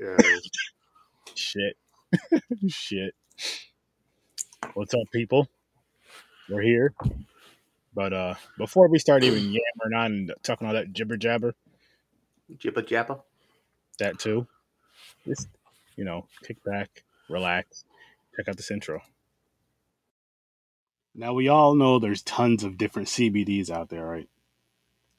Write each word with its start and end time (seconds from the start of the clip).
Yeah. 0.00 0.16
Shit. 1.34 1.76
Shit. 2.68 3.14
What's 4.72 4.94
up, 4.94 5.02
people? 5.12 5.46
We're 6.48 6.62
here. 6.62 6.94
But 7.94 8.12
uh 8.14 8.34
before 8.56 8.88
we 8.88 8.98
start 8.98 9.24
even 9.24 9.42
yammering 9.42 9.94
on 9.94 10.12
and 10.12 10.34
talking 10.42 10.66
all 10.66 10.72
that 10.72 10.94
jibber 10.94 11.18
jabber, 11.18 11.54
Jibba 12.56 12.82
jabba. 12.82 13.20
that 13.98 14.18
too, 14.18 14.46
just 15.26 15.48
you 15.96 16.04
know, 16.04 16.26
kick 16.44 16.64
back, 16.64 17.04
relax, 17.28 17.84
check 18.34 18.48
out 18.48 18.56
this 18.56 18.70
intro. 18.70 19.02
Now 21.14 21.34
we 21.34 21.48
all 21.48 21.74
know 21.74 21.98
there's 21.98 22.22
tons 22.22 22.64
of 22.64 22.78
different 22.78 23.08
CBDs 23.08 23.68
out 23.68 23.90
there, 23.90 24.06
right? 24.06 24.28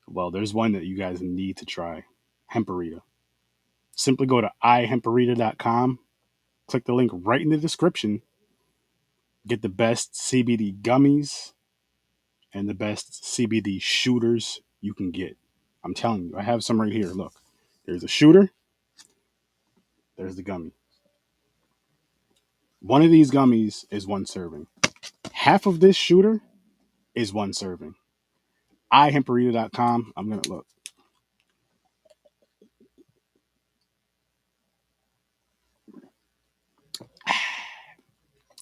Well, 0.07 0.31
there's 0.31 0.55
one 0.55 0.71
that 0.71 0.85
you 0.85 0.97
guys 0.97 1.21
need 1.21 1.57
to 1.57 1.65
try. 1.65 2.05
Hemperita. 2.51 3.01
Simply 3.95 4.25
go 4.25 4.41
to 4.41 4.51
ihemperita.com, 4.63 5.99
click 6.67 6.85
the 6.85 6.93
link 6.93 7.11
right 7.13 7.41
in 7.41 7.49
the 7.49 7.57
description, 7.57 8.21
get 9.45 9.61
the 9.61 9.69
best 9.69 10.13
CBD 10.13 10.81
gummies 10.81 11.53
and 12.53 12.67
the 12.67 12.73
best 12.73 13.23
CBD 13.23 13.81
shooters 13.81 14.61
you 14.81 14.93
can 14.93 15.11
get. 15.11 15.37
I'm 15.83 15.93
telling 15.93 16.23
you, 16.23 16.37
I 16.37 16.43
have 16.43 16.63
some 16.63 16.79
right 16.81 16.91
here. 16.91 17.07
Look, 17.07 17.33
there's 17.85 18.03
a 18.03 18.07
shooter, 18.07 18.51
there's 20.17 20.35
the 20.35 20.43
gummy. 20.43 20.73
One 22.81 23.03
of 23.03 23.11
these 23.11 23.31
gummies 23.31 23.85
is 23.91 24.07
one 24.07 24.25
serving. 24.25 24.67
Half 25.33 25.65
of 25.65 25.79
this 25.79 25.95
shooter 25.95 26.41
is 27.13 27.33
one 27.33 27.53
serving. 27.53 27.95
ihemperita.com. 28.91 30.13
I'm 30.15 30.29
going 30.29 30.41
to 30.41 30.49
look. 30.49 30.65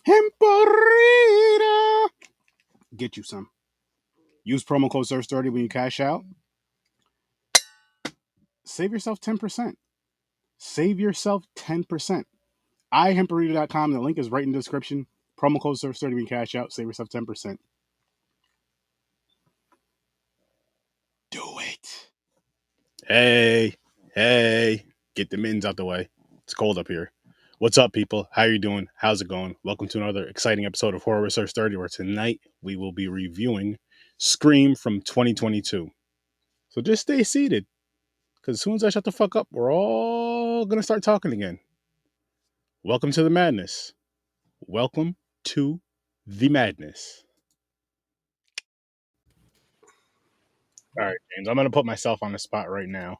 Hemperita. 0.09 2.09
Get 2.95 3.17
you 3.17 3.23
some. 3.23 3.49
Use 4.43 4.63
promo 4.63 4.89
code 4.89 5.05
SEARCH30 5.05 5.52
when 5.52 5.61
you 5.61 5.69
cash 5.69 5.99
out. 5.99 6.23
Save 8.65 8.91
yourself 8.91 9.21
10%. 9.21 9.73
Save 10.57 10.99
yourself 10.99 11.45
10%. 11.55 12.23
ihemperita.com. 12.93 13.93
The 13.93 13.99
link 13.99 14.17
is 14.17 14.31
right 14.31 14.43
in 14.43 14.52
the 14.52 14.57
description. 14.57 15.05
Promo 15.39 15.61
code 15.61 15.77
SEARCH30 15.77 16.09
when 16.09 16.17
you 16.19 16.27
cash 16.27 16.55
out. 16.55 16.73
Save 16.73 16.87
yourself 16.87 17.09
10%. 17.09 17.57
Do 21.31 21.43
it. 21.59 22.09
Hey, 23.07 23.75
hey. 24.15 24.85
Get 25.15 25.30
the 25.30 25.37
mittens 25.37 25.65
out 25.65 25.77
the 25.77 25.85
way. 25.85 26.09
It's 26.43 26.55
cold 26.55 26.80
up 26.80 26.87
here. 26.87 27.11
What's 27.59 27.77
up, 27.77 27.91
people? 27.91 28.29
How 28.31 28.43
you 28.43 28.57
doing? 28.57 28.88
How's 28.95 29.19
it 29.19 29.27
going? 29.27 29.57
Welcome 29.65 29.89
to 29.89 29.97
another 30.02 30.25
exciting 30.25 30.65
episode 30.65 30.95
of 30.95 31.03
Horror 31.03 31.23
Research 31.23 31.52
30, 31.52 31.75
where 31.75 31.89
tonight 31.89 32.39
we 32.61 32.77
will 32.77 32.93
be 32.93 33.09
reviewing 33.09 33.77
Scream 34.17 34.75
from 34.75 35.02
2022. 35.02 35.89
So 36.69 36.81
just 36.81 37.02
stay 37.02 37.21
seated, 37.21 37.65
because 38.35 38.53
as 38.55 38.61
soon 38.61 38.75
as 38.75 38.85
I 38.85 38.89
shut 38.89 39.03
the 39.03 39.11
fuck 39.11 39.35
up, 39.35 39.49
we're 39.52 39.73
all 39.73 40.65
gonna 40.67 40.81
start 40.81 41.03
talking 41.03 41.33
again. 41.33 41.59
Welcome 42.81 43.11
to 43.11 43.23
the 43.23 43.30
madness. 43.30 43.91
Welcome 44.61 45.17
to 45.47 45.81
the 46.25 46.47
madness. 46.47 47.25
All 50.97 51.07
right, 51.07 51.17
James, 51.35 51.49
I'm 51.49 51.57
gonna 51.57 51.69
put 51.69 51.85
myself 51.85 52.23
on 52.23 52.31
the 52.31 52.39
spot 52.39 52.69
right 52.69 52.87
now. 52.87 53.17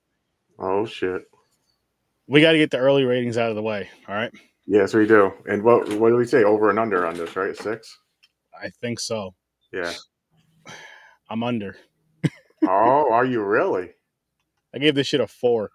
Oh 0.58 0.86
shit. 0.86 1.24
We 2.30 2.42
got 2.42 2.52
to 2.52 2.60
get 2.60 2.70
the 2.70 2.78
early 2.78 3.04
ratings 3.06 3.40
out 3.40 3.50
of 3.50 3.56
the 3.56 3.64
way. 3.64 3.90
All 4.08 4.14
right. 4.14 4.32
Yes, 4.68 4.94
we 4.94 5.08
do. 5.08 5.34
And 5.48 5.64
what 5.64 5.92
what 5.94 6.10
do 6.10 6.16
we 6.16 6.26
say? 6.26 6.44
Over 6.44 6.70
and 6.70 6.78
under 6.78 7.08
on 7.08 7.16
this, 7.16 7.36
right? 7.36 7.58
Six? 7.58 7.98
I 8.54 8.70
think 8.70 9.00
so. 9.00 9.34
Yeah. 9.74 9.92
I'm 11.30 11.44
under. 11.44 11.76
Oh, 12.62 13.10
are 13.10 13.24
you 13.24 13.42
really? 13.42 13.92
I 14.76 14.80
gave 14.80 14.94
this 14.94 15.08
shit 15.08 15.22
a 15.22 15.28
four. 15.28 15.72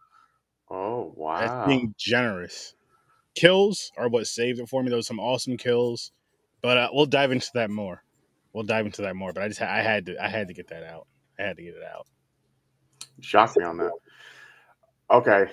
Oh 0.71 1.15
wow. 1.17 1.41
That's 1.41 1.67
being 1.67 1.95
generous. 1.99 2.75
Kills 3.35 3.91
are 3.97 4.11
what 4.11 4.27
saved 4.27 4.61
it 4.61 4.69
for 4.69 4.83
me. 4.83 4.91
There 4.91 4.99
was 4.99 5.07
some 5.07 5.19
awesome 5.19 5.57
kills, 5.57 6.13
but 6.61 6.77
uh, 6.77 6.91
we'll 6.93 7.07
dive 7.07 7.33
into 7.33 7.49
that 7.55 7.71
more. 7.71 8.05
We'll 8.53 8.65
dive 8.65 8.85
into 8.85 9.01
that 9.01 9.17
more. 9.17 9.33
But 9.33 9.45
I 9.45 9.49
just 9.49 9.63
I 9.63 9.83
had 9.83 10.05
to 10.07 10.23
I 10.23 10.29
had 10.29 10.49
to 10.49 10.55
get 10.55 10.69
that 10.69 10.85
out. 10.85 11.07
I 11.39 11.45
had 11.45 11.57
to 11.57 11.63
get 11.63 11.75
it 11.75 11.83
out. 11.83 12.07
Shocked 13.23 13.57
me 13.57 13.65
on 13.65 13.79
that. 13.79 13.93
Okay. 15.11 15.47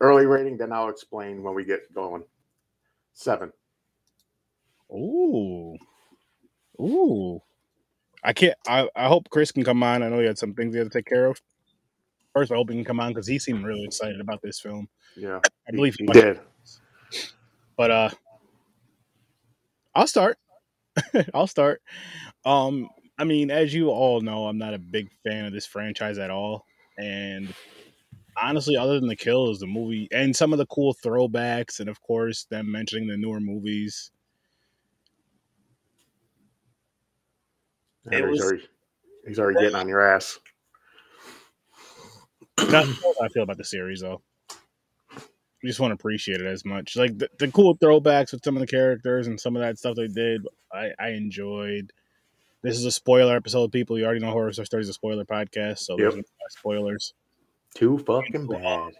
Early 0.00 0.26
rating, 0.26 0.56
then 0.56 0.72
I'll 0.72 0.88
explain 0.90 1.42
when 1.42 1.54
we 1.54 1.64
get 1.64 1.92
going. 1.92 2.22
Seven. 3.14 3.52
Ooh, 4.92 5.76
ooh. 6.80 7.40
I 8.22 8.32
can't. 8.32 8.56
I, 8.66 8.88
I 8.94 9.08
hope 9.08 9.30
Chris 9.30 9.52
can 9.52 9.64
come 9.64 9.82
on. 9.82 10.02
I 10.02 10.08
know 10.08 10.20
he 10.20 10.26
had 10.26 10.38
some 10.38 10.54
things 10.54 10.74
he 10.74 10.78
had 10.78 10.90
to 10.90 10.96
take 10.98 11.06
care 11.06 11.26
of. 11.26 11.40
First, 12.34 12.52
I 12.52 12.56
hope 12.56 12.70
he 12.70 12.76
can 12.76 12.84
come 12.84 13.00
on 13.00 13.12
because 13.12 13.26
he 13.26 13.38
seemed 13.38 13.64
really 13.64 13.84
excited 13.84 14.20
about 14.20 14.42
this 14.42 14.60
film. 14.60 14.88
Yeah. 15.16 15.40
I 15.68 15.72
believe 15.72 15.96
he, 15.98 16.04
he 16.04 16.12
he 16.12 16.20
did. 16.20 16.40
But 17.76 17.90
uh 17.90 18.10
I'll 19.94 20.06
start. 20.06 20.38
I'll 21.34 21.46
start. 21.46 21.82
Um 22.44 22.88
I 23.18 23.24
mean, 23.24 23.50
as 23.50 23.74
you 23.74 23.88
all 23.88 24.20
know, 24.20 24.46
I'm 24.46 24.58
not 24.58 24.74
a 24.74 24.78
big 24.78 25.10
fan 25.24 25.46
of 25.46 25.52
this 25.52 25.66
franchise 25.66 26.18
at 26.18 26.30
all. 26.30 26.64
And 26.96 27.52
honestly, 28.42 28.76
other 28.76 28.98
than 29.00 29.08
the 29.08 29.16
kills, 29.16 29.58
the 29.60 29.66
movie 29.66 30.08
and 30.12 30.34
some 30.34 30.52
of 30.52 30.58
the 30.58 30.66
cool 30.66 30.94
throwbacks, 30.94 31.80
and 31.80 31.88
of 31.88 32.00
course 32.02 32.44
them 32.44 32.70
mentioning 32.70 33.06
the 33.08 33.16
newer 33.16 33.40
movies. 33.40 34.10
And 38.06 38.14
It 38.14 38.20
he's, 38.22 38.30
was- 38.30 38.40
already, 38.42 38.68
he's 39.26 39.38
already 39.38 39.60
getting 39.60 39.76
on 39.76 39.88
your 39.88 40.00
ass. 40.00 40.38
That's 42.56 42.88
how 43.02 43.14
I 43.22 43.28
feel 43.28 43.44
about 43.44 43.56
the 43.56 43.64
series 43.64 44.00
though. 44.00 44.20
I 44.50 45.66
just 45.66 45.80
want 45.80 45.90
to 45.90 45.94
appreciate 45.94 46.40
it 46.40 46.46
as 46.46 46.64
much. 46.64 46.96
Like 46.96 47.18
the, 47.18 47.28
the 47.38 47.48
cool 47.50 47.76
throwbacks 47.78 48.32
with 48.32 48.44
some 48.44 48.56
of 48.56 48.60
the 48.60 48.66
characters 48.66 49.26
and 49.26 49.40
some 49.40 49.56
of 49.56 49.62
that 49.62 49.78
stuff 49.78 49.96
they 49.96 50.06
did, 50.06 50.46
I, 50.72 50.90
I 50.98 51.08
enjoyed. 51.10 51.92
This 52.62 52.76
is 52.76 52.84
a 52.84 52.90
spoiler 52.92 53.36
episode, 53.36 53.72
people. 53.72 53.98
You 53.98 54.04
already 54.04 54.20
know 54.20 54.30
Horror 54.30 54.52
Stories 54.52 54.86
is 54.86 54.90
a 54.90 54.92
spoiler 54.92 55.24
podcast, 55.24 55.78
so 55.78 55.96
there's 55.96 56.14
Yep. 56.16 56.24
no 56.24 56.46
spoilers. 56.50 57.14
Too 57.74 57.98
fucking 57.98 58.46
bad. 58.46 58.92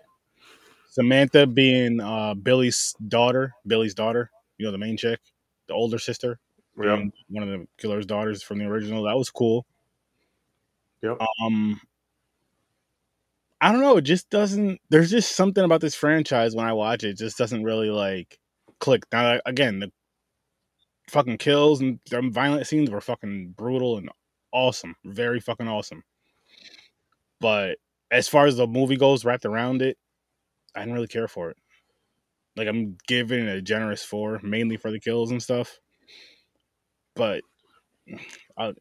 Samantha 0.91 1.47
being 1.47 2.01
uh, 2.01 2.34
Billy's 2.34 2.95
daughter, 3.09 3.53
Billy's 3.67 3.95
daughter, 3.95 4.31
you 4.56 4.67
know, 4.67 4.73
the 4.73 4.79
main 4.79 4.97
chick, 4.97 5.21
the 5.67 5.75
older 5.75 5.99
sister, 5.99 6.39
Yep. 6.81 7.11
one 7.28 7.43
of 7.43 7.49
the 7.49 7.67
killer's 7.78 8.07
daughters 8.07 8.43
from 8.43 8.59
the 8.59 8.65
original. 8.65 9.05
That 9.05 9.17
was 9.17 9.31
cool. 9.31 9.67
Yep. 11.03 11.19
Um, 11.43 11.81
I 13.61 13.73
don't 13.73 13.81
know. 13.81 13.97
It 13.97 14.03
just 14.03 14.31
doesn't. 14.31 14.81
There's 14.89 15.11
just 15.11 15.34
something 15.34 15.65
about 15.65 15.81
this 15.81 15.95
franchise 15.95 16.55
when 16.55 16.67
I 16.67 16.73
watch 16.73 17.03
it, 17.05 17.11
it 17.11 17.19
just 17.19 17.37
doesn't 17.39 17.65
really 17.65 17.91
like 17.91 18.39
click. 18.78 19.05
Now, 19.12 19.41
again, 19.47 19.81
the 19.81 19.91
fucking 21.11 21.39
kills 21.39 21.81
and 21.81 21.99
the 22.11 22.23
violent 22.31 22.67
scenes 22.67 22.91
were 22.91 23.01
fucking 23.01 23.55
brutal 23.57 23.99
and 23.99 24.11
awesome, 24.53 24.95
very 25.05 25.41
fucking 25.41 25.69
awesome. 25.69 26.05
But 27.41 27.78
as 28.11 28.29
far 28.29 28.47
as 28.47 28.57
the 28.57 28.67
movie 28.67 28.97
goes, 28.97 29.25
wrapped 29.25 29.45
around 29.45 29.83
it, 29.83 29.97
I 30.75 30.81
didn't 30.81 30.95
really 30.95 31.07
care 31.09 31.29
for 31.29 31.51
it. 31.51 31.57
Like 32.57 32.69
I'm 32.69 32.97
giving 33.07 33.47
it 33.47 33.57
a 33.57 33.63
generous 33.63 34.05
four, 34.05 34.41
mainly 34.43 34.77
for 34.77 34.91
the 34.91 35.01
kills 35.01 35.31
and 35.31 35.43
stuff. 35.43 35.79
But 37.15 37.43
I, 38.59 38.75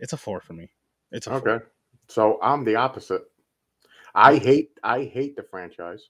it's 0.00 0.12
a 0.12 0.16
four 0.16 0.40
for 0.40 0.52
me. 0.54 0.70
It's 1.12 1.26
a 1.26 1.32
four. 1.32 1.58
Okay. 1.58 1.64
So 2.08 2.38
I'm 2.42 2.64
the 2.64 2.76
opposite. 2.76 3.22
I 4.14 4.36
hate 4.36 4.72
I 4.82 5.04
hate 5.04 5.36
the 5.36 5.42
franchise. 5.42 6.08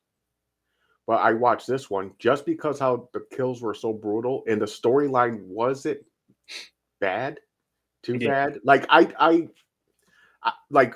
But 1.06 1.16
I 1.21 1.33
watched 1.33 1.66
this 1.66 1.91
one 1.91 2.12
just 2.19 2.47
because 2.47 2.78
how 2.78 3.09
the 3.13 3.27
kills 3.33 3.60
were 3.60 3.75
so 3.75 3.92
brutal 3.92 4.45
and 4.47 4.60
the 4.60 4.66
storyline 4.66 5.42
wasn't 5.47 5.98
bad, 7.01 7.41
too 8.03 8.18
Yeah. 8.18 8.28
bad. 8.28 8.60
Like 8.65 8.86
I, 8.89 9.13
I 9.18 9.48
I 10.45 10.53
like 10.71 10.95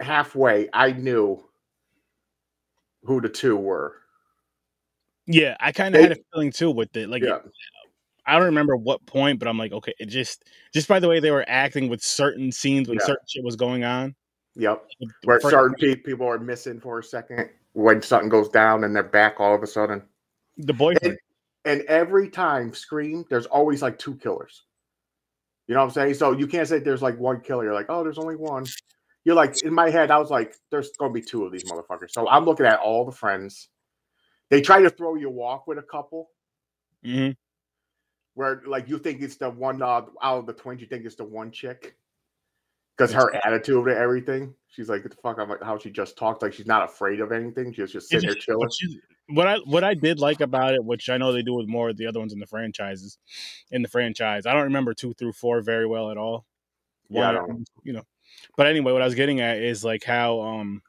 halfway 0.00 0.68
I 0.72 0.92
knew 0.92 1.42
who 3.04 3.20
the 3.20 3.28
two 3.28 3.56
were. 3.56 3.96
Yeah, 5.26 5.56
I 5.60 5.72
kind 5.72 5.94
of 5.94 6.00
had 6.00 6.12
a 6.12 6.16
feeling 6.32 6.50
too 6.50 6.70
with 6.70 6.96
it. 6.96 7.08
Like, 7.08 7.22
Yeah. 7.22 7.38
I 8.26 8.34
don't 8.36 8.46
remember 8.46 8.76
what 8.76 9.04
point, 9.06 9.38
but 9.38 9.48
I'm 9.48 9.58
like, 9.58 9.72
okay, 9.72 9.94
it 9.98 10.06
just 10.06 10.44
just 10.72 10.88
by 10.88 11.00
the 11.00 11.08
way 11.08 11.20
they 11.20 11.30
were 11.30 11.44
acting 11.48 11.88
with 11.88 12.02
certain 12.02 12.52
scenes 12.52 12.88
when 12.88 12.98
Yeah. 12.98 13.06
certain 13.06 13.26
shit 13.28 13.44
was 13.44 13.56
going 13.56 13.84
on. 13.84 14.14
Yep. 14.56 14.84
Where 15.24 15.40
certain 15.40 15.74
pe- 15.76 15.96
people 15.96 16.26
are 16.26 16.38
missing 16.38 16.80
for 16.80 16.98
a 16.98 17.04
second 17.04 17.50
when 17.72 18.02
something 18.02 18.28
goes 18.28 18.48
down 18.48 18.84
and 18.84 18.94
they're 18.94 19.02
back 19.02 19.40
all 19.40 19.54
of 19.54 19.62
a 19.62 19.66
sudden. 19.66 20.02
the 20.56 20.74
boyfriend. 20.74 21.16
And 21.64 21.82
every 21.82 22.28
time 22.28 22.74
Scream, 22.74 23.24
there's 23.30 23.46
always 23.46 23.80
like 23.80 23.98
two 23.98 24.14
killers. 24.16 24.64
You 25.68 25.74
know 25.74 25.80
what 25.80 25.86
I'm 25.86 25.92
saying? 25.92 26.14
So 26.14 26.32
you 26.32 26.46
can't 26.46 26.68
say 26.68 26.80
there's 26.80 27.00
like 27.02 27.18
one 27.18 27.40
killer. 27.40 27.64
You're 27.64 27.74
like, 27.74 27.86
oh, 27.88 28.02
there's 28.02 28.18
only 28.18 28.36
one. 28.36 28.66
You're 29.24 29.34
like, 29.34 29.62
in 29.62 29.74
my 29.74 29.90
head, 29.90 30.10
I 30.10 30.18
was 30.18 30.30
like, 30.30 30.54
there's 30.70 30.90
gonna 30.98 31.12
be 31.12 31.20
two 31.20 31.44
of 31.44 31.52
these 31.52 31.64
motherfuckers. 31.64 32.10
So 32.10 32.28
I'm 32.28 32.44
looking 32.44 32.66
at 32.66 32.80
all 32.80 33.04
the 33.04 33.12
friends. 33.12 33.68
They 34.48 34.60
try 34.60 34.80
to 34.82 34.90
throw 34.90 35.14
you 35.14 35.30
walk 35.30 35.66
with 35.66 35.78
a 35.78 35.82
couple 35.82 36.30
hmm 37.04 37.30
where 38.34 38.62
like 38.66 38.88
you 38.88 38.98
think 38.98 39.20
it's 39.22 39.36
the 39.36 39.50
one 39.50 39.82
uh, 39.82 40.02
out 40.22 40.38
of 40.38 40.46
the 40.46 40.52
twins, 40.52 40.80
you 40.80 40.86
think 40.86 41.04
it's 41.04 41.16
the 41.16 41.24
one 41.24 41.50
chick 41.50 41.96
because 42.96 43.12
her 43.12 43.34
attitude 43.44 43.86
to 43.86 43.96
everything. 43.96 44.54
She's 44.68 44.88
like, 44.88 45.02
"What 45.02 45.10
the 45.10 45.16
fuck?" 45.16 45.38
I'm 45.38 45.48
like, 45.48 45.62
how 45.62 45.78
she 45.78 45.90
just 45.90 46.16
talks 46.16 46.42
like 46.42 46.52
she's 46.52 46.66
not 46.66 46.84
afraid 46.84 47.20
of 47.20 47.32
anything. 47.32 47.72
She's 47.72 47.92
just 47.92 48.08
sitting 48.08 48.28
there 48.28 48.36
chilling. 48.36 48.68
What 49.28 49.46
I 49.46 49.58
what 49.64 49.84
I 49.84 49.94
did 49.94 50.18
like 50.18 50.40
about 50.40 50.74
it, 50.74 50.84
which 50.84 51.08
I 51.08 51.16
know 51.16 51.32
they 51.32 51.42
do 51.42 51.54
with 51.54 51.68
more 51.68 51.90
of 51.90 51.96
the 51.96 52.06
other 52.06 52.18
ones 52.20 52.32
in 52.32 52.40
the 52.40 52.46
franchises, 52.46 53.18
in 53.70 53.82
the 53.82 53.88
franchise, 53.88 54.46
I 54.46 54.52
don't 54.52 54.64
remember 54.64 54.94
two 54.94 55.12
through 55.14 55.32
four 55.32 55.60
very 55.60 55.86
well 55.86 56.10
at 56.10 56.16
all. 56.16 56.46
Yeah, 57.08 57.30
I 57.30 57.32
One, 57.32 57.46
don't- 57.46 57.68
you 57.84 57.92
know. 57.92 58.04
But 58.56 58.66
anyway, 58.66 58.92
what 58.92 59.02
I 59.02 59.06
was 59.06 59.14
getting 59.14 59.40
at 59.40 59.58
is 59.58 59.84
like 59.84 60.04
how 60.04 60.40
um 60.40 60.82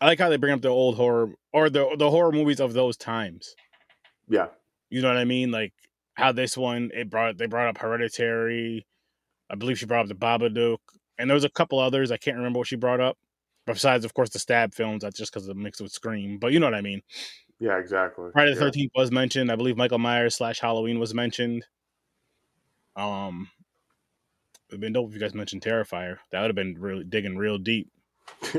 I 0.00 0.06
like 0.06 0.18
how 0.18 0.28
they 0.28 0.36
bring 0.36 0.52
up 0.52 0.60
the 0.62 0.68
old 0.68 0.96
horror 0.96 1.30
or 1.52 1.70
the 1.70 1.94
the 1.98 2.10
horror 2.10 2.32
movies 2.32 2.60
of 2.60 2.72
those 2.72 2.96
times. 2.96 3.54
Yeah, 4.28 4.48
You 4.90 5.00
know 5.02 5.08
what 5.08 5.16
I 5.16 5.24
mean? 5.24 5.50
Like 5.50 5.72
how 6.14 6.32
this 6.32 6.56
one 6.56 6.90
it 6.94 7.08
brought 7.10 7.38
they 7.38 7.46
brought 7.46 7.68
up 7.68 7.78
Hereditary. 7.78 8.86
I 9.50 9.54
believe 9.54 9.78
she 9.78 9.86
brought 9.86 10.02
up 10.02 10.08
the 10.08 10.14
Babadook, 10.14 10.78
and 11.18 11.30
there 11.30 11.34
was 11.34 11.44
a 11.44 11.48
couple 11.50 11.78
others 11.78 12.10
I 12.10 12.18
can't 12.18 12.36
remember 12.36 12.58
what 12.58 12.68
she 12.68 12.76
brought 12.76 13.00
up. 13.00 13.16
Besides, 13.66 14.04
of 14.04 14.14
course, 14.14 14.30
the 14.30 14.38
stab 14.38 14.74
films. 14.74 15.02
That's 15.02 15.18
just 15.18 15.32
because 15.32 15.48
of 15.48 15.54
the 15.56 15.62
mix 15.62 15.80
with 15.80 15.92
Scream. 15.92 16.38
But 16.38 16.52
you 16.52 16.60
know 16.60 16.66
what 16.66 16.74
I 16.74 16.80
mean. 16.80 17.02
yeah, 17.58 17.78
exactly. 17.78 18.30
Friday 18.32 18.52
the 18.52 18.56
Yeah. 18.56 18.60
Thirteenth 18.60 18.92
was 18.94 19.10
mentioned. 19.10 19.50
I 19.52 19.56
believe 19.56 19.76
Michael 19.76 19.98
Myers 19.98 20.36
slash 20.36 20.60
Halloween 20.60 20.98
was 20.98 21.14
mentioned. 21.14 21.64
Um, 22.96 23.48
it'd 24.68 24.80
been 24.80 24.92
dope 24.92 25.08
if 25.08 25.14
you 25.14 25.20
guys 25.20 25.34
mentioned 25.34 25.62
Terrifier. 25.62 26.18
That 26.30 26.40
would 26.42 26.48
have 26.48 26.56
been 26.56 26.76
really 26.78 27.04
digging 27.04 27.36
real 27.36 27.58
deep. 27.58 27.90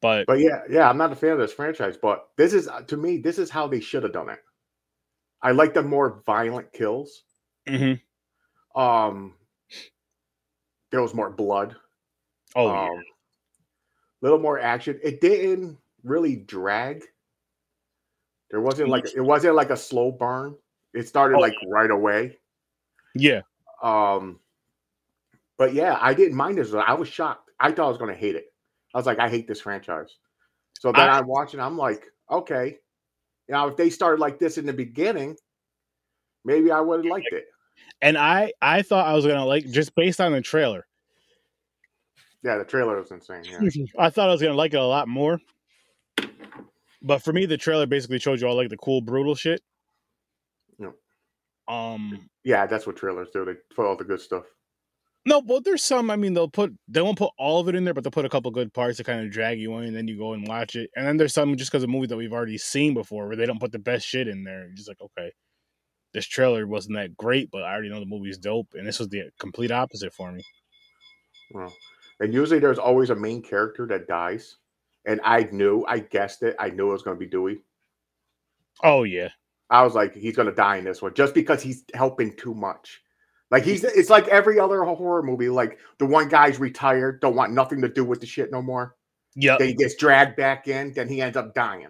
But 0.00 0.26
but 0.28 0.38
yeah, 0.38 0.62
yeah, 0.70 0.88
I'm 0.88 0.96
not 0.96 1.10
a 1.10 1.16
fan 1.16 1.32
of 1.32 1.38
this 1.38 1.52
franchise, 1.52 1.96
but 2.00 2.28
this 2.36 2.52
is 2.52 2.68
to 2.86 2.96
me, 2.96 3.18
this 3.18 3.36
is 3.38 3.50
how 3.50 3.66
they 3.66 3.80
should 3.80 4.04
have 4.04 4.12
done 4.12 4.28
it. 4.28 4.38
I 5.42 5.50
like 5.50 5.74
the 5.74 5.82
more 5.82 6.22
violent 6.24 6.72
kills. 6.72 7.24
mhm. 7.68 8.00
Um, 8.76 9.34
there 10.92 11.02
was 11.02 11.14
more 11.14 11.30
blood. 11.30 11.74
oh 12.54 12.68
um, 12.68 12.88
yeah, 12.92 13.00
little 14.22 14.38
more 14.38 14.60
action. 14.60 15.00
It 15.02 15.20
didn't 15.20 15.78
really 16.04 16.36
drag. 16.36 17.02
There 18.52 18.60
wasn't 18.60 18.90
like 18.90 19.06
it 19.16 19.20
wasn't 19.20 19.56
like 19.56 19.70
a 19.70 19.76
slow 19.76 20.12
burn. 20.12 20.54
It 20.94 21.08
started 21.08 21.38
Oh, 21.38 21.40
like 21.40 21.54
right 21.66 21.90
away. 21.90 22.38
yeah. 23.16 23.40
Um, 23.82 24.40
but 25.56 25.74
yeah, 25.74 25.98
I 26.00 26.14
didn't 26.14 26.36
mind 26.36 26.58
this. 26.58 26.72
I 26.74 26.94
was 26.94 27.08
shocked. 27.08 27.50
I 27.60 27.72
thought 27.72 27.86
I 27.86 27.88
was 27.88 27.98
gonna 27.98 28.14
hate 28.14 28.36
it. 28.36 28.52
I 28.94 28.98
was 28.98 29.06
like, 29.06 29.18
I 29.18 29.28
hate 29.28 29.46
this 29.48 29.60
franchise. 29.60 30.16
So 30.80 30.92
then 30.92 31.08
I- 31.08 31.18
I'm 31.18 31.26
watching. 31.26 31.60
I'm 31.60 31.76
like, 31.76 32.04
okay, 32.30 32.78
now 33.48 33.68
if 33.68 33.76
they 33.76 33.90
started 33.90 34.20
like 34.20 34.38
this 34.38 34.58
in 34.58 34.66
the 34.66 34.72
beginning, 34.72 35.36
maybe 36.44 36.70
I 36.70 36.80
would 36.80 37.04
have 37.04 37.10
liked 37.10 37.28
it. 37.32 37.46
And 38.02 38.16
I 38.16 38.52
I 38.62 38.82
thought 38.82 39.06
I 39.06 39.14
was 39.14 39.26
gonna 39.26 39.44
like 39.44 39.68
just 39.70 39.94
based 39.94 40.20
on 40.20 40.32
the 40.32 40.40
trailer. 40.40 40.86
Yeah, 42.44 42.58
the 42.58 42.64
trailer 42.64 42.96
was 42.96 43.10
insane. 43.10 43.42
Yeah. 43.44 43.84
I 43.98 44.10
thought 44.10 44.28
I 44.28 44.32
was 44.32 44.40
gonna 44.40 44.54
like 44.54 44.72
it 44.74 44.78
a 44.80 44.84
lot 44.84 45.08
more. 45.08 45.40
But 47.02 47.22
for 47.22 47.32
me, 47.32 47.46
the 47.46 47.56
trailer 47.56 47.86
basically 47.86 48.18
showed 48.18 48.40
you 48.40 48.46
all 48.48 48.56
like 48.56 48.68
the 48.70 48.76
cool, 48.76 49.00
brutal 49.00 49.34
shit. 49.34 49.62
Um, 51.68 52.28
yeah, 52.44 52.66
that's 52.66 52.86
what 52.86 52.96
trailers 52.96 53.28
do. 53.32 53.44
They 53.44 53.54
put 53.74 53.86
all 53.86 53.96
the 53.96 54.04
good 54.04 54.20
stuff. 54.20 54.44
no, 55.26 55.42
but 55.42 55.64
there's 55.64 55.84
some. 55.84 56.10
I 56.10 56.16
mean, 56.16 56.32
they'll 56.32 56.48
put 56.48 56.72
they 56.88 57.02
won't 57.02 57.18
put 57.18 57.32
all 57.38 57.60
of 57.60 57.68
it 57.68 57.74
in 57.74 57.84
there, 57.84 57.94
but 57.94 58.04
they'll 58.04 58.10
put 58.10 58.24
a 58.24 58.30
couple 58.30 58.50
good 58.50 58.72
parts 58.72 58.96
to 58.96 59.04
kind 59.04 59.24
of 59.24 59.30
drag 59.30 59.60
you 59.60 59.76
in, 59.76 59.84
and 59.84 59.96
then 59.96 60.08
you 60.08 60.16
go 60.16 60.32
and 60.32 60.48
watch 60.48 60.76
it. 60.76 60.90
And 60.96 61.06
then 61.06 61.16
there's 61.18 61.34
some 61.34 61.54
just 61.56 61.70
because 61.70 61.82
of 61.82 61.90
movies 61.90 62.08
that 62.08 62.16
we've 62.16 62.32
already 62.32 62.58
seen 62.58 62.94
before, 62.94 63.26
where 63.26 63.36
they 63.36 63.46
don't 63.46 63.60
put 63.60 63.72
the 63.72 63.78
best 63.78 64.06
shit 64.06 64.28
in 64.28 64.44
there. 64.44 64.66
You're 64.66 64.74
just 64.74 64.88
like, 64.88 65.00
okay, 65.00 65.30
this 66.14 66.26
trailer 66.26 66.66
wasn't 66.66 66.96
that 66.96 67.16
great, 67.16 67.50
but 67.50 67.62
I 67.64 67.72
already 67.72 67.90
know 67.90 68.00
the 68.00 68.06
movie's 68.06 68.38
dope, 68.38 68.68
and 68.74 68.86
this 68.86 68.98
was 68.98 69.08
the 69.08 69.24
complete 69.38 69.70
opposite 69.70 70.14
for 70.14 70.32
me. 70.32 70.42
Well, 71.50 71.72
and 72.20 72.32
usually 72.32 72.60
there's 72.60 72.78
always 72.78 73.10
a 73.10 73.14
main 73.14 73.42
character 73.42 73.86
that 73.88 74.08
dies. 74.08 74.56
And 75.06 75.20
I 75.24 75.48
knew, 75.52 75.84
I 75.86 76.00
guessed 76.00 76.42
it. 76.42 76.56
I 76.58 76.70
knew 76.70 76.88
it 76.90 76.92
was 76.92 77.02
going 77.02 77.16
to 77.16 77.20
be 77.20 77.30
Dewey. 77.30 77.60
Oh 78.82 79.02
yeah, 79.04 79.28
I 79.70 79.82
was 79.82 79.94
like, 79.94 80.14
he's 80.14 80.36
going 80.36 80.48
to 80.48 80.54
die 80.54 80.76
in 80.76 80.84
this 80.84 81.02
one 81.02 81.14
just 81.14 81.34
because 81.34 81.62
he's 81.62 81.84
helping 81.94 82.34
too 82.36 82.54
much. 82.54 83.00
Like 83.50 83.64
he's, 83.64 83.84
it's 83.84 84.10
like 84.10 84.28
every 84.28 84.58
other 84.58 84.82
horror 84.84 85.22
movie. 85.22 85.48
Like 85.48 85.78
the 85.98 86.06
one 86.06 86.28
guy's 86.28 86.58
retired, 86.58 87.20
don't 87.20 87.36
want 87.36 87.52
nothing 87.52 87.80
to 87.82 87.88
do 87.88 88.04
with 88.04 88.20
the 88.20 88.26
shit 88.26 88.50
no 88.52 88.62
more. 88.62 88.96
Yeah. 89.34 89.56
Then 89.58 89.68
he 89.68 89.74
gets 89.74 89.96
dragged 89.96 90.36
back 90.36 90.68
in, 90.68 90.92
then 90.92 91.08
he 91.08 91.20
ends 91.22 91.36
up 91.36 91.54
dying. 91.54 91.88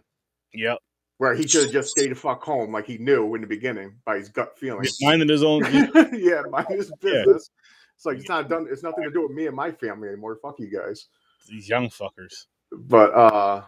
yep. 0.53 0.79
Where 1.19 1.35
he 1.35 1.49
should 1.49 1.65
have 1.65 1.73
just 1.73 1.91
stayed 1.91 2.13
the 2.13 2.15
fuck 2.15 2.45
home, 2.45 2.73
like 2.73 2.87
he 2.87 2.99
knew 2.99 3.35
in 3.35 3.41
the 3.41 3.47
beginning 3.49 3.97
by 4.05 4.19
his 4.19 4.29
gut 4.29 4.57
feeling. 4.57 4.85
Just 4.85 5.03
minding 5.03 5.29
his 5.29 5.43
own. 5.43 5.65
yeah, 6.13 6.43
mind 6.49 6.67
his 6.71 6.93
business. 7.01 7.51
It's 7.97 8.07
like 8.07 8.19
it's 8.19 8.29
not 8.29 8.49
done. 8.49 8.69
It's 8.71 8.85
nothing 8.85 9.03
to 9.03 9.11
do 9.11 9.23
with 9.23 9.33
me 9.33 9.49
and 9.49 9.57
my 9.57 9.73
family 9.73 10.07
anymore. 10.09 10.39
Fuck 10.41 10.61
you 10.61 10.71
guys. 10.71 11.09
these 11.49 11.69
young 11.69 11.89
fuckers. 11.89 12.47
but 12.71 13.13
uh 13.15 13.63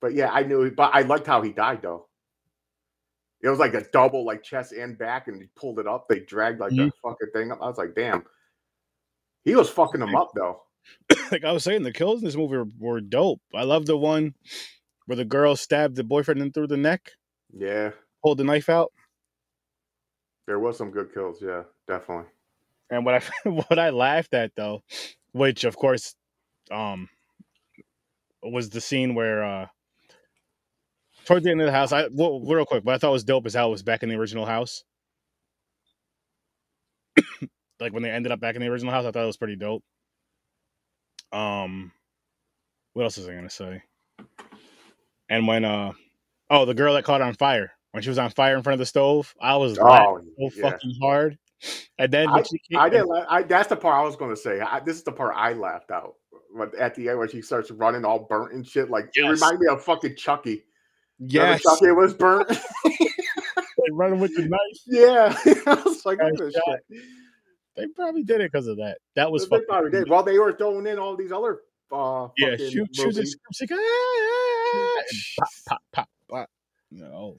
but 0.00 0.12
yeah 0.14 0.30
i 0.30 0.42
knew 0.42 0.70
but 0.70 0.90
i 0.94 1.00
liked 1.02 1.26
how 1.26 1.40
he 1.42 1.50
died 1.52 1.80
though 1.82 2.06
it 3.44 3.50
was 3.50 3.58
like 3.58 3.74
a 3.74 3.84
double 3.92 4.24
like 4.24 4.42
chest 4.42 4.72
and 4.72 4.98
back 4.98 5.28
and 5.28 5.40
he 5.40 5.48
pulled 5.54 5.78
it 5.78 5.86
up 5.86 6.08
they 6.08 6.20
dragged 6.20 6.58
like 6.58 6.70
that 6.70 6.90
fucking 7.02 7.28
thing 7.32 7.52
up. 7.52 7.58
I 7.60 7.68
was 7.68 7.78
like 7.78 7.94
damn. 7.94 8.24
He 9.44 9.54
was 9.54 9.68
fucking 9.68 10.00
him 10.00 10.16
up 10.16 10.30
though. 10.34 10.62
like 11.30 11.44
I 11.44 11.52
was 11.52 11.64
saying, 11.64 11.82
the 11.82 11.92
kills 11.92 12.20
in 12.20 12.26
this 12.26 12.36
movie 12.36 12.56
were, 12.56 12.66
were 12.78 13.00
dope. 13.00 13.40
I 13.54 13.64
love 13.64 13.86
the 13.86 13.96
one 13.96 14.34
where 15.06 15.16
the 15.16 15.24
girl 15.24 15.54
stabbed 15.54 15.96
the 15.96 16.04
boyfriend 16.04 16.40
in 16.40 16.52
through 16.52 16.68
the 16.68 16.78
neck, 16.78 17.10
yeah. 17.52 17.90
Pulled 18.22 18.38
the 18.38 18.44
knife 18.44 18.70
out, 18.70 18.90
there 20.46 20.58
was 20.58 20.76
some 20.76 20.90
good 20.90 21.12
kills 21.12 21.38
yeah 21.42 21.62
definitely. 21.86 22.26
And 22.90 23.04
what 23.04 23.14
I 23.14 23.48
what 23.48 23.78
I 23.78 23.90
laughed 23.90 24.34
at 24.34 24.52
though, 24.56 24.82
which 25.32 25.64
of 25.64 25.76
course, 25.76 26.14
um, 26.70 27.08
was 28.42 28.70
the 28.70 28.80
scene 28.80 29.14
where 29.14 29.42
uh, 29.44 29.66
towards 31.24 31.44
the 31.44 31.50
end 31.50 31.60
of 31.60 31.66
the 31.66 31.72
house, 31.72 31.92
I 31.92 32.08
well, 32.12 32.40
real 32.40 32.64
quick, 32.64 32.84
what 32.84 32.94
I 32.94 32.98
thought 32.98 33.12
was 33.12 33.24
dope 33.24 33.46
is 33.46 33.54
how 33.54 33.68
it 33.68 33.72
was 33.72 33.82
back 33.82 34.02
in 34.02 34.08
the 34.08 34.16
original 34.16 34.46
house. 34.46 34.84
like 37.80 37.92
when 37.92 38.02
they 38.02 38.10
ended 38.10 38.32
up 38.32 38.40
back 38.40 38.54
in 38.54 38.62
the 38.62 38.68
original 38.68 38.92
house, 38.92 39.04
I 39.04 39.10
thought 39.10 39.22
it 39.22 39.26
was 39.26 39.36
pretty 39.36 39.56
dope. 39.56 39.82
Um, 41.32 41.92
what 42.92 43.04
else 43.04 43.18
is 43.18 43.28
I 43.28 43.34
gonna 43.34 43.50
say? 43.50 43.82
And 45.28 45.46
when 45.46 45.64
uh, 45.64 45.92
oh, 46.50 46.64
the 46.64 46.74
girl 46.74 46.94
that 46.94 47.04
caught 47.04 47.22
on 47.22 47.34
fire 47.34 47.72
when 47.92 48.02
she 48.02 48.08
was 48.08 48.18
on 48.18 48.30
fire 48.30 48.56
in 48.56 48.62
front 48.62 48.74
of 48.74 48.78
the 48.80 48.86
stove, 48.86 49.34
I 49.40 49.56
was 49.56 49.78
laughing 49.80 50.34
oh 50.40 50.50
so 50.50 50.60
yeah 50.60 50.70
fucking 50.70 50.96
hard. 51.00 51.38
And 51.98 52.12
then 52.12 52.28
I, 52.28 52.42
I 52.76 52.88
didn't 52.88 53.08
la- 53.08 53.26
I, 53.28 53.42
that's 53.42 53.68
the 53.68 53.76
part 53.76 53.94
i 53.94 54.02
was 54.02 54.16
going 54.16 54.30
to 54.30 54.36
say 54.36 54.60
I, 54.60 54.80
this 54.80 54.96
is 54.96 55.04
the 55.04 55.12
part 55.12 55.34
i 55.36 55.52
laughed 55.52 55.90
out 55.90 56.14
but 56.56 56.74
at 56.74 56.94
the 56.94 57.08
end 57.08 57.18
when 57.18 57.28
she 57.28 57.40
starts 57.40 57.70
running 57.70 58.04
all 58.04 58.18
burnt 58.18 58.52
and 58.52 58.66
shit 58.66 58.90
like 58.90 59.06
it 59.14 59.22
Yes. 59.22 59.40
reminded 59.40 59.60
me 59.60 59.66
of 59.68 59.82
fucking 59.84 60.16
chucky 60.16 60.64
yes, 61.28 61.62
chucky 61.62 61.90
was 61.92 62.14
burnt 62.14 62.48
they 62.84 63.90
running 63.92 64.20
with 64.20 64.34
the 64.36 64.42
knife. 64.42 64.80
yeah 64.86 65.36
i 65.66 65.82
was 65.84 66.04
like 66.06 66.18
Guys, 66.18 66.30
"What 66.32 66.38
the 66.38 66.52
shot. 66.52 66.78
shit?" 66.90 67.02
They 67.76 67.86
probably 67.88 68.22
did 68.22 68.40
it 68.40 68.52
because 68.52 68.68
of 68.68 68.76
that. 68.76 68.98
That 69.16 69.32
was 69.32 69.48
They 69.48 69.58
probably 69.68 69.90
did. 69.90 70.08
Well, 70.08 70.22
they 70.22 70.38
were 70.38 70.52
throwing 70.52 70.86
in 70.86 70.96
all 70.98 71.16
these 71.16 71.32
other 71.32 71.62
uh 71.90 72.28
Yeah, 72.38 72.50
fucking 72.52 72.70
shoot, 72.70 72.88
shoot, 72.94 73.06
and 73.06 73.14
movies. 73.16 73.36
scream, 73.52 73.70
like, 73.70 73.80
"Ah!" 73.80 75.02
and 75.10 75.18
pop, 75.38 75.48
pop, 75.68 75.82
pop, 75.92 76.08
pop. 76.30 76.50
No, 76.92 77.36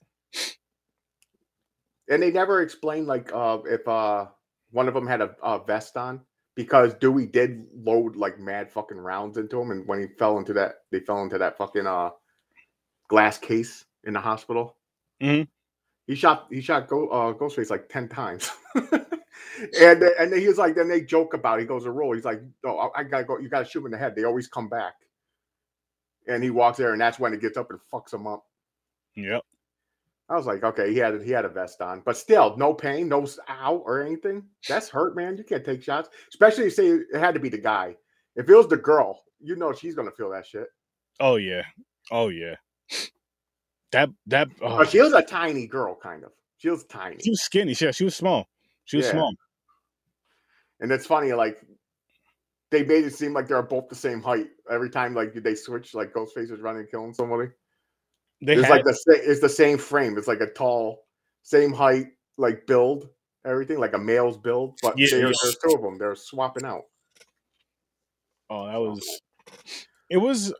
and 2.09 2.21
they 2.21 2.31
never 2.31 2.61
explained 2.61 3.07
like 3.07 3.31
uh 3.33 3.59
if 3.65 3.87
uh 3.87 4.25
one 4.71 4.87
of 4.89 4.93
them 4.93 5.07
had 5.07 5.21
a, 5.21 5.35
a 5.41 5.63
vest 5.63 5.95
on 5.95 6.19
because 6.55 6.93
Dewey 6.95 7.25
did 7.27 7.65
load 7.73 8.15
like 8.17 8.37
mad 8.39 8.71
fucking 8.71 8.97
rounds 8.97 9.37
into 9.37 9.59
him, 9.61 9.71
and 9.71 9.87
when 9.87 10.01
he 10.01 10.07
fell 10.19 10.37
into 10.37 10.51
that, 10.53 10.75
they 10.91 10.99
fell 10.99 11.21
into 11.23 11.37
that 11.37 11.57
fucking 11.57 11.87
uh 11.87 12.09
glass 13.07 13.37
case 13.37 13.85
in 14.03 14.13
the 14.13 14.19
hospital. 14.19 14.77
Mhm. 15.21 15.47
He 16.07 16.15
shot 16.15 16.47
he 16.51 16.61
shot 16.61 16.87
Go, 16.87 17.07
uh, 17.09 17.33
Ghostface 17.33 17.69
like 17.69 17.89
ten 17.89 18.07
times, 18.07 18.51
and 18.75 20.03
and 20.03 20.31
then 20.31 20.39
he 20.39 20.47
was 20.47 20.57
like, 20.57 20.75
then 20.75 20.87
they 20.87 21.01
joke 21.01 21.33
about. 21.33 21.57
It. 21.57 21.61
He 21.61 21.67
goes 21.67 21.83
to 21.83 21.91
roll. 21.91 22.13
He's 22.13 22.25
like, 22.25 22.41
no, 22.63 22.77
I, 22.77 22.99
I 22.99 23.03
gotta 23.03 23.23
go. 23.23 23.39
You 23.39 23.49
gotta 23.49 23.65
shoot 23.65 23.79
him 23.79 23.87
in 23.87 23.91
the 23.91 23.97
head. 23.97 24.15
They 24.15 24.23
always 24.23 24.47
come 24.47 24.69
back. 24.69 24.93
And 26.27 26.43
he 26.43 26.49
walks 26.49 26.77
there, 26.77 26.91
and 26.91 27.01
that's 27.01 27.19
when 27.19 27.33
it 27.33 27.41
gets 27.41 27.57
up 27.57 27.69
and 27.71 27.79
fucks 27.91 28.13
him 28.13 28.27
up. 28.27 28.45
yep. 29.15 29.43
I 30.27 30.35
was 30.35 30.47
like, 30.47 30.63
okay, 30.63 30.91
he 30.91 30.97
had 30.97 31.21
he 31.21 31.29
had 31.31 31.45
a 31.45 31.49
vest 31.49 31.81
on, 31.81 32.01
but 32.03 32.17
still, 32.17 32.57
no 32.57 32.73
pain, 32.73 33.07
no 33.07 33.27
ow 33.47 33.75
or 33.85 34.01
anything. 34.01 34.43
That's 34.67 34.89
hurt, 34.89 35.15
man. 35.15 35.37
You 35.37 35.43
can't 35.43 35.63
take 35.63 35.83
shots, 35.83 36.09
especially 36.29 36.69
say 36.71 36.87
it 36.87 37.19
had 37.19 37.35
to 37.35 37.39
be 37.39 37.49
the 37.49 37.59
guy. 37.59 37.95
If 38.35 38.49
it 38.49 38.55
was 38.55 38.67
the 38.67 38.77
girl, 38.77 39.21
you 39.39 39.55
know 39.55 39.71
she's 39.71 39.93
gonna 39.93 40.11
feel 40.11 40.31
that 40.31 40.47
shit. 40.47 40.67
Oh 41.19 41.35
yeah, 41.35 41.61
oh 42.11 42.29
yeah. 42.29 42.55
That 43.95 44.09
that. 44.27 44.49
Oh, 44.61 44.83
she 44.83 44.99
was 44.99 45.13
a 45.13 45.21
tiny 45.21 45.67
girl, 45.67 45.95
kind 45.95 46.25
of. 46.25 46.31
She 46.57 46.69
was 46.69 46.83
tiny, 46.83 47.15
she 47.23 47.29
was 47.29 47.41
skinny. 47.41 47.73
Yeah, 47.79 47.91
she 47.91 48.03
was 48.03 48.13
small. 48.13 48.49
She 48.83 48.97
was 48.97 49.05
Yeah. 49.05 49.13
small. 49.13 49.33
and 50.81 50.91
it's 50.91 51.05
funny, 51.05 51.31
like 51.31 51.61
they 52.71 52.83
made 52.83 53.05
it 53.05 53.15
seem 53.15 53.31
like 53.31 53.47
they're 53.47 53.61
both 53.61 53.87
the 53.87 53.95
same 53.95 54.21
height 54.21 54.47
every 54.69 54.89
time. 54.89 55.13
Like 55.13 55.33
they 55.33 55.55
switch, 55.55 55.93
like 55.93 56.11
Ghostface 56.11 56.51
is 56.51 56.59
running 56.59 56.81
and 56.81 56.91
killing 56.91 57.13
somebody. 57.13 57.51
They 58.41 58.55
it's 58.55 58.63
had, 58.63 58.69
like 58.69 58.83
the 58.83 58.97
it's 59.07 59.39
the 59.39 59.47
same 59.47 59.77
frame. 59.77 60.17
It's 60.17 60.27
like 60.27 60.41
a 60.41 60.51
tall, 60.51 61.05
same 61.43 61.71
height, 61.71 62.07
like 62.37 62.67
build, 62.67 63.07
everything 63.45 63.79
like 63.79 63.93
a 63.93 63.97
male's 63.97 64.37
build. 64.37 64.77
But 64.81 64.95
yeah. 64.97 65.07
there's 65.09 65.57
two 65.63 65.73
of 65.73 65.81
them. 65.81 65.97
They're 65.97 66.15
swapping 66.15 66.65
out. 66.65 66.83
oh, 68.49 68.65
that 68.67 68.77
was. 68.77 69.21
It 70.09 70.17
was. 70.17 70.53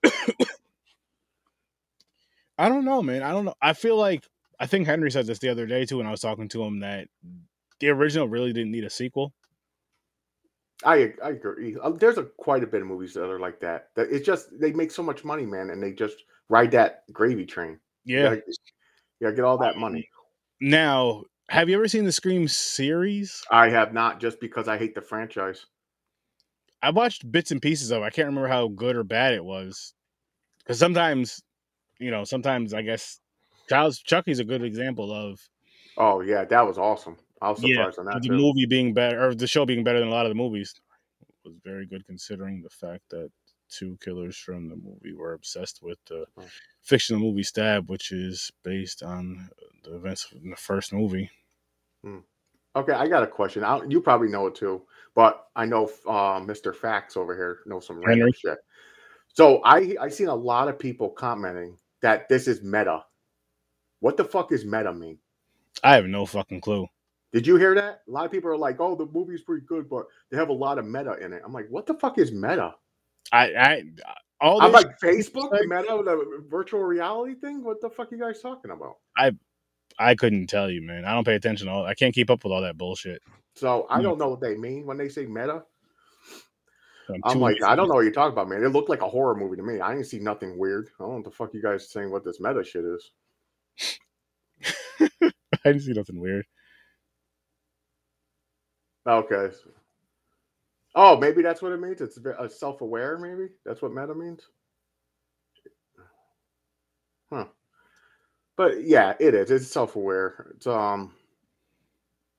I 2.58 2.70
don't 2.70 2.86
know, 2.86 3.02
man. 3.02 3.24
I 3.24 3.32
don't 3.32 3.46
know. 3.46 3.56
I 3.62 3.74
feel 3.74 3.98
like 3.98 4.26
I 4.60 4.68
think 4.68 4.88
Henry 4.88 5.12
said 5.12 5.28
this 5.28 5.40
the 5.40 5.50
other 5.50 5.66
day 5.66 5.86
too 5.86 5.98
when 5.98 6.08
I 6.08 6.12
was 6.12 6.22
talking 6.22 6.48
to 6.50 6.64
him 6.64 6.80
that 6.80 7.08
the 7.80 7.90
original 7.90 8.28
really 8.28 8.54
didn't 8.54 8.72
need 8.72 8.86
a 8.86 8.90
sequel. 8.90 9.34
I 10.84 11.14
I 11.24 11.30
agree. 11.30 11.76
Uh, 11.82 11.92
There's 11.92 12.18
a 12.18 12.24
quite 12.24 12.64
a 12.64 12.68
bit 12.68 12.82
of 12.82 12.88
movies 12.88 13.14
that 13.14 13.30
are 13.30 13.40
like 13.40 13.60
that. 13.62 13.90
That 13.96 14.10
it's 14.12 14.26
just 14.26 14.50
they 14.60 14.72
make 14.72 14.92
so 14.92 15.04
much 15.04 15.24
money, 15.24 15.46
man, 15.46 15.70
and 15.70 15.82
they 15.82 15.92
just 15.92 16.24
ride 16.50 16.72
that 16.72 17.04
gravy 17.12 17.46
train. 17.46 17.80
You 18.04 18.18
Yeah. 18.18 18.24
gotta, 18.24 18.44
you 18.48 18.54
gotta 19.22 19.36
get 19.36 19.46
all 19.46 19.58
that 19.60 19.78
money. 19.78 20.08
Now, 20.62 21.24
have 21.50 21.70
you 21.70 21.76
ever 21.76 21.88
seen 21.88 22.06
the 22.06 22.12
Scream 22.12 22.48
series? 22.48 23.44
I 23.52 23.70
have 23.70 23.94
not 23.94 24.20
just 24.20 24.40
because 24.40 24.68
I 24.68 24.78
hate 24.78 24.96
the 24.96 25.02
franchise. 25.02 25.66
I 26.82 26.92
watched 26.92 27.30
bits 27.32 27.52
and 27.52 27.62
pieces 27.62 27.92
of. 27.92 28.04
it. 28.04 28.06
I 28.06 28.10
can't 28.10 28.28
remember 28.28 28.48
how 28.48 28.68
good 28.68 28.96
or 28.96 29.04
bad 29.04 29.34
it 29.34 29.44
was, 29.44 29.94
because 30.60 30.78
sometimes, 30.78 31.42
you 32.00 32.12
know, 32.12 32.24
sometimes 32.24 32.74
I 32.74 32.82
guess 32.82 33.20
Charles 33.70 34.00
Chucky's 34.00 34.40
a 34.40 34.44
good 34.44 34.64
example 34.64 35.12
of 35.12 35.40
Oh 35.98 36.22
yeah, 36.22 36.46
that 36.46 36.62
was 36.66 36.78
awesome. 36.78 37.18
I 37.42 37.50
was 37.50 37.62
Yeah, 37.62 37.86
surprised 37.86 38.00
on 38.00 38.06
that 38.06 38.22
the 38.22 38.28
too. 38.28 38.38
movie 38.38 38.66
being 38.66 38.94
better 38.94 39.28
or 39.30 39.36
the 39.36 39.48
show 39.48 39.66
being 39.66 39.84
better 39.84 40.00
than 40.00 40.10
a 40.10 40.12
lot 40.12 40.26
of 40.26 40.30
the 40.30 40.36
movies. 40.36 40.74
Was 41.44 41.56
very 41.64 41.86
good 41.86 42.06
considering 42.06 42.62
the 42.62 42.70
fact 42.70 43.04
that 43.12 43.30
two 43.70 43.98
killers 44.04 44.36
from 44.38 44.68
the 44.68 44.76
movie 44.76 45.14
were 45.14 45.34
obsessed 45.34 45.82
with 45.82 46.00
the 46.08 46.26
Oh. 46.38 46.44
fictional 46.82 47.22
movie 47.22 47.44
Stab, 47.44 47.90
which 47.90 48.12
is 48.12 48.52
based 48.64 49.04
on 49.04 49.50
the 49.84 49.96
events 49.96 50.28
in 50.34 50.50
the 50.50 50.56
first 50.56 50.92
movie. 50.92 51.30
Okay, 52.76 52.92
I 52.92 53.08
got 53.08 53.24
a 53.24 53.28
question. 53.28 53.64
I, 53.64 53.82
you 53.88 54.02
probably 54.02 54.28
know 54.28 54.48
it 54.48 54.56
too, 54.56 54.82
but 55.16 55.48
I 55.56 55.66
know 55.66 55.86
uh, 56.08 56.42
Mr. 56.42 56.76
Facts 56.76 57.16
over 57.16 57.34
here 57.34 57.60
knows 57.66 57.88
some 57.88 58.04
random 58.04 58.32
shit. 58.34 58.58
So 59.34 59.62
I 59.64 59.96
I 60.02 60.10
seen 60.10 60.28
a 60.28 60.36
lot 60.36 60.68
of 60.68 60.78
people 60.78 61.10
commenting 61.10 61.78
that 62.06 62.30
this 62.30 62.48
is 62.48 62.62
meta. 62.62 63.04
What 64.00 64.16
the 64.16 64.24
fuck 64.24 64.52
is 64.52 64.64
meta 64.64 64.94
mean? 64.94 65.18
I 65.84 65.96
have 65.96 66.06
no 66.06 66.28
fucking 66.28 66.62
clue. 66.62 66.86
Did 67.34 67.48
you 67.48 67.56
hear 67.56 67.74
that? 67.74 68.02
A 68.08 68.12
lot 68.12 68.26
of 68.26 68.32
people 68.32 68.52
are 68.52 68.58
like, 68.58 68.80
"Oh, 68.80 68.96
the 68.96 69.08
movie's 69.08 69.42
pretty 69.42 69.66
good, 69.66 69.90
but 69.90 70.06
they 70.30 70.38
have 70.38 70.50
a 70.50 70.54
lot 70.54 70.78
of 70.78 70.86
meta 70.86 71.14
in 71.18 71.34
it." 71.34 71.42
I'm 71.44 71.52
like, 71.52 71.68
"What 71.70 71.88
the 71.88 71.96
fuck 71.96 72.20
is 72.20 72.32
meta?" 72.32 72.76
I 73.32 73.46
I 73.56 73.84
all 74.40 74.62
I'm 74.62 74.72
like, 74.72 75.00
"Facebook 75.00 75.52
like- 75.52 75.68
meta, 75.68 76.02
the 76.06 76.44
virtual 76.48 76.84
reality 76.84 77.34
thing." 77.34 77.64
What 77.64 77.82
the 77.82 77.90
fuck 77.90 78.12
you 78.12 78.20
guys 78.20 78.40
talking 78.40 78.70
about? 78.72 78.98
I 79.18 79.32
I 79.98 80.14
couldn't 80.14 80.46
tell 80.48 80.70
you, 80.70 80.84
man. 80.84 81.06
I 81.06 81.14
don't 81.14 81.26
pay 81.26 81.36
attention 81.36 81.68
all 81.68 81.86
I 81.86 81.96
can't 81.96 82.14
keep 82.14 82.30
up 82.30 82.44
with 82.44 82.54
all 82.54 82.62
that 82.62 82.78
bullshit. 82.78 83.22
So 83.56 83.88
I 83.90 83.98
Hmm. 83.98 84.04
don't 84.04 84.18
know 84.20 84.30
what 84.30 84.42
they 84.42 84.56
mean 84.56 84.86
when 84.86 84.98
they 84.98 85.10
say 85.10 85.26
meta. 85.26 85.66
I'm 87.24 87.40
like, 87.40 87.62
I 87.64 87.76
don't 87.76 87.88
know 87.88 87.96
what 87.96 88.02
you're 88.02 88.12
talking 88.12 88.34
about, 88.34 88.50
man. 88.50 88.64
It 88.64 88.70
looked 88.70 88.90
like 88.90 89.02
a 89.02 89.10
horror 89.10 89.36
movie 89.36 89.58
to 89.58 89.64
me. 89.64 89.80
I 89.80 89.94
didn't 89.94 90.08
see 90.08 90.20
nothing 90.20 90.58
weird. 90.58 90.90
I 91.00 91.04
don't 91.04 91.10
know 91.10 91.16
what 91.18 91.26
the 91.26 91.32
fuck 91.32 91.54
you 91.54 91.62
guys 91.62 91.90
saying 91.90 92.12
what 92.12 92.24
this 92.26 92.40
meta 92.40 92.64
shit 92.64 92.86
is. 92.86 93.12
I 95.02 95.32
didn't 95.66 95.82
see 95.82 95.94
nothing 95.94 96.20
weird. 96.20 96.46
Okay. 99.08 99.50
Oh, 100.96 101.18
maybe 101.18 101.42
that's 101.42 101.62
what 101.62 101.74
it 101.74 101.80
means. 101.82 102.02
It's 102.02 102.18
ve- 102.18 102.32
uh, 102.40 102.48
self-aware. 102.48 103.18
Maybe 103.18 103.52
that's 103.66 103.82
what 103.82 103.94
meta 103.94 104.16
means. 104.16 104.42
Huh. 107.32 107.46
But 108.58 108.84
yeah, 108.86 109.14
it 109.20 109.34
is. 109.34 109.52
It's 109.52 109.68
self-aware. 109.68 110.54
It's 110.56 110.68
um, 110.68 111.14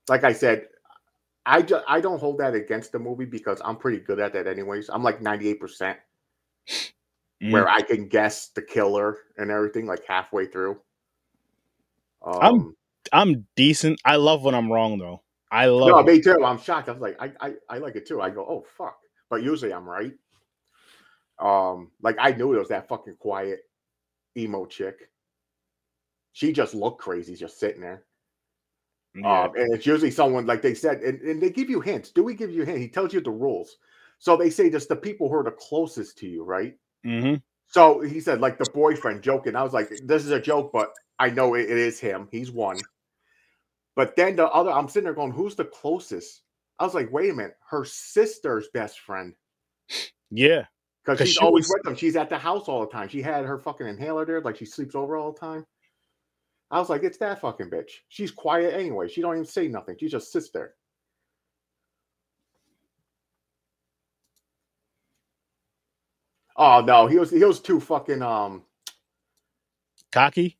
like 0.09 0.23
I 0.23 0.33
said, 0.33 0.67
I 1.47 1.61
ju- 1.61 1.81
I 1.87 2.01
don't 2.01 2.19
hold 2.19 2.37
that 2.39 2.53
against 2.53 2.91
the 2.91 2.99
movie 2.99 3.25
because 3.25 3.61
I'm 3.63 3.77
pretty 3.77 3.99
good 3.99 4.19
at 4.19 4.33
that 4.33 4.45
anyways. 4.47 4.89
I'm 4.89 5.01
like 5.03 5.21
98 5.21 5.59
percent 5.59 5.97
Mm. 7.41 7.51
where 7.51 7.67
I 7.69 7.81
can 7.83 8.07
guess 8.07 8.47
the 8.49 8.63
killer 8.63 9.19
and 9.37 9.51
everything 9.51 9.85
like 9.85 10.03
halfway 10.05 10.47
through. 10.47 10.81
Um, 12.23 12.41
I'm- 12.41 12.75
I'm 13.13 13.47
decent. 13.55 14.01
I 14.03 14.15
love 14.17 14.43
when 14.43 14.53
I'm 14.55 14.71
wrong 14.71 14.97
though. 14.97 15.21
I 15.51 15.67
love 15.67 15.87
no, 15.89 15.99
it. 15.99 16.05
me 16.07 16.19
too. 16.19 16.43
I'm 16.43 16.59
shocked. 16.59 16.89
I 16.89 16.91
was 16.93 17.01
like, 17.01 17.15
I, 17.21 17.31
I, 17.39 17.53
I 17.69 17.77
like 17.77 17.95
it 17.95 18.05
too. 18.07 18.21
I 18.21 18.31
go, 18.31 18.41
oh 18.45 18.65
fuck, 18.77 18.97
but 19.29 19.43
usually 19.43 19.71
I'm 19.73 19.87
right. 19.87 20.13
Um, 21.39 21.91
like 22.01 22.17
I 22.19 22.31
knew 22.31 22.53
it 22.53 22.59
was 22.59 22.67
that 22.69 22.89
fucking 22.89 23.15
quiet 23.19 23.59
emo 24.35 24.65
chick. 24.65 25.09
She 26.33 26.51
just 26.51 26.73
looked 26.73 26.99
crazy, 27.01 27.35
just 27.35 27.59
sitting 27.59 27.81
there. 27.81 28.03
Yeah. 29.17 29.43
Um, 29.43 29.55
and 29.55 29.73
it's 29.73 29.85
usually 29.85 30.11
someone 30.11 30.45
like 30.45 30.61
they 30.61 30.73
said, 30.73 31.01
and, 31.01 31.19
and 31.21 31.41
they 31.41 31.49
give 31.49 31.69
you 31.69 31.81
hints. 31.81 32.11
Do 32.11 32.23
we 32.23 32.33
give 32.35 32.51
you 32.51 32.63
hints? 32.63 32.81
He 32.81 32.87
tells 32.87 33.13
you 33.13 33.21
the 33.21 33.31
rules. 33.31 33.77
So 34.19 34.35
they 34.37 34.49
say 34.49 34.69
just 34.69 34.89
the 34.89 34.95
people 34.95 35.29
who 35.29 35.35
are 35.35 35.43
the 35.43 35.51
closest 35.51 36.17
to 36.19 36.27
you, 36.27 36.43
right? 36.43 36.75
hmm 37.03 37.35
So 37.67 38.01
he 38.01 38.19
said, 38.19 38.41
like 38.41 38.57
the 38.57 38.69
boyfriend 38.73 39.21
joking. 39.23 39.55
I 39.55 39.63
was 39.63 39.73
like, 39.73 39.89
this 40.03 40.23
is 40.25 40.31
a 40.31 40.39
joke, 40.39 40.71
but 40.71 40.91
I 41.19 41.29
know 41.29 41.55
it, 41.55 41.61
it 41.69 41.77
is 41.77 41.99
him. 41.99 42.27
He's 42.31 42.51
one. 42.51 42.79
But 43.95 44.15
then 44.15 44.35
the 44.35 44.47
other, 44.49 44.71
I'm 44.71 44.87
sitting 44.87 45.05
there 45.05 45.13
going, 45.13 45.31
who's 45.31 45.55
the 45.55 45.65
closest? 45.65 46.41
I 46.79 46.83
was 46.85 46.93
like, 46.93 47.11
wait 47.11 47.31
a 47.31 47.33
minute, 47.33 47.57
her 47.69 47.83
sister's 47.85 48.67
best 48.73 48.99
friend. 48.99 49.33
Yeah. 50.29 50.65
Because 51.03 51.19
she's 51.19 51.33
she 51.35 51.39
always 51.39 51.65
was- 51.65 51.73
with 51.75 51.83
them. 51.83 51.95
She's 51.95 52.15
at 52.15 52.29
the 52.29 52.37
house 52.37 52.67
all 52.67 52.81
the 52.81 52.91
time. 52.91 53.07
She 53.07 53.21
had 53.21 53.45
her 53.45 53.57
fucking 53.57 53.87
inhaler 53.87 54.25
there, 54.25 54.41
like 54.41 54.57
she 54.57 54.65
sleeps 54.65 54.93
over 54.93 55.15
all 55.17 55.31
the 55.31 55.39
time. 55.39 55.65
I 56.69 56.79
was 56.79 56.89
like, 56.89 57.03
it's 57.03 57.17
that 57.19 57.39
fucking 57.39 57.69
bitch. 57.69 57.89
She's 58.09 58.31
quiet 58.31 58.73
anyway. 58.73 59.07
She 59.07 59.21
don't 59.21 59.33
even 59.35 59.45
say 59.45 59.67
nothing. 59.67 59.95
She 59.99 60.07
just 60.07 60.31
sits 60.31 60.49
there. 60.49 60.73
Oh 66.57 66.81
no, 66.81 67.07
he 67.07 67.17
was 67.19 67.29
he 67.29 67.43
was 67.43 67.59
too 67.59 67.79
fucking 67.79 68.21
um 68.21 68.63
Cocky. 70.11 70.57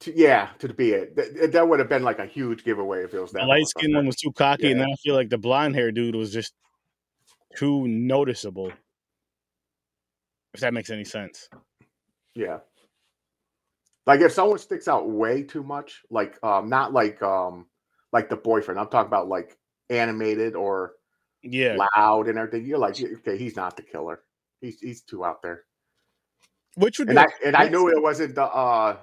to, 0.00 0.12
yeah 0.16 0.48
to 0.58 0.72
be 0.72 0.90
it. 0.92 1.14
That, 1.16 1.52
that 1.52 1.68
would 1.68 1.78
have 1.80 1.88
been 1.88 2.02
like 2.02 2.18
a 2.18 2.26
huge 2.26 2.64
giveaway 2.64 3.04
if 3.04 3.12
it 3.12 3.20
was 3.20 3.32
that 3.32 3.40
The 3.42 3.46
light 3.46 3.66
skinned 3.66 3.94
one 3.94 4.06
was 4.06 4.16
too 4.16 4.32
cocky, 4.32 4.70
and 4.70 4.80
Yeah. 4.80 4.86
then 4.86 4.92
I 4.92 4.96
feel 4.96 5.14
like 5.14 5.28
the 5.28 5.38
blonde 5.38 5.74
hair 5.74 5.92
dude 5.92 6.14
was 6.14 6.32
just 6.32 6.54
too 7.56 7.86
noticeable. 7.86 8.72
If 10.54 10.60
that 10.60 10.72
makes 10.72 10.90
any 10.90 11.04
sense. 11.04 11.48
Yeah. 12.34 12.60
Like 14.06 14.20
if 14.20 14.32
someone 14.32 14.58
sticks 14.58 14.88
out 14.88 15.08
way 15.08 15.42
too 15.42 15.62
much, 15.62 16.02
like 16.10 16.42
um 16.42 16.68
not 16.68 16.92
like 16.92 17.22
um 17.22 17.66
like 18.12 18.28
the 18.28 18.36
boyfriend. 18.36 18.78
I'm 18.78 18.88
talking 18.88 19.08
about 19.08 19.28
like 19.28 19.56
animated 19.90 20.54
or 20.54 20.92
Yeah. 21.42 21.86
loud 21.96 22.28
and 22.28 22.38
everything. 22.38 22.66
You're 22.66 22.78
like, 22.78 23.00
okay, 23.00 23.36
he's 23.36 23.56
not 23.56 23.76
the 23.76 23.82
killer. 23.82 24.20
He's 24.60 24.80
he's 24.80 25.02
too 25.02 25.24
out 25.24 25.42
there. 25.42 25.64
Which 26.76 26.98
would 26.98 27.08
And 27.08 27.18
be 27.18 27.22
I 27.22 27.26
and 27.46 27.56
I 27.56 27.68
knew 27.68 27.88
it 27.88 28.02
wasn't 28.02 28.34
the 28.34 28.44
uh 28.44 28.96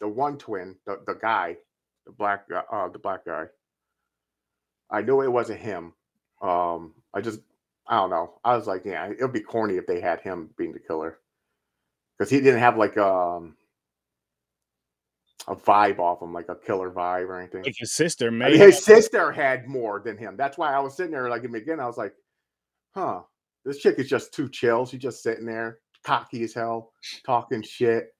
the 0.00 0.08
one 0.08 0.38
twin, 0.38 0.76
the, 0.86 1.00
the 1.06 1.14
guy, 1.14 1.56
the 2.06 2.12
black 2.12 2.46
uh 2.72 2.88
the 2.88 2.98
black 2.98 3.24
guy. 3.24 3.46
I 4.90 5.02
knew 5.02 5.22
it 5.22 5.30
wasn't 5.32 5.60
him. 5.60 5.92
Um 6.40 6.94
I 7.14 7.20
just 7.20 7.40
I 7.86 7.96
don't 7.96 8.10
know. 8.10 8.40
I 8.44 8.56
was 8.56 8.66
like, 8.66 8.84
yeah, 8.84 9.06
it 9.06 9.20
would 9.20 9.32
be 9.32 9.40
corny 9.40 9.76
if 9.76 9.86
they 9.86 10.00
had 10.00 10.20
him 10.20 10.50
being 10.56 10.72
the 10.72 10.78
killer. 10.80 11.18
Because 12.18 12.30
he 12.30 12.40
didn't 12.40 12.60
have 12.60 12.76
like 12.76 12.96
um 12.98 13.56
a 15.48 15.56
vibe 15.56 15.98
off 15.98 16.22
him, 16.22 16.32
like 16.32 16.48
a 16.48 16.54
killer 16.54 16.90
vibe 16.90 17.26
or 17.28 17.38
anything. 17.40 17.62
like 17.64 17.74
his 17.78 17.92
sister, 17.92 18.28
I 18.28 18.30
maybe. 18.30 18.52
mean, 18.52 18.60
his 18.60 18.84
sister 18.84 19.32
had 19.32 19.66
more 19.66 20.00
than 20.04 20.16
him. 20.16 20.36
That's 20.36 20.56
why 20.56 20.72
I 20.72 20.78
was 20.78 20.96
sitting 20.96 21.12
there 21.12 21.28
like 21.28 21.44
in 21.44 21.50
the 21.52 21.58
beginning. 21.58 21.80
I 21.80 21.86
was 21.86 21.96
like, 21.98 22.14
huh, 22.94 23.22
this 23.64 23.78
chick 23.78 23.98
is 23.98 24.08
just 24.08 24.32
too 24.32 24.48
chill. 24.48 24.86
She's 24.86 25.00
just 25.00 25.22
sitting 25.22 25.46
there, 25.46 25.78
cocky 26.04 26.44
as 26.44 26.54
hell, 26.54 26.92
talking 27.26 27.62
shit. 27.62 28.14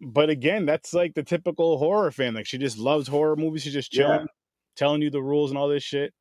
but 0.00 0.30
again, 0.30 0.64
that's 0.64 0.94
like 0.94 1.14
the 1.14 1.22
typical 1.22 1.76
horror 1.78 2.10
fan. 2.12 2.34
Like 2.34 2.46
she 2.46 2.56
just 2.58 2.78
loves 2.78 3.08
horror 3.08 3.36
movies. 3.36 3.62
She's 3.62 3.72
just 3.72 3.94
Yeah. 3.94 4.02
chilling, 4.04 4.26
telling 4.76 5.02
you 5.02 5.10
the 5.10 5.22
rules 5.22 5.50
and 5.50 5.58
all 5.58 5.68
this 5.68 5.82
shit. 5.82 6.14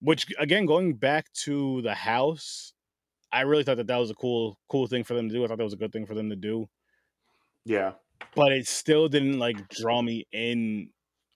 Which 0.00 0.26
again, 0.38 0.66
going 0.66 0.94
back 0.94 1.32
to 1.44 1.80
the 1.82 1.94
house, 1.94 2.72
I 3.32 3.40
really 3.42 3.64
thought 3.64 3.78
that 3.78 3.86
that 3.88 3.96
was 3.96 4.10
a 4.10 4.14
cool, 4.14 4.58
cool 4.68 4.86
thing 4.86 5.02
for 5.02 5.14
them 5.14 5.28
to 5.28 5.34
do. 5.34 5.44
I 5.44 5.48
thought 5.48 5.58
that 5.58 5.64
was 5.64 5.72
a 5.72 5.78
good 5.78 5.92
thing 5.92 6.06
for 6.06 6.14
them 6.14 6.30
to 6.30 6.36
do. 6.36 6.68
Yeah. 7.64 7.92
But 8.34 8.52
it 8.52 8.66
still 8.66 9.08
didn't 9.08 9.38
like 9.38 9.68
draw 9.68 10.02
me 10.02 10.26
in 10.32 10.90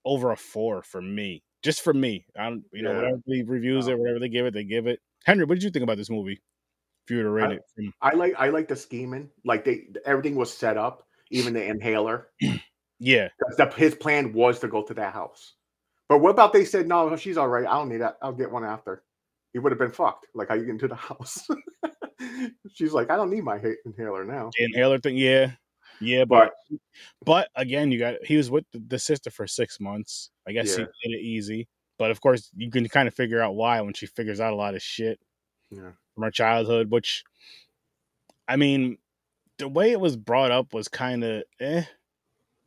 over 0.05 0.33
a 0.33 0.37
four 0.37 0.83
for 0.83 1.01
me. 1.01 1.43
Just 1.63 1.83
for 1.83 1.93
me. 1.93 2.25
I 2.37 2.45
don't 2.49 2.65
you 2.73 2.83
know, 2.83 2.95
whatever 2.95 3.19
the 3.27 3.43
reviews 3.43 3.87
No. 3.87 3.93
it, 3.93 3.99
whatever 3.99 4.19
they 4.19 4.29
give 4.29 4.47
it, 4.47 4.55
they 4.55 4.65
give 4.65 4.87
it. 4.87 5.01
Henry, 5.25 5.45
what 5.45 5.55
did 5.55 5.63
you 5.65 5.71
think 5.71 5.83
about 5.83 5.97
this 5.97 6.11
movie? 6.11 6.41
If 7.05 7.11
you 7.11 7.17
were 7.19 7.23
to 7.25 7.31
rate 7.31 7.51
I- 7.51 7.55
it 7.55 7.63
from 7.75 7.93
I 8.03 8.15
like 8.15 8.35
I 8.39 8.49
like 8.51 8.69
the 8.69 8.77
scheming. 8.77 9.31
Like 9.45 9.65
they 9.65 9.85
everything 10.05 10.35
was 10.37 10.53
set 10.53 10.77
up, 10.77 11.07
even 11.31 11.53
the 11.55 11.65
inhaler. 11.65 12.29
yeah, 13.01 13.29
the, 13.57 13.67
his 13.77 13.95
plan 13.95 14.33
was 14.33 14.59
to 14.61 14.69
go 14.69 14.83
to 14.83 14.95
that 14.95 15.13
house. 15.13 15.55
But 16.09 16.19
what 16.19 16.31
about 16.31 16.53
they 16.53 16.65
said 16.65 16.87
no, 16.87 17.15
she's 17.17 17.37
all 17.37 17.49
right. 17.49 17.67
I 17.67 17.73
don't 17.75 17.89
need 17.89 17.99
that. 18.03 18.17
I'll 18.23 18.33
get 18.33 18.51
one 18.51 18.65
after. 18.65 19.03
he 19.53 19.59
would 19.59 19.73
have 19.73 19.79
been 19.79 19.91
fucked. 19.91 20.27
Like 20.35 20.49
how 20.49 20.55
you 20.55 20.63
get 20.65 20.71
into 20.71 20.89
the 20.89 20.95
house. 21.11 21.47
She's 22.73 22.93
like, 22.93 23.11
I 23.11 23.17
don't 23.17 23.31
need 23.31 23.45
my 23.45 23.61
inhaler 23.85 24.25
now. 24.25 24.51
The 24.59 24.65
inhaler 24.65 24.99
thing, 24.99 25.17
yeah, 25.17 25.53
yeah, 26.01 26.25
but 26.25 26.53
but, 26.71 26.79
but 27.25 27.49
again, 27.55 27.91
you 27.93 27.99
got 27.99 28.17
he 28.25 28.37
was 28.37 28.51
with 28.51 28.65
the, 28.73 28.99
sister 28.99 29.31
for 29.31 29.47
six 29.47 29.81
months. 29.81 30.31
I 30.47 30.53
guess 30.53 30.71
Yeah. 30.79 30.87
he 31.03 31.09
made 31.11 31.19
it 31.19 31.23
easy, 31.23 31.69
but 31.99 32.11
of 32.11 32.21
course, 32.21 32.51
you 32.57 32.71
can 32.71 32.89
kind 32.89 33.09
of 33.09 33.15
figure 33.15 33.41
out 33.41 33.55
why 33.55 33.81
when 33.81 33.95
she 33.95 34.07
figures 34.07 34.41
out 34.41 34.53
a 34.53 34.57
lot 34.57 34.75
of 34.75 34.83
shit 34.83 35.19
Yeah. 35.71 35.93
from 36.15 36.23
her 36.25 36.31
childhood. 36.31 36.91
Which, 36.91 37.25
I 38.47 38.57
mean, 38.57 38.99
the 39.59 39.69
way 39.69 39.93
it 39.93 40.01
was 40.01 40.17
brought 40.17 40.51
up 40.51 40.73
was 40.75 40.89
kind 40.89 41.25
of 41.25 41.43
eh 41.61 41.83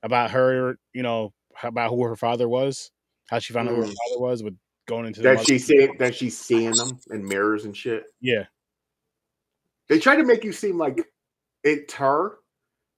about 0.03 0.31
her. 0.31 0.77
You 0.93 1.03
know 1.03 1.33
about 1.63 1.89
who 1.91 2.03
her 2.03 2.15
father 2.15 2.47
was, 2.49 2.91
how 3.29 3.39
she 3.39 3.53
found 3.53 3.69
out 3.69 3.75
who 3.75 3.81
her 3.81 3.87
Mm. 3.87 3.95
father 4.09 4.19
was 4.21 4.41
with 4.43 4.57
going 4.87 5.05
into 5.05 5.21
mother- 5.23 5.43
she's 5.43 5.65
seeing 5.65 5.95
then 5.97 6.11
she's 6.11 6.37
seeing 6.37 6.71
them 6.71 6.99
in 7.11 7.25
mirrors 7.25 7.65
and 7.65 7.77
shit. 7.77 8.03
yeah, 8.19 8.45
They 9.87 9.99
try 9.99 10.15
to 10.15 10.23
make 10.23 10.43
you 10.43 10.51
seem 10.53 10.77
like 10.77 10.99
it's 11.63 11.93
her 11.93 12.39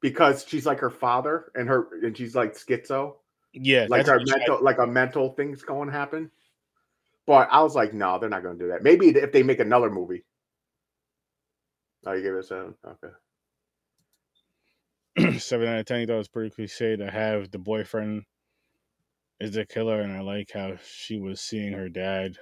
because 0.03 0.45
she's 0.45 0.65
like 0.67 0.79
her 0.79 0.91
father 0.91 1.51
and 1.55 1.67
her 1.69 1.87
and 2.05 2.15
she's 2.15 2.35
like 2.35 2.53
schizo. 2.53 3.15
yeah, 3.53 3.87
like 3.89 4.05
her 4.05 4.19
mental 4.23 4.59
like 4.61 4.77
a 4.77 4.85
mental 4.85 5.29
thing's 5.31 5.63
going 5.63 5.87
to 5.87 5.93
happen. 5.93 6.29
But 7.25 7.47
I 7.49 7.63
was 7.63 7.73
like, 7.73 7.93
no, 7.93 8.19
they're 8.19 8.29
not 8.29 8.43
going 8.43 8.59
to 8.59 8.63
do 8.65 8.69
that. 8.71 8.83
Maybe 8.83 9.07
if 9.07 9.31
they 9.31 9.43
make 9.43 9.61
another 9.61 9.89
movie. 9.89 10.25
Oh, 12.05 12.11
you 12.11 12.21
gave 12.21 12.33
it 12.33 12.39
a 12.39 12.43
seven. 12.43 12.75
Okay. 15.17 15.39
seven 15.39 15.69
out 15.69 15.79
of 15.79 15.85
ten. 15.85 16.01
It 16.01 16.09
was 16.09 16.27
pretty 16.27 16.49
cliche 16.49 16.97
to 16.97 17.09
have 17.09 17.49
the 17.49 17.59
boyfriend 17.59 18.23
is 19.39 19.53
the 19.53 19.65
killer, 19.65 20.01
and 20.01 20.11
I 20.11 20.19
like 20.19 20.51
how 20.53 20.73
she 20.85 21.17
was 21.17 21.39
seeing 21.39 21.71
her 21.71 21.87
dad. 21.87 22.35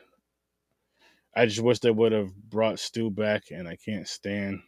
I 1.36 1.46
just 1.46 1.62
wish 1.62 1.78
they 1.80 1.92
would 1.92 2.12
have 2.12 2.34
brought 2.36 2.80
Stu 2.80 3.12
back, 3.12 3.44
and 3.52 3.68
I 3.68 3.76
can't 3.76 4.08
stand 4.08 4.62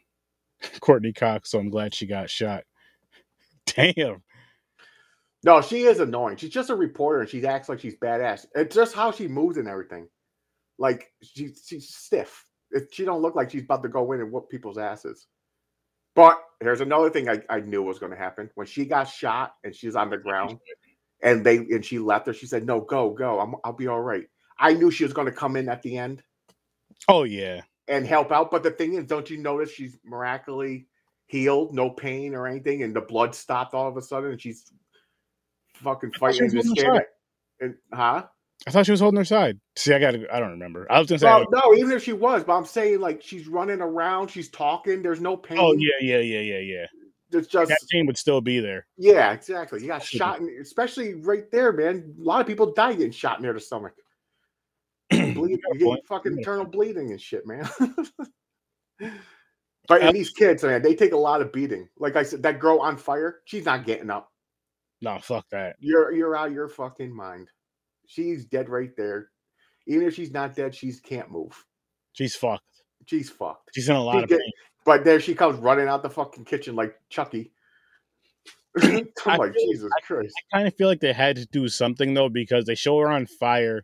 Courteney 0.80 1.14
Cox, 1.14 1.50
so 1.50 1.58
I'm 1.58 1.72
glad 1.72 1.96
she 1.96 2.06
got 2.06 2.30
shot. 2.30 2.66
Damn. 3.76 4.24
No, 5.44 5.62
she 5.62 5.84
is 5.84 6.00
annoying. 6.00 6.38
She's 6.38 6.50
just 6.52 6.70
a 6.70 6.76
reporter 6.76 7.22
and 7.22 7.30
she 7.30 7.46
acts 7.46 7.70
like 7.70 7.80
she's 7.80 7.96
badass. 7.96 8.46
It's 8.56 8.76
just 8.76 8.96
how 8.96 9.12
she 9.12 9.28
moves 9.28 9.58
and 9.58 9.68
everything. 9.68 10.08
Like 10.80 11.12
she, 11.22 11.50
she's 11.66 11.94
stiff. 11.94 12.46
It, 12.72 12.90
she 12.94 13.06
don't 13.06 13.22
look 13.22 13.36
like 13.36 13.52
she's 13.52 13.64
about 13.64 13.84
to 13.84 13.90
go 13.90 14.12
in 14.14 14.22
and 14.22 14.32
whoop 14.32 14.50
people's 14.50 14.78
asses. 14.78 15.28
But 16.16 16.42
here's 16.62 16.82
another 16.82 17.10
thing 17.10 17.30
I, 17.30 17.42
I 17.50 17.60
knew 17.60 17.84
was 17.84 18.00
going 18.00 18.12
to 18.12 18.18
happen. 18.18 18.50
When 18.56 18.68
she 18.68 18.86
got 18.86 19.06
shot 19.06 19.56
and 19.64 19.76
she's 19.76 19.96
on 19.96 20.10
the 20.10 20.18
ground 20.20 20.60
and 21.22 21.46
they 21.46 21.58
and 21.58 21.84
she 21.84 22.00
left 22.00 22.28
her, 22.28 22.34
she 22.34 22.46
said, 22.48 22.66
"No, 22.66 22.82
go, 22.82 23.12
go. 23.12 23.40
I'm, 23.40 23.56
I'll 23.64 23.74
be 23.74 23.88
all 23.88 24.02
right." 24.02 24.26
I 24.60 24.74
knew 24.74 24.92
she 24.92 25.04
was 25.04 25.14
going 25.14 25.28
to 25.28 25.34
come 25.34 25.56
in 25.56 25.68
at 25.68 25.82
the 25.82 25.98
end 25.98 26.24
Oh 27.08 27.24
yeah, 27.24 27.62
and 27.88 28.06
help 28.06 28.32
out. 28.32 28.52
But 28.52 28.64
the 28.64 28.72
thing 28.72 28.94
is, 28.94 29.06
don't 29.06 29.30
you 29.30 29.38
notice 29.38 29.72
she's 29.72 29.98
miraculously 30.06 30.88
healed, 31.34 31.74
no 31.74 31.90
pain 31.90 32.36
or 32.36 32.48
anything, 32.48 32.84
and 32.84 32.96
the 32.96 33.02
blood 33.02 33.34
stopped 33.34 33.74
all 33.74 33.88
of 33.88 33.98
a 33.98 34.02
sudden, 34.02 34.32
and 34.32 34.40
she's 34.40 34.72
fucking 35.74 36.12
fighting 36.12 36.48
this 36.50 36.72
kid. 36.74 37.02
And 37.60 37.76
huh? 37.92 38.26
I 38.68 38.72
thought 38.72 38.86
she 38.86 38.92
was 38.92 39.00
holding 39.00 39.18
her 39.18 39.26
side. 39.26 39.60
See, 39.76 39.94
I 39.94 40.00
got 40.00 40.14
I 40.32 40.40
don't 40.40 40.52
remember. 40.52 40.86
I 40.92 41.00
was 41.00 41.10
gonna 41.10 41.20
say. 41.20 41.26
Well, 41.26 41.46
no, 41.52 41.74
even 41.74 41.92
if 41.92 42.04
she 42.04 42.14
was, 42.14 42.44
but 42.44 42.56
I'm 42.56 42.66
saying 42.66 43.00
like 43.00 43.22
she's 43.24 43.48
running 43.48 43.82
around, 43.82 44.30
she's 44.30 44.50
talking. 44.50 45.02
There's 45.02 45.20
no 45.20 45.34
oh, 45.34 45.38
pain. 45.38 45.58
oh 45.60 45.74
yeah, 45.74 45.90
yeah, 46.02 46.20
yeah, 46.20 46.40
yeah, 46.40 46.60
yeah. 46.60 46.86
it's 47.32 47.48
just 47.48 47.70
That 47.70 47.80
team 47.92 48.06
would 48.06 48.18
still 48.18 48.40
be 48.40 48.60
there. 48.60 48.86
yeah, 48.98 49.34
exactly. 49.34 49.82
You 49.82 49.88
got 49.88 50.04
shot, 50.04 50.40
in, 50.40 50.56
especially 50.62 51.16
right 51.16 51.50
there, 51.52 51.74
man. 51.74 52.16
A 52.20 52.24
lot 52.24 52.42
of 52.42 52.48
people 52.48 52.74
die 52.74 52.94
getting 52.94 53.12
shot 53.12 53.42
near 53.42 53.54
the 53.54 53.60
stomach. 53.60 53.94
bleeding, 55.10 55.36
You 55.36 55.60
you 55.74 55.86
got 55.88 55.96
get 55.96 56.08
fucking 56.08 56.38
You 56.38 56.44
got 56.44 56.52
a 56.52 56.54
internal 56.54 56.66
bleeding 56.66 57.10
and 57.10 57.20
shit, 57.20 57.48
man. 57.48 57.68
but 59.88 60.02
and 60.02 60.16
these 60.16 60.30
kids, 60.32 60.64
man, 60.64 60.82
they 60.82 60.96
take 60.96 61.12
a 61.14 61.18
lot 61.18 61.42
of 61.42 61.52
beating. 61.52 61.90
Like 61.98 62.16
I 62.16 62.24
said, 62.24 62.44
that 62.44 62.60
girl 62.60 62.80
on 62.80 62.98
fire, 62.98 63.40
she's 63.46 63.66
not 63.66 63.86
getting 63.86 64.10
up. 64.10 64.32
No, 65.02 65.20
fuck 65.20 65.46
that. 65.52 65.76
You're 65.80 66.12
you're 66.14 66.36
out 66.36 66.48
of 66.48 66.54
your 66.54 66.70
fucking 66.70 67.14
mind. 67.16 67.50
She's 68.06 68.46
dead 68.46 68.70
right 68.70 68.92
there. 68.96 69.30
Even 69.88 70.08
if 70.08 70.14
she's 70.16 70.32
not 70.32 70.56
dead, 70.56 70.74
she's 70.74 71.00
can't 71.02 71.30
move. 71.30 71.52
She's 72.14 72.36
fucked. 72.36 72.64
She's 73.06 73.30
fucked. 73.30 73.70
She's 73.76 73.90
in 73.90 73.96
a 73.96 74.02
lot 74.04 74.14
She 74.18 74.24
of 74.24 74.30
get- 74.30 74.40
pain. 74.40 74.52
But 74.86 75.04
there 75.06 75.20
she 75.20 75.34
comes 75.36 75.58
running 75.60 75.88
out 75.88 76.04
the 76.04 76.10
fucking 76.10 76.46
kitchen 76.46 76.76
like 76.76 76.96
Chucky. 77.10 77.52
I'm 78.82 79.08
I 79.26 79.36
like, 79.38 79.54
feel- 79.54 79.72
Jesus 79.72 79.92
Christ. 80.06 80.34
I 80.54 80.58
kind 80.58 80.68
of 80.68 80.76
feel 80.76 80.88
like 80.88 81.00
they 81.02 81.14
had 81.14 81.36
to 81.38 81.46
do 81.48 81.68
something 81.68 82.14
though 82.14 82.30
because 82.30 82.66
they 82.66 82.76
show 82.76 82.98
her 83.00 83.10
on 83.10 83.26
fire, 83.26 83.84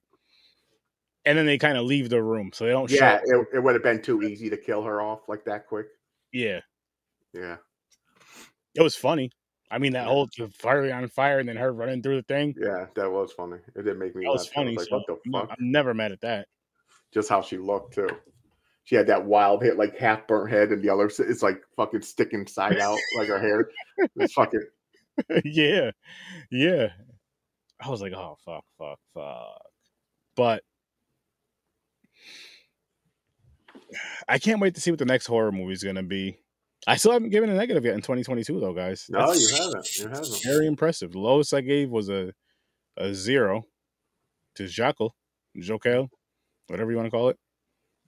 and 1.29 1.37
then 1.37 1.45
they 1.45 1.59
kind 1.59 1.77
of 1.77 1.85
leave 1.85 2.09
the 2.09 2.21
room, 2.23 2.49
so 2.51 2.65
they 2.65 2.71
don't. 2.71 2.89
Yeah, 2.89 3.19
it, 3.23 3.47
it 3.53 3.59
would 3.63 3.75
have 3.75 3.83
been 3.83 4.01
too 4.01 4.23
easy 4.23 4.49
to 4.49 4.57
kill 4.57 4.81
her 4.83 4.99
off 4.99 5.29
like 5.29 5.45
that 5.45 5.67
quick. 5.67 5.85
yeah. 6.33 6.59
Yeah. 7.33 7.57
It 8.73 8.81
was 8.81 8.95
funny. 8.95 9.29
I 9.69 9.77
mean, 9.77 9.93
that 9.93 10.05
Yeah. 10.07 10.11
whole 10.11 10.27
fire 10.59 10.91
on 10.91 11.07
fire 11.09 11.37
and 11.37 11.47
then 11.47 11.57
her 11.57 11.71
running 11.71 12.01
through 12.01 12.15
the 12.15 12.23
thing. 12.23 12.55
Yeah, 12.59 12.87
that 12.95 13.11
was 13.11 13.31
funny. 13.33 13.57
It 13.75 13.83
did 13.83 13.99
make 13.99 14.15
me 14.15 14.25
That 14.25 14.31
was 14.31 14.47
funny. 14.47 14.75
like, 14.75 14.87
so 14.87 14.97
what 14.97 15.05
the 15.07 15.31
fuck? 15.31 15.49
I'm 15.51 15.71
never 15.71 15.93
mad 15.93 16.11
at 16.11 16.21
that. 16.21 16.47
Just 17.13 17.29
how 17.29 17.41
she 17.43 17.57
looked 17.59 17.93
too. 17.93 18.09
She 18.85 18.95
had 18.95 19.05
that 19.07 19.25
wild 19.25 19.61
hit, 19.61 19.77
like 19.77 19.95
half 19.97 20.25
burnt 20.25 20.49
head, 20.49 20.69
and 20.69 20.81
the 20.83 20.89
other 20.89 21.05
it's 21.05 21.43
like 21.43 21.61
fucking 21.75 22.01
sticking 22.01 22.47
side 22.47 22.79
out, 22.79 22.97
like 23.19 23.27
her 23.27 23.39
hair. 23.39 23.69
It's 24.15 24.33
fucking 24.33 24.63
yeah, 25.45 25.91
yeah. 26.49 26.87
I 27.79 27.89
was 27.89 28.01
like, 28.01 28.13
oh 28.13 28.37
fuck, 28.43 28.63
fuck, 28.79 28.97
fuck. 29.13 29.61
But 30.35 30.63
I 34.27 34.37
can't 34.39 34.59
wait 34.61 34.75
to 34.75 34.81
see 34.81 34.91
what 34.91 34.99
the 34.99 35.05
next 35.05 35.27
horror 35.27 35.51
movie 35.51 35.73
is 35.73 35.83
gonna 35.83 36.03
be. 36.03 36.39
I 36.87 36.95
still 36.95 37.11
haven't 37.11 37.29
given 37.29 37.49
a 37.49 37.55
negative 37.55 37.83
yet 37.83 37.93
in 37.95 38.01
2022 38.01 38.59
though, 38.59 38.73
guys. 38.73 39.05
no, 39.09 39.27
That's 39.27 39.39
you 39.51 39.57
haven't. 39.63 39.97
You 39.97 40.07
haven't. 40.07 40.43
Very 40.43 40.67
impressive. 40.67 41.11
The 41.11 41.19
lowest 41.19 41.53
I 41.53 41.61
gave 41.61 41.89
was 41.89 42.09
a 42.09 42.33
a 42.97 43.13
zero 43.13 43.65
to 44.55 44.67
Jackal, 44.67 45.15
Jokel, 45.57 46.09
whatever 46.67 46.91
you 46.91 46.97
want 46.97 47.07
to 47.07 47.11
call 47.11 47.29
it. 47.29 47.37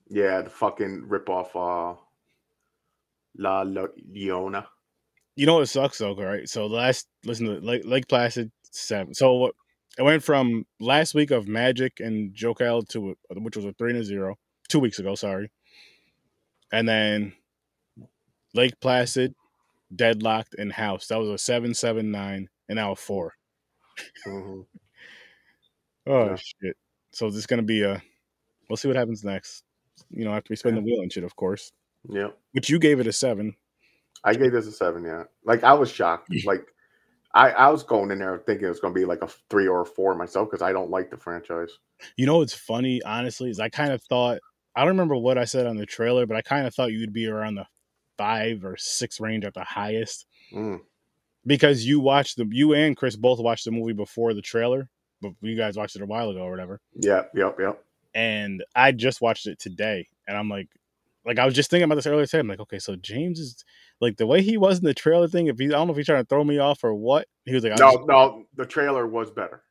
Yeah, 0.09 0.41
the 0.41 0.49
fucking 0.49 1.05
rip 1.07 1.29
off 1.29 1.55
uh 1.55 1.95
La 3.37 3.61
Le- 3.61 3.87
Leona. 4.09 4.67
You 5.35 5.45
know 5.45 5.55
what 5.55 5.69
sucks 5.69 5.97
though, 5.97 6.15
right? 6.15 6.47
So 6.47 6.67
last 6.67 7.07
listen 7.25 7.45
to 7.47 7.53
Lake, 7.65 7.83
Lake 7.85 8.07
Placid 8.07 8.51
seven. 8.71 9.13
So 9.13 9.33
what? 9.33 9.55
It 9.97 10.03
went 10.03 10.23
from 10.23 10.65
last 10.79 11.13
week 11.13 11.31
of 11.31 11.49
Magic 11.49 11.99
and 11.99 12.33
Jokel 12.33 12.87
to 12.89 13.13
which 13.35 13.57
was 13.57 13.65
a 13.65 13.73
three 13.73 13.91
and 13.91 13.99
a 13.99 14.03
zero 14.03 14.35
two 14.69 14.79
weeks 14.79 14.99
ago. 14.99 15.15
Sorry, 15.15 15.51
and 16.71 16.87
then 16.87 17.33
Lake 18.53 18.79
Placid, 18.79 19.33
Deadlocked, 19.95 20.55
and 20.57 20.71
House. 20.71 21.07
That 21.07 21.19
was 21.19 21.29
a 21.29 21.37
seven 21.37 21.73
seven 21.73 22.11
nine, 22.11 22.49
and 22.69 22.75
now 22.77 22.91
a 22.91 22.95
four. 22.95 23.33
Mhm. 24.27 24.65
Oh 26.07 26.25
Yeah. 26.31 26.35
shit! 26.35 26.77
So 27.11 27.27
this 27.27 27.37
is 27.37 27.45
gonna 27.45 27.61
be 27.61 27.83
a. 27.83 28.01
We'll 28.69 28.77
see 28.77 28.87
what 28.87 28.97
happens 28.97 29.23
next. 29.23 29.63
You 30.09 30.25
know, 30.25 30.31
after 30.33 30.47
we 30.49 30.55
spin 30.55 30.73
the 30.73 30.81
wheel 30.81 31.01
and 31.01 31.13
shit, 31.13 31.23
of 31.23 31.35
course. 31.35 31.71
Yeah. 32.09 32.29
Which 32.53 32.69
you 32.71 32.79
gave 32.79 32.99
it 32.99 33.05
a 33.05 33.11
seven. 33.13 33.55
I 34.23 34.33
gave 34.33 34.51
this 34.51 34.65
a 34.65 34.71
seven, 34.71 35.03
yeah. 35.03 35.23
Like 35.45 35.63
I 35.63 35.73
was 35.73 35.91
shocked. 35.91 36.29
Like 36.45 36.65
I, 37.35 37.51
I 37.51 37.69
was 37.69 37.83
going 37.83 38.09
in 38.11 38.19
there 38.19 38.39
thinking 38.45 38.65
it 38.65 38.69
was 38.69 38.79
gonna 38.79 38.95
be 38.95 39.05
like 39.05 39.21
a 39.21 39.27
three 39.49 39.67
or 39.67 39.81
a 39.81 39.85
four 39.85 40.15
myself 40.15 40.49
because 40.49 40.63
I 40.63 40.73
don't 40.73 40.89
like 40.89 41.11
the 41.11 41.17
franchise. 41.17 41.69
You 42.17 42.25
know 42.25 42.39
what's 42.39 42.53
funny, 42.55 42.99
honestly, 43.03 43.51
is 43.51 43.59
I 43.59 43.69
kind 43.69 43.91
of 43.93 44.01
thought 44.03 44.39
I 44.75 44.81
don't 44.81 44.89
remember 44.89 45.15
what 45.15 45.37
I 45.37 45.45
said 45.45 45.67
on 45.67 45.75
the 45.77 45.85
trailer, 45.85 46.25
but 46.25 46.37
I 46.37 46.41
kind 46.41 46.65
of 46.65 46.73
thought 46.73 46.91
you'd 46.91 47.13
be 47.13 47.27
around 47.27 47.55
the 47.55 47.65
five 48.17 48.63
or 48.63 48.77
six 48.77 49.19
range 49.19 49.45
at 49.45 49.53
the 49.53 49.63
highest 49.63 50.25
Mm. 50.53 50.81
because 51.45 51.85
you 51.85 51.99
watched 51.99 52.37
the 52.37 52.45
you 52.51 52.73
and 52.73 52.95
Chris 52.95 53.15
both 53.15 53.39
watched 53.39 53.65
the 53.65 53.71
movie 53.71 53.93
before 53.93 54.33
the 54.33 54.41
trailer, 54.41 54.89
but 55.21 55.31
you 55.41 55.55
guys 55.57 55.77
watched 55.77 55.95
it 55.95 56.01
a 56.01 56.05
while 56.05 56.29
ago 56.29 56.41
or 56.41 56.51
whatever. 56.51 56.79
Yep, 56.95 57.31
yep, 57.35 57.57
yep. 57.59 57.83
And 58.13 58.63
I 58.75 58.91
just 58.91 59.21
watched 59.21 59.47
it 59.47 59.57
today, 59.59 60.07
and 60.27 60.37
I'm 60.37 60.49
like, 60.49 60.67
like 61.25 61.39
I 61.39 61.45
was 61.45 61.53
just 61.53 61.69
thinking 61.69 61.85
about 61.85 61.95
this 61.95 62.07
earlier 62.07 62.25
today. 62.25 62.39
I'm 62.39 62.47
like, 62.47 62.59
okay, 62.59 62.79
so 62.79 62.95
James 62.97 63.39
is 63.39 63.63
like 64.01 64.17
the 64.17 64.27
way 64.27 64.41
he 64.41 64.57
was 64.57 64.79
in 64.79 64.85
the 64.85 64.93
trailer 64.93 65.27
thing. 65.27 65.47
If 65.47 65.57
he, 65.59 65.65
I 65.67 65.69
don't 65.69 65.87
know 65.87 65.91
if 65.93 65.97
he's 65.97 66.05
trying 66.07 66.23
to 66.23 66.27
throw 66.27 66.43
me 66.43 66.57
off 66.59 66.83
or 66.83 66.93
what. 66.93 67.27
He 67.45 67.53
was 67.53 67.63
like, 67.63 67.77
No, 67.79 67.91
just- 67.93 68.07
no, 68.07 68.45
the 68.55 68.65
trailer 68.65 69.07
was 69.07 69.31
better. 69.31 69.63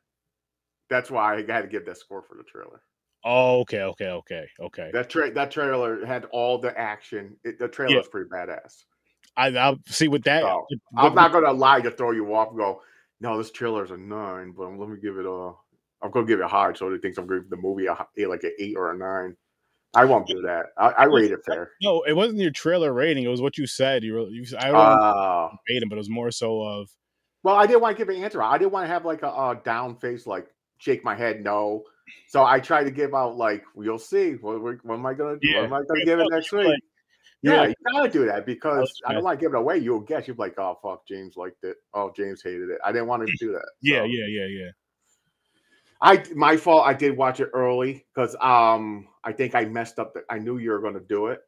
That's 0.89 1.11
why 1.11 1.35
I 1.35 1.37
had 1.53 1.63
to 1.63 1.69
give 1.69 1.85
that 1.87 1.99
score 1.99 2.23
for 2.23 2.37
the 2.37 2.43
trailer. 2.45 2.81
Oh, 3.25 3.61
okay, 3.61 3.83
okay, 3.83 4.09
okay, 4.09 4.47
okay. 4.61 4.91
That 4.93 5.11
tra- 5.11 5.33
that 5.33 5.51
trailer 5.51 6.05
had 6.05 6.27
all 6.27 6.59
the 6.59 6.77
action. 6.79 7.37
It, 7.45 7.59
the 7.59 7.69
trailer 7.69 7.93
Yeah. 7.93 7.99
was 7.99 8.09
pretty 8.09 8.29
badass. 8.29 8.85
I, 9.37 9.49
I'll 9.57 9.79
see 9.87 10.09
with 10.09 10.25
that. 10.25 10.43
So, 10.43 10.67
with- 10.71 10.81
I'm 10.97 11.15
not 11.15 11.33
gonna 11.33 11.53
lie 11.53 11.81
to 11.81 11.91
throw 11.91 12.11
you 12.11 12.35
off 12.35 12.49
and 12.49 12.59
go, 12.59 12.83
no, 13.21 13.39
this 13.39 13.51
trailer's 13.51 13.91
a 13.91 13.97
nine, 13.97 14.53
but 14.57 14.71
let 14.77 14.89
me 14.89 14.99
give 15.01 15.19
it 15.19 15.27
a. 15.27 15.53
I'm 16.03 16.11
gonna 16.11 16.27
give 16.27 16.41
it 16.41 16.47
hard, 16.47 16.77
so 16.79 16.91
he 16.91 16.99
thinks 16.99 17.19
I'm 17.19 17.27
giving 17.27 17.49
the 17.51 17.57
movie 17.57 17.87
a, 17.87 17.97
like 18.27 18.43
an 18.45 18.53
eight 18.59 18.77
or 18.77 18.93
a 18.93 18.97
nine. 18.97 19.37
I 19.95 20.05
won't 20.05 20.27
do 20.27 20.41
that. 20.43 20.67
I, 20.79 20.89
I 20.91 21.05
rate 21.05 21.33
it 21.33 21.41
fair. 21.45 21.73
No, 21.83 22.03
it 22.03 22.15
wasn't 22.15 22.39
your 22.39 22.53
trailer 22.53 22.93
rating. 22.93 23.25
It 23.25 23.29
was 23.29 23.43
what 23.43 23.59
you 23.59 23.67
said. 23.67 24.05
You, 24.05 24.15
really, 24.15 24.33
you 24.33 24.45
I 24.59 24.69
don't 24.69 24.77
Uh, 24.77 25.49
him, 25.67 25.89
but 25.89 25.97
it 25.97 25.99
was 25.99 26.09
more 26.09 26.31
so 26.31 26.63
of 26.63 26.89
well, 27.43 27.57
I 27.57 27.67
didn't 27.67 27.81
want 27.81 27.97
to 27.97 28.05
give 28.05 28.15
an 28.15 28.23
answer. 28.23 28.43
I 28.43 28.59
didn't 28.59 28.73
want 28.73 28.85
to 28.85 28.93
have 28.93 29.05
like 29.05 29.23
a, 29.23 29.29
a 29.29 29.61
down 29.65 29.97
face, 29.97 30.27
like 30.27 30.47
shake 30.79 31.05
my 31.05 31.15
head, 31.15 31.43
no, 31.43 31.85
So 32.29 32.45
I 32.45 32.61
try 32.61 32.85
to 32.85 32.91
give 32.91 33.15
out 33.15 33.37
like 33.37 33.65
we'll 33.75 33.99
see. 33.99 34.33
What, 34.33 34.63
what, 34.63 34.79
am 34.89 35.07
I 35.07 35.15
gonna 35.15 35.39
do? 35.41 35.49
Yeah. 35.49 35.63
What 35.63 35.65
am 35.67 35.73
I 35.75 35.83
gonna 35.89 36.05
give 36.05 36.21
it 36.21 36.27
next 36.31 36.53
week? 36.53 36.81
You're 37.43 37.55
yeah, 37.55 37.67
you 37.69 37.75
gotta 37.91 38.11
do 38.11 38.27
that 38.27 38.45
because 38.45 38.93
I 39.07 39.15
don't 39.15 39.25
want 39.25 39.41
to 39.41 39.45
give 39.45 39.55
it 39.55 39.59
away. 39.59 39.79
You'll 39.79 40.01
guess. 40.01 40.29
You'll 40.29 40.37
be 40.37 40.43
like, 40.43 40.59
oh 40.59 40.79
fuck, 40.83 41.07
James 41.09 41.37
liked 41.37 41.65
it. 41.65 41.77
Oh, 41.95 42.13
James 42.15 42.43
hated 42.43 42.69
it. 42.69 42.79
I 42.85 42.93
didn't 42.93 43.09
want 43.09 43.27
to 43.27 43.33
do 43.39 43.53
that. 43.53 43.67
Yeah, 43.81 44.01
So, 44.01 44.05
yeah, 44.05 44.27
yeah, 44.29 44.47
yeah. 44.47 44.71
I 46.03 46.25
my 46.35 46.57
fault. 46.57 46.87
I 46.87 46.95
did 46.95 47.17
watch 47.17 47.41
it 47.41 47.51
early 47.55 48.05
because 48.15 48.37
um 48.41 49.09
I 49.25 49.33
think 49.33 49.55
I 49.55 49.65
messed 49.65 49.99
up. 49.99 50.15
The, 50.15 50.23
I 50.31 50.39
knew 50.39 50.59
you 50.59 50.71
were 50.71 50.81
gonna 50.81 51.01
do 51.01 51.27
it, 51.27 51.41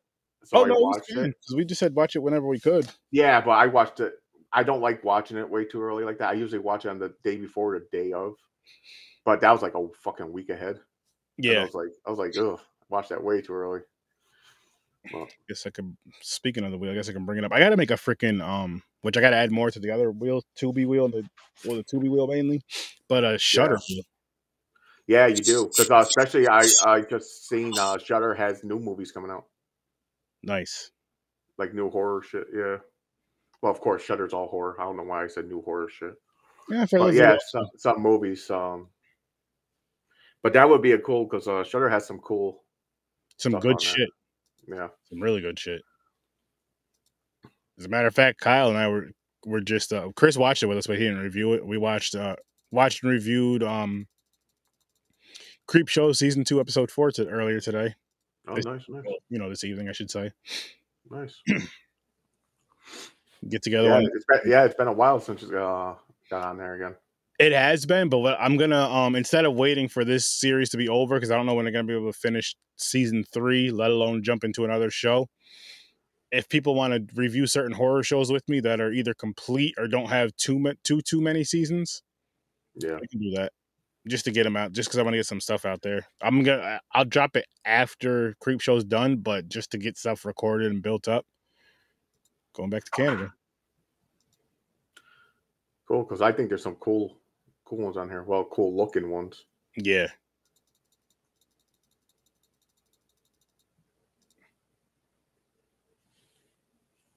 so 0.45 0.59
oh 0.59 0.65
I 0.65 0.69
no, 0.69 0.79
watched 0.79 1.11
it. 1.11 1.35
we 1.55 1.65
just 1.65 1.79
said 1.79 1.95
watch 1.95 2.17
it 2.17 2.23
whenever 2.23 2.47
we 2.47 2.59
could. 2.59 2.89
Yeah, 3.11 3.41
but 3.41 3.53
I 3.53 3.67
watched 3.67 4.01
it. 4.01 4.15
I 4.53 4.63
don't 4.63 4.81
like 4.81 5.05
watching 5.05 5.39
it 5.39 5.49
way 5.49 5.65
too 5.65 5.83
early 5.83 6.05
like 6.05 6.19
that. 6.19 6.31
I 6.31 6.35
usually 6.35 6.59
watch 6.59 6.85
it 6.85 6.89
on 6.89 6.99
the 6.99 7.15
day 7.25 7.37
before, 7.37 7.79
the 7.79 7.87
day 7.97 8.13
of. 8.13 8.35
But 9.25 9.41
that 9.43 9.53
was 9.53 9.63
like 9.63 9.75
a 9.75 9.87
fucking 10.03 10.33
week 10.33 10.51
ahead. 10.51 10.81
And 11.39 11.59
I 11.59 11.63
was 11.65 11.75
like, 11.75 11.89
I 12.07 12.11
was 12.11 12.19
like, 12.19 12.37
ugh, 12.37 12.61
watch 12.89 13.09
that 13.09 13.23
way 13.23 13.41
too 13.41 13.53
early. 13.55 13.81
Well, 15.13 15.27
guess 15.49 15.67
I 15.67 15.71
could. 15.71 15.97
Speaking 16.21 16.65
of 16.65 16.71
the 16.71 16.79
wheel, 16.79 16.93
I 16.93 16.95
guess 16.95 17.09
I 17.09 17.13
can 17.13 17.25
bring 17.25 17.39
it 17.39 17.45
up. 17.45 17.53
I 17.53 17.59
got 17.59 17.71
to 17.71 17.77
make 17.77 17.91
a 17.91 17.95
freaking 17.95 18.41
um, 18.47 18.83
which 19.01 19.17
I 19.17 19.21
got 19.21 19.31
to 19.31 19.37
add 19.37 19.51
more 19.51 19.71
to 19.71 19.81
the 19.81 19.91
other 19.91 20.11
wheel, 20.13 20.43
Tubi 20.57 20.87
wheel, 20.87 21.07
and 21.07 21.15
the 21.15 21.25
well, 21.65 21.77
the 21.77 21.85
Tubi 21.85 22.09
wheel 22.09 22.27
mainly, 22.29 22.63
but 23.09 23.25
a 23.25 23.37
Shudder. 23.39 23.79
wheel. 23.89 24.03
yeah, 25.09 25.27
you 25.27 25.35
do 25.37 25.65
because 25.67 25.91
uh, 25.91 26.05
especially 26.07 26.47
I 26.49 26.63
I 26.85 27.01
just 27.01 27.49
seen 27.49 27.77
uh, 27.77 27.99
Shudder 27.99 28.35
has 28.35 28.63
new 28.63 28.79
movies 28.79 29.11
coming 29.11 29.31
out, 29.33 29.47
Nice. 30.45 30.93
like 31.59 31.75
new 31.75 31.91
horror 31.91 32.23
shit. 32.23 32.47
Yeah. 32.55 32.77
Well, 33.61 33.73
of 33.73 33.81
course, 33.81 34.03
Shudder's 34.05 34.33
all 34.33 34.47
horror. 34.49 34.77
I 34.81 34.85
don't 34.85 34.97
know 34.97 35.03
why 35.05 35.25
I 35.25 35.27
said 35.29 35.47
new 35.49 35.63
horror 35.63 35.89
shit. 35.89 36.15
Yeah, 36.69 36.87
for 36.87 37.01
But 37.01 37.15
yeah, 37.15 37.37
some, 37.51 37.67
some 37.77 38.01
movies. 38.03 38.49
Um, 38.51 38.89
but 40.43 40.53
that 40.55 40.69
would 40.69 40.83
be 40.83 40.93
a 40.93 40.99
cool 40.99 41.25
because 41.25 41.49
uh, 41.49 41.65
Shudder 41.65 41.89
has 41.89 42.07
some 42.07 42.19
cool. 42.19 42.63
some 43.37 43.59
good 43.61 43.81
shit. 43.81 44.09
Yeah. 44.69 44.89
Some 45.09 45.21
really 45.21 45.41
good 45.41 45.59
shit. 45.59 45.83
As 47.79 47.85
a 47.87 47.89
matter 47.89 48.07
of 48.07 48.15
fact, 48.15 48.41
Kyle 48.41 48.69
and 48.69 48.77
I 48.79 48.89
were 48.89 49.11
were 49.45 49.61
just 49.61 49.93
uh, 49.93 50.11
Chris 50.15 50.37
watched 50.37 50.63
it 50.63 50.67
with 50.67 50.79
us, 50.79 50.87
but 50.87 50.99
he 50.99 51.05
didn't 51.05 51.21
review 51.23 51.55
it. 51.55 51.67
We 51.67 51.79
watched 51.79 52.15
uh 52.15 52.37
watched 52.71 53.03
and 53.03 53.13
reviewed 53.13 53.63
um 53.63 54.07
Creepshow 55.69 56.15
season 56.15 56.45
two 56.45 56.61
episode 56.61 56.91
four 56.91 57.11
to, 57.13 57.27
earlier 57.29 57.61
today. 57.61 57.95
Oh, 58.47 58.57
It's- 58.57 58.65
nice, 58.65 58.85
nice, 58.89 59.05
you 59.31 59.39
know, 59.39 59.49
this 59.49 59.65
evening 59.65 59.89
I 59.89 59.93
should 59.93 60.11
say. 60.11 60.33
nice. 61.11 61.41
Get 63.49 63.63
together. 63.63 63.89
Yeah, 63.89 63.97
on- 63.97 64.11
it's 64.15 64.25
been, 64.27 64.41
yeah, 64.47 64.65
it's 64.65 64.75
been 64.75 64.89
a 64.89 64.93
while 64.93 65.19
since 65.21 65.43
you 65.43 65.57
uh, 65.59 65.97
got 66.31 66.45
on 66.45 66.57
there 66.59 66.75
again. 66.75 66.95
It 67.39 67.53
has 67.53 67.87
been, 67.87 68.09
but 68.09 68.19
what- 68.19 68.39
I'm 68.41 68.57
gonna 68.57 68.83
um 68.83 69.17
instead 69.17 69.45
of 69.45 69.55
waiting 69.55 69.89
for 69.89 70.05
this 70.05 70.27
series 70.27 70.71
to 70.71 70.77
be 70.77 70.89
over 70.89 71.17
because 71.17 71.31
I 71.31 71.37
don't 71.37 71.47
know 71.47 71.55
when 71.55 71.65
they're 71.65 71.73
gonna 71.73 71.87
be 71.89 71.95
able 71.95 72.13
to 72.13 72.19
finish 72.19 72.55
season 72.77 73.25
three, 73.25 73.71
let 73.71 73.91
alone 73.91 74.23
jump 74.23 74.45
into 74.45 74.65
another 74.65 74.91
show. 74.91 75.29
If 76.31 76.49
people 76.49 76.75
want 76.75 76.95
to 77.09 77.15
review 77.15 77.47
certain 77.47 77.73
horror 77.73 78.03
shows 78.03 78.31
with 78.33 78.49
me 78.49 78.61
that 78.61 78.81
are 78.81 78.93
either 78.93 79.13
complete 79.15 79.75
or 79.79 79.87
don't 79.89 80.09
have 80.09 80.35
too 80.37 80.59
ma- 80.59 80.73
too 80.85 81.01
too 81.03 81.21
many 81.21 81.45
seasons, 81.45 82.03
Yeah. 82.77 82.97
I 82.97 83.07
can 83.11 83.21
do 83.21 83.31
that 83.33 83.53
just 84.09 84.25
to 84.27 84.31
get 84.31 84.45
them 84.45 84.57
out. 84.57 84.73
Just 84.73 84.89
because 84.89 84.99
I 84.99 85.03
want 85.03 85.15
to 85.15 85.19
get 85.19 85.27
some 85.27 85.41
stuff 85.41 85.65
out 85.65 85.83
there. 85.83 86.07
I'm 86.21 86.43
gonna 86.43 86.81
I'll 86.93 87.05
drop 87.05 87.37
it 87.37 87.47
after 87.65 88.35
Creepshow's 88.41 88.85
done, 88.85 89.17
but 89.19 89.49
just 89.49 89.71
to 89.73 89.79
get 89.79 89.97
stuff 89.99 90.25
recorded 90.25 90.71
and 90.71 90.83
built 90.83 91.09
up. 91.09 91.27
Going 92.55 92.71
back 92.71 92.85
to 92.85 92.91
Canada. 92.91 93.35
Cool, 95.89 96.05
because 96.05 96.23
I 96.23 96.33
think 96.33 96.49
there's 96.49 96.63
some 96.63 96.77
cool, 96.77 97.19
cool 97.73 97.85
ones 97.85 97.97
on 97.97 98.11
here. 98.11 98.23
Well, 98.23 98.45
cool 98.45 98.77
looking 98.77 99.11
ones. 99.11 99.47
Yeah. 99.77 100.09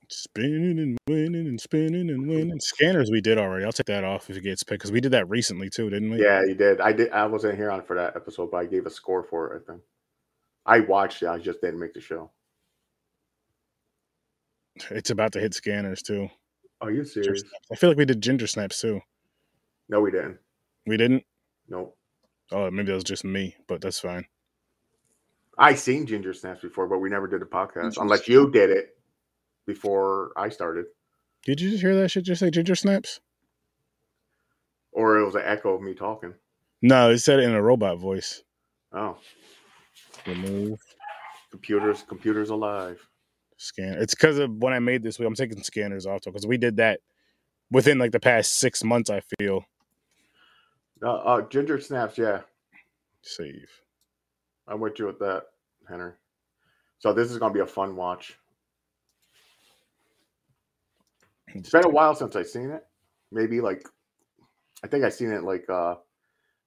Spinning 0.08 0.80
and 0.80 0.98
winning 1.10 1.48
and 1.48 1.60
spinning 1.60 2.10
and 2.10 2.28
winning. 2.28 2.60
Scanners 2.62 3.12
we 3.12 3.20
did 3.20 3.38
already. 3.38 3.66
I'll 3.66 3.74
take 3.74 3.88
that 3.88 4.06
off 4.06 4.30
if 4.30 4.38
it 4.38 4.44
gets 4.44 4.64
picked 4.64 4.80
because 4.80 4.92
we 4.94 5.02
did 5.02 5.12
that 5.12 5.28
recently 5.28 5.70
too, 5.70 5.90
didn't 5.90 6.12
we? 6.12 6.24
Yeah, 6.24 6.42
you 6.46 6.56
did. 6.56 6.80
I 6.80 6.94
did. 6.94 7.12
I 7.12 7.26
wasn't 7.26 7.58
here 7.58 7.70
on 7.70 7.82
for 7.82 7.98
that 7.98 8.16
episode, 8.16 8.52
but 8.52 8.58
I 8.58 8.66
gave 8.66 8.86
a 8.86 8.90
score 8.90 9.24
for 9.24 9.54
it. 9.54 9.64
I 9.64 9.72
think 9.72 9.82
I 10.66 10.80
watched 10.80 11.22
it. 11.22 11.28
I 11.28 11.38
just 11.38 11.60
didn't 11.60 11.80
make 11.82 11.94
the 11.94 12.02
show. 12.02 12.32
It's 14.90 15.10
about 15.10 15.34
to 15.34 15.40
hit 15.40 15.54
scanners 15.54 16.02
too. 16.02 16.30
Are 16.80 16.92
you 16.92 17.04
serious? 17.04 17.44
I 17.72 17.76
feel 17.76 17.90
like 17.90 17.98
we 17.98 18.06
did 18.06 18.22
ginger 18.22 18.48
snaps 18.48 18.80
too. 18.80 19.02
No, 19.90 20.00
we 20.00 20.12
didn't. 20.12 20.38
We 20.86 20.98
didn't. 20.98 21.24
Nope. 21.68 21.98
Oh, 22.52 22.70
maybe 22.70 22.88
that 22.90 22.94
was 22.96 23.04
just 23.04 23.24
me, 23.26 23.56
but 23.68 23.82
that's 23.82 24.00
fine. 24.00 24.26
I 25.58 25.74
seen 25.76 26.06
Ginger 26.06 26.34
Snaps 26.34 26.62
before, 26.62 26.88
but 26.88 27.00
we 27.00 27.10
never 27.10 27.28
did 27.28 27.42
a 27.42 27.46
podcast 27.46 27.98
unless 28.00 28.28
you 28.28 28.52
did 28.52 28.70
it 28.70 28.98
before 29.66 30.32
I 30.38 30.50
started, 30.50 30.86
Did 31.44 31.60
you 31.60 31.72
just 31.72 31.82
hear 31.82 31.96
that 31.96 32.10
shit? 32.10 32.24
Just 32.26 32.40
say 32.40 32.52
ginger 32.52 32.76
snaps? 32.76 33.20
or 34.92 35.18
it 35.20 35.26
was 35.26 35.36
an 35.36 35.42
echo 35.44 35.74
of 35.74 35.82
me 35.82 35.94
talking. 35.94 36.34
No, 36.82 37.10
it 37.10 37.18
said 37.20 37.40
it 37.40 37.44
in 37.44 37.52
a 37.52 37.62
robot 37.62 38.00
voice. 38.00 38.44
Oh, 38.94 39.18
Remove 40.28 40.80
computers, 41.52 42.04
computers 42.08 42.50
alive. 42.50 43.06
scan. 43.58 43.96
It's 44.00 44.14
because 44.16 44.38
of 44.38 44.52
when 44.52 44.72
I 44.74 44.80
made 44.80 45.04
this. 45.04 45.18
Week. 45.20 45.28
I'm 45.28 45.36
taking 45.36 45.62
scanners 45.64 46.06
off 46.06 46.22
because 46.26 46.46
we 46.48 46.58
did 46.58 46.78
that 46.78 47.00
within 47.72 47.98
like 47.98 48.12
the 48.12 48.20
past 48.20 48.58
six 48.60 48.84
months. 48.84 49.10
I 49.10 49.22
feel 49.40 49.66
Uh, 51.04 51.16
uh, 51.16 51.42
Ginger 51.50 51.80
Snaps, 51.80 52.18
yeah, 52.18 52.42
save. 53.22 53.70
I'm 54.68 54.80
with 54.80 54.98
you 55.00 55.06
with 55.08 55.20
that, 55.20 55.44
Henry. 55.88 56.14
So 57.00 57.14
this 57.14 57.32
is 57.32 57.38
gonna 57.38 57.54
be 57.54 57.60
a 57.60 57.68
fun 57.68 57.96
watch. 57.96 58.38
It's 61.54 61.70
been 61.70 61.86
a 61.86 61.90
while 61.90 62.16
since 62.16 62.36
I've 62.36 62.48
seen 62.48 62.72
it. 62.72 62.86
Maybe 63.32 63.62
like, 63.62 63.88
I 64.84 64.88
think 64.88 65.04
I 65.04 65.10
seen 65.10 65.32
it 65.32 65.44
like 65.44 65.70
uh 65.70 65.96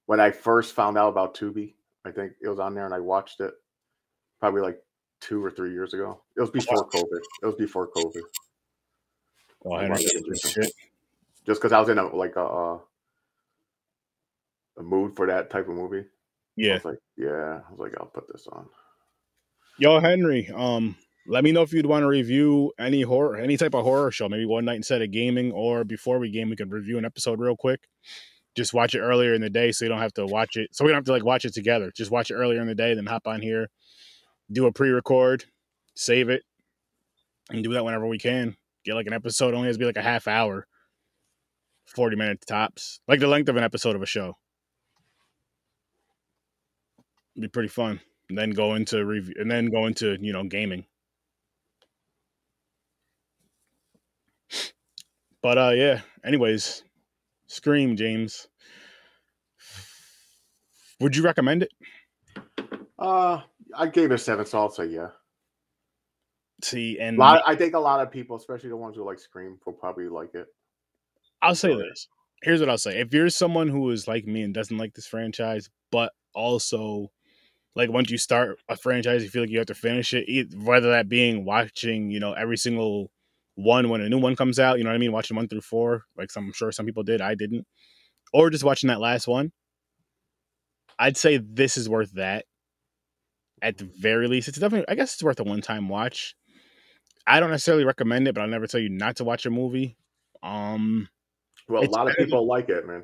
when 0.05 0.19
I 0.19 0.31
first 0.31 0.73
found 0.73 0.97
out 0.97 1.09
about 1.09 1.35
Tubi. 1.35 1.73
I 2.05 2.11
think 2.11 2.33
it 2.41 2.47
was 2.47 2.59
on 2.59 2.73
there 2.73 2.85
and 2.85 2.93
I 2.93 2.99
watched 2.99 3.41
it 3.41 3.53
probably 4.39 4.61
like 4.61 4.81
two 5.19 5.43
or 5.43 5.51
three 5.51 5.71
years 5.71 5.93
ago. 5.93 6.21
It 6.37 6.41
was 6.41 6.49
before 6.49 6.87
COVID. 6.89 7.19
It 7.43 7.45
was 7.45 7.55
before 7.55 7.89
COVID. 7.89 8.21
Oh, 9.65 9.73
I 9.73 9.81
Henry, 9.81 9.91
watched 9.91 10.15
it. 10.15 10.23
this 10.27 10.51
shit. 10.51 10.71
Just 11.45 11.61
because 11.61 11.73
I 11.73 11.79
was 11.79 11.89
in 11.89 11.97
a 11.97 12.07
like 12.15 12.35
a 12.35 12.43
uh, 12.43 12.79
a 14.79 14.83
mood 14.83 15.15
for 15.15 15.27
that 15.27 15.49
type 15.49 15.67
of 15.67 15.75
movie. 15.75 15.99
I 15.99 16.05
Yeah, 16.55 16.73
was 16.75 16.85
like, 16.85 16.99
yeah. 17.17 17.61
I 17.67 17.71
was 17.71 17.79
like, 17.79 17.93
I'll 17.99 18.07
put 18.07 18.27
this 18.31 18.47
on. 18.51 18.67
yo, 19.77 19.99
Henry. 19.99 20.49
Um, 20.53 20.95
let 21.27 21.43
me 21.43 21.51
know 21.51 21.61
if 21.61 21.73
you'd 21.73 21.85
want 21.85 22.03
to 22.03 22.07
review 22.07 22.73
any 22.79 23.01
horror, 23.03 23.37
any 23.37 23.57
type 23.57 23.75
of 23.75 23.83
horror 23.83 24.11
show. 24.11 24.27
Maybe 24.29 24.45
one 24.45 24.65
night 24.65 24.77
instead 24.77 25.01
of 25.01 25.11
gaming, 25.11 25.51
or 25.51 25.83
before 25.83 26.19
we 26.19 26.31
game, 26.31 26.49
we 26.49 26.55
could 26.55 26.71
review 26.71 26.97
an 26.97 27.05
episode 27.05 27.39
real 27.39 27.55
quick. 27.55 27.81
Just 28.55 28.73
watch 28.73 28.95
it 28.95 28.99
earlier 28.99 29.33
in 29.33 29.41
the 29.41 29.49
day, 29.49 29.71
so 29.71 29.85
you 29.85 29.89
don't 29.89 30.01
have 30.01 30.13
to 30.15 30.25
watch 30.25 30.57
it. 30.57 30.69
So 30.75 30.83
we 30.83 30.89
don't 30.91 30.97
have 30.97 31.05
to 31.05 31.11
like 31.11 31.23
watch 31.23 31.45
it 31.45 31.53
together. 31.53 31.91
Just 31.95 32.11
watch 32.11 32.31
it 32.31 32.35
earlier 32.35 32.59
in 32.61 32.67
the 32.67 32.75
day, 32.75 32.93
then 32.95 33.05
hop 33.05 33.27
on 33.27 33.41
here, 33.41 33.67
do 34.51 34.65
a 34.65 34.71
pre-record, 34.71 35.45
save 35.95 36.29
it, 36.29 36.43
and 37.51 37.63
do 37.63 37.73
that 37.73 37.85
whenever 37.85 38.07
we 38.07 38.17
can. 38.17 38.55
Get 38.83 38.95
like 38.95 39.07
an 39.07 39.13
episode 39.13 39.53
only 39.53 39.67
has 39.67 39.75
to 39.75 39.79
be 39.79 39.85
like 39.85 39.97
a 39.97 40.01
half 40.01 40.27
hour, 40.27 40.65
forty 41.85 42.15
minutes 42.15 42.45
tops, 42.45 43.01
like 43.07 43.19
the 43.19 43.27
length 43.27 43.49
of 43.49 43.55
an 43.57 43.63
episode 43.63 43.95
of 43.95 44.01
a 44.01 44.07
show. 44.07 44.35
Be 47.41 47.47
pretty 47.47 47.69
fun. 47.69 47.99
And 48.29 48.37
then 48.37 48.51
go 48.51 48.75
into 48.75 49.03
review, 49.05 49.33
and 49.39 49.49
then 49.49 49.67
go 49.67 49.87
into 49.87 50.17
you 50.21 50.33
know 50.33 50.43
gaming. 50.43 50.85
But 55.41 55.57
uh, 55.57 55.71
yeah. 55.75 56.01
Anyways, 56.23 56.83
Scream, 57.47 57.95
James. 57.95 58.47
Would 60.99 61.15
you 61.15 61.23
recommend 61.23 61.63
it? 61.63 61.71
Uh, 62.97 63.41
I 63.75 63.87
gave 63.87 64.11
it 64.11 64.15
a 64.15 64.17
seven, 64.17 64.45
so 64.45 64.59
I'll 64.59 64.69
say 64.69 64.87
yeah. 64.87 65.09
See, 66.61 66.99
and 66.99 67.17
lot, 67.17 67.41
I 67.47 67.55
think 67.55 67.73
a 67.73 67.79
lot 67.79 68.01
of 68.01 68.11
people, 68.11 68.35
especially 68.35 68.69
the 68.69 68.75
ones 68.75 68.97
who 68.97 69.05
like 69.05 69.19
Scream, 69.19 69.57
will 69.65 69.73
probably 69.73 70.09
like 70.09 70.35
it. 70.35 70.47
I'll 71.41 71.55
say 71.55 71.73
this. 71.73 72.07
Here's 72.43 72.59
what 72.59 72.69
I'll 72.69 72.77
say. 72.77 72.99
If 72.99 73.13
you're 73.13 73.29
someone 73.29 73.69
who 73.69 73.89
is 73.91 74.07
like 74.07 74.25
me 74.25 74.41
and 74.41 74.53
doesn't 74.53 74.77
like 74.77 74.93
this 74.93 75.07
franchise, 75.07 75.69
but 75.89 76.11
also 76.33 77.11
like 77.75 77.89
once 77.89 78.09
you 78.09 78.17
start 78.17 78.59
a 78.67 78.75
franchise, 78.75 79.23
you 79.23 79.29
feel 79.29 79.43
like 79.43 79.51
you 79.51 79.59
have 79.59 79.67
to 79.67 79.75
finish 79.75 80.13
it, 80.13 80.53
whether 80.55 80.89
that 80.89 81.09
being 81.09 81.45
watching, 81.45 82.09
you 82.11 82.19
know, 82.19 82.33
every 82.33 82.57
single 82.57 83.11
one 83.55 83.89
when 83.89 84.01
a 84.01 84.09
new 84.09 84.19
one 84.19 84.35
comes 84.35 84.59
out, 84.59 84.77
you 84.77 84.83
know 84.83 84.89
what 84.89 84.95
I 84.95 84.99
mean? 84.99 85.11
Watching 85.11 85.37
one 85.37 85.47
through 85.47 85.61
four, 85.61 86.03
like 86.17 86.31
some, 86.31 86.45
I'm 86.45 86.53
sure 86.53 86.71
some 86.71 86.85
people 86.85 87.03
did, 87.03 87.21
I 87.21 87.35
didn't. 87.35 87.67
Or 88.33 88.49
just 88.49 88.63
watching 88.63 88.87
that 88.87 88.99
last 88.99 89.27
one. 89.27 89.51
I'd 90.97 91.17
say 91.17 91.37
this 91.37 91.77
is 91.77 91.87
worth 91.87 92.11
that. 92.13 92.45
At 93.61 93.77
the 93.77 93.89
very 93.99 94.27
least, 94.27 94.47
it's 94.47 94.57
definitely, 94.57 94.87
I 94.87 94.95
guess 94.95 95.13
it's 95.13 95.23
worth 95.23 95.39
a 95.39 95.43
one 95.43 95.61
time 95.61 95.89
watch. 95.89 96.35
I 97.27 97.39
don't 97.39 97.51
necessarily 97.51 97.83
recommend 97.83 98.27
it, 98.27 98.33
but 98.33 98.41
I'll 98.41 98.47
never 98.47 98.67
tell 98.67 98.79
you 98.79 98.89
not 98.89 99.17
to 99.17 99.23
watch 99.23 99.45
a 99.45 99.49
movie. 99.49 99.97
Um, 100.41 101.09
Well, 101.67 101.83
a 101.83 101.89
lot 101.89 102.09
of 102.09 102.15
people 102.15 102.47
like 102.47 102.69
it, 102.69 102.87
man. 102.87 103.03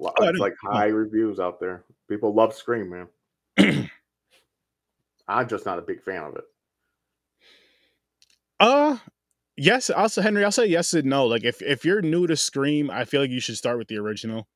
Oh, 0.00 0.12
It's 0.20 0.38
like 0.38 0.54
high 0.62 0.86
reviews 0.86 1.38
out 1.38 1.60
there. 1.60 1.84
People 2.08 2.34
love 2.34 2.54
Scream, 2.54 2.90
man. 2.90 3.08
I'm 5.28 5.48
just 5.48 5.64
not 5.66 5.78
a 5.78 5.82
big 5.82 6.02
fan 6.02 6.22
of 6.24 6.36
it. 6.36 6.44
Uh 8.60 8.98
yes, 9.56 9.90
also 9.90 10.22
Henry, 10.22 10.44
I'll 10.44 10.52
say 10.52 10.66
yes 10.66 10.92
and 10.94 11.08
no. 11.08 11.26
Like 11.26 11.44
if 11.44 11.60
if 11.62 11.84
you're 11.84 12.02
new 12.02 12.26
to 12.26 12.36
Scream, 12.36 12.90
I 12.90 13.04
feel 13.04 13.20
like 13.22 13.30
you 13.30 13.40
should 13.40 13.56
start 13.56 13.78
with 13.78 13.88
the 13.88 13.98
original 13.98 14.46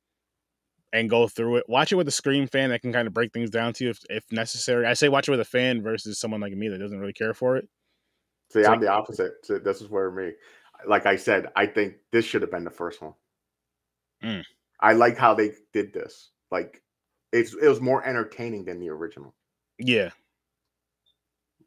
and 0.92 1.10
go 1.10 1.28
through 1.28 1.56
it. 1.56 1.64
Watch 1.68 1.92
it 1.92 1.96
with 1.96 2.08
a 2.08 2.12
Scream 2.12 2.46
fan 2.46 2.70
that 2.70 2.80
can 2.82 2.92
kind 2.92 3.06
of 3.06 3.14
break 3.14 3.32
things 3.32 3.50
down 3.50 3.72
to 3.74 3.84
you 3.84 3.90
if, 3.90 4.00
if 4.08 4.24
necessary. 4.30 4.86
I 4.86 4.94
say 4.94 5.08
watch 5.08 5.28
it 5.28 5.32
with 5.32 5.40
a 5.40 5.44
fan 5.44 5.82
versus 5.82 6.18
someone 6.18 6.40
like 6.40 6.52
me 6.52 6.68
that 6.68 6.78
doesn't 6.78 6.98
really 6.98 7.12
care 7.12 7.34
for 7.34 7.56
it. 7.56 7.68
See, 8.52 8.60
It's 8.60 8.68
I'm 8.68 8.74
like- 8.74 8.80
the 8.82 8.88
opposite. 8.88 9.32
So 9.42 9.58
this 9.58 9.82
is 9.82 9.90
where 9.90 10.10
me, 10.10 10.32
like 10.86 11.04
I 11.06 11.16
said, 11.16 11.48
I 11.56 11.66
think 11.66 11.96
this 12.12 12.24
should 12.24 12.40
have 12.42 12.50
been 12.50 12.64
the 12.64 12.70
first 12.70 13.02
one. 13.02 13.12
Mm. 14.24 14.44
I 14.80 14.94
like 14.94 15.18
how 15.18 15.34
they 15.34 15.52
did 15.74 15.92
this. 15.92 16.30
Like, 16.50 16.82
it's 17.32 17.54
it 17.54 17.68
was 17.68 17.80
more 17.80 18.04
entertaining 18.04 18.64
than 18.64 18.80
the 18.80 18.88
original. 18.88 19.34
Yeah. 19.78 20.10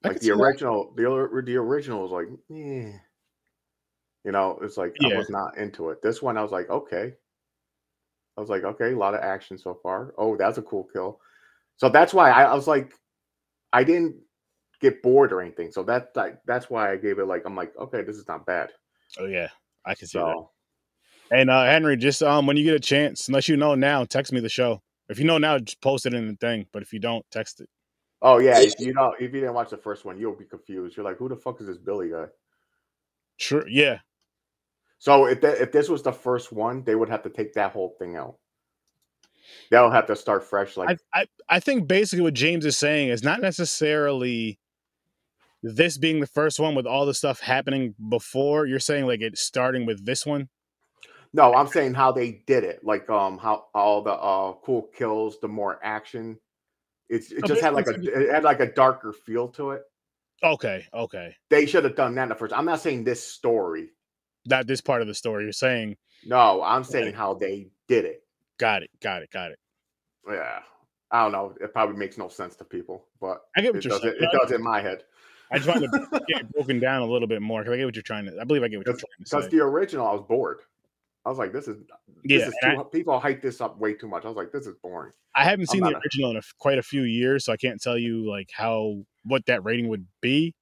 Like 0.03 0.15
the 0.15 0.19
see 0.19 0.29
that. 0.29 0.35
original, 0.35 0.93
the 0.95 1.43
the 1.45 1.55
original 1.57 2.01
was 2.01 2.11
like, 2.11 2.27
yeah, 2.49 2.97
you 4.23 4.31
know, 4.31 4.59
it's 4.61 4.77
like 4.77 4.95
I 5.03 5.15
was 5.15 5.29
not 5.29 5.57
into 5.57 5.89
it. 5.89 6.01
This 6.01 6.21
one, 6.21 6.37
I 6.37 6.41
was 6.41 6.51
like, 6.51 6.69
okay. 6.69 7.13
I 8.37 8.41
was 8.41 8.49
like, 8.49 8.63
okay, 8.63 8.93
a 8.93 8.97
lot 8.97 9.13
of 9.13 9.21
action 9.21 9.57
so 9.57 9.79
far. 9.83 10.13
Oh, 10.17 10.35
that's 10.37 10.57
a 10.57 10.63
cool 10.63 10.87
kill. 10.91 11.19
So 11.77 11.89
that's 11.89 12.13
why 12.13 12.31
I, 12.31 12.43
I 12.43 12.53
was 12.55 12.67
like, 12.67 12.93
I 13.73 13.83
didn't 13.83 14.15
get 14.79 15.03
bored 15.03 15.31
or 15.31 15.41
anything. 15.41 15.71
So 15.71 15.83
that, 15.83 16.13
that 16.15 16.41
that's 16.47 16.69
why 16.69 16.91
I 16.91 16.97
gave 16.97 17.19
it 17.19 17.25
like 17.25 17.43
I'm 17.45 17.55
like, 17.55 17.73
okay, 17.77 18.01
this 18.01 18.17
is 18.17 18.27
not 18.27 18.45
bad. 18.45 18.69
Oh 19.19 19.25
yeah. 19.25 19.49
I 19.85 19.95
can 19.95 20.07
see 20.07 20.19
that. 20.19 20.45
And 21.31 21.49
uh 21.49 21.65
Henry, 21.65 21.97
just 21.97 22.23
um 22.23 22.47
when 22.47 22.57
you 22.57 22.63
get 22.63 22.75
a 22.75 22.79
chance, 22.79 23.27
unless 23.27 23.47
you 23.47 23.57
know 23.57 23.75
now, 23.75 24.03
text 24.03 24.31
me 24.31 24.39
the 24.39 24.49
show. 24.49 24.81
If 25.11 25.19
you 25.19 25.25
know 25.25 25.37
now, 25.37 25.59
just 25.59 25.81
post 25.81 26.05
it 26.05 26.13
in 26.13 26.27
the 26.27 26.35
thing. 26.35 26.65
But 26.71 26.81
if 26.81 26.93
you 26.93 26.99
don't, 26.99 27.25
text 27.31 27.61
it. 27.61 27.69
Oh 28.21 28.37
yeah, 28.37 28.59
if 28.59 28.79
you 28.79 28.93
know 28.93 29.13
if 29.19 29.33
you 29.33 29.41
didn't 29.41 29.53
watch 29.53 29.71
the 29.71 29.77
first 29.77 30.05
one, 30.05 30.19
you'll 30.19 30.35
be 30.35 30.45
confused. 30.45 30.95
You're 30.95 31.05
like, 31.05 31.17
who 31.17 31.27
the 31.27 31.35
fuck 31.35 31.59
is 31.59 31.67
this 31.67 31.77
Billy 31.77 32.09
guy? 32.09 32.25
Sure. 33.37 33.67
Yeah. 33.67 33.99
So 34.99 35.25
if 35.25 35.41
that, 35.41 35.59
if 35.59 35.71
this 35.71 35.89
was 35.89 36.03
the 36.03 36.11
first 36.11 36.51
one, 36.51 36.83
they 36.83 36.93
would 36.93 37.09
have 37.09 37.23
to 37.23 37.29
take 37.29 37.53
that 37.53 37.71
whole 37.71 37.95
thing 37.97 38.15
out. 38.15 38.35
They'll 39.71 39.89
have 39.89 40.05
to 40.07 40.15
start 40.15 40.43
fresh. 40.43 40.77
Like 40.77 40.99
I, 41.13 41.21
I 41.21 41.25
I 41.49 41.59
think 41.59 41.87
basically 41.87 42.23
what 42.23 42.35
James 42.35 42.65
is 42.65 42.77
saying 42.77 43.09
is 43.09 43.23
not 43.23 43.41
necessarily 43.41 44.59
this 45.63 45.97
being 45.97 46.19
the 46.19 46.27
first 46.27 46.59
one 46.59 46.75
with 46.75 46.85
all 46.85 47.05
the 47.05 47.13
stuff 47.13 47.39
happening 47.39 47.95
before. 48.09 48.67
You're 48.67 48.79
saying 48.79 49.07
like 49.07 49.21
it's 49.21 49.41
starting 49.41 49.85
with 49.85 50.05
this 50.05 50.25
one. 50.25 50.49
No, 51.33 51.53
I'm 51.53 51.67
saying 51.67 51.93
how 51.93 52.11
they 52.11 52.43
did 52.47 52.63
it. 52.63 52.83
Like 52.83 53.09
um 53.09 53.37
how 53.37 53.65
all 53.73 54.01
the 54.01 54.11
uh 54.13 54.53
cool 54.63 54.89
kills, 54.95 55.39
the 55.39 55.47
more 55.47 55.79
action. 55.83 56.37
It's 57.09 57.31
it 57.31 57.39
Oh, 57.43 57.47
just 57.47 57.61
had 57.61 57.73
like 57.73 57.87
a 57.87 57.95
it 58.01 58.31
had 58.33 58.43
like 58.43 58.59
a 58.59 58.71
darker 58.73 59.13
feel 59.13 59.47
to 59.49 59.71
it. 59.71 59.83
Okay. 60.43 60.85
Okay. 60.93 61.35
They 61.49 61.65
should 61.65 61.83
have 61.83 61.95
done 61.95 62.15
that 62.15 62.23
in 62.23 62.29
the 62.29 62.35
first. 62.35 62.53
I'm 62.53 62.65
not 62.65 62.81
saying 62.81 63.03
this 63.03 63.21
story. 63.25 63.89
Not 64.45 64.65
this 64.65 64.81
part 64.81 65.01
of 65.01 65.07
the 65.07 65.13
story. 65.13 65.43
You're 65.43 65.51
saying 65.53 65.97
No, 66.25 66.61
I'm 66.63 66.83
saying 66.83 67.05
Right. 67.07 67.15
how 67.15 67.33
they 67.35 67.67
did 67.87 68.05
it. 68.05 68.23
got 68.57 68.81
it. 68.83 68.89
Got 69.01 69.21
it. 69.23 69.29
Got 69.31 69.51
it. 69.51 69.59
Yeah. 70.27 70.59
I 71.11 71.23
don't 71.23 71.31
know. 71.33 71.53
It 71.59 71.73
probably 71.73 71.97
makes 71.97 72.17
no 72.17 72.29
sense 72.29 72.55
to 72.55 72.63
people, 72.63 73.05
but 73.19 73.41
I 73.55 73.61
get 73.61 73.73
what 73.73 73.79
it 73.79 73.85
you're 73.85 73.91
does 73.99 74.05
it, 74.05 74.15
saying. 74.17 74.31
it 74.31 74.39
does 74.41 74.51
in 74.53 74.63
my 74.63 74.81
head. 74.81 75.03
I 75.51 75.57
just 75.57 75.67
wanted 75.67 75.91
to 75.91 76.21
get 76.29 76.41
it 76.41 76.51
broken 76.53 76.79
down 76.79 77.01
a 77.01 77.05
little 77.05 77.27
bit 77.27 77.41
more 77.41 77.59
because 77.61 77.73
I 77.73 77.77
get 77.77 77.85
what 77.85 77.95
you're 77.95 78.01
trying 78.03 78.25
to. 78.27 78.39
I 78.39 78.45
believe 78.45 78.63
I 78.63 78.69
get 78.69 78.77
what 78.77 78.87
you're 78.87 78.95
trying 78.95 79.03
to 79.19 79.25
say. 79.29 79.37
Because 79.37 79.51
the 79.51 79.59
original, 79.59 80.07
I 80.07 80.13
was 80.13 80.21
bored. 80.21 80.59
I 81.25 81.29
was 81.29 81.37
like, 81.37 81.53
this 81.53 81.67
is 81.67 81.77
Yeah, 82.23 82.39
this 82.39 82.47
is 82.47 82.55
and 82.63 82.77
too, 82.77 82.83
people 82.91 83.19
hype 83.19 83.41
this 83.41 83.61
up 83.61 83.77
way 83.79 83.93
too 83.93 84.07
much. 84.07 84.25
I 84.25 84.27
was 84.27 84.37
like, 84.37 84.51
this 84.51 84.65
is 84.65 84.75
boring. 84.81 85.11
I 85.35 85.45
haven't 85.45 85.69
seen 85.69 85.81
the 85.81 85.95
original 85.95 86.31
in 86.31 86.37
a, 86.37 86.41
quite 86.59 86.77
a 86.77 86.83
few 86.83 87.03
years, 87.03 87.45
so 87.45 87.53
I 87.53 87.57
can't 87.57 87.81
tell 87.81 87.97
you 87.97 88.29
like 88.29 88.49
how 88.53 89.03
what 89.23 89.45
that 89.45 89.63
rating 89.63 89.87
would 89.89 90.07
be. 90.21 90.55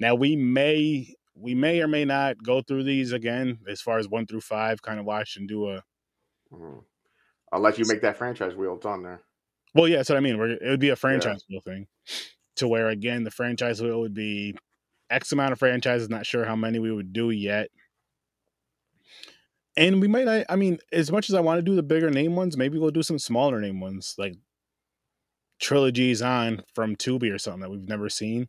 Now 0.00 0.14
we 0.14 0.36
may 0.36 1.14
we 1.34 1.54
may 1.54 1.80
or 1.80 1.88
may 1.88 2.04
not 2.04 2.42
go 2.42 2.62
through 2.62 2.84
these 2.84 3.12
again 3.12 3.58
as 3.68 3.80
far 3.80 3.98
as 3.98 4.08
one 4.08 4.26
through 4.26 4.40
five, 4.40 4.82
kind 4.82 4.98
of 4.98 5.06
watch 5.06 5.36
and 5.36 5.48
do 5.48 5.68
a. 5.68 5.82
Mhm. 6.52 6.84
let 7.58 7.78
you 7.78 7.84
make 7.86 8.00
that 8.02 8.16
franchise 8.16 8.54
wheel, 8.54 8.74
it's 8.76 8.86
on 8.86 9.02
there. 9.02 9.22
Well, 9.74 9.86
yeah, 9.86 9.98
that's 9.98 10.08
what 10.08 10.16
I 10.16 10.20
mean. 10.20 10.38
We're, 10.38 10.50
it 10.50 10.68
would 10.68 10.80
be 10.80 10.88
a 10.88 10.96
franchise 10.96 11.44
wheel 11.48 11.60
thing, 11.60 11.86
to 12.56 12.66
where 12.66 12.88
again 12.88 13.24
the 13.24 13.30
franchise 13.30 13.80
wheel 13.82 14.00
would 14.00 14.14
be 14.14 14.56
X 15.10 15.32
amount 15.32 15.52
of 15.52 15.58
franchises. 15.58 16.08
Not 16.08 16.26
sure 16.26 16.44
how 16.44 16.56
many 16.56 16.78
we 16.78 16.92
would 16.92 17.12
do 17.12 17.30
yet. 17.30 17.68
And 19.78 20.00
we 20.00 20.08
might 20.08 20.24
not. 20.24 20.44
I 20.48 20.56
mean, 20.56 20.78
as 20.92 21.10
much 21.12 21.30
as 21.30 21.34
I 21.36 21.40
want 21.40 21.58
to 21.58 21.62
do 21.62 21.76
the 21.76 21.82
bigger 21.84 22.10
name 22.10 22.34
ones, 22.34 22.56
maybe 22.56 22.78
we'll 22.78 22.90
do 22.90 23.02
some 23.04 23.18
smaller 23.18 23.60
name 23.60 23.78
ones, 23.80 24.14
like 24.18 24.34
trilogies 25.60 26.20
on 26.20 26.62
from 26.74 26.96
Tubi 26.96 27.32
or 27.32 27.38
something 27.38 27.60
that 27.60 27.70
we've 27.70 27.88
never 27.88 28.08
seen. 28.10 28.48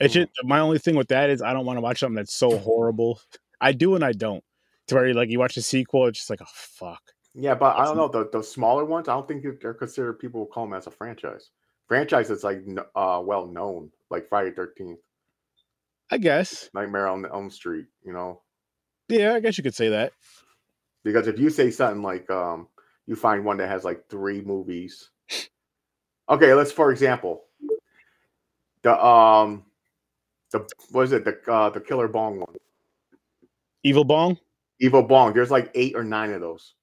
It's 0.00 0.14
Mhm. 0.14 0.26
just 0.26 0.30
my 0.44 0.60
only 0.60 0.78
thing 0.78 0.96
with 0.96 1.08
that 1.08 1.28
is 1.30 1.42
I 1.42 1.52
don't 1.52 1.66
want 1.66 1.76
to 1.76 1.82
watch 1.82 2.00
something 2.00 2.16
that's 2.16 2.34
so 2.34 2.56
horrible. 2.58 3.20
I 3.60 3.72
do 3.72 3.94
and 3.94 4.04
I 4.04 4.12
don't. 4.12 4.42
To 4.86 4.94
where 4.94 5.12
like 5.14 5.28
you 5.28 5.38
watch 5.38 5.54
the 5.54 5.62
sequel, 5.62 6.06
it's 6.06 6.18
just 6.18 6.30
like, 6.30 6.40
oh 6.42 6.46
fuck. 6.50 7.02
Yeah, 7.34 7.54
but 7.54 7.76
I 7.76 7.84
don't 7.84 7.96
know 7.96 8.08
the 8.08 8.28
the 8.30 8.42
smaller 8.42 8.84
ones. 8.86 9.08
I 9.08 9.12
don't 9.14 9.28
think 9.28 9.44
they're 9.60 9.74
considered. 9.74 10.14
People 10.14 10.40
will 10.40 10.46
call 10.46 10.64
them 10.64 10.74
as 10.74 10.86
a 10.86 10.90
franchise. 10.90 11.50
Franchise 11.86 12.30
is 12.30 12.42
like 12.42 12.62
uh 12.94 13.22
well 13.24 13.46
known, 13.46 13.92
like 14.10 14.28
Friday 14.28 14.50
Thirteenth, 14.52 15.00
I 16.10 16.16
guess. 16.18 16.70
Nightmare 16.74 17.06
on 17.06 17.26
Elm 17.26 17.50
Street. 17.50 17.86
You 18.02 18.12
know, 18.14 18.42
Yeah, 19.08 19.34
I 19.34 19.40
guess 19.40 19.58
you 19.58 19.62
could 19.64 19.74
say 19.74 19.90
that. 19.90 20.12
Because 21.04 21.26
if 21.26 21.38
you 21.38 21.50
say 21.50 21.70
something 21.70 22.02
like 22.02 22.30
um 22.30 22.68
you 23.06 23.16
find 23.16 23.44
one 23.44 23.56
that 23.56 23.68
has 23.68 23.84
like 23.84 24.08
three 24.08 24.40
movies. 24.40 25.10
Okay, 26.28 26.54
let's 26.54 26.70
for 26.70 26.92
example, 26.92 27.44
the 28.82 29.04
um 29.04 29.64
the 30.52 30.66
what 30.92 31.02
is 31.02 31.12
it 31.12 31.24
the 31.24 31.38
uh 31.52 31.70
the 31.70 31.80
Killer 31.80 32.06
Bong 32.06 32.38
one, 32.38 32.54
Evil 33.82 34.04
Bong. 34.04 34.38
Evil 34.80 35.02
Bong. 35.02 35.32
There's 35.32 35.50
like 35.50 35.70
eight 35.74 35.96
or 35.96 36.04
nine 36.04 36.32
of 36.32 36.40
those. 36.40 36.74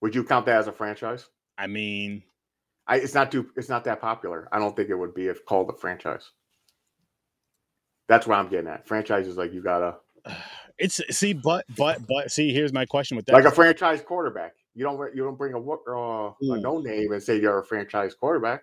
Would 0.00 0.14
you 0.14 0.24
count 0.24 0.46
that 0.46 0.58
as 0.58 0.66
a 0.66 0.72
franchise? 0.72 1.28
I 1.56 1.66
mean, 1.66 2.22
I, 2.86 2.96
it's 2.96 3.14
not 3.14 3.30
too. 3.30 3.50
It's 3.56 3.68
not 3.68 3.84
that 3.84 4.00
popular. 4.00 4.48
I 4.52 4.58
don't 4.58 4.74
think 4.74 4.90
it 4.90 4.96
would 4.96 5.14
be 5.14 5.28
if 5.28 5.44
called 5.46 5.70
a 5.70 5.72
franchise. 5.72 6.30
That's 8.08 8.26
what 8.26 8.38
I'm 8.38 8.48
getting 8.48 8.68
at. 8.68 8.86
Franchises 8.86 9.36
like 9.36 9.52
you 9.52 9.62
gotta 9.62 9.96
it's 10.78 11.00
see, 11.10 11.32
but 11.32 11.64
but 11.76 12.00
but 12.06 12.30
see, 12.30 12.52
here's 12.52 12.72
my 12.72 12.84
question 12.84 13.16
with 13.16 13.26
that. 13.26 13.32
like 13.32 13.44
a 13.44 13.50
franchise 13.50 14.02
quarterback. 14.02 14.54
You 14.74 14.84
don't 14.84 15.14
you 15.14 15.22
don't 15.22 15.38
bring 15.38 15.54
a 15.54 15.58
uh, 15.58 16.32
a 16.40 16.60
no 16.60 16.78
name 16.80 17.12
and 17.12 17.22
say 17.22 17.40
you're 17.40 17.58
a 17.58 17.64
franchise 17.64 18.14
quarterback. 18.14 18.62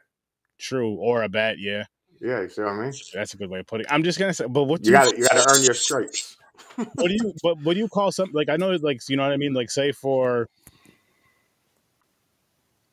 True 0.57 0.93
or 0.95 1.23
a 1.23 1.29
bet, 1.29 1.57
yeah, 1.57 1.85
Yeah, 2.19 2.41
you 2.41 2.49
see 2.49 2.61
what 2.61 2.71
I 2.71 2.81
mean. 2.83 2.93
that's 3.13 3.33
a 3.33 3.37
good 3.37 3.49
way 3.49 3.59
of 3.59 3.67
putting. 3.67 3.85
it. 3.85 3.91
I'm 3.91 4.03
just 4.03 4.19
gonna 4.19 4.33
say, 4.33 4.45
but 4.47 4.65
what 4.65 4.85
You 4.85 4.91
got 4.91 5.17
you 5.17 5.27
got 5.27 5.43
to 5.43 5.55
earn 5.57 5.63
your 5.63 5.73
stripes. 5.73 6.37
what 6.75 7.07
do 7.07 7.13
you 7.13 7.33
but 7.41 7.59
what 7.63 7.73
do 7.73 7.79
you 7.79 7.87
call 7.87 8.11
something 8.11 8.35
like 8.35 8.49
I 8.49 8.57
know 8.57 8.71
like 8.71 9.01
you 9.09 9.17
know 9.17 9.23
what 9.23 9.31
I 9.31 9.37
mean 9.37 9.53
like 9.53 9.71
say 9.71 9.91
for 9.91 10.47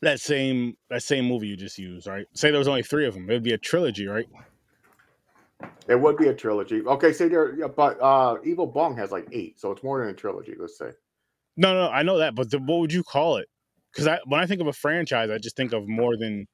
that 0.00 0.20
same 0.20 0.76
that 0.90 1.02
same 1.02 1.26
movie 1.26 1.48
you 1.48 1.56
just 1.56 1.78
used 1.78 2.06
right 2.06 2.26
say 2.32 2.50
there 2.50 2.58
was 2.58 2.68
only 2.68 2.82
three 2.82 3.06
of 3.06 3.14
them 3.14 3.28
it 3.28 3.32
would 3.34 3.42
be 3.42 3.52
a 3.52 3.58
trilogy 3.58 4.06
right 4.06 4.26
It 5.88 5.98
would 6.00 6.16
be 6.16 6.28
a 6.28 6.34
trilogy. 6.34 6.82
Okay, 6.82 7.12
say 7.12 7.28
there, 7.28 7.54
yeah, 7.56 7.66
but 7.66 8.00
uh, 8.00 8.36
Evil 8.44 8.66
Bong 8.66 8.96
has 8.96 9.10
like 9.10 9.26
eight, 9.32 9.58
so 9.58 9.72
it's 9.72 9.82
more 9.82 10.00
than 10.00 10.08
a 10.10 10.14
trilogy. 10.14 10.54
Let's 10.58 10.78
say. 10.78 10.90
no 11.56 11.74
no 11.74 11.88
I 11.90 12.02
know 12.02 12.18
that 12.18 12.34
but 12.34 12.50
the, 12.50 12.58
what 12.58 12.78
would 12.80 12.92
you 12.92 13.02
call 13.02 13.36
it 13.38 13.48
because 13.92 14.06
I 14.06 14.20
when 14.26 14.40
I 14.40 14.46
think 14.46 14.60
of 14.60 14.66
a 14.68 14.72
franchise 14.72 15.30
I 15.30 15.38
just 15.38 15.56
think 15.56 15.72
of 15.72 15.88
more 15.88 16.16
than 16.16 16.46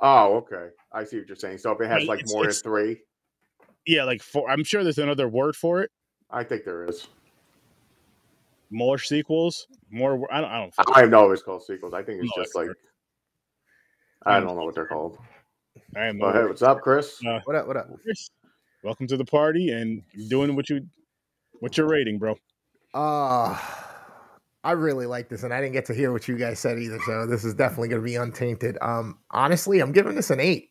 Oh, 0.00 0.36
okay. 0.38 0.68
I 0.92 1.04
see 1.04 1.18
what 1.18 1.28
you're 1.28 1.36
saying. 1.36 1.58
So 1.58 1.70
if 1.72 1.80
it 1.80 1.86
has 1.86 1.98
Right, 1.98 2.08
like 2.08 2.18
it's- 2.20 2.32
more 2.32 2.44
than 2.44 2.54
three, 2.54 3.02
yeah 3.86 4.04
like 4.04 4.22
four 4.22 4.50
I'm 4.50 4.64
sure 4.64 4.82
there's 4.82 4.98
another 4.98 5.28
word 5.28 5.54
for 5.56 5.82
it 5.82 5.90
I 6.30 6.42
think 6.42 6.64
there 6.64 6.84
is. 6.88 7.06
more 8.70 8.98
sequels 8.98 9.66
more 9.90 10.26
I 10.32 10.40
don't 10.40 10.50
I 10.50 10.58
don't 10.58 10.74
I 10.96 11.00
don't 11.02 11.10
know 11.10 11.26
if 11.30 11.34
it's 11.34 11.42
called 11.42 11.62
sequels. 11.64 11.92
I 11.94 12.02
think 12.02 12.22
it's 12.22 12.32
No, 12.36 12.42
just 12.42 12.56
like 12.56 12.66
not. 12.68 12.76
I 14.26 14.40
don't 14.40 14.56
know 14.56 14.64
what 14.64 14.74
they're 14.74 14.86
called. 14.86 15.18
I 15.96 16.06
am 16.06 16.18
But 16.18 16.34
hey, 16.34 16.44
what's 16.44 16.62
up, 16.62 16.80
Chris? 16.80 17.20
Uh, 17.26 17.40
What 17.44 17.56
up? 17.56 17.66
What 17.66 17.76
up? 17.76 17.88
Chris, 18.02 18.30
welcome 18.82 19.06
to 19.06 19.16
the 19.16 19.24
party 19.24 19.70
and 19.70 20.02
doing 20.28 20.56
what 20.56 20.68
you 20.68 20.86
what's 21.60 21.76
your 21.76 21.88
rating 21.88 22.18
bro 22.18 22.34
Uh 22.94 23.58
I 24.62 24.72
really 24.72 25.06
like 25.06 25.30
this, 25.30 25.42
and 25.42 25.54
I 25.54 25.60
didn't 25.60 25.72
get 25.72 25.86
to 25.86 25.94
hear 25.94 26.12
what 26.12 26.28
you 26.28 26.36
guys 26.36 26.58
said 26.58 26.78
either. 26.78 26.98
So 27.06 27.26
this 27.26 27.44
is 27.44 27.54
definitely 27.54 27.88
going 27.88 28.02
to 28.02 28.04
be 28.04 28.16
untainted. 28.16 28.76
Um, 28.82 29.18
honestly, 29.30 29.80
I'm 29.80 29.92
giving 29.92 30.14
this 30.14 30.28
an 30.30 30.38
eight. 30.38 30.70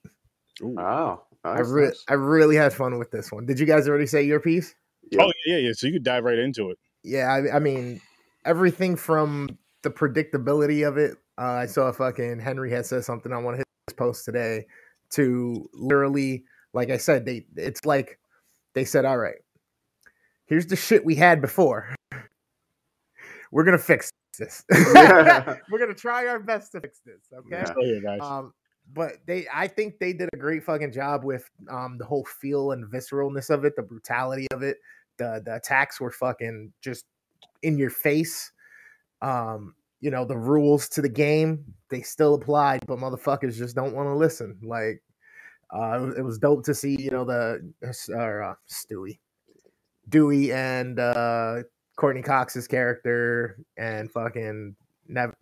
Ooh. 0.61 0.75
Oh, 0.77 1.23
I 1.43 1.55
nice, 1.55 1.69
re- 1.69 1.85
nice. 1.85 2.03
I 2.07 2.13
really 2.13 2.55
had 2.55 2.73
fun 2.73 2.99
with 2.99 3.11
this 3.11 3.31
one. 3.31 3.45
Did 3.45 3.59
you 3.59 3.65
guys 3.65 3.87
already 3.87 4.05
say 4.05 4.23
your 4.23 4.39
piece? 4.39 4.75
Yeah. 5.11 5.23
Oh 5.23 5.31
yeah, 5.45 5.57
yeah. 5.57 5.71
So 5.73 5.87
you 5.87 5.93
could 5.93 6.03
dive 6.03 6.23
right 6.23 6.37
into 6.37 6.69
it. 6.69 6.77
Yeah, 7.03 7.33
I, 7.33 7.55
I 7.55 7.59
mean 7.59 7.99
everything 8.45 8.95
from 8.95 9.57
the 9.81 9.89
predictability 9.89 10.87
of 10.87 10.97
it. 10.97 11.17
Uh, 11.39 11.45
I 11.45 11.65
saw 11.65 11.87
a 11.87 11.93
fucking 11.93 12.39
Henry 12.39 12.69
had 12.69 12.85
said 12.85 13.05
something 13.05 13.31
on 13.31 13.43
one 13.43 13.55
of 13.55 13.59
his 13.59 13.95
posts 13.95 14.25
today. 14.25 14.67
To 15.13 15.67
literally, 15.73 16.43
like 16.73 16.89
I 16.89 16.97
said, 16.97 17.25
they 17.25 17.45
it's 17.55 17.85
like 17.85 18.19
they 18.73 18.85
said, 18.85 19.05
all 19.05 19.17
right, 19.17 19.37
here's 20.45 20.67
the 20.67 20.75
shit 20.75 21.05
we 21.05 21.15
had 21.15 21.41
before. 21.41 21.95
We're 23.51 23.63
gonna 23.63 23.77
fix 23.77 24.11
this. 24.37 24.63
We're 24.71 25.79
gonna 25.79 25.93
try 25.93 26.27
our 26.27 26.39
best 26.39 26.71
to 26.73 26.81
fix 26.81 27.01
this. 27.05 27.21
Okay. 27.33 27.47
Yeah. 27.51 27.73
Oh, 27.75 27.83
yeah, 27.83 27.99
guys. 27.99 28.19
Um, 28.21 28.53
but 28.93 29.17
they, 29.27 29.45
I 29.53 29.67
think 29.67 29.99
they 29.99 30.13
did 30.13 30.29
a 30.33 30.37
great 30.37 30.63
fucking 30.63 30.91
job 30.91 31.23
with 31.23 31.49
um 31.69 31.97
the 31.97 32.05
whole 32.05 32.25
feel 32.25 32.71
and 32.71 32.85
visceralness 32.91 33.49
of 33.49 33.65
it, 33.65 33.75
the 33.75 33.83
brutality 33.83 34.47
of 34.51 34.63
it. 34.63 34.77
The 35.17 35.41
the 35.45 35.55
attacks 35.55 35.99
were 35.99 36.11
fucking 36.11 36.73
just 36.81 37.05
in 37.63 37.77
your 37.77 37.89
face. 37.89 38.51
Um, 39.21 39.75
you 39.99 40.11
know 40.11 40.25
the 40.25 40.37
rules 40.37 40.87
to 40.89 41.01
the 41.01 41.09
game 41.09 41.63
they 41.89 42.01
still 42.01 42.35
applied, 42.35 42.85
but 42.87 42.99
motherfuckers 42.99 43.55
just 43.55 43.75
don't 43.75 43.93
want 43.93 44.07
to 44.07 44.15
listen. 44.15 44.57
Like, 44.63 45.01
uh, 45.71 46.11
it 46.17 46.21
was, 46.21 46.37
dope 46.39 46.63
to 46.65 46.73
see 46.73 46.95
you 46.99 47.11
know 47.11 47.25
the 47.25 47.61
or 48.09 48.43
uh, 48.43 48.55
Stewie, 48.69 49.19
Dewey 50.09 50.51
and 50.51 50.99
uh 50.99 51.63
Courteney 51.97 52.21
Cox's 52.23 52.67
character 52.67 53.59
and 53.77 54.11
fucking 54.11 54.75
Neve 55.07 55.33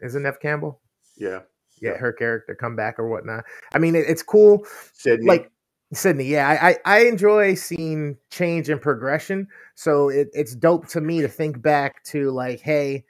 is 0.00 0.14
it 0.14 0.20
Neve 0.20 0.40
Campbell? 0.40 0.80
yeah. 1.16 1.40
yeah, 1.80 1.92
Yeah. 1.92 1.96
her 1.96 2.12
character 2.12 2.54
come 2.54 2.76
back 2.76 2.98
or 2.98 3.08
whatnot. 3.08 3.44
I 3.74 3.78
mean, 3.78 3.94
it, 3.94 4.04
it's 4.08 4.22
cool. 4.22 4.64
Sidney. 4.92 5.26
Like 5.26 5.50
Sidney, 5.94 6.24
yeah, 6.24 6.48
I, 6.48 6.70
I 6.70 6.76
I 6.84 6.98
enjoy 7.06 7.54
seeing 7.54 8.16
change 8.30 8.68
and 8.68 8.80
progression. 8.80 9.46
So 9.74 10.08
it, 10.08 10.28
it's 10.32 10.54
dope 10.54 10.86
to 10.88 11.00
me 11.00 11.20
to 11.22 11.28
think 11.28 11.60
back 11.60 12.02
to 12.04 12.30
like, 12.30 12.60
hey, 12.60 13.04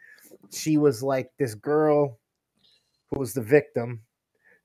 she 0.52 0.78
was 0.78 1.02
like 1.02 1.30
this 1.38 1.54
girl 1.54 2.18
who 3.10 3.18
was 3.20 3.34
the 3.34 3.42
victim. 3.42 4.00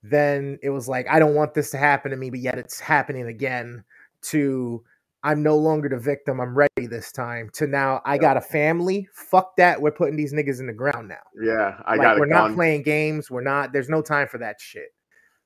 Then 0.03 0.60
it 0.62 0.69
was 0.69 0.88
like, 0.88 1.07
I 1.10 1.19
don't 1.19 1.36
want 1.36 1.53
this 1.53 1.71
to 1.71 1.77
happen 1.77 2.12
to 2.12 2.17
me, 2.17 2.29
but 2.29 2.39
yet 2.39 2.57
it's 2.57 2.79
happening 2.79 3.27
again. 3.27 3.83
To 4.23 4.83
I'm 5.23 5.43
no 5.43 5.57
longer 5.57 5.89
the 5.89 5.97
victim. 5.99 6.39
I'm 6.39 6.57
ready 6.57 6.88
this 6.88 7.12
time. 7.12 7.49
To 7.53 7.67
now 7.67 8.01
I 8.05 8.17
got 8.17 8.38
a 8.38 8.41
family. 8.41 9.07
Fuck 9.13 9.55
that. 9.57 9.81
We're 9.81 9.91
putting 9.91 10.15
these 10.15 10.33
niggas 10.33 10.60
in 10.60 10.67
the 10.67 10.73
ground 10.73 11.07
now. 11.07 11.15
yeah, 11.41 11.81
I 11.86 11.91
like 11.95 12.01
got 12.01 12.19
we're 12.19 12.27
gun. 12.27 12.49
not 12.51 12.55
playing 12.55 12.83
games. 12.83 13.29
We're 13.29 13.41
not. 13.43 13.73
There's 13.73 13.89
no 13.89 14.01
time 14.01 14.27
for 14.27 14.38
that 14.39 14.60
shit. 14.60 14.93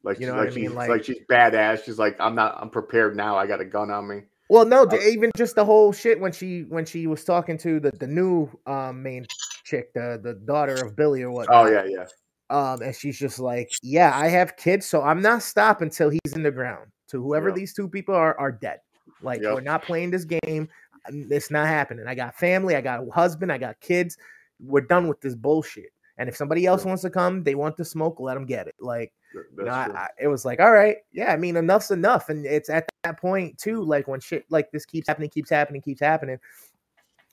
like 0.03 0.19
you 0.19 0.27
know 0.27 0.33
she's, 0.33 0.37
what 0.37 0.41
I 0.41 0.45
like 0.45 0.55
mean? 0.55 0.65
she's 0.65 0.75
Like- 0.75 0.89
like, 0.89 1.03
she's 1.03 1.19
badass. 1.29 1.83
She's 1.83 1.99
like, 1.99 2.15
I'm 2.19 2.35
not. 2.35 2.57
I'm 2.61 2.69
prepared 2.69 3.15
now. 3.15 3.35
I 3.37 3.45
got 3.47 3.59
a 3.61 3.65
gun 3.65 3.91
on 3.91 4.07
me. 4.07 4.21
Well, 4.49 4.65
no, 4.65 4.83
Uh, 4.83 4.97
even 5.09 5.31
just 5.37 5.55
the 5.55 5.63
whole 5.65 5.91
shit 5.93 6.19
when 6.19 6.31
she 6.33 6.61
when 6.69 6.85
she 6.85 7.07
was 7.07 7.23
talking 7.23 7.57
to 7.59 7.79
the 7.79 7.91
the 7.91 8.07
new 8.07 8.49
um 8.67 9.01
main 9.03 9.25
chick, 9.63 9.93
the 9.93 10.19
the 10.21 10.33
daughter 10.33 10.75
of 10.75 10.95
Billy 10.95 11.21
or 11.23 11.31
what. 11.31 11.47
Oh 11.49 11.67
yeah, 11.67 11.85
yeah. 11.85 12.05
Um, 12.51 12.81
and 12.81 12.93
she's 12.95 13.17
just 13.17 13.39
like, 13.39 13.71
yeah, 13.81 14.11
I 14.13 14.27
have 14.27 14.57
kids, 14.57 14.85
so 14.85 15.01
I'm 15.01 15.21
not 15.21 15.41
stopping 15.41 15.87
until 15.87 16.09
he's 16.09 16.33
in 16.35 16.43
the 16.43 16.51
ground. 16.51 16.91
To 17.09 17.21
whoever 17.23 17.47
Yep. 17.49 17.55
these 17.55 17.73
two 17.73 17.87
people 17.87 18.13
are, 18.13 18.37
are 18.39 18.51
dead. 18.51 18.79
Like 19.21 19.41
Yep. 19.41 19.53
we're 19.55 19.61
not 19.61 19.83
playing 19.83 20.11
this 20.11 20.25
game. 20.25 20.67
um, 21.07 21.27
It's 21.31 21.49
not 21.49 21.67
happening. 21.67 22.05
I 22.07 22.13
got 22.15 22.35
family. 22.35 22.75
I 22.75 22.81
got 22.81 23.07
a 23.07 23.09
husband. 23.11 23.51
I 23.51 23.57
got 23.57 23.79
kids. 23.79 24.17
We're 24.59 24.81
done 24.81 25.07
with 25.07 25.19
this 25.21 25.33
bullshit. 25.35 25.91
And 26.17 26.29
if 26.29 26.35
somebody 26.35 26.65
else 26.65 26.81
Yep. 26.81 26.87
wants 26.87 27.01
to 27.03 27.09
come, 27.09 27.43
they 27.43 27.55
want 27.55 27.77
to 27.77 27.85
smoke, 27.85 28.19
let 28.19 28.35
them 28.35 28.45
get 28.45 28.67
it. 28.67 28.75
Like 28.79 29.11
you 29.33 29.63
know, 29.63 29.71
I. 29.71 29.85
I, 29.95 30.07
it 30.19 30.27
was 30.27 30.43
like, 30.45 30.59
all 30.59 30.71
right, 30.71 30.97
yeah. 31.13 31.31
I 31.33 31.37
mean, 31.37 31.55
enough's 31.55 31.89
enough, 31.89 32.27
and 32.29 32.45
it's 32.45 32.69
at 32.69 32.87
that 33.03 33.17
point 33.19 33.57
too. 33.57 33.81
Like 33.83 34.07
when 34.07 34.19
shit 34.19 34.45
like 34.49 34.69
this 34.71 34.85
keeps 34.85 35.07
happening, 35.07 35.29
keeps 35.29 35.49
happening, 35.49 35.81
keeps 35.81 36.01
happening. 36.01 36.37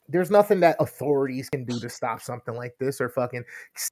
There's 0.08 0.30
nothing 0.30 0.60
that 0.60 0.76
authorities 0.80 1.50
can 1.50 1.64
do 1.64 1.78
to 1.80 1.88
stop 1.88 2.20
something 2.22 2.54
like 2.54 2.76
this, 2.78 3.00
or 3.00 3.08
fucking 3.08 3.44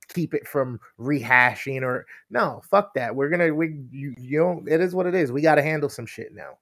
keep 0.09 0.33
it 0.35 0.47
from 0.49 0.81
rehashing, 0.99 1.83
or 1.83 2.07
no, 2.31 2.63
fuck 2.71 2.95
that. 2.95 3.15
We're 3.15 3.29
gonna, 3.29 3.53
we, 3.55 3.83
you, 3.91 4.15
you 4.19 4.39
know, 4.39 4.63
it 4.67 4.81
is 4.81 4.95
what 4.95 5.07
it 5.07 5.15
is. 5.15 5.31
We 5.33 5.43
got 5.43 5.57
to 5.57 5.63
handle 5.63 5.89
some 5.89 6.07
shit 6.07 6.33
now. 6.35 6.59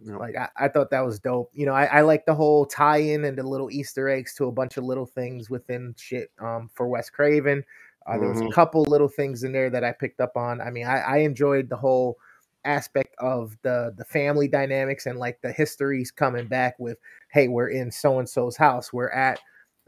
Yep. 0.00 0.20
Like 0.20 0.36
I, 0.36 0.48
I 0.56 0.68
thought 0.68 0.90
that 0.90 1.04
was 1.04 1.18
dope. 1.18 1.50
You 1.52 1.66
know, 1.66 1.72
I, 1.72 1.86
I 1.86 2.00
like 2.02 2.24
the 2.24 2.34
whole 2.34 2.64
tie-in 2.64 3.24
and 3.24 3.36
the 3.36 3.42
little 3.42 3.70
Easter 3.70 4.08
eggs 4.08 4.34
to 4.36 4.44
a 4.46 4.52
bunch 4.52 4.76
of 4.76 4.84
little 4.84 5.06
things 5.06 5.50
within 5.50 5.94
shit 5.98 6.30
um 6.40 6.70
for 6.72 6.86
Wes 6.88 7.10
Craven. 7.10 7.64
Uh, 8.06 8.16
there 8.18 8.28
was 8.28 8.40
a 8.40 8.44
Mhm. 8.44 8.52
couple 8.52 8.82
little 8.84 9.08
things 9.08 9.42
in 9.42 9.52
there 9.52 9.70
that 9.70 9.82
I 9.84 9.92
picked 9.92 10.20
up 10.20 10.36
on. 10.36 10.60
I 10.60 10.70
mean, 10.70 10.86
I, 10.86 11.00
I 11.00 11.16
enjoyed 11.18 11.68
the 11.68 11.76
whole 11.76 12.16
aspect 12.64 13.14
of 13.18 13.56
the 13.62 13.94
the 13.96 14.04
family 14.04 14.48
dynamics 14.48 15.06
and 15.06 15.18
like 15.18 15.40
the 15.42 15.52
histories 15.52 16.10
coming 16.10 16.46
back 16.46 16.74
with, 16.78 16.98
hey, 17.30 17.48
we're 17.48 17.68
in 17.68 17.90
so 17.90 18.18
and 18.18 18.28
so's 18.28 18.56
house. 18.56 18.92
We're 18.92 19.10
at 19.10 19.40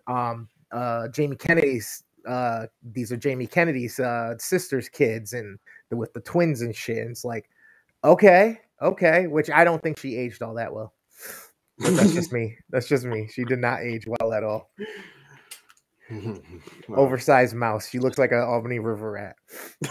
um 0.07 0.49
uh 0.73 1.09
Jamie 1.09 1.37
Kennedy's 1.37 2.05
uh 2.29 2.67
these 2.93 3.13
are 3.13 3.17
Jamie 3.17 3.47
Kennedy's 3.47 3.99
uh 3.99 4.35
sister's 4.39 4.89
kids 4.89 5.33
and 5.33 5.59
the, 5.91 5.97
with 5.97 6.13
the 6.13 6.21
twins 6.21 6.63
and 6.63 6.75
shit. 6.75 6.99
And 6.99 7.11
it's 7.11 7.25
like, 7.25 7.49
okay, 8.05 8.61
okay, 8.81 9.27
which 9.27 9.51
I 9.51 9.65
don't 9.65 9.83
think 9.83 9.99
she 9.99 10.17
aged 10.17 10.43
all 10.43 10.55
that 10.55 10.73
well. 10.73 10.95
But 11.79 11.97
that's 11.97 12.13
just 12.13 12.33
me. 12.33 12.57
That's 12.69 12.89
just 12.89 13.05
me. 13.05 13.29
She 13.33 13.45
did 13.45 13.59
not 13.59 13.81
age 13.81 14.05
well 14.07 14.33
at 14.35 14.45
all. 14.45 14.71
Oversized 16.95 17.55
mouse. 17.55 17.89
She 17.89 17.99
looks 17.99 18.19
like 18.19 18.33
an 18.33 18.41
Albany 18.41 18.79
River 18.79 19.13
rat. 19.13 19.37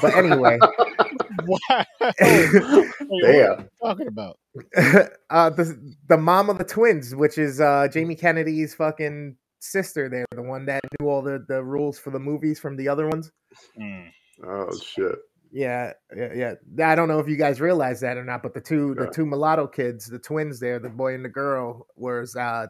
But 0.02 0.16
anyway, 0.16 0.60
Wow. 1.46 1.86
Wait, 2.02 3.22
Damn. 3.22 3.50
what 3.50 3.60
are 3.60 3.62
you 3.62 3.70
talking 3.82 4.08
about? 4.08 4.40
uh, 5.30 5.50
the 5.50 5.96
the 6.08 6.18
mom 6.18 6.50
of 6.50 6.58
the 6.58 6.64
twins, 6.64 7.16
which 7.16 7.38
is 7.38 7.62
uh, 7.62 7.88
Jamie 7.92 8.16
Kennedy's 8.16 8.74
fucking 8.76 9.36
sister, 9.60 10.10
there, 10.10 10.26
the 10.36 10.42
one 10.42 10.66
that 10.66 10.82
knew 11.00 11.08
all 11.08 11.22
the 11.22 11.44
the 11.48 11.64
rules 11.64 12.00
for 12.00 12.10
the 12.10 12.20
movies 12.20 12.60
from 12.60 12.76
the 12.76 12.88
other 12.88 13.08
ones. 13.08 13.32
Mm. 13.80 14.10
Oh 14.46 14.78
shit. 14.78 15.16
Yeah, 15.52 15.94
yeah, 16.16 16.54
yeah. 16.76 16.92
I 16.92 16.96
don't 16.96 17.08
know 17.08 17.20
if 17.20 17.28
you 17.28 17.36
guys 17.36 17.60
realize 17.60 18.00
that 18.02 18.18
or 18.18 18.24
not, 18.24 18.44
but 18.44 18.54
the 18.54 18.62
two 18.62 18.96
the 18.96 19.08
two 19.08 19.26
mulatto 19.26 19.68
kids, 19.68 20.06
the 20.06 20.20
twins 20.20 20.60
there, 20.60 20.80
the 20.80 20.90
boy 20.90 21.16
and 21.16 21.26
the 21.26 21.30
girl, 21.30 21.88
was 21.96 22.36
uh, 22.36 22.68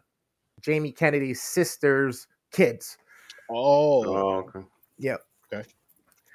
Jamie 0.62 0.92
Kennedy's 0.92 1.42
sister's 1.42 2.26
kids. 2.52 2.96
Oh, 3.50 4.04
Oh, 4.04 4.28
okay. 4.38 4.60
Yep. 4.98 5.20
Okay. 5.52 5.68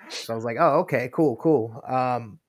So 0.10 0.34
I 0.34 0.36
was 0.36 0.46
like, 0.46 0.58
oh, 0.60 0.80
okay, 0.80 1.10
cool, 1.14 1.36
cool. 1.38 1.82
Um, 1.88 2.40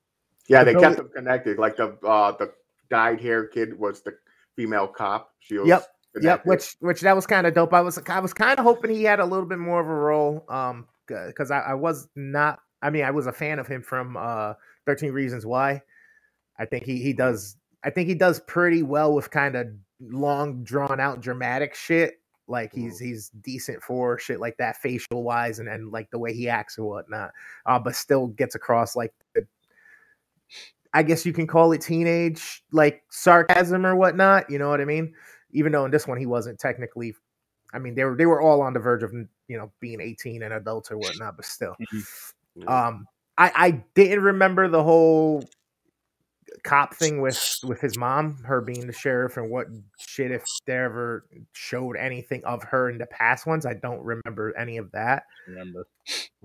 Yeah, 0.47 0.63
they 0.63 0.73
kept 0.75 0.97
them 0.97 1.09
connected. 1.15 1.57
Like 1.57 1.77
the 1.77 1.97
uh 2.05 2.31
the 2.37 2.53
dyed 2.89 3.19
hair 3.21 3.47
kid 3.47 3.77
was 3.77 4.01
the 4.01 4.17
female 4.55 4.87
cop. 4.87 5.31
She 5.39 5.57
was 5.57 5.67
Yep, 5.67 5.83
Yep, 6.19 6.45
which 6.45 6.75
which 6.79 7.01
that 7.01 7.15
was 7.15 7.27
kind 7.27 7.45
of 7.45 7.53
dope. 7.53 7.73
I 7.73 7.81
was 7.81 7.99
I 8.07 8.19
was 8.19 8.33
kind 8.33 8.57
of 8.57 8.63
hoping 8.65 8.91
he 8.91 9.03
had 9.03 9.19
a 9.19 9.25
little 9.25 9.45
bit 9.45 9.59
more 9.59 9.79
of 9.79 9.87
a 9.87 9.93
role, 9.93 10.45
um, 10.49 10.87
because 11.07 11.51
I, 11.51 11.59
I 11.59 11.73
was 11.75 12.07
not. 12.15 12.59
I 12.81 12.89
mean, 12.89 13.03
I 13.03 13.11
was 13.11 13.27
a 13.27 13.33
fan 13.33 13.59
of 13.59 13.67
him 13.67 13.81
from 13.83 14.17
uh 14.17 14.53
Thirteen 14.85 15.11
Reasons 15.11 15.45
Why. 15.45 15.81
I 16.59 16.65
think 16.65 16.85
he 16.85 17.01
he 17.01 17.13
does. 17.13 17.55
I 17.83 17.89
think 17.91 18.07
he 18.07 18.15
does 18.15 18.39
pretty 18.41 18.83
well 18.83 19.13
with 19.13 19.29
kind 19.29 19.55
of 19.55 19.67
long, 19.99 20.63
drawn 20.63 20.99
out, 20.99 21.21
dramatic 21.21 21.75
shit. 21.75 22.19
Like 22.47 22.73
he's 22.73 22.97
he's 22.97 23.29
decent 23.41 23.83
for 23.83 24.17
shit 24.17 24.39
like 24.39 24.57
that, 24.57 24.77
facial 24.77 25.23
wise, 25.23 25.59
and 25.59 25.67
and 25.67 25.91
like 25.91 26.09
the 26.11 26.19
way 26.19 26.33
he 26.33 26.47
acts 26.47 26.77
and 26.77 26.87
whatnot. 26.87 27.31
Uh, 27.65 27.79
but 27.79 27.95
still 27.95 28.27
gets 28.27 28.55
across 28.55 28.95
like 28.95 29.13
the, 29.35 29.45
I 30.93 31.03
guess 31.03 31.25
you 31.25 31.33
can 31.33 31.45
call 31.45 31.73
it 31.73 31.81
teenage 31.81 32.63
like 32.71 33.03
sarcasm 33.09 33.85
or 33.85 33.95
whatnot. 33.95 34.49
You 34.49 34.59
know 34.59 34.69
what 34.69 34.79
I 34.79 34.85
mean? 34.85 35.13
Even 35.51 35.71
though 35.71 35.85
in 35.85 35.91
this 35.91 36.07
one 36.07 36.17
he 36.17 36.25
wasn't 36.25 36.59
technically. 36.59 37.15
I 37.73 37.79
mean, 37.79 37.95
they 37.95 38.05
were 38.05 38.15
they 38.15 38.25
were 38.25 38.41
all 38.41 38.61
on 38.61 38.71
the 38.73 38.79
verge 38.79 39.03
of 39.03 39.11
you 39.11 39.57
know 39.57 39.71
being 39.81 39.99
eighteen 39.99 40.41
and 40.43 40.53
adults 40.53 40.89
or 40.89 40.97
whatnot, 40.97 41.35
but 41.35 41.45
still. 41.45 41.75
Yeah. 42.55 42.87
Um, 42.87 43.05
I 43.37 43.51
I 43.53 43.71
didn't 43.93 44.23
remember 44.23 44.69
the 44.69 44.81
whole 44.81 45.43
cop 46.63 46.95
thing 46.95 47.21
with 47.21 47.59
with 47.63 47.79
his 47.81 47.97
mom, 47.97 48.37
her 48.43 48.61
being 48.61 48.87
the 48.87 48.93
sheriff, 48.93 49.37
and 49.37 49.49
what 49.49 49.67
shit 49.99 50.31
if 50.31 50.43
they 50.65 50.73
ever 50.73 51.25
showed 51.53 51.95
anything 51.97 52.43
of 52.45 52.63
her 52.63 52.89
in 52.89 52.97
the 52.97 53.05
past 53.07 53.45
ones. 53.45 53.65
I 53.65 53.73
don't 53.75 54.01
remember 54.03 54.55
any 54.57 54.77
of 54.77 54.91
that. 54.91 55.23
remember. 55.47 55.87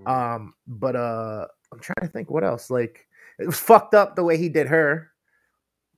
Um, 0.05 0.53
but 0.67 0.95
uh, 0.95 1.47
I'm 1.71 1.79
trying 1.79 2.07
to 2.07 2.11
think 2.11 2.29
what 2.29 2.43
else. 2.43 2.69
Like 2.69 3.07
it 3.39 3.45
was 3.45 3.59
fucked 3.59 3.93
up 3.93 4.15
the 4.15 4.23
way 4.23 4.37
he 4.37 4.49
did 4.49 4.67
her. 4.67 5.09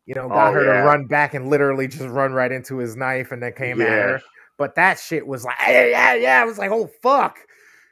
You 0.05 0.13
know, 0.15 0.27
got 0.29 0.49
Oh, 0.49 0.53
her 0.53 0.65
yeah. 0.65 0.81
to 0.81 0.85
run 0.87 1.05
back 1.07 1.33
and 1.33 1.49
literally 1.49 1.87
just 1.87 2.05
run 2.05 2.31
right 2.33 2.51
into 2.51 2.77
his 2.77 2.95
knife 2.95 3.31
and 3.31 3.41
then 3.41 3.53
came 3.53 3.81
at 3.81 3.89
her. 3.89 4.21
But 4.57 4.75
that 4.75 4.99
shit 4.99 5.25
was 5.25 5.43
like, 5.43 5.55
yeah, 5.67 5.85
yeah, 5.87 6.13
yeah. 6.15 6.41
I 6.41 6.45
was 6.45 6.57
like, 6.59 6.71
oh 6.71 6.89
fuck, 7.01 7.39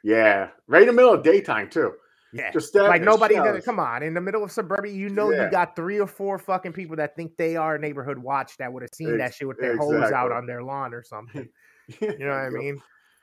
yeah, 0.04 0.48
right 0.68 0.82
in 0.82 0.86
the 0.86 0.92
middle 0.94 1.12
of 1.12 1.22
daytime 1.24 1.68
too. 1.68 1.92
Yeah. 2.34 2.50
Just 2.50 2.74
like 2.74 3.00
the 3.00 3.06
nobody 3.06 3.34
shit 3.34 3.40
out 3.40 3.44
did 3.44 3.50
of 3.50 3.56
it. 3.56 3.64
Come 3.64 3.78
on, 3.80 4.02
in 4.02 4.12
the 4.12 4.20
middle 4.20 4.42
of 4.44 4.50
suburbia, 4.52 4.92
you 4.92 5.08
know 5.08 5.30
Yeah. 5.30 5.44
you 5.46 5.50
got 5.50 5.74
three 5.76 5.98
or 6.00 6.06
four 6.06 6.38
fucking 6.38 6.72
people 6.72 6.96
that 6.96 7.14
think 7.16 7.36
they 7.36 7.56
are 7.56 7.78
neighborhood 7.78 8.18
watch 8.18 8.56
that 8.58 8.72
would 8.72 8.82
have 8.82 8.90
seen 8.92 9.16
that 9.18 9.34
shit 9.34 9.46
with 9.48 9.58
their 9.58 9.76
hose 9.76 10.10
out 10.12 10.32
on 10.32 10.46
their 10.46 10.62
lawn 10.62 10.92
or 10.94 11.02
something. 11.02 11.48
You 12.00 12.18
know 12.18 12.28
what 12.28 12.34
I 12.36 12.48
mean? 12.48 12.80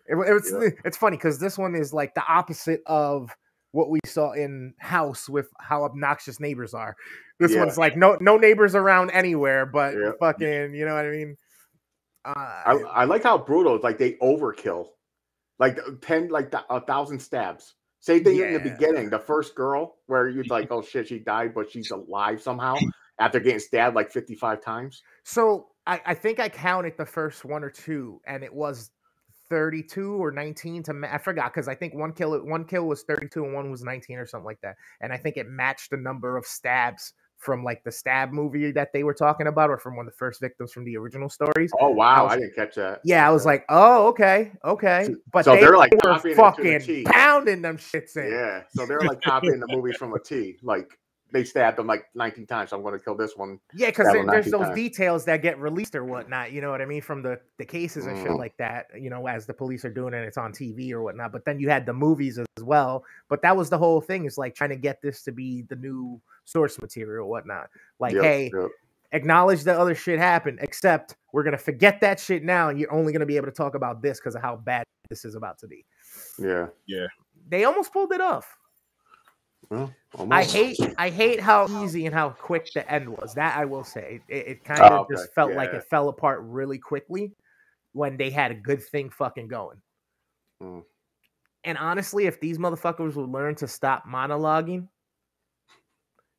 It, 0.08 0.14
wa- 0.16 0.24
it 0.24 0.34
was, 0.34 0.52
Yeah. 0.52 0.70
It's 0.86 0.96
funny 0.98 1.18
because 1.18 1.40
this 1.40 1.58
one 1.58 1.74
is 1.76 1.94
like 1.94 2.14
the 2.14 2.24
opposite 2.28 2.82
of 2.86 3.32
what 3.72 3.90
we 3.90 4.00
saw 4.06 4.34
in 4.34 4.76
House 4.80 5.28
with 5.28 5.48
how 5.60 5.84
obnoxious 5.84 6.40
neighbors 6.40 6.76
are. 6.76 6.96
This 7.40 7.54
Yeah. 7.54 7.62
one's 7.62 7.78
like 7.80 7.98
no 7.98 8.18
no 8.22 8.38
neighbors 8.38 8.76
around 8.76 9.10
anywhere, 9.12 9.66
but 9.66 9.96
Yeah. 9.96 10.12
fucking, 10.20 10.76
you 10.76 10.86
know 10.86 10.94
what 10.94 11.06
I 11.06 11.10
mean? 11.10 11.36
Uh, 12.24 12.34
I, 12.36 12.72
I 12.92 13.04
like 13.06 13.24
how 13.24 13.38
brutal. 13.40 13.74
It's 13.76 13.84
like 13.84 13.98
they 13.98 14.14
overkill, 14.22 14.90
like 15.58 15.80
ten, 16.02 16.28
like 16.30 16.54
a 16.70 16.82
thousand 16.82 17.20
stabs. 17.20 17.74
Same 18.02 18.24
thing 18.24 18.40
in 18.40 18.54
the 18.54 18.60
beginning. 18.60 19.10
The 19.10 19.20
first 19.20 19.56
girl, 19.56 19.96
where 20.08 20.28
you're 20.28 20.44
mm-hmm. 20.44 20.52
like, 20.52 20.72
oh 20.72 20.82
shit, 20.82 21.08
she 21.08 21.20
died, 21.20 21.54
but 21.54 21.72
she's 21.72 21.92
alive 21.92 22.42
somehow 22.42 22.76
after 23.20 23.40
getting 23.40 23.60
stabbed 23.60 23.96
like 23.96 24.12
fifty-five 24.12 24.62
times. 24.62 25.04
So 25.24 25.68
I, 25.86 26.02
I 26.06 26.14
think 26.16 26.40
I 26.40 26.50
counted 26.50 26.98
the 26.98 27.06
first 27.06 27.46
one 27.46 27.64
or 27.64 27.70
two, 27.70 28.20
and 28.26 28.44
it 28.44 28.54
was 28.54 28.92
32 29.50 30.14
or 30.14 30.32
19 30.32 30.84
to 30.84 30.94
ma- 30.94 31.10
I 31.12 31.18
forgot 31.18 31.54
because 31.54 31.68
I 31.68 31.76
think 31.76 31.94
one 31.94 32.14
kill 32.14 32.40
one 32.46 32.64
kill 32.64 32.88
was 32.88 33.04
32 33.04 33.44
and 33.44 33.54
one 33.54 33.70
was 33.70 33.84
19 33.84 34.18
or 34.18 34.26
something 34.26 34.46
like 34.46 34.62
that. 34.62 34.78
And 35.02 35.12
I 35.12 35.18
think 35.18 35.36
it 35.36 35.46
matched 35.48 35.92
the 35.92 35.98
number 35.98 36.38
of 36.38 36.46
stabs 36.46 37.14
from 37.42 37.64
like 37.64 37.84
the 37.84 37.92
stab 37.92 38.32
movie 38.32 38.72
that 38.72 38.94
they 38.94 39.04
were 39.04 39.14
talking 39.16 39.48
about 39.48 39.70
or 39.70 39.78
from 39.78 39.98
one 39.98 40.06
of 40.08 40.14
the 40.14 40.18
first 40.18 40.40
victims 40.40 40.72
from 40.72 40.86
the 40.86 40.96
original 40.96 41.28
stories. 41.28 41.72
Oh 41.82 41.90
wow, 41.90 42.24
was- 42.26 42.34
I 42.34 42.36
didn't 42.38 42.56
catch 42.56 42.76
that. 42.76 43.02
Yeah, 43.04 43.28
I 43.28 43.32
was 43.32 43.46
like, 43.46 43.66
oh, 43.68 44.08
okay, 44.10 44.52
okay. 44.64 45.10
But 45.34 45.46
so 45.46 45.56
they 45.56 45.62
they're, 45.62 45.76
like, 45.76 45.92
were 45.92 46.18
to 46.18 46.30
the 46.30 46.36
fucking 46.36 47.04
pounding 47.06 47.62
them 47.62 47.78
shits 47.78 48.16
in. 48.16 48.32
yeah. 48.32 48.62
So 48.76 48.86
they're 48.86 49.02
like 49.02 49.22
copying 49.22 49.60
the 49.60 49.68
movies 49.76 49.98
from 49.98 50.14
a 50.14 50.20
T. 50.20 50.58
Like 50.62 50.88
they 51.32 51.44
stabbed 51.44 51.80
him 51.80 51.88
like 51.88 52.06
19 52.16 52.46
times. 52.46 52.70
So 52.72 52.78
I'm 52.78 52.84
going 52.84 52.98
to 52.98 53.04
kill 53.04 53.16
this 53.16 53.36
one. 53.38 53.60
Yeah, 53.74 53.88
because 53.88 54.12
there, 54.12 54.26
there's 54.26 54.46
those 54.52 54.62
times. 54.66 54.76
details 54.76 55.26
that 55.26 55.42
get 55.42 55.60
released 55.60 55.96
or 55.96 56.04
whatnot. 56.04 56.52
You 56.52 56.62
know 56.62 56.72
what 56.72 56.82
I 56.82 56.86
mean 56.86 57.02
from 57.02 57.22
the 57.22 57.40
the 57.58 57.66
cases 57.66 58.06
and 58.06 58.18
shit 58.18 58.28
Mm. 58.28 58.38
like 58.40 58.56
that. 58.58 58.88
You 59.00 59.10
know, 59.10 59.28
as 59.28 59.46
the 59.46 59.54
police 59.54 59.86
are 59.86 59.90
doing 59.94 60.14
it, 60.14 60.18
and 60.18 60.26
it's 60.26 60.38
on 60.38 60.52
TV 60.52 60.92
or 60.92 61.02
whatnot. 61.02 61.32
But 61.32 61.46
then 61.46 61.60
you 61.60 61.70
had 61.70 61.86
the 61.86 61.94
movies 61.94 62.38
as 62.38 62.46
well. 62.64 63.04
But 63.30 63.42
that 63.44 63.56
was 63.56 63.70
the 63.70 63.78
whole 63.78 64.02
thing 64.02 64.26
is 64.26 64.38
like 64.38 64.56
trying 64.56 64.70
to 64.72 64.76
get 64.76 65.02
this 65.02 65.24
to 65.24 65.32
be 65.32 65.64
the 65.64 65.76
new 65.76 66.20
source 66.46 66.80
material, 66.82 67.30
whatnot. 67.30 67.70
Like, 68.00 68.14
Yep, 68.14 68.24
hey, 68.24 68.52
yep. 68.54 68.70
acknowledge 69.14 69.64
that 69.64 69.78
other 69.78 69.96
shit 69.96 70.20
happened, 70.20 70.60
except 70.62 71.16
we're 71.34 71.44
gonna 71.44 71.58
forget 71.58 72.02
that 72.02 72.20
shit 72.20 72.44
now, 72.44 72.70
and 72.70 72.80
you're 72.80 72.92
only 72.92 73.14
gonna 73.14 73.26
be 73.26 73.38
able 73.38 73.48
to 73.48 73.52
talk 73.54 73.76
about 73.76 74.02
this 74.02 74.20
because 74.20 74.36
of 74.36 74.42
how 74.42 74.56
bad 74.58 74.84
this 75.10 75.24
is 75.26 75.36
about 75.36 75.58
to 75.60 75.68
be. 75.68 75.86
Yeah, 76.40 76.68
yeah. 76.88 77.08
They 77.50 77.64
almost 77.66 77.92
pulled 77.94 78.12
it 78.12 78.22
off. 78.22 78.58
Well, 79.70 79.94
I 80.30 80.44
hate 80.44 80.78
I 80.98 81.10
hate 81.10 81.40
how 81.40 81.68
easy 81.84 82.06
and 82.06 82.14
how 82.14 82.30
quick 82.30 82.72
the 82.74 82.90
end 82.92 83.10
was. 83.10 83.34
That 83.36 83.58
I 83.58 83.66
will 83.66 83.84
say. 83.84 84.22
It, 84.28 84.48
it 84.48 84.64
kind 84.64 84.82
of 84.82 84.92
Oh, 84.92 84.96
okay. 85.02 85.16
just 85.16 85.34
felt 85.34 85.54
like 85.54 85.74
it 85.74 85.84
fell 85.84 86.10
apart 86.10 86.42
really 86.44 86.78
quickly 86.78 87.34
when 87.94 88.18
they 88.18 88.30
had 88.30 88.52
a 88.52 88.56
good 88.56 88.84
thing 88.84 89.10
fucking 89.10 89.48
going. 89.48 89.82
Mm. 90.62 90.84
And 91.64 91.78
honestly, 91.78 92.26
if 92.26 92.40
these 92.40 92.58
motherfuckers 92.58 93.16
would 93.16 93.30
learn 93.30 93.56
to 93.56 93.68
stop 93.68 94.06
monologuing, 94.08 94.88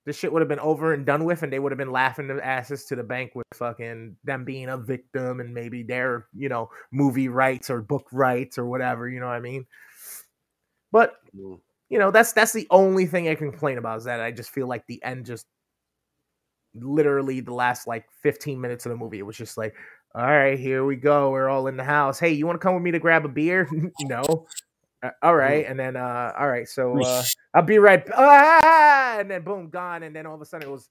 this 0.04 0.16
shit 0.18 0.32
would 0.32 0.42
have 0.42 0.48
been 0.48 0.58
over 0.58 0.94
and 0.94 1.06
done 1.06 1.24
with, 1.24 1.44
and 1.44 1.52
they 1.52 1.60
would 1.60 1.70
have 1.70 1.78
been 1.78 1.92
laughing 1.92 2.26
their 2.26 2.42
asses 2.42 2.84
to 2.86 2.96
the 2.96 3.04
bank 3.04 3.32
with 3.36 3.46
fucking 3.54 4.16
them 4.24 4.44
being 4.44 4.68
a 4.68 4.76
victim 4.76 5.38
and 5.40 5.54
maybe 5.54 5.84
their, 5.84 6.26
you 6.34 6.48
know, 6.48 6.70
movie 6.90 7.28
rights 7.28 7.70
or 7.70 7.80
book 7.80 8.08
rights 8.10 8.58
or 8.58 8.66
whatever, 8.66 9.08
you 9.08 9.20
know 9.20 9.26
what 9.26 9.36
I 9.36 9.40
mean? 9.40 9.66
But 10.90 11.14
Mm. 11.36 11.60
You 11.92 11.98
know 11.98 12.10
that's 12.10 12.32
that's 12.32 12.52
the 12.52 12.66
only 12.70 13.04
thing 13.04 13.28
i 13.28 13.34
complain 13.34 13.76
about 13.76 13.98
is 13.98 14.04
that 14.04 14.18
i 14.18 14.30
just 14.30 14.50
feel 14.50 14.66
like 14.66 14.84
the 14.86 15.02
end 15.04 15.26
just 15.26 15.46
literally 16.74 17.40
the 17.40 17.52
last 17.52 17.86
like 17.86 18.06
15 18.22 18.58
minutes 18.58 18.86
of 18.86 18.90
the 18.90 18.96
movie 18.96 19.18
it 19.18 19.26
was 19.26 19.36
just 19.36 19.58
like 19.58 19.74
all 20.14 20.24
right 20.24 20.58
here 20.58 20.86
we 20.86 20.96
go 20.96 21.30
we're 21.30 21.50
all 21.50 21.66
in 21.66 21.76
the 21.76 21.84
house. 21.84 22.18
Hey 22.18 22.32
you 22.32 22.46
want 22.46 22.58
to 22.58 22.64
come 22.64 22.74
with 22.74 22.82
me 22.82 22.90
to 22.90 22.98
grab 22.98 23.24
a 23.24 23.28
beer? 23.28 23.68
No. 24.00 24.46
"Uh, 25.02 25.10
all 25.22 25.34
right 25.34 25.66
and 25.66 25.78
then 25.78 25.96
uh 25.96 26.32
all 26.38 26.48
right 26.48 26.68
so 26.68 26.98
uh 27.02 27.22
i'll 27.54 27.62
be 27.62 27.78
right 27.78 28.08
ah! 28.14 29.18
and 29.18 29.30
then 29.30 29.42
boom 29.42 29.68
gone 29.68 30.02
and 30.02 30.14
then 30.16 30.26
all 30.26 30.34
of 30.34 30.40
a 30.40 30.46
sudden 30.46 30.66
it 30.66 30.70
was 30.70 30.86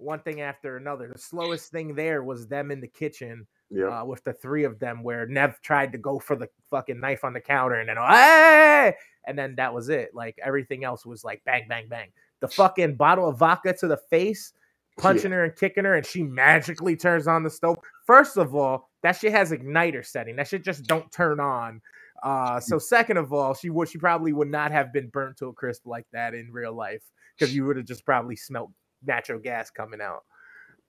one 0.00 0.20
thing 0.20 0.40
after 0.40 0.76
another. 0.76 1.08
The 1.12 1.18
slowest 1.18 1.70
thing 1.70 1.94
there 1.94 2.24
was 2.24 2.48
them 2.48 2.70
in 2.70 2.80
the 2.80 2.88
kitchen 2.88 3.46
Yeah. 3.70 4.00
uh, 4.00 4.04
with 4.04 4.22
the 4.24 4.32
three 4.32 4.64
of 4.64 4.78
them 4.80 5.02
where 5.02 5.26
Neve 5.26 5.60
tried 5.62 5.92
to 5.92 5.98
go 5.98 6.18
for 6.18 6.34
the 6.36 6.48
fucking 6.70 6.98
knife 6.98 7.22
on 7.24 7.32
the 7.32 7.40
counter 7.40 7.76
and 7.76 7.88
then 7.88 7.96
hey! 7.96 8.94
and 9.26 9.38
then 9.38 9.54
that 9.56 9.72
was 9.72 9.88
it. 9.88 10.10
Like 10.14 10.36
everything 10.44 10.84
else 10.84 11.06
was 11.06 11.22
like 11.24 11.42
bang, 11.44 11.66
bang, 11.68 11.86
bang. 11.88 12.08
The 12.40 12.48
fucking 12.48 12.96
bottle 12.96 13.28
of 13.28 13.38
vodka 13.38 13.72
to 13.74 13.86
the 13.86 13.96
face, 13.96 14.52
punching 14.98 15.30
her 15.30 15.44
and 15.44 15.54
kicking 15.54 15.84
her, 15.84 15.94
and 15.94 16.04
she 16.06 16.22
magically 16.22 16.96
turns 16.96 17.26
on 17.28 17.42
the 17.42 17.50
stove. 17.50 17.76
First 18.06 18.36
of 18.38 18.54
all, 18.54 18.90
that 19.02 19.12
shit 19.16 19.32
has 19.32 19.52
igniter 19.52 20.04
setting. 20.04 20.36
That 20.36 20.48
shit 20.48 20.64
just 20.64 20.84
don't 20.84 21.10
turn 21.12 21.38
on. 21.38 21.80
Uh, 22.22 22.58
so 22.60 22.78
second 22.78 23.16
of 23.18 23.32
all, 23.32 23.54
she 23.54 23.70
would 23.70 23.88
she 23.88 23.98
probably 23.98 24.32
would 24.32 24.50
not 24.50 24.72
have 24.72 24.92
been 24.92 25.08
burnt 25.08 25.36
to 25.38 25.46
a 25.46 25.52
crisp 25.52 25.86
like 25.86 26.06
that 26.12 26.34
in 26.34 26.50
real 26.50 26.72
life 26.74 27.02
because 27.38 27.54
you 27.54 27.64
would 27.66 27.76
have 27.76 27.86
just 27.86 28.04
probably 28.04 28.36
smelt 28.36 28.70
natural 29.06 29.38
gas 29.38 29.70
coming 29.70 30.00
out. 30.00 30.24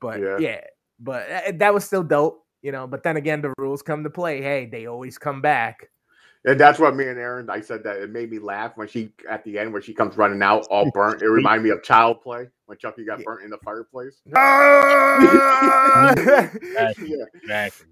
But 0.02 0.20
Yeah. 0.20 0.38
yeah, 0.40 0.62
but 1.00 1.30
uh, 1.30 1.52
that 1.56 1.74
was 1.74 1.86
still 1.86 2.04
dope, 2.04 2.44
you 2.62 2.72
know. 2.72 2.88
But 2.88 3.04
then 3.04 3.18
again, 3.18 3.42
the 3.42 3.54
rules 3.58 3.82
come 3.82 4.04
to 4.04 4.10
play. 4.10 4.42
Hey, 4.42 4.66
they 4.66 4.86
always 4.88 5.18
come 5.18 5.42
back. 5.42 5.90
And 6.44 6.60
that's 6.60 6.80
what 6.80 6.96
me 6.96 7.08
and 7.08 7.20
Aaron, 7.20 7.52
I 7.52 7.62
said 7.62 7.84
that 7.84 7.98
it 7.98 8.10
made 8.10 8.32
me 8.32 8.40
laugh 8.40 8.72
when 8.76 8.88
she, 8.88 9.14
at 9.30 9.44
the 9.44 9.60
end, 9.60 9.72
when 9.74 9.84
she 9.84 9.94
comes 9.94 10.18
running 10.18 10.42
out 10.42 10.66
all 10.72 10.90
burnt. 10.94 11.22
It 11.22 11.28
reminded 11.28 11.64
me 11.64 11.70
of 11.70 11.84
Child 11.84 12.22
Play 12.22 12.48
when 12.66 12.80
Chucky 12.80 13.06
got 13.06 13.24
burnt 13.24 13.44
in 13.44 13.52
the 13.52 13.60
fireplace. 13.64 14.22
Exactly. 16.62 17.10
yeah. 17.10 17.26
Exactly. 17.36 17.88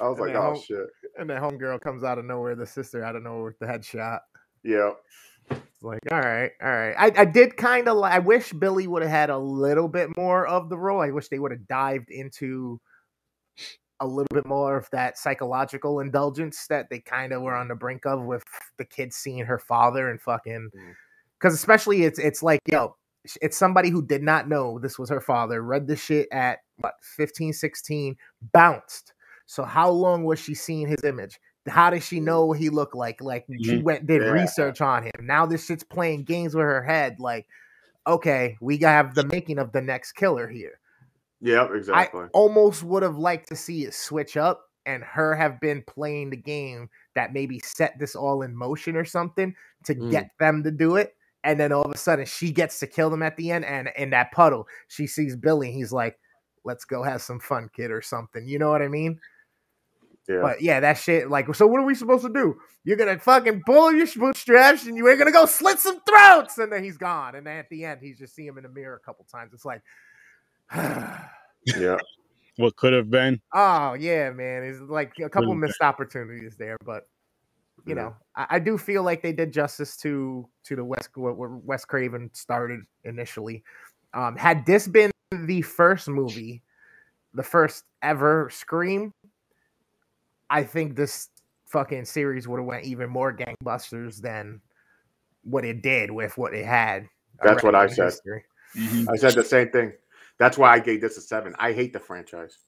I 0.00 0.08
was 0.08 0.18
like, 0.18 0.28
And 0.28 0.36
then 0.36 0.42
oh, 0.42 0.54
home- 0.54 0.62
shit. 0.62 0.86
and 1.18 1.28
the 1.28 1.34
homegirl 1.34 1.80
comes 1.80 2.04
out 2.04 2.18
of 2.18 2.24
nowhere, 2.24 2.54
the 2.54 2.66
sister 2.66 3.02
out 3.04 3.16
of 3.16 3.22
nowhere 3.22 3.44
with 3.44 3.58
the 3.58 3.66
headshot. 3.66 4.20
Yeah. 4.62 4.92
It's 5.50 5.82
like, 5.82 6.00
all 6.12 6.20
right, 6.20 6.52
all 6.62 6.70
right. 6.70 6.94
I, 6.96 7.12
I 7.22 7.24
did 7.24 7.56
kind 7.56 7.88
of 7.88 7.96
like. 7.96 8.12
I 8.12 8.18
wish 8.20 8.52
Billy 8.52 8.86
would 8.86 9.02
have 9.02 9.10
had 9.10 9.30
a 9.30 9.38
little 9.38 9.88
bit 9.88 10.16
more 10.16 10.46
of 10.46 10.68
the 10.68 10.78
role. 10.78 11.00
I 11.00 11.10
wish 11.10 11.28
they 11.28 11.38
would 11.40 11.50
have 11.50 11.66
dived 11.66 12.10
into 12.10 12.80
a 14.00 14.06
little 14.06 14.32
bit 14.32 14.46
more 14.46 14.76
of 14.76 14.88
that 14.90 15.18
psychological 15.18 16.00
indulgence 16.00 16.66
that 16.68 16.88
they 16.90 16.98
kind 17.00 17.32
of 17.32 17.42
were 17.42 17.54
on 17.54 17.68
the 17.68 17.74
brink 17.74 18.06
of 18.06 18.22
with 18.24 18.42
the 18.78 18.84
kids 18.84 19.16
seeing 19.16 19.44
her 19.44 19.58
father 19.58 20.10
and 20.10 20.20
fucking. 20.20 20.70
Mm. 20.74 20.94
Because 21.38 21.54
especially 21.54 22.04
it's 22.04 22.18
it's 22.18 22.42
like 22.42 22.60
yo, 22.66 22.96
it's 23.40 23.56
somebody 23.56 23.90
who 23.90 24.04
did 24.04 24.22
not 24.22 24.48
know 24.48 24.78
this 24.78 24.98
was 24.98 25.08
her 25.10 25.20
father. 25.20 25.62
Read 25.62 25.86
the 25.86 25.96
shit 25.96 26.28
at 26.32 26.60
what 26.78 26.94
15, 27.02 27.52
16, 27.52 28.16
bounced. 28.52 29.12
So 29.46 29.64
how 29.64 29.90
long 29.90 30.24
was 30.24 30.38
she 30.38 30.54
seeing 30.54 30.88
his 30.88 31.04
image? 31.04 31.38
How 31.68 31.90
does 31.90 32.04
she 32.04 32.20
know 32.20 32.46
what 32.46 32.58
he 32.58 32.70
looked 32.70 32.94
like? 32.94 33.20
Like 33.20 33.46
she 33.62 33.76
Mhm. 33.76 33.82
went 33.82 34.06
did 34.06 34.22
Yeah. 34.22 34.30
research 34.30 34.80
on 34.80 35.02
him. 35.02 35.12
Now 35.20 35.44
this 35.44 35.66
shit's 35.66 35.84
playing 35.84 36.24
games 36.24 36.54
with 36.54 36.64
her 36.64 36.82
head. 36.82 37.20
Like, 37.20 37.46
okay, 38.06 38.56
we 38.60 38.78
have 38.78 39.14
the 39.14 39.24
making 39.24 39.58
of 39.58 39.72
the 39.72 39.82
next 39.82 40.12
killer 40.12 40.48
here. 40.48 40.78
Yep, 41.40 41.70
exactly. 41.74 42.22
I 42.22 42.28
almost 42.32 42.82
would 42.82 43.02
have 43.02 43.16
liked 43.16 43.48
to 43.48 43.56
see 43.56 43.84
it 43.84 43.94
switch 43.94 44.36
up 44.36 44.66
and 44.86 45.02
her 45.02 45.34
have 45.34 45.60
been 45.60 45.82
playing 45.86 46.30
the 46.30 46.36
game 46.36 46.88
that 47.14 47.32
maybe 47.32 47.58
set 47.60 47.98
this 47.98 48.14
all 48.14 48.42
in 48.42 48.54
motion 48.54 48.96
or 48.96 49.04
something 49.04 49.54
to 49.84 49.94
Mm. 49.94 50.10
get 50.10 50.30
them 50.38 50.62
to 50.62 50.70
do 50.70 50.96
it. 50.96 51.16
And 51.44 51.58
then 51.58 51.72
all 51.72 51.82
of 51.82 51.90
a 51.90 51.96
sudden 51.98 52.26
she 52.26 52.50
gets 52.52 52.78
to 52.80 52.86
kill 52.86 53.08
them 53.10 53.22
at 53.22 53.36
the 53.36 53.50
end. 53.50 53.64
And 53.64 53.90
in 53.96 54.10
that 54.10 54.32
puddle, 54.32 54.66
she 54.88 55.06
sees 55.06 55.36
Billy. 55.36 55.68
And 55.68 55.76
he's 55.76 55.92
like, 55.92 56.18
let's 56.64 56.84
go 56.84 57.02
have 57.02 57.22
some 57.22 57.40
fun, 57.40 57.70
kid, 57.74 57.90
or 57.90 58.02
something. 58.02 58.46
You 58.46 58.58
know 58.58 58.70
what 58.70 58.82
I 58.82 58.88
mean? 58.88 59.18
yeah. 60.28 60.40
But 60.42 60.62
yeah, 60.62 60.80
that 60.80 60.98
shit, 60.98 61.30
like, 61.30 61.52
so 61.54 61.66
what 61.66 61.80
are 61.80 61.86
we 61.86 61.94
supposed 61.94 62.24
to 62.24 62.32
do? 62.32 62.56
You're 62.84 62.96
gonna 62.96 63.18
fucking 63.18 63.62
pull 63.66 63.92
your 63.92 64.06
bootstraps 64.16 64.86
and 64.86 64.96
you 64.96 65.08
ain't 65.08 65.18
gonna 65.18 65.32
go 65.32 65.46
slit 65.46 65.78
some 65.78 66.00
throats, 66.00 66.58
and 66.58 66.72
then 66.72 66.84
he's 66.84 66.96
gone. 66.98 67.34
And 67.34 67.46
then 67.46 67.56
at 67.58 67.68
the 67.68 67.84
end, 67.84 68.00
he's 68.02 68.18
just 68.18 68.34
see 68.34 68.46
him 68.46 68.56
in 68.56 68.62
the 68.62 68.68
mirror 68.68 68.96
a 68.96 69.00
couple 69.04 69.24
times. 69.24 69.52
It's 69.52 69.64
like, 69.64 69.82
yeah. 70.76 71.98
What 72.56 72.76
could 72.76 72.92
have 72.92 73.10
been? 73.10 73.40
oh 73.54 73.94
yeah, 73.94 74.30
man, 74.30 74.62
it's 74.64 74.80
like 74.80 75.12
a 75.18 75.28
couple 75.28 75.48
Really 75.48 75.66
missed 75.68 75.80
opportunities 75.80 76.56
there, 76.56 76.76
but 76.84 77.08
you 77.86 77.94
Yeah. 77.94 78.02
know, 78.02 78.16
I, 78.36 78.46
I 78.50 78.58
do 78.58 78.76
feel 78.76 79.02
like 79.02 79.22
they 79.22 79.32
did 79.32 79.52
justice 79.52 79.96
to 79.98 80.48
to 80.64 80.76
the 80.76 80.84
West 80.84 81.10
what, 81.14 81.36
what 81.36 81.50
Wes 81.64 81.84
Craven 81.84 82.30
started 82.34 82.80
initially. 83.04 83.64
Um, 84.12 84.36
had 84.36 84.66
this 84.66 84.86
been 84.86 85.10
the 85.30 85.62
first 85.62 86.08
movie, 86.08 86.62
the 87.34 87.42
first 87.42 87.84
ever 88.02 88.50
Scream, 88.50 89.12
I 90.50 90.64
think 90.64 90.96
this 90.96 91.28
fucking 91.66 92.04
series 92.04 92.46
would 92.48 92.58
have 92.58 92.66
went 92.66 92.84
even 92.84 93.08
more 93.08 93.32
gangbusters 93.32 94.20
than 94.20 94.60
what 95.44 95.64
it 95.64 95.82
did 95.82 96.10
with 96.10 96.36
what 96.36 96.52
it 96.52 96.66
had. 96.66 97.08
That's 97.42 97.62
what 97.62 97.74
I 97.74 97.86
said. 97.86 98.06
history. 98.06 98.44
Mhm. 98.76 99.06
I 99.10 99.16
said 99.16 99.34
the 99.34 99.44
same 99.44 99.70
thing. 99.70 99.92
That's 100.40 100.58
why 100.58 100.72
I 100.72 100.80
gave 100.80 101.00
this 101.00 101.16
a 101.16 101.20
seven. 101.20 101.54
I 101.58 101.72
hate 101.72 101.92
the 101.92 102.00
franchise, 102.00 102.58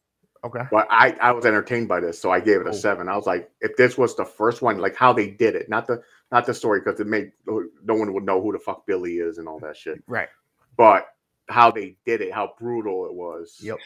Okay. 0.44 0.62
but 0.70 0.86
I, 0.90 1.16
I 1.20 1.32
was 1.32 1.44
entertained 1.46 1.88
by 1.88 1.98
this, 2.00 2.20
so 2.20 2.30
I 2.30 2.38
gave 2.38 2.56
it 2.60 2.66
a 2.68 2.70
Cool. 2.70 2.72
seven. 2.74 3.08
I 3.08 3.16
was 3.16 3.26
like, 3.26 3.50
if 3.60 3.76
this 3.76 3.98
was 3.98 4.14
the 4.14 4.24
first 4.26 4.62
one, 4.62 4.78
like 4.78 4.94
how 4.94 5.12
they 5.12 5.28
did 5.30 5.56
it, 5.56 5.68
not 5.68 5.86
the 5.88 6.02
not 6.30 6.46
the 6.46 6.54
story, 6.54 6.80
because 6.80 7.00
it 7.00 7.06
made 7.08 7.32
no 7.46 7.94
one 7.94 8.12
would 8.12 8.24
know 8.24 8.40
who 8.40 8.52
the 8.52 8.58
fuck 8.60 8.86
Billy 8.86 9.14
is 9.16 9.38
and 9.38 9.48
all 9.48 9.58
that 9.60 9.76
shit. 9.76 10.02
Right. 10.06 10.28
But 10.76 11.08
how 11.48 11.70
they 11.70 11.96
did 12.06 12.20
it, 12.20 12.32
how 12.32 12.52
brutal 12.58 13.06
it 13.06 13.14
was, 13.14 13.58
Yep. 13.60 13.78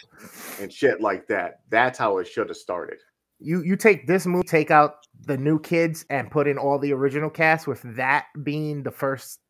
and 0.61 0.71
shit 0.73 1.01
like 1.01 1.27
that. 1.29 1.61
That's 1.71 1.99
how 1.99 2.19
it 2.19 2.27
should 2.27 2.49
have 2.49 2.57
started. 2.59 2.99
you 3.39 3.63
you 3.63 3.77
take 3.77 4.07
this 4.07 4.27
movie, 4.27 4.47
take 4.49 4.71
out 4.71 5.07
the 5.27 5.37
new 5.37 5.59
kids, 5.61 6.05
and 6.11 6.31
put 6.31 6.49
in 6.49 6.59
all 6.59 6.79
the 6.79 6.93
original 6.93 7.31
cast 7.31 7.67
with 7.67 7.83
that 7.97 8.27
being 8.43 8.83
the 8.83 8.91
first 8.91 9.41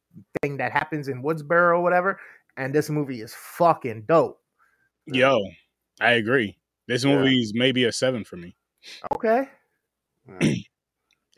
thing 0.41 0.57
that 0.57 0.73
happens 0.73 1.09
in 1.09 1.23
Woodsboro 1.23 1.77
or 1.77 1.81
whatever, 1.83 2.19
and 2.57 2.75
this 2.75 2.91
movie 2.91 3.21
is 3.21 3.35
fucking 3.35 4.05
dope. 4.09 4.41
Yo, 5.07 5.39
I 6.01 6.13
agree. 6.13 6.57
This 6.89 7.05
Yeah. 7.05 7.23
is 7.25 7.53
maybe 7.55 7.85
a 7.85 7.93
seven 7.93 8.25
for 8.25 8.37
me. 8.37 8.57
Okay, 9.15 9.49
Yeah. 10.41 10.53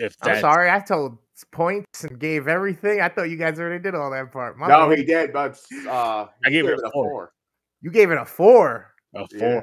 If 0.00 0.14
I'm 0.22 0.38
sorry, 0.40 0.70
I 0.70 0.78
told 0.78 1.18
points 1.50 2.04
and 2.04 2.20
gave 2.20 2.46
everything. 2.46 3.00
I 3.00 3.08
thought 3.08 3.30
you 3.30 3.36
guys 3.36 3.58
already 3.58 3.82
did 3.82 3.96
all 3.96 4.12
that 4.12 4.30
part. 4.30 4.56
My 4.56 4.68
no, 4.68 4.88
bad. 4.88 4.98
he 4.98 5.04
did, 5.04 5.32
but 5.32 5.60
uh, 5.88 5.90
I 5.90 6.28
he 6.44 6.50
gave 6.52 6.66
it 6.66 6.78
a 6.84 6.90
four. 6.92 7.32
you 7.80 7.90
gave 7.90 8.12
it 8.12 8.16
a 8.18 8.24
four. 8.24 8.94
a 9.16 9.26
four. 9.26 9.38
Yeah. 9.38 9.60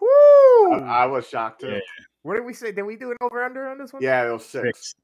Woo! 0.00 0.74
I, 0.74 1.02
I 1.02 1.06
was 1.06 1.28
shocked 1.28 1.62
too. 1.62 1.70
Yeah. 1.70 1.80
What 2.22 2.34
did 2.36 2.44
we 2.44 2.52
say? 2.54 2.70
Did 2.70 2.82
we 2.82 2.94
do 2.94 3.10
an 3.10 3.16
over 3.20 3.42
under 3.42 3.68
on 3.68 3.78
this 3.78 3.92
one? 3.92 4.00
Yeah, 4.02 4.28
it 4.28 4.32
was 4.32 4.44
six. 4.44 4.64
Six. 4.64 4.94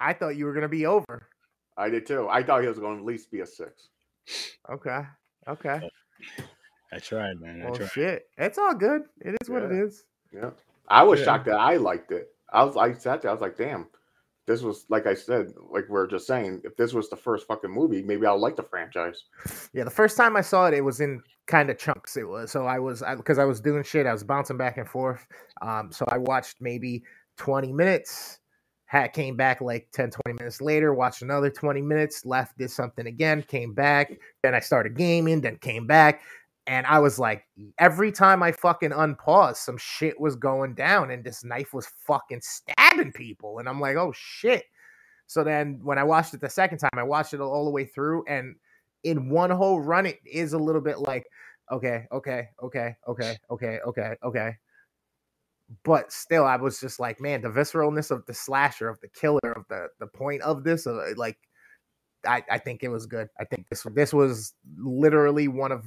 I 0.00 0.12
thought 0.12 0.30
you 0.36 0.44
were 0.46 0.52
gonna 0.52 0.68
be 0.68 0.86
over. 0.86 1.28
I 1.80 1.88
did 1.90 2.06
too. 2.06 2.28
I 2.28 2.42
thought 2.42 2.62
he 2.62 2.68
was 2.68 2.78
going 2.78 2.96
to 2.96 3.00
at 3.00 3.06
least 3.06 3.30
be 3.30 3.40
a 3.40 3.46
six. 3.46 3.88
Okay. 4.70 5.00
Okay. 5.48 5.80
I 6.92 6.98
tried, 6.98 7.40
man. 7.40 7.62
I 7.66 7.70
tried. 7.70 7.90
shit. 7.90 8.22
It's 8.36 8.58
all 8.58 8.74
good. 8.74 9.02
It 9.20 9.36
is 9.40 9.48
what 9.48 9.62
it 9.62 9.72
is. 9.72 10.04
Yeah. 10.32 10.50
I 10.88 11.02
was 11.02 11.20
Yeah. 11.20 11.24
shocked 11.26 11.46
that 11.46 11.58
I 11.58 11.76
liked 11.76 12.12
it. 12.12 12.28
I 12.52 12.64
was 12.64 12.76
I 12.76 12.92
sat 12.94 13.22
there, 13.22 13.30
I 13.30 13.34
was 13.34 13.40
like, 13.40 13.56
damn, 13.56 13.86
this 14.46 14.60
was 14.62 14.86
like 14.88 15.06
I 15.06 15.14
said, 15.14 15.52
like 15.70 15.88
we 15.88 15.96
are 15.96 16.06
just 16.06 16.26
saying, 16.26 16.62
if 16.64 16.76
this 16.76 16.92
was 16.92 17.08
the 17.08 17.16
first 17.16 17.46
fucking 17.46 17.70
movie, 17.70 18.02
maybe 18.02 18.26
I'll 18.26 18.38
like 18.40 18.56
the 18.56 18.64
franchise. 18.64 19.22
Yeah, 19.72 19.84
the 19.84 19.90
first 19.90 20.16
time 20.16 20.36
I 20.36 20.40
saw 20.40 20.66
it, 20.66 20.74
it 20.74 20.80
was 20.80 21.00
in 21.00 21.22
kind 21.46 21.70
of 21.70 21.78
chunks. 21.78 22.16
It 22.16 22.28
was 22.28 22.50
so 22.50 22.66
I 22.66 22.80
was 22.80 23.04
because 23.16 23.38
I, 23.38 23.44
was 23.44 23.60
doing 23.60 23.84
shit. 23.84 24.06
I 24.06 24.12
was 24.12 24.24
bouncing 24.24 24.56
back 24.56 24.76
and 24.78 24.88
forth. 24.88 25.24
Um, 25.62 25.92
so 25.92 26.04
I 26.10 26.18
watched 26.18 26.56
maybe 26.60 27.04
twenty 27.36 27.72
minutes. 27.72 28.40
Had 28.90 29.12
came 29.12 29.36
back 29.36 29.60
like 29.60 29.86
10, 29.92 30.10
20 30.10 30.36
minutes 30.36 30.60
later. 30.60 30.92
Watched 30.92 31.22
another 31.22 31.48
twenty 31.48 31.80
minutes. 31.80 32.26
Left, 32.26 32.58
did 32.58 32.72
something 32.72 33.06
again. 33.06 33.44
Came 33.44 33.72
back. 33.72 34.18
Then 34.42 34.52
I 34.52 34.58
started 34.58 34.96
gaming. 34.96 35.40
Then 35.40 35.58
came 35.58 35.86
back. 35.86 36.22
And 36.66 36.84
I 36.88 36.98
was 36.98 37.16
like, 37.16 37.44
every 37.78 38.10
time 38.10 38.42
I 38.42 38.50
fucking 38.50 38.90
unpaused, 38.90 39.58
some 39.58 39.78
shit 39.78 40.18
was 40.20 40.34
going 40.34 40.74
down, 40.74 41.12
and 41.12 41.22
this 41.22 41.44
knife 41.44 41.72
was 41.72 41.86
fucking 42.04 42.40
stabbing 42.42 43.12
people. 43.12 43.60
And 43.60 43.68
I'm 43.68 43.80
like, 43.80 43.94
oh 43.94 44.12
shit. 44.12 44.64
So 45.28 45.44
then 45.44 45.78
when 45.84 45.96
I 45.96 46.02
watched 46.02 46.34
it 46.34 46.40
the 46.40 46.50
second 46.50 46.78
time, 46.78 46.90
I 46.96 47.04
watched 47.04 47.32
it 47.32 47.40
all 47.40 47.66
the 47.66 47.70
way 47.70 47.84
through, 47.84 48.24
and 48.26 48.56
in 49.04 49.30
one 49.30 49.50
whole 49.50 49.80
run, 49.80 50.04
it 50.04 50.18
is 50.26 50.52
a 50.52 50.58
little 50.58 50.80
bit 50.80 50.98
like, 50.98 51.28
okay, 51.70 52.06
okay, 52.10 52.48
okay, 52.60 52.96
okay, 53.06 53.36
okay, 53.52 53.78
okay, 53.86 54.16
okay. 54.24 54.56
But 55.84 56.12
still, 56.12 56.44
I 56.44 56.56
was 56.56 56.80
just 56.80 56.98
like, 56.98 57.20
man, 57.20 57.42
the 57.42 57.48
visceralness 57.48 58.10
of 58.10 58.26
the 58.26 58.34
slasher, 58.34 58.88
of 58.88 59.00
the 59.00 59.08
killer, 59.08 59.52
of 59.56 59.64
the 59.68 59.88
the 60.00 60.06
point 60.06 60.42
of 60.42 60.64
this, 60.64 60.86
uh, 60.86 61.12
like, 61.16 61.38
I 62.26 62.42
I 62.50 62.58
think 62.58 62.82
it 62.82 62.88
was 62.88 63.06
good. 63.06 63.28
I 63.38 63.44
think 63.44 63.68
this 63.68 63.86
this 63.94 64.12
was 64.12 64.54
literally 64.76 65.46
one 65.48 65.72
of 65.72 65.84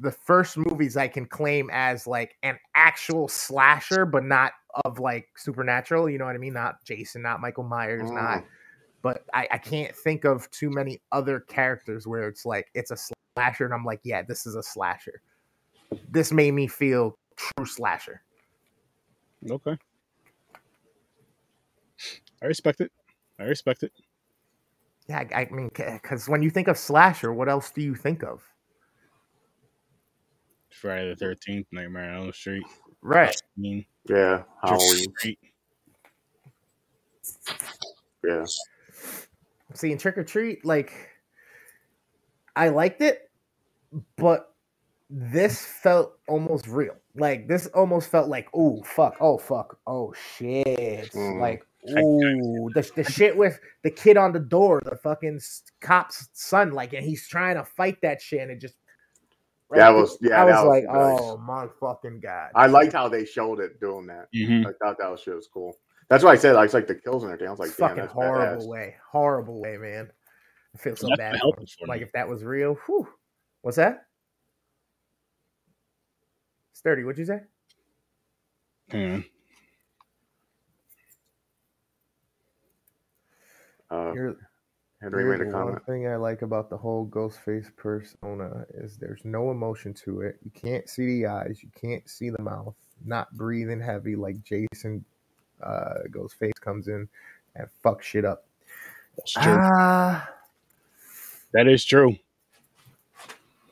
the 0.00 0.12
first 0.12 0.56
movies 0.56 0.96
I 0.96 1.08
can 1.08 1.26
claim 1.26 1.68
as 1.72 2.06
like 2.06 2.36
an 2.42 2.58
actual 2.74 3.28
slasher, 3.28 4.06
but 4.06 4.24
not 4.24 4.52
of 4.84 4.98
like 5.00 5.28
supernatural. 5.36 6.08
You 6.08 6.18
know 6.18 6.24
what 6.24 6.34
I 6.34 6.38
mean? 6.38 6.54
Not 6.54 6.82
Jason, 6.84 7.20
not 7.22 7.40
Michael 7.40 7.64
Myers, 7.64 8.10
not 8.10 8.38
Mm. 8.38 8.44
but 9.02 9.24
I, 9.34 9.48
I 9.50 9.58
can't 9.58 9.94
think 9.94 10.24
of 10.24 10.50
too 10.50 10.70
many 10.70 11.02
other 11.10 11.40
characters 11.40 12.06
where 12.06 12.28
it's 12.28 12.46
like 12.46 12.68
it's 12.74 12.90
a 12.90 12.96
slasher 13.36 13.64
and 13.64 13.74
I'm 13.74 13.84
like, 13.84 14.00
yeah, 14.04 14.22
this 14.22 14.46
is 14.46 14.54
a 14.54 14.62
slasher. 14.62 15.20
This 16.08 16.32
made 16.32 16.52
me 16.54 16.68
feel 16.68 17.18
true 17.36 17.66
slasher. 17.66 18.22
Okay. 19.50 19.76
I 22.42 22.46
respect 22.46 22.80
it. 22.80 22.92
I 23.38 23.44
respect 23.44 23.82
it. 23.82 23.92
Yeah, 25.08 25.24
I, 25.34 25.42
I 25.42 25.48
mean, 25.50 25.70
because 25.74 26.28
when 26.28 26.42
you 26.42 26.50
think 26.50 26.68
of 26.68 26.78
slasher, 26.78 27.32
what 27.32 27.48
else 27.48 27.70
do 27.70 27.80
you 27.82 27.94
think 27.94 28.22
of? 28.22 28.42
Friday 30.70 31.10
the 31.10 31.16
Thirteenth, 31.16 31.66
Nightmare 31.72 32.14
on 32.14 32.24
Elm 32.24 32.32
Street, 32.32 32.64
Right. 33.02 33.36
Halloween, 33.56 33.84
Yeah, 34.08 34.42
Trick 34.66 34.80
or 34.80 34.96
Halloween. 34.96 35.06
Treat. 35.20 35.38
Yeah. 38.24 38.46
See, 39.74 39.92
in 39.92 39.98
Trick 39.98 40.18
or 40.18 40.24
Treat, 40.24 40.64
like, 40.64 40.92
I 42.56 42.68
liked 42.68 43.00
it, 43.00 43.30
but 44.16 44.51
this 45.14 45.64
felt 45.64 46.14
almost 46.26 46.66
real. 46.66 46.94
Like, 47.14 47.46
this 47.46 47.66
almost 47.68 48.10
felt 48.10 48.28
like, 48.28 48.48
oh, 48.54 48.82
fuck, 48.82 49.16
oh, 49.20 49.36
fuck, 49.36 49.78
oh, 49.86 50.14
shit. 50.36 51.12
Mm. 51.12 51.38
Like, 51.40 51.62
ooh, 51.90 52.70
the, 52.74 52.90
the 52.96 53.04
shit 53.04 53.36
with 53.36 53.60
the 53.84 53.90
kid 53.90 54.16
on 54.16 54.32
the 54.32 54.40
door, 54.40 54.80
the 54.84 54.96
fucking 54.96 55.38
cop's 55.82 56.28
son, 56.32 56.70
like, 56.72 56.94
and 56.94 57.04
he's 57.04 57.28
trying 57.28 57.56
to 57.56 57.64
fight 57.64 57.98
that 58.02 58.22
shit, 58.22 58.40
and 58.40 58.50
it 58.50 58.60
just. 58.60 58.74
That 59.70 59.90
was- 59.90 60.18
yeah, 60.20 60.42
I 60.42 60.44
was 60.44 60.54
was 60.54 60.64
like, 60.66 60.84
nice. 60.84 61.18
oh 61.22 61.36
my 61.38 61.66
fucking 61.80 62.20
god. 62.20 62.50
I 62.54 62.66
liked 62.66 62.92
how 62.92 63.08
they 63.08 63.24
showed 63.24 63.58
it 63.60 63.80
doing 63.80 64.06
that. 64.06 64.28
Mhm. 64.34 64.66
I 64.66 64.72
thought 64.82 64.98
that 64.98 65.10
was 65.10 65.20
shit 65.20 65.34
was 65.34 65.48
cool. 65.52 65.74
That's 66.10 66.22
why 66.24 66.32
I 66.32 66.36
said 66.36 66.56
I 66.56 66.62
was 66.62 66.74
like 66.74 66.86
the 66.86 66.94
kills 66.94 67.22
and 67.22 67.32
everything. 67.32 67.48
I 67.48 67.52
was 67.52 67.58
like, 67.58 67.70
damn, 67.70 67.88
fucking 67.88 67.96
that's 68.02 68.12
horrible 68.12 68.64
badass. 68.64 68.68
way, 68.68 68.96
horrible 69.10 69.60
way, 69.62 69.78
man. 69.78 70.10
I 70.74 70.78
feel 70.78 70.94
so 70.94 71.06
That's 71.08 71.18
bad. 71.18 71.32
for 71.32 71.38
helped 71.38 71.58
him. 71.60 71.64
it 71.64 71.70
for 71.80 71.86
Like 71.86 72.02
if 72.02 72.12
that 72.12 72.28
was 72.28 72.44
real, 72.44 72.74
whew. 72.86 73.08
What's 73.62 73.78
that? 73.78 74.04
Sturdy, 76.82 77.04
what'd 77.04 77.18
you 77.18 77.24
say? 77.26 77.40
Hmm. 78.90 79.20
Uh, 83.88 84.12
Here- 84.12 84.36
Henry 85.00 85.24
here's 85.24 85.40
made 85.40 85.48
a 85.54 85.64
one 85.64 85.80
thing 85.80 86.08
I 86.08 86.16
like 86.16 86.42
about 86.42 86.70
the 86.70 86.76
whole 86.76 87.06
Ghostface 87.06 87.74
persona 87.76 88.64
is 88.74 88.96
there's 88.96 89.24
no 89.24 89.50
emotion 89.52 89.94
to 90.04 90.22
it. 90.22 90.38
You 90.44 90.50
can't 90.52 90.88
see 90.88 91.06
the 91.06 91.26
eyes, 91.26 91.60
you 91.62 91.70
can't 91.80 92.08
see 92.08 92.30
the 92.30 92.42
mouth, 92.42 92.74
not 93.04 93.32
breathing 93.32 93.80
heavy 93.80 94.16
like 94.16 94.42
Jason 94.42 95.04
uh 95.62 96.02
Ghostface 96.10 96.58
comes 96.60 96.88
in 96.88 97.08
and 97.54 97.68
fucks 97.84 98.02
shit 98.02 98.24
up. 98.24 98.46
That's 99.16 99.32
true. 99.32 99.42
Ah, 99.44 100.28
that 101.52 101.68
is 101.68 101.84
true. 101.84 102.16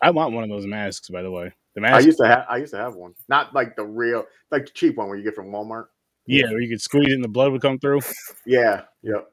I 0.03 0.11
want 0.11 0.33
one 0.33 0.45
of 0.45 0.51
those 0.51 0.67
masks, 0.67 1.09
by 1.09 1.23
the 1.23 1.31
way. 1.31 1.53
The 1.75 1.87
I 1.87 2.01
used 2.01 2.19
to 2.19 2.27
have 2.27 2.47
I 2.49 2.57
used 2.57 2.73
to 2.73 2.79
have 2.79 2.95
one. 2.95 3.15
Not 3.29 3.55
like 3.55 3.77
the 3.77 3.85
real 3.85 4.25
like 4.51 4.67
the 4.67 4.73
cheap 4.73 4.97
one 4.97 5.09
where 5.09 5.17
you 5.17 5.25
get 5.25 5.35
from 5.35 5.51
Walmart. 5.51 5.87
yeah, 6.27 6.47
where 6.47 6.61
you 6.61 6.69
could 6.69 6.81
squeeze 6.81 7.09
it 7.09 7.15
and 7.15 7.25
the 7.25 7.29
blood 7.29 7.53
would 7.53 7.63
come 7.63 7.79
through. 7.79 8.01
Yeah, 8.45 8.83
yep. 9.03 9.31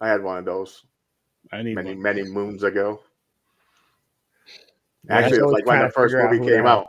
I 0.00 0.08
had 0.08 0.22
one 0.22 0.38
of 0.38 0.44
those 0.44 0.84
I 1.52 1.62
need 1.62 1.76
many 1.76 1.90
one. 1.90 2.02
many 2.02 2.22
moons 2.24 2.62
ago. 2.64 3.00
Yeah, 5.06 5.18
Actually, 5.18 5.38
it 5.38 5.44
was 5.44 5.52
like 5.52 5.66
when 5.66 5.82
the 5.82 5.90
first 5.90 6.14
movie 6.14 6.44
came 6.44 6.66
out. 6.66 6.88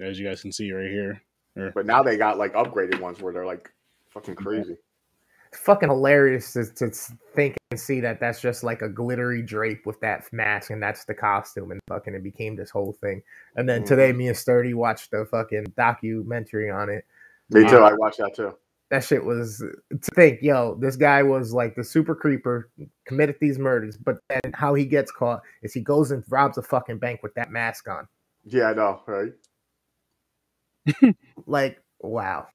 As 0.00 0.18
you 0.18 0.26
guys 0.26 0.42
can 0.42 0.50
see 0.50 0.72
right 0.72 0.90
here. 0.90 1.22
But 1.74 1.86
now 1.86 2.02
they 2.02 2.16
got 2.16 2.36
like 2.38 2.54
upgraded 2.54 3.00
ones 3.00 3.20
where 3.20 3.32
they're 3.32 3.46
like 3.46 3.70
fucking 4.10 4.34
crazy. 4.34 4.76
Fucking 5.56 5.88
hilarious 5.88 6.52
to, 6.52 6.66
to 6.66 6.90
think 7.34 7.56
and 7.70 7.78
see 7.78 8.00
that 8.00 8.20
that's 8.20 8.40
just 8.40 8.62
like 8.62 8.82
a 8.82 8.88
glittery 8.88 9.42
drape 9.42 9.86
with 9.86 10.00
that 10.00 10.30
mask 10.32 10.70
and 10.70 10.82
that's 10.82 11.04
the 11.04 11.14
costume 11.14 11.70
and 11.70 11.80
fucking 11.88 12.14
it 12.14 12.22
became 12.22 12.56
this 12.56 12.70
whole 12.70 12.92
thing. 13.00 13.22
And 13.56 13.68
then 13.68 13.84
today, 13.84 14.10
mm-hmm. 14.10 14.18
me 14.18 14.28
and 14.28 14.36
Sturdy 14.36 14.74
watched 14.74 15.10
the 15.10 15.26
fucking 15.30 15.66
documentary 15.76 16.70
on 16.70 16.90
it. 16.90 17.04
Me 17.50 17.68
too. 17.68 17.80
Wow. 17.80 17.86
I 17.86 17.94
watched 17.94 18.18
that 18.18 18.34
too. 18.34 18.54
That 18.90 19.02
shit 19.02 19.24
was 19.24 19.58
to 19.90 20.10
think, 20.14 20.40
yo, 20.42 20.76
this 20.80 20.96
guy 20.96 21.22
was 21.22 21.52
like 21.52 21.74
the 21.74 21.82
super 21.82 22.14
creeper, 22.14 22.70
committed 23.06 23.36
these 23.40 23.58
murders, 23.58 23.96
but 23.96 24.18
then 24.28 24.52
how 24.52 24.74
he 24.74 24.84
gets 24.84 25.10
caught 25.10 25.42
is 25.62 25.72
he 25.72 25.80
goes 25.80 26.10
and 26.10 26.22
robs 26.28 26.58
a 26.58 26.62
fucking 26.62 26.98
bank 26.98 27.22
with 27.22 27.34
that 27.34 27.50
mask 27.50 27.88
on. 27.88 28.06
Yeah, 28.44 28.66
I 28.66 28.74
know, 28.74 29.00
right? 29.06 29.32
Like, 31.46 31.82
wow. 32.00 32.46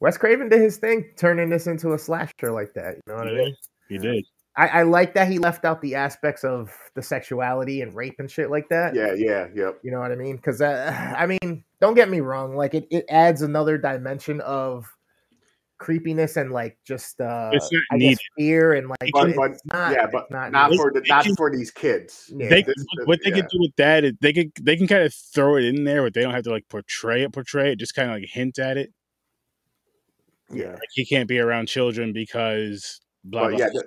Wes 0.00 0.16
Craven 0.16 0.48
did 0.48 0.60
his 0.60 0.78
thing, 0.78 1.04
turning 1.16 1.50
this 1.50 1.66
into 1.66 1.92
a 1.92 1.98
slasher 1.98 2.50
like 2.52 2.72
that. 2.74 2.96
You 2.96 3.02
know 3.12 3.16
what 3.18 3.28
I 3.28 3.32
mean? 3.34 3.56
He 3.88 3.98
did. 3.98 4.24
I, 4.56 4.66
I 4.68 4.82
like 4.82 5.14
that 5.14 5.28
he 5.28 5.38
left 5.38 5.64
out 5.64 5.80
the 5.80 5.94
aspects 5.94 6.42
of 6.42 6.74
the 6.94 7.02
sexuality 7.02 7.82
and 7.82 7.94
rape 7.94 8.16
and 8.18 8.30
shit 8.30 8.50
like 8.50 8.68
that. 8.70 8.94
Yeah, 8.94 9.12
yeah, 9.12 9.46
yep. 9.54 9.78
You 9.82 9.90
know 9.92 10.00
what 10.00 10.10
I 10.10 10.16
mean? 10.16 10.36
Because 10.36 10.60
uh, 10.60 11.14
I 11.16 11.26
mean, 11.26 11.64
don't 11.80 11.94
get 11.94 12.08
me 12.10 12.20
wrong. 12.20 12.56
Like 12.56 12.74
it, 12.74 12.86
it 12.90 13.04
adds 13.08 13.42
another 13.42 13.78
dimension 13.78 14.40
of 14.40 14.86
creepiness 15.78 16.36
and 16.36 16.50
like 16.52 16.76
just 16.84 17.20
uh, 17.20 17.50
It's 17.54 17.70
not 17.72 17.82
I 17.92 17.96
guess 17.98 18.08
needed. 18.08 18.18
fear 18.36 18.72
and 18.74 18.88
like 18.88 19.10
But- 19.12 19.34
but- 19.34 19.56
not, 19.72 19.92
yeah, 19.92 20.06
but 20.12 20.30
not, 20.30 20.52
not 20.52 20.74
for 20.74 20.92
the 20.92 21.00
not 21.08 21.24
can- 21.24 21.36
for 21.36 21.50
these 21.50 21.70
kids. 21.70 22.30
Yeah. 22.34 22.48
They, 22.50 22.62
This- 22.62 22.74
what 23.04 23.20
they 23.24 23.30
yeah. 23.30 23.36
can 23.36 23.46
do 23.50 23.60
with 23.60 23.76
that 23.76 24.04
is 24.04 24.12
they 24.20 24.32
can 24.32 24.52
they 24.60 24.76
can 24.76 24.86
kind 24.88 25.04
of 25.04 25.14
throw 25.14 25.56
it 25.56 25.64
in 25.64 25.84
there, 25.84 26.02
but 26.02 26.12
they 26.12 26.22
don't 26.22 26.34
have 26.34 26.44
to 26.44 26.50
like 26.50 26.68
portray 26.68 27.22
it. 27.22 27.32
Portray 27.32 27.72
it, 27.72 27.76
just 27.76 27.94
kind 27.94 28.10
of 28.10 28.16
like 28.16 28.28
hint 28.28 28.58
at 28.58 28.76
it. 28.76 28.92
Yeah, 30.52 30.72
Like 30.72 30.80
he 30.92 31.04
can't 31.04 31.28
be 31.28 31.38
around 31.38 31.66
children 31.68 32.12
because 32.12 33.00
blah 33.24 33.42
but 33.44 33.50
blah. 33.50 33.58
yeah, 33.58 33.80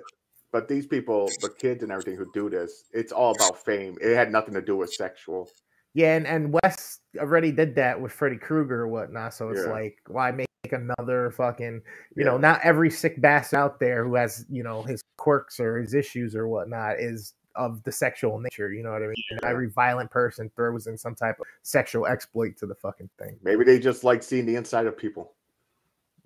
but 0.52 0.68
these 0.68 0.86
people, 0.86 1.28
the 1.40 1.50
kids 1.50 1.82
and 1.82 1.90
everything 1.92 2.16
who 2.16 2.30
do 2.32 2.48
this, 2.48 2.84
it's 2.92 3.12
all 3.12 3.32
about 3.34 3.62
fame. 3.64 3.96
It 4.00 4.14
had 4.14 4.30
nothing 4.32 4.54
to 4.54 4.62
do 4.62 4.76
with 4.76 4.92
sexual. 4.92 5.50
Yeah, 5.94 6.16
and, 6.16 6.26
and 6.26 6.52
Wes 6.62 7.00
already 7.18 7.52
did 7.52 7.74
that 7.76 8.00
with 8.00 8.12
Freddy 8.12 8.36
Krueger 8.36 8.80
or 8.82 8.88
whatnot. 8.88 9.34
So 9.34 9.50
it's 9.50 9.64
Yeah. 9.64 9.72
like, 9.72 9.98
why 10.08 10.30
make 10.32 10.46
another 10.72 11.30
fucking, 11.32 11.82
you 12.16 12.24
know, 12.24 12.36
not 12.38 12.60
every 12.64 12.90
sick 12.90 13.20
bastard 13.20 13.58
out 13.58 13.78
there 13.78 14.04
who 14.04 14.14
has, 14.16 14.44
you 14.48 14.62
know, 14.62 14.82
his 14.82 15.02
quirks 15.18 15.60
or 15.60 15.78
his 15.78 15.94
issues 15.94 16.34
or 16.34 16.48
whatnot 16.48 16.98
is 16.98 17.34
of 17.54 17.80
the 17.84 17.92
sexual 17.92 18.40
nature. 18.40 18.72
You 18.72 18.82
know 18.82 18.90
what 18.90 19.02
I 19.02 19.06
mean? 19.06 19.14
Yeah. 19.30 19.38
every 19.48 19.68
violent 19.68 20.10
person 20.10 20.50
throws 20.56 20.86
in 20.88 20.98
some 20.98 21.14
type 21.14 21.38
of 21.38 21.46
sexual 21.62 22.06
exploit 22.06 22.56
to 22.56 22.66
the 22.66 22.74
fucking 22.74 23.10
thing. 23.18 23.38
Maybe 23.42 23.62
they 23.64 23.78
just 23.78 24.02
like 24.02 24.22
seeing 24.24 24.46
the 24.46 24.56
inside 24.56 24.86
of 24.86 24.96
people. 24.98 25.34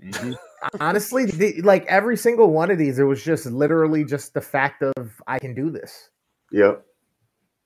Mhm. 0.03 0.37
Honestly, 0.81 1.25
the, 1.25 1.61
like 1.63 1.85
every 1.87 2.17
single 2.17 2.51
one 2.53 2.71
of 2.71 2.79
these, 2.79 2.99
it 2.99 3.05
was 3.05 3.23
just 3.23 3.47
literally 3.47 4.05
just 4.05 4.35
the 4.35 4.41
fact 4.41 4.83
of 4.83 5.21
I 5.27 5.39
can 5.39 5.55
do 5.55 5.71
this. 5.71 6.11
Yep. 6.53 6.85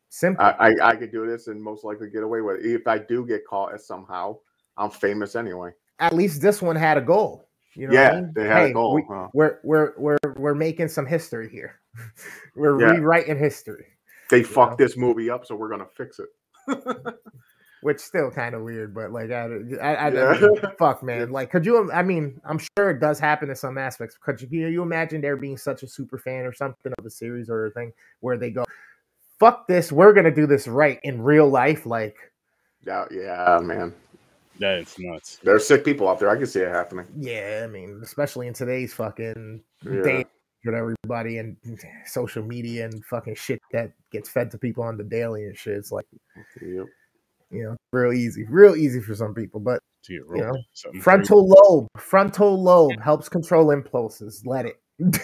Simple. 0.09 0.45
I, 0.45 0.51
I 0.59 0.89
I 0.91 0.97
could 0.97 1.11
do 1.13 1.27
this 1.27 1.47
and 1.49 1.63
most 1.63 1.85
likely 1.85 2.11
get 2.11 2.23
away 2.23 2.41
with 2.43 2.61
it. 2.61 2.67
If 2.67 2.87
I 2.87 2.99
do 2.99 3.27
get 3.27 3.47
caught 3.47 3.75
as 3.75 3.87
somehow, 3.87 4.39
I'm 4.77 4.91
famous 4.91 5.37
anyway. 5.37 5.71
At 5.99 6.15
least 6.15 6.41
this 6.43 6.61
one 6.63 6.77
had 6.77 6.99
a 6.99 7.01
goal. 7.03 7.49
You 7.75 7.89
know 7.89 7.95
what 7.95 8.01
I 8.01 8.15
yeah, 8.15 8.21
mean? 8.21 8.33
they 8.35 8.47
had 8.47 8.57
Hey, 8.59 8.71
a 8.71 8.75
goal. 8.75 8.95
we- 8.95 9.05
huh? 9.09 9.29
We're 9.33 9.59
we're 9.65 9.93
we're 9.97 10.19
we're 10.37 10.55
making 10.55 10.89
some 10.89 11.07
history 11.07 11.49
here. 11.49 11.81
we're 12.57 12.79
Yeah. 12.81 12.93
rewriting 12.93 13.39
history, 13.39 13.87
They 14.31 14.43
fucked 14.43 14.79
know? 14.79 14.85
this 14.87 14.97
movie 14.97 15.31
up, 15.31 15.47
so 15.47 15.55
we're 15.55 15.71
gonna 15.71 15.89
fix 15.97 16.19
it. 16.19 16.29
which 17.83 17.99
still 18.01 18.31
kind 18.31 18.55
of 18.55 18.63
weird, 18.63 18.95
but 18.95 19.13
like 19.13 19.31
I, 19.31 19.49
I, 19.81 19.95
I, 19.95 20.07
I 20.35 20.41
mean, 20.41 20.51
fuck 20.79 21.03
man, 21.03 21.31
like 21.31 21.51
could 21.51 21.67
you? 21.67 21.91
I 21.93 22.03
mean, 22.03 22.41
I'm 22.45 22.59
sure 22.59 22.91
it 22.91 23.01
does 23.01 23.19
happen 23.19 23.51
in 23.51 23.57
some 23.57 23.77
aspects. 23.77 24.17
Could 24.17 24.41
you, 24.41 24.49
you 24.51 24.67
you 24.69 24.83
imagine 24.83 25.21
there 25.21 25.37
being 25.37 25.57
such 25.57 25.83
a 25.83 25.89
super 25.89 26.19
fan 26.19 26.45
or 26.47 26.53
something 26.53 26.93
of 26.99 27.05
a 27.05 27.11
series 27.11 27.51
or 27.51 27.67
a 27.67 27.71
thing 27.71 27.93
where 28.21 28.37
they 28.39 28.51
go, 28.51 28.65
"Fuck 29.39 29.67
this, 29.69 29.93
we're 29.93 30.13
gonna 30.13 30.35
do 30.35 30.47
this 30.47 30.67
right 30.67 30.99
in 31.03 31.21
real 31.23 31.49
life." 31.49 31.85
Like, 31.87 32.17
yeah, 32.87 33.05
yeah, 33.11 33.59
man. 33.63 33.93
That 34.61 34.79
is 34.81 34.95
nuts. 34.99 35.39
There's 35.43 35.67
sick 35.67 35.85
people 35.85 36.09
out 36.09 36.21
there. 36.21 36.29
I 36.31 36.37
can 36.37 36.47
see 36.47 36.61
it 36.61 36.69
happening. 36.69 37.07
yeah, 37.17 37.63
I 37.65 37.67
mean, 37.67 38.01
especially 38.03 38.47
in 38.47 38.55
today's 38.55 38.93
fucking 38.95 39.61
Yeah. 39.85 40.03
day 40.03 40.25
with 40.65 40.75
everybody 40.77 41.39
and 41.39 41.57
social 42.07 42.45
media 42.45 42.85
and 42.85 43.05
fucking 43.07 43.35
shit 43.35 43.61
that 43.73 43.91
gets 44.13 44.29
fed 44.29 44.51
to 44.53 44.59
people 44.59 44.85
on 44.85 44.97
the 44.97 45.03
daily 45.03 45.47
and 45.47 45.57
shit. 45.59 45.77
It's 45.77 45.91
like 45.91 46.07
Yep. 46.61 46.87
You 47.53 47.65
know, 47.65 47.77
real 47.93 48.13
easy, 48.13 48.45
real 48.49 48.75
easy 48.75 49.01
for 49.01 49.15
some 49.15 49.35
people. 49.35 49.61
But 49.61 49.81
You 50.09 50.25
know, 50.43 51.01
frontal 51.01 51.47
lobe, 51.47 51.87
frontal 51.99 52.61
lobe 52.61 53.01
helps 53.03 53.29
control 53.29 53.71
impulses. 53.71 54.43
Let 54.45 54.67
it, 54.67 54.81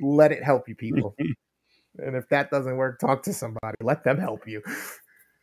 let 0.00 0.32
it 0.32 0.42
help 0.42 0.68
you, 0.68 0.74
people. 0.76 1.14
and 1.98 2.16
if 2.16 2.28
that 2.28 2.50
doesn't 2.50 2.76
work, 2.76 3.00
talk 3.00 3.22
to 3.24 3.32
somebody. 3.34 3.76
Let 3.82 4.04
them 4.04 4.18
help 4.18 4.46
you. 4.48 4.62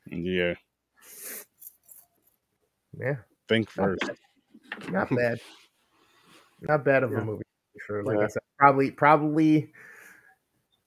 Yeah. 0.08 0.56
Yeah, 2.98 3.16
Think 3.48 3.70
Not 3.78 3.86
first. 3.86 4.12
not 4.90 5.10
bad, 5.16 5.40
not 6.62 6.84
bad 6.84 7.04
of 7.04 7.12
Yeah. 7.12 7.20
a 7.20 7.26
movie. 7.26 7.44
for 7.88 8.02
Sure, 8.02 8.04
like 8.04 8.18
I 8.18 8.28
said, 8.28 8.42
probably, 8.58 8.92
probably. 8.92 9.72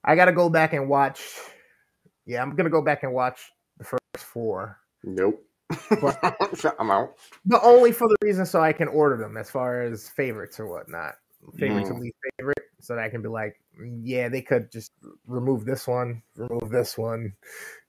I 0.04 0.16
got 0.16 0.26
to 0.26 0.32
go 0.32 0.50
back 0.50 0.74
and 0.74 0.88
watch. 0.88 1.22
Yeah, 2.26 2.42
I'm 2.42 2.54
gonna 2.56 2.70
go 2.70 2.82
back 2.82 3.02
and 3.04 3.12
watch 3.14 3.40
first 3.40 3.53
four. 4.22 4.78
Nope. 5.02 5.44
I'm 6.78 6.90
out. 6.90 7.14
But 7.46 7.60
only 7.64 7.92
for 7.92 8.08
the 8.08 8.16
reason 8.22 8.46
so 8.46 8.60
I 8.60 8.72
can 8.72 8.88
order 8.88 9.16
them 9.16 9.36
as 9.36 9.50
far 9.50 9.82
as 9.82 10.08
favorites 10.08 10.60
or 10.60 10.66
whatnot. 10.68 11.14
Favorites 11.58 11.90
and 11.90 11.98
Mm. 11.98 12.02
least 12.02 12.16
favorite. 12.38 12.58
So 12.80 12.94
that 12.94 13.04
I 13.04 13.08
can 13.08 13.22
be 13.22 13.28
like, 13.28 13.56
"Mm, 13.80 14.00
yeah, 14.02 14.28
they 14.28 14.42
could 14.42 14.70
just 14.70 14.92
remove 15.26 15.64
this 15.64 15.86
one, 15.86 16.22
remove 16.36 16.70
this 16.70 16.98
one. 16.98 17.32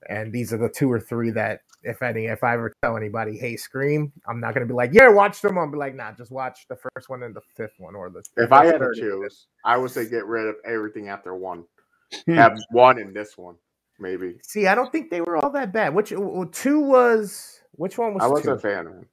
And 0.07 0.31
these 0.31 0.53
are 0.53 0.57
the 0.57 0.69
two 0.69 0.89
or 0.91 0.99
three 1.01 1.31
that 1.31 1.61
if 1.83 2.01
any 2.01 2.25
if 2.27 2.43
I 2.43 2.53
ever 2.53 2.71
tell 2.83 2.95
anybody, 2.95 3.37
hey, 3.37 3.57
Scream, 3.57 4.11
I'm 4.27 4.39
not 4.39 4.53
gonna 4.53 4.65
be 4.65 4.73
like, 4.73 4.91
yeah, 4.93 5.09
watch 5.09 5.41
them. 5.41 5.57
I'll 5.57 5.69
be 5.69 5.77
like, 5.77 5.95
nah, 5.95 6.13
just 6.13 6.31
watch 6.31 6.65
the 6.69 6.77
first 6.77 7.09
one 7.09 7.23
and 7.23 7.35
the 7.35 7.41
fifth 7.55 7.75
one 7.77 7.93
or 7.95 8.09
the 8.09 8.23
If 8.37 8.51
I 8.53 8.65
had 8.65 8.73
to 8.73 8.79
third 8.79 8.97
and 8.97 9.07
the 9.07 9.11
fifth." 9.11 9.21
choose, 9.31 9.47
I 9.65 9.77
would 9.77 9.91
say 9.91 10.07
get 10.07 10.25
rid 10.25 10.47
of 10.47 10.55
everything 10.65 11.09
after 11.09 11.35
one. 11.35 11.65
Have 12.27 12.57
one 12.71 12.99
in 12.99 13.13
this 13.13 13.37
one, 13.37 13.55
maybe. 13.99 14.35
See, 14.43 14.67
I 14.67 14.75
don't 14.75 14.91
think 14.91 15.09
they 15.11 15.21
were 15.21 15.37
all 15.37 15.49
that 15.51 15.71
bad. 15.73 15.93
Which 15.93 16.09
two 16.09 16.79
was 16.79 17.59
which 17.73 17.97
one 17.97 18.13
was 18.13 18.23
I 18.23 18.27
wasn't 18.27 18.45
two? 18.61 18.67
a 18.67 18.73
fan. 18.73 19.05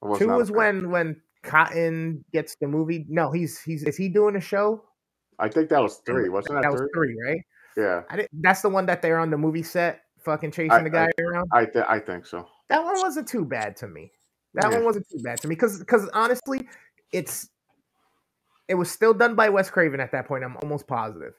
Was 0.00 0.18
Two 0.18 0.28
was 0.28 0.50
when 0.50 0.90
when 0.90 1.20
Cotton 1.42 2.24
gets 2.32 2.56
the 2.60 2.68
movie. 2.68 3.04
No, 3.08 3.30
he's 3.32 3.60
he's 3.60 3.82
is 3.84 3.96
he 3.96 4.08
doing 4.08 4.36
a 4.36 4.40
show? 4.40 4.84
I 5.38 5.48
think 5.48 5.68
that 5.70 5.80
was 5.80 5.98
three. 6.06 6.28
Wasn't 6.28 6.54
that, 6.54 6.62
That 6.62 6.72
was 6.72 6.80
three? 6.94 7.14
three, 7.14 7.16
right? 7.26 7.40
Yeah, 7.76 8.02
I 8.10 8.16
didn't, 8.16 8.30
that's 8.42 8.60
the 8.62 8.68
one 8.68 8.86
that 8.86 9.02
they're 9.02 9.18
on 9.20 9.30
the 9.30 9.38
movie 9.38 9.62
set, 9.62 10.02
fucking 10.20 10.50
chasing 10.52 10.70
I- 10.72 10.82
the 10.82 10.90
guy 10.90 11.08
around. 11.20 11.48
I 11.52 11.64
th- 11.64 11.84
I 11.88 11.98
think 12.00 12.26
so. 12.26 12.46
That 12.68 12.82
one 12.84 12.94
wasn't 13.00 13.28
too 13.28 13.44
bad 13.44 13.76
to 13.76 13.88
me. 13.88 14.10
That 14.54 14.70
Yeah. 14.70 14.78
one 14.78 14.84
wasn't 14.86 15.06
too 15.08 15.22
bad 15.22 15.40
to 15.42 15.48
me 15.48 15.54
because 15.54 15.78
because 15.78 16.08
honestly, 16.12 16.68
it's 17.12 17.48
it 18.68 18.74
was 18.74 18.90
still 18.90 19.14
done 19.14 19.34
by 19.34 19.48
Wes 19.48 19.70
Craven 19.70 20.00
at 20.00 20.12
that 20.12 20.26
point. 20.26 20.44
I'm 20.44 20.56
almost 20.62 20.86
positive. 20.86 21.34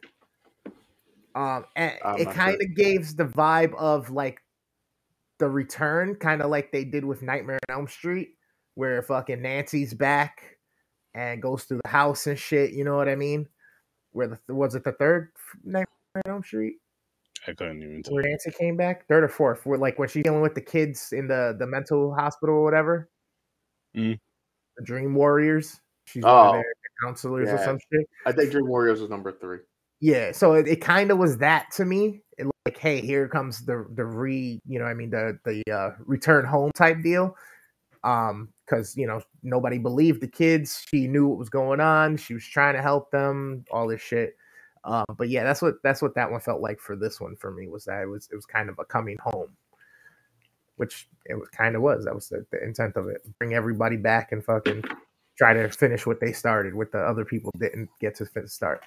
Um, 1.36 1.66
and 1.76 1.94
I'm 2.04 2.18
it 2.18 2.26
kind 2.32 2.58
sure. 2.60 2.70
of 2.70 2.76
gives 2.76 3.16
the 3.16 3.26
vibe 3.26 3.74
of 3.76 4.10
like 4.10 4.42
the 5.40 5.50
return, 5.50 6.16
kind 6.16 6.42
of 6.42 6.50
like 6.50 6.72
they 6.72 6.84
did 6.84 7.06
with 7.06 7.22
Nightmare 7.22 7.60
on 7.70 7.76
Elm 7.76 7.88
Street, 7.88 8.30
where 8.76 9.02
fucking 9.02 9.42
Nancy's 9.42 9.94
back 9.94 10.58
and 11.14 11.42
goes 11.42 11.64
through 11.64 11.80
the 11.84 11.90
house 11.90 12.28
and 12.28 12.38
shit. 12.38 12.72
You 12.72 12.84
know 12.84 12.96
what 12.98 13.08
I 13.10 13.16
mean? 13.16 13.48
Where 14.12 14.40
the 14.48 14.54
was 14.56 14.76
it 14.76 14.84
the 14.84 14.92
third 14.94 15.30
Nightmare 15.64 15.86
on 16.16 16.22
Elm 16.26 16.44
Street? 16.44 16.78
I 17.48 17.54
couldn't 17.54 17.82
even 17.82 18.04
tell. 18.04 18.16
where 18.16 18.24
Nancy 18.24 18.52
came 18.52 18.76
back, 18.76 19.08
third 19.08 19.24
or 19.24 19.30
fourth, 19.30 19.66
where 19.66 19.78
like 19.78 19.98
when 19.98 20.10
she's 20.10 20.24
dealing 20.24 20.42
with 20.42 20.56
the 20.56 20.62
kids 20.62 21.14
in 21.14 21.28
the 21.28 21.56
the 21.58 21.66
mental 21.68 22.14
hospital 22.14 22.56
or 22.56 22.64
whatever, 22.64 23.10
Mhm. 23.96 24.20
the 24.78 24.84
Dream 24.84 25.14
Warriors. 25.16 25.80
She's 26.06 26.24
one 26.24 26.34
Oh, 26.34 26.48
of 26.50 26.54
their 26.56 26.64
counselors 27.04 27.50
or 27.50 27.54
yeah. 27.56 27.66
some 27.66 27.78
shit. 27.94 28.10
I 28.26 28.32
think 28.34 28.52
Dream 28.52 28.68
Warriors 28.68 29.00
was 29.00 29.10
number 29.10 29.32
three. 29.32 29.60
Yeah, 30.02 30.32
so 30.32 30.54
it, 30.54 30.68
it 30.68 30.82
kind 30.82 31.12
of 31.12 31.18
was 31.18 31.38
that 31.40 31.72
to 31.74 31.86
me. 31.86 32.22
It, 32.38 32.48
like, 32.66 32.78
hey, 32.78 33.02
here 33.02 33.28
comes 33.28 33.66
the 33.66 33.86
the 33.96 34.06
re, 34.06 34.62
you 34.66 34.80
know, 34.80 34.86
I 34.86 34.94
mean 34.94 35.10
the 35.10 35.38
the 35.46 35.64
uh, 35.72 35.92
return 36.06 36.46
home 36.46 36.72
type 36.76 37.02
deal. 37.04 37.36
Um, 38.04 38.50
because 38.66 38.96
you 38.96 39.08
know 39.08 39.22
nobody 39.44 39.78
believed 39.78 40.22
the 40.22 40.28
kids. 40.28 40.86
She 40.90 41.08
knew 41.08 41.28
what 41.28 41.38
was 41.40 41.50
going 41.50 41.80
on. 41.80 42.18
She 42.18 42.34
was 42.34 42.46
trying 42.46 42.76
to 42.76 42.82
help 42.82 43.12
them. 43.12 43.66
All 43.72 43.88
this 43.88 44.02
shit. 44.02 44.36
Um, 44.84 45.06
but 45.18 45.30
yeah, 45.30 45.44
that's 45.44 45.62
what 45.62 45.76
that's 45.84 46.02
what 46.02 46.16
that 46.16 46.32
one 46.32 46.40
felt 46.40 46.62
like 46.62 46.80
for 46.80 46.96
this 46.96 47.20
one 47.20 47.36
for 47.36 47.52
me 47.52 47.68
was 47.68 47.86
that 47.86 48.04
it 48.04 48.08
was 48.08 48.30
it 48.32 48.36
was 48.36 48.46
kind 48.46 48.70
of 48.70 48.80
a 48.80 48.86
coming 48.86 49.18
home, 49.22 49.50
which 50.78 51.08
it 51.26 51.36
was 51.36 51.50
kind 51.50 51.76
of 51.76 51.82
was. 51.82 52.06
That 52.06 52.16
was 52.16 52.30
the, 52.30 52.46
the 52.52 52.64
intent 52.64 52.96
of 52.96 53.08
it. 53.10 53.22
Bring 53.40 53.54
everybody 53.54 53.98
back 53.98 54.32
and 54.32 54.44
fucking 54.44 54.84
try 55.38 55.54
to 55.54 55.70
finish 55.70 56.06
what 56.06 56.20
they 56.20 56.32
started. 56.32 56.74
What 56.74 56.92
the 56.92 57.00
other 57.00 57.26
people 57.26 57.52
didn't 57.60 57.90
get 58.00 58.16
to 58.16 58.48
start. 58.48 58.84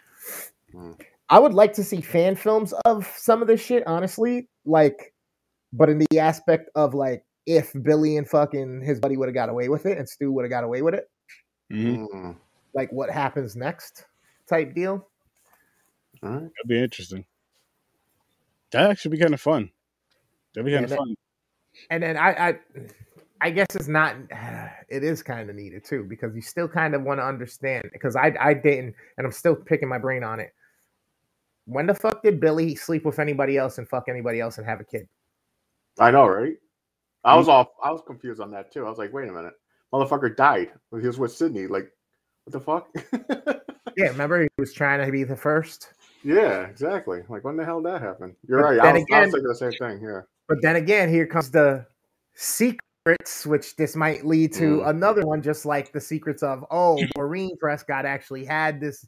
Hmm. 0.73 0.93
I 1.29 1.39
would 1.39 1.55
like 1.55 1.73
to 1.75 1.85
see 1.85 2.01
fan 2.01 2.35
films 2.37 2.75
of 2.85 3.07
some 3.17 3.41
of 3.43 3.49
this 3.49 3.61
shit, 3.61 3.87
honestly. 3.87 4.49
Like, 4.67 5.15
but 5.73 5.89
in 5.89 6.05
the 6.11 6.19
aspect 6.19 6.69
of 6.75 6.95
like, 6.95 7.25
if 7.47 7.73
Billy 7.83 8.17
and 8.17 8.29
fucking 8.29 8.83
his 8.83 9.01
buddy 9.01 9.17
would 9.17 9.29
have 9.29 9.35
got 9.35 9.49
away 9.49 9.69
with 9.69 9.87
it, 9.87 9.99
and 9.99 10.09
Stu 10.09 10.31
would 10.33 10.45
have 10.45 10.51
got 10.51 10.65
away 10.65 10.83
with 10.83 10.95
it, 10.95 11.11
Mhm. 11.73 12.07
Mm. 12.13 12.37
like 12.75 12.93
what 12.93 13.11
happens 13.11 13.57
next, 13.57 14.05
type 14.47 14.75
deal. 14.75 15.09
All 16.23 16.29
right. 16.31 16.41
That'd 16.43 16.69
be 16.69 16.83
interesting. 16.83 17.25
That 18.73 18.91
actually 18.91 19.17
be 19.17 19.23
kind 19.23 19.35
of 19.35 19.41
fun. 19.41 19.71
That'd 20.55 20.67
be 20.67 20.73
kind 20.73 20.85
of 20.85 20.91
Yeah, 20.91 20.97
that- 20.97 21.03
fun. 21.03 21.15
And 21.91 22.03
then 22.03 22.17
I, 22.19 22.49
I, 22.51 22.55
I 23.41 23.51
guess 23.51 23.69
it's 23.75 23.89
not. 23.89 24.17
It 24.89 25.03
is 25.03 25.23
kind 25.23 25.49
of 25.49 25.57
needed 25.57 25.87
too 25.87 26.05
because 26.05 26.37
you 26.37 26.43
still 26.43 26.69
kind 26.69 26.95
of 26.95 27.03
want 27.03 27.19
to 27.19 27.25
understand. 27.25 27.89
Because 27.95 28.15
I, 28.15 28.35
I 28.39 28.53
didn't, 28.53 28.95
and 29.17 29.27
I'm 29.27 29.33
still 29.33 29.57
picking 29.57 29.89
my 29.89 29.97
brain 29.97 30.23
on 30.23 30.39
it. 30.39 30.53
When 31.67 31.87
the 31.87 31.95
fuck 31.95 32.23
did 32.23 32.41
Billy 32.41 32.75
sleep 32.75 33.05
with 33.05 33.19
anybody 33.19 33.57
else 33.57 33.79
and 33.79 33.89
fuck 33.89 34.09
anybody 34.09 34.41
else 34.41 34.59
and 34.59 34.67
have 34.67 34.81
a 34.81 34.85
kid? 34.85 35.09
I 35.99 36.11
know, 36.11 36.27
right? 36.27 36.55
I 37.25 37.37
was 37.37 37.49
off. 37.49 37.69
I 37.83 37.91
was 37.93 38.03
confused 38.07 38.41
on 38.41 38.51
that 38.51 38.73
too. 38.73 38.85
I 38.85 38.89
was 38.89 38.99
like, 38.99 39.13
wait 39.13 39.29
a 39.29 39.33
minute, 39.33 39.55
motherfucker 39.93 40.35
died. 40.37 40.73
He 40.91 41.07
was 41.07 41.19
with 41.19 41.33
Sidney. 41.33 41.67
Like, 41.69 41.91
what 42.45 42.53
the 42.53 42.61
fuck? 42.61 42.89
Yeah, 43.95 44.07
remember 44.07 44.41
he 44.41 44.49
was 44.57 44.73
trying 44.73 45.05
to 45.05 45.13
be 45.13 45.23
the 45.23 45.37
first. 45.37 45.93
yeah, 46.25 46.63
exactly. 46.63 47.21
Like, 47.29 47.45
when 47.45 47.59
the 47.59 47.65
hell 47.65 47.83
did 47.83 47.93
that 47.93 48.01
happen? 48.01 48.35
You're 48.49 48.61
But 48.63 48.65
right. 48.65 48.81
I 48.81 48.93
was, 48.95 49.01
I 49.03 49.03
again- 49.03 49.21
was 49.25 49.33
thinking 49.33 49.49
the 49.49 49.55
same 49.55 49.73
thing. 49.73 50.01
Yeah. 50.03 50.21
But 50.49 50.63
then 50.63 50.77
again, 50.77 51.11
here 51.11 51.27
comes 51.27 51.51
the 51.51 51.85
secrets, 52.35 53.45
which 53.45 53.77
this 53.77 53.95
might 53.97 54.25
lead 54.25 54.53
to 54.55 54.79
Mm. 54.79 54.89
another 54.89 55.27
one, 55.27 55.43
just 55.43 55.67
like 55.67 55.93
the 55.93 56.01
secrets 56.01 56.43
of 56.43 56.65
oh, 56.71 56.99
Maureen 57.19 57.57
Prescott 57.59 58.07
actually 58.07 58.47
had 58.47 58.81
this 58.81 59.07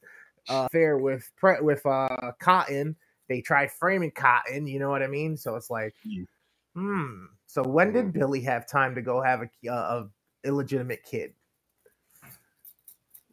uh, 0.48 0.66
affair 0.66 0.98
with 0.98 1.30
Pre- 1.36 1.60
with 1.60 1.84
uh, 1.86 2.32
Cotton. 2.40 2.96
They 3.28 3.40
tried 3.40 3.72
framing 3.72 4.10
Cotton. 4.10 4.66
You 4.66 4.78
know 4.78 4.90
what 4.90 5.02
I 5.02 5.06
mean? 5.06 5.36
So 5.36 5.56
it's 5.56 5.70
like, 5.70 5.94
Mm. 6.06 6.26
hmm. 6.74 7.24
So 7.46 7.62
when 7.62 7.92
did. 7.92 8.12
Billy 8.12 8.40
have 8.40 8.68
time 8.68 8.94
to 8.96 9.02
go 9.02 9.22
have 9.22 9.42
a, 9.42 9.68
uh, 9.70 10.04
a 10.04 10.08
illegitimate 10.48 11.02
kid? 11.04 11.32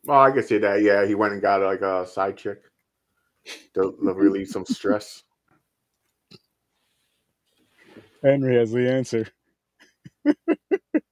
Well, 0.05 0.21
I 0.21 0.31
can 0.31 0.43
see 0.43 0.57
that. 0.59 0.81
Yeah, 0.81 1.05
he 1.05 1.15
went 1.15 1.33
and 1.33 1.41
got 1.41 1.61
like 1.61 1.81
a 1.81 2.07
side 2.07 2.37
chick 2.37 2.63
to, 3.73 3.97
to 4.03 4.13
relieve 4.13 4.47
some 4.47 4.65
stress. 4.65 5.23
Henry 8.23 8.55
has 8.57 8.71
the 8.71 8.91
answer. 8.91 9.27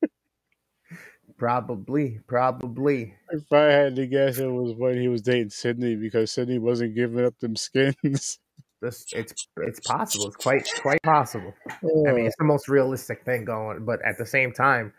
Probably, 1.40 2.20
probably. 2.28 3.16
If 3.32 3.52
I 3.52 3.64
had 3.72 3.96
to 3.96 4.06
guess, 4.06 4.38
it 4.38 4.48
was 4.48 4.76
when 4.76 5.00
he 5.00 5.08
was 5.08 5.22
dating 5.22 5.52
Sidney 5.52 5.96
because 5.96 6.32
Sidney 6.32 6.60
wasn't 6.60 6.96
giving 6.96 7.26
up 7.26 7.40
them 7.40 7.56
skins. 7.56 8.40
This 8.82 9.06
it's 9.14 9.48
it's 9.58 9.80
possible. 9.80 10.28
It's 10.28 10.38
quite 10.38 10.70
quite 10.82 11.02
possible. 11.04 11.54
I 11.68 12.12
mean, 12.12 12.26
it's 12.26 12.36
the 12.38 12.46
most 12.46 12.70
realistic 12.70 13.26
thing 13.26 13.46
going, 13.46 13.84
but 13.84 14.02
at 14.06 14.18
the 14.18 14.26
same 14.26 14.54
time, 14.54 14.94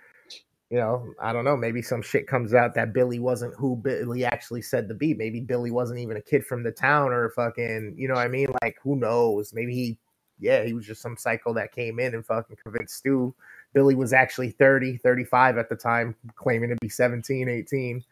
you 0.70 0.78
know, 0.78 1.12
I 1.20 1.32
don't 1.32 1.44
know. 1.44 1.56
Maybe 1.56 1.82
some 1.82 2.00
shit 2.00 2.26
comes 2.26 2.54
out 2.54 2.74
that 2.74 2.92
Billy 2.92 3.18
wasn't 3.18 3.54
who 3.54 3.76
Billy 3.76 4.24
actually 4.24 4.62
said 4.62 4.88
to 4.88 4.94
be. 4.94 5.14
Maybe 5.14 5.40
Billy 5.40 5.70
wasn't 5.70 5.98
even 5.98 6.16
a 6.16 6.22
kid 6.22 6.46
from 6.46 6.62
the 6.62 6.72
town 6.72 7.12
or 7.12 7.30
fucking, 7.30 7.94
you 7.98 8.06
know 8.06 8.14
what 8.14 8.24
I 8.24 8.28
mean? 8.28 8.48
Like, 8.62 8.76
who 8.82 8.96
knows? 8.96 9.52
Maybe 9.52 9.74
he, 9.74 9.98
yeah, 10.38 10.64
he 10.64 10.72
was 10.72 10.86
just 10.86 11.02
some 11.02 11.16
psycho 11.16 11.54
that 11.54 11.72
came 11.72 11.98
in 11.98 12.14
and 12.14 12.24
fucking 12.24 12.56
convinced 12.62 12.96
Stu 12.98 13.34
Billy 13.72 13.94
was 13.94 14.12
actually 14.12 14.50
30, 14.50 14.96
35 14.98 15.58
at 15.58 15.68
the 15.68 15.76
time, 15.76 16.14
claiming 16.34 16.70
to 16.70 16.76
be 16.80 16.88
17, 16.88 17.48
18, 17.48 18.04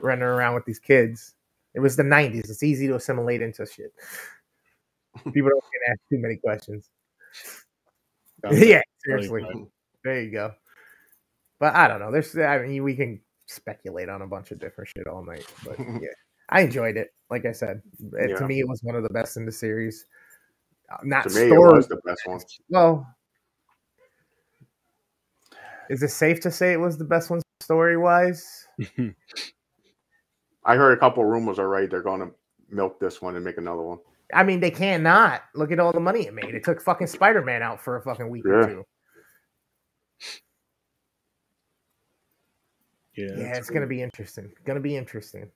running 0.00 0.22
around 0.22 0.54
with 0.54 0.64
these 0.66 0.78
kids. 0.78 1.34
It 1.74 1.80
was 1.80 1.96
the 1.96 2.02
90s. 2.02 2.50
It's 2.50 2.62
easy 2.62 2.86
to 2.88 2.96
assimilate 2.96 3.42
into 3.42 3.64
shit. 3.66 3.92
People 5.32 5.50
don't 5.50 5.64
get 5.72 5.90
ask 5.92 6.00
too 6.10 6.18
many 6.18 6.36
questions. 6.36 6.90
yeah, 8.50 8.82
seriously. 9.04 9.44
There 10.04 10.20
you 10.22 10.30
go. 10.30 10.52
But 11.58 11.74
I 11.74 11.88
don't 11.88 12.00
know. 12.00 12.12
There's, 12.12 12.36
I 12.36 12.58
mean, 12.58 12.82
we 12.82 12.94
can 12.94 13.20
speculate 13.46 14.08
on 14.08 14.22
a 14.22 14.26
bunch 14.26 14.50
of 14.50 14.58
different 14.58 14.88
shit 14.94 15.06
all 15.06 15.24
night. 15.24 15.46
But 15.64 15.78
yeah, 15.78 16.08
I 16.50 16.60
enjoyed 16.62 16.96
it. 16.96 17.14
Like 17.30 17.46
I 17.46 17.52
said, 17.52 17.80
it, 18.12 18.30
Yeah. 18.30 18.36
to 18.36 18.46
me, 18.46 18.60
it 18.60 18.68
was 18.68 18.82
one 18.82 18.94
of 18.94 19.02
the 19.02 19.08
best 19.10 19.36
in 19.36 19.46
the 19.46 19.52
series. 19.52 20.06
Uh, 20.92 20.98
Not 21.02 21.22
To 21.24 21.28
me, 21.30 21.48
story. 21.48 21.72
was 21.72 21.88
the 21.88 22.00
best 22.04 22.20
one. 22.26 22.40
Well, 22.68 23.15
is 25.90 26.02
it 26.02 26.10
safe 26.10 26.40
to 26.40 26.50
say 26.50 26.72
it 26.72 26.80
was 26.80 26.98
the 26.98 27.04
best 27.04 27.30
one 27.30 27.40
story 27.60 27.96
wise? 27.96 28.66
I 30.64 30.74
heard 30.74 30.92
a 30.92 31.00
couple 31.00 31.24
rumors 31.24 31.58
already. 31.58 31.86
They're 31.86 32.02
going 32.02 32.20
to 32.20 32.30
milk 32.70 32.98
this 32.98 33.22
one 33.22 33.36
and 33.36 33.44
make 33.44 33.58
another 33.58 33.82
one. 33.82 33.98
I 34.34 34.42
mean, 34.42 34.60
they 34.60 34.70
can't 34.70 35.02
not. 35.02 35.42
Look 35.54 35.70
at 35.70 35.78
all 35.78 35.92
the 35.92 36.00
money 36.00 36.26
it 36.26 36.34
made. 36.34 36.54
It 36.54 36.64
took 36.64 36.82
fucking 36.82 37.06
Spider 37.06 37.42
Man 37.42 37.62
out 37.62 37.80
for 37.80 37.96
a 37.96 38.02
fucking 38.02 38.28
week 38.28 38.44
or 38.44 38.66
two. 38.66 38.84
Yeah, 43.16 43.26
Yeah, 43.36 43.44
that's 43.44 43.58
it's 43.60 43.70
gonna 43.70 43.86
be 43.86 44.02
interesting. 44.02 44.52
Gonna 44.64 44.80
be 44.80 44.96
interesting. 44.96 45.48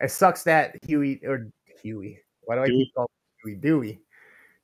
It 0.00 0.10
sucks 0.10 0.44
that 0.44 0.76
Huey 0.86 1.20
or 1.26 1.48
Huey. 1.82 2.20
Why 2.44 2.54
do 2.54 2.62
I 2.62 2.66
keep 2.68 2.94
calling 2.94 3.08
him 3.44 3.50
Huey? 3.50 3.56
Dewey. 3.56 4.00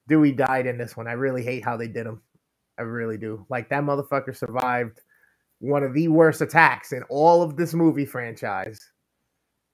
Dewey 0.08 0.32
died 0.32 0.66
in 0.66 0.78
this 0.78 0.96
one. 0.96 1.08
I 1.08 1.12
really 1.12 1.42
hate 1.42 1.64
how 1.64 1.76
they 1.76 1.88
did 1.88 2.06
him. 2.06 2.22
I 2.78 2.82
really 2.82 3.16
do. 3.18 3.46
Like 3.48 3.68
that 3.70 3.82
motherfucker 3.84 4.36
survived 4.36 5.00
one 5.60 5.82
of 5.82 5.94
the 5.94 6.08
worst 6.08 6.40
attacks 6.40 6.92
in 6.92 7.02
all 7.04 7.42
of 7.42 7.56
this 7.56 7.74
movie 7.74 8.06
franchise. 8.06 8.80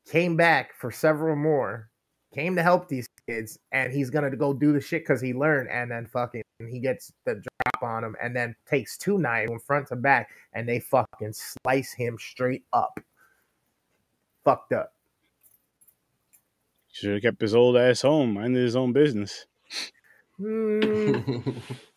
Came 0.08 0.36
back 0.36 0.74
for 0.78 0.90
several 0.90 1.36
more. 1.36 1.88
Came 2.34 2.54
to 2.56 2.62
help 2.62 2.88
these 2.88 3.08
kids, 3.26 3.58
and 3.72 3.92
he's 3.92 4.10
gonna 4.10 4.34
go 4.36 4.52
do 4.52 4.72
the 4.72 4.80
shit 4.80 5.02
because 5.02 5.20
he 5.20 5.34
learned, 5.34 5.68
and 5.68 5.90
then 5.90 6.06
fucking 6.06 6.42
he 6.68 6.78
gets 6.78 7.12
the 7.24 7.34
drop 7.34 7.82
on 7.82 8.04
him, 8.04 8.14
and 8.22 8.36
then 8.36 8.54
takes 8.68 8.96
two 8.96 9.18
knives 9.18 9.50
from 9.50 9.58
front 9.60 9.88
to 9.88 9.96
back, 9.96 10.28
and 10.52 10.68
they 10.68 10.78
fucking 10.78 11.32
slice 11.32 11.92
him 11.92 12.16
straight 12.18 12.64
up. 12.72 13.00
Fucked 14.44 14.72
up. 14.72 14.92
Should 16.92 17.14
have 17.14 17.22
kept 17.22 17.40
his 17.40 17.54
old 17.54 17.76
ass 17.76 18.02
home, 18.02 18.34
minded 18.34 18.62
his 18.62 18.76
own 18.76 18.92
business. 18.92 19.46
Mm, 20.40 21.62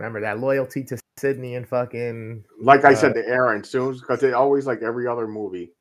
remember 0.00 0.20
that 0.22 0.40
loyalty 0.40 0.82
to 0.84 0.98
Sidney 1.18 1.54
and 1.56 1.68
fucking 1.68 2.42
like 2.60 2.84
I 2.84 2.92
Uh, 2.92 2.96
said 2.96 3.14
to 3.14 3.26
Aaron, 3.26 3.62
soon 3.62 3.92
because 3.94 4.22
it 4.22 4.32
always 4.32 4.66
like 4.66 4.80
every 4.82 5.06
other 5.06 5.28
movie 5.28 5.72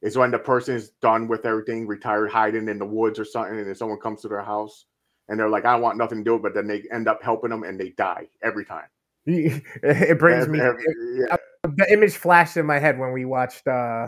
is 0.00 0.16
when 0.16 0.30
the 0.30 0.38
person 0.38 0.76
is 0.76 0.90
done 1.02 1.26
with 1.26 1.44
everything, 1.44 1.86
retired, 1.86 2.30
hiding 2.30 2.68
in 2.68 2.78
the 2.78 2.86
woods 2.86 3.18
or 3.18 3.24
something, 3.24 3.58
and 3.58 3.66
then 3.66 3.74
someone 3.74 3.98
comes 3.98 4.22
to 4.22 4.28
their 4.28 4.42
house 4.42 4.86
and 5.28 5.38
they're 5.40 5.48
like, 5.48 5.64
"I 5.64 5.74
want 5.76 5.98
nothing 5.98 6.18
to 6.18 6.24
do," 6.24 6.38
but 6.38 6.54
then 6.54 6.68
they 6.68 6.84
end 6.92 7.08
up 7.08 7.20
helping 7.22 7.50
them 7.50 7.64
and 7.64 7.78
they 7.80 7.90
die 7.90 8.28
every 8.42 8.64
time. 8.64 8.86
it 9.26 10.18
brings 10.18 10.44
Every- 10.44 10.58
me 10.58 10.64
every- 10.64 10.84
yeah. 11.28 11.36
the 11.64 11.92
image 11.92 12.16
flashed 12.16 12.56
in 12.56 12.64
my 12.64 12.78
head 12.78 12.98
when 12.98 13.12
we 13.12 13.24
watched 13.24 13.66
uh 13.66 14.06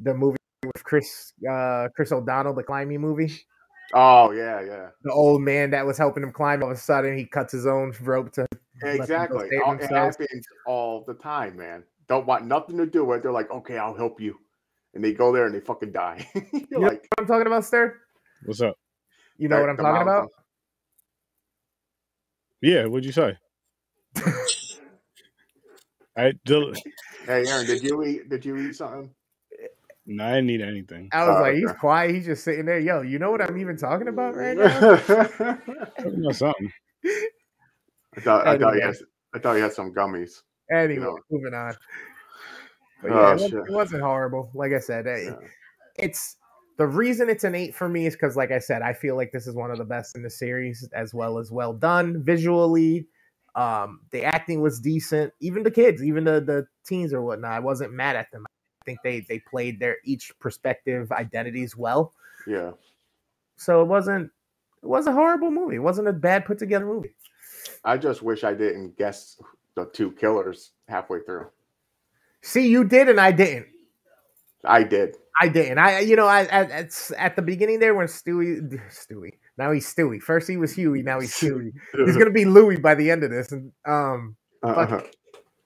the 0.00 0.14
movie 0.14 0.38
with 0.64 0.84
Chris 0.84 1.32
uh 1.50 1.88
Chris 1.96 2.12
O'Donnell, 2.12 2.54
the 2.54 2.62
climbing 2.62 3.00
movie. 3.00 3.32
Oh 3.92 4.30
yeah, 4.30 4.60
yeah, 4.60 4.90
The 5.02 5.12
old 5.12 5.42
man 5.42 5.70
that 5.70 5.84
was 5.84 5.98
helping 5.98 6.22
him 6.22 6.32
climb, 6.32 6.62
all 6.62 6.70
of 6.70 6.76
a 6.76 6.80
sudden 6.80 7.16
he 7.18 7.24
cuts 7.24 7.52
his 7.52 7.66
own 7.66 7.92
rope 8.02 8.30
to 8.32 8.42
let 8.42 8.50
them 8.80 8.88
go 8.88 8.88
exactly. 8.88 9.48
save 9.50 9.62
All- 9.62 9.72
It 9.74 9.90
happens 9.90 10.46
all 10.66 11.04
the 11.04 11.14
time, 11.14 11.56
man. 11.56 11.82
Don't 12.08 12.26
want 12.26 12.44
nothing 12.46 12.76
to 12.78 12.86
do 12.86 13.04
with. 13.04 13.18
it. 13.18 13.22
They're 13.24 13.32
like, 13.32 13.50
"Okay, 13.50 13.78
I'll 13.78 13.94
help 13.94 14.20
you," 14.20 14.38
and 14.94 15.02
they 15.02 15.12
go 15.12 15.32
there 15.32 15.46
and 15.46 15.54
they 15.54 15.60
fucking 15.60 15.92
die. 15.92 16.28
You're 16.34 16.42
You 16.52 16.66
know 16.70 16.80
like, 16.80 17.08
what 17.16 17.20
I'm 17.20 17.26
talking 17.26 17.46
about, 17.46 17.64
sir? 17.64 17.96
What's 18.44 18.60
up? 18.60 18.76
You 19.36 19.48
know 19.48 19.60
what 19.60 19.70
I'm 19.70 19.76
talking 19.76 19.92
mountain." 19.92 20.08
about? 20.08 20.28
Yeah, 22.60 22.86
what'd 22.86 23.04
you 23.04 23.12
say? 23.12 23.38
I 26.16 26.32
did. 26.44 26.76
Hey, 27.26 27.46
Aaron, 27.46 27.66
did 27.66 27.82
you 27.82 28.04
eat? 28.04 28.28
Did 28.28 28.44
you 28.44 28.56
eat 28.58 28.74
something? 28.76 29.14
No, 30.12 30.24
I 30.24 30.30
didn't 30.30 30.46
need 30.46 30.60
anything. 30.60 31.08
I 31.12 31.24
was 31.24 31.36
Oh, 31.38 31.42
like, 31.42 31.54
he's 31.54 31.72
quiet. 31.78 32.10
He's 32.12 32.26
just 32.26 32.42
sitting 32.42 32.66
there. 32.66 32.80
Yo, 32.80 33.02
you 33.02 33.20
know 33.20 33.30
what 33.30 33.40
I'm 33.40 33.56
even 33.58 33.76
talking 33.76 34.08
about 34.08 34.34
right 34.34 34.56
now? 34.56 34.66
I 35.98 36.04
know 36.08 36.32
something. 36.32 36.72
I 38.16 38.20
thought 38.20 38.44
I 38.46 38.58
thought 38.58 38.74
he 38.74 38.80
had 38.80 38.96
I 39.34 39.38
thought 39.38 39.54
he 39.54 39.62
had 39.62 39.72
some 39.72 39.94
gummies. 39.94 40.42
Anyway, 40.72 41.04
know. 41.04 41.16
moving 41.30 41.54
on. 41.54 41.74
But 43.02 43.12
Oh, 43.12 43.14
yeah, 43.20 43.28
it, 43.28 43.32
wasn't, 43.34 43.50
shit. 43.52 43.60
it 43.60 43.72
wasn't 43.72 44.02
horrible. 44.02 44.50
Like 44.52 44.72
I 44.72 44.80
said, 44.80 45.06
Yeah. 45.06 45.36
it's 45.96 46.36
the 46.76 46.88
reason 46.88 47.30
it's 47.30 47.44
an 47.44 47.54
eight 47.54 47.74
for 47.74 47.88
me 47.88 48.06
is 48.06 48.14
because, 48.14 48.36
like 48.36 48.50
I 48.50 48.58
said, 48.58 48.82
I 48.82 48.92
feel 48.92 49.14
like 49.14 49.30
this 49.30 49.46
is 49.46 49.54
one 49.54 49.70
of 49.70 49.78
the 49.78 49.84
best 49.84 50.16
in 50.16 50.22
the 50.24 50.30
series, 50.30 50.88
as 50.92 51.14
well 51.14 51.38
as 51.38 51.52
well 51.52 51.72
done 51.72 52.24
visually. 52.24 53.06
Um, 53.54 54.00
the 54.10 54.24
acting 54.24 54.60
was 54.60 54.80
decent. 54.80 55.32
Even 55.40 55.62
the 55.62 55.70
kids, 55.70 56.02
even 56.02 56.24
the 56.24 56.40
the 56.40 56.66
teens 56.84 57.12
or 57.12 57.22
whatnot, 57.22 57.52
I 57.52 57.60
wasn't 57.60 57.92
mad 57.92 58.16
at 58.16 58.26
them. 58.32 58.44
I 58.80 58.84
think 58.84 58.98
they 59.04 59.20
they 59.20 59.38
played 59.40 59.78
their 59.78 59.98
each 60.04 60.32
perspective 60.38 61.12
identities 61.12 61.76
well. 61.76 62.14
Yeah. 62.46 62.72
So 63.56 63.82
it 63.82 63.86
wasn't 63.86 64.30
it 64.82 64.86
was 64.86 65.06
a 65.06 65.12
horrible 65.12 65.50
movie. 65.50 65.76
It 65.76 65.80
wasn't 65.80 66.08
a 66.08 66.12
bad 66.12 66.46
put 66.46 66.58
together 66.58 66.86
movie. 66.86 67.14
I 67.84 67.98
just 67.98 68.22
wish 68.22 68.42
I 68.42 68.54
didn't 68.54 68.96
guess 68.96 69.40
the 69.74 69.84
two 69.86 70.12
killers 70.12 70.72
halfway 70.88 71.20
through. 71.20 71.48
See, 72.40 72.68
you 72.68 72.84
did 72.84 73.10
and 73.10 73.20
I 73.20 73.32
didn't. 73.32 73.66
I 74.64 74.82
did. 74.82 75.16
I 75.42 75.48
didn't. 75.48 75.78
I, 75.78 76.00
you 76.00 76.16
know, 76.16 76.26
I 76.26 76.42
at, 76.46 76.70
at, 76.70 77.10
at 77.18 77.36
the 77.36 77.42
beginning 77.42 77.78
there 77.80 77.94
when 77.94 78.06
Stewie, 78.06 78.78
Stewie. 78.90 79.32
Now 79.58 79.72
he's 79.72 79.92
Stewie. 79.92 80.20
First 80.20 80.48
he 80.48 80.56
was 80.56 80.72
Huey. 80.72 81.02
Now 81.02 81.20
he's 81.20 81.34
Stewie. 81.38 81.72
He's 81.94 82.16
gonna 82.16 82.30
be 82.30 82.46
Louie 82.46 82.76
by 82.78 82.94
the 82.94 83.10
end 83.10 83.24
of 83.24 83.30
this. 83.30 83.52
And 83.52 83.72
um, 83.86 84.36
Uh-huh. 84.62 85.02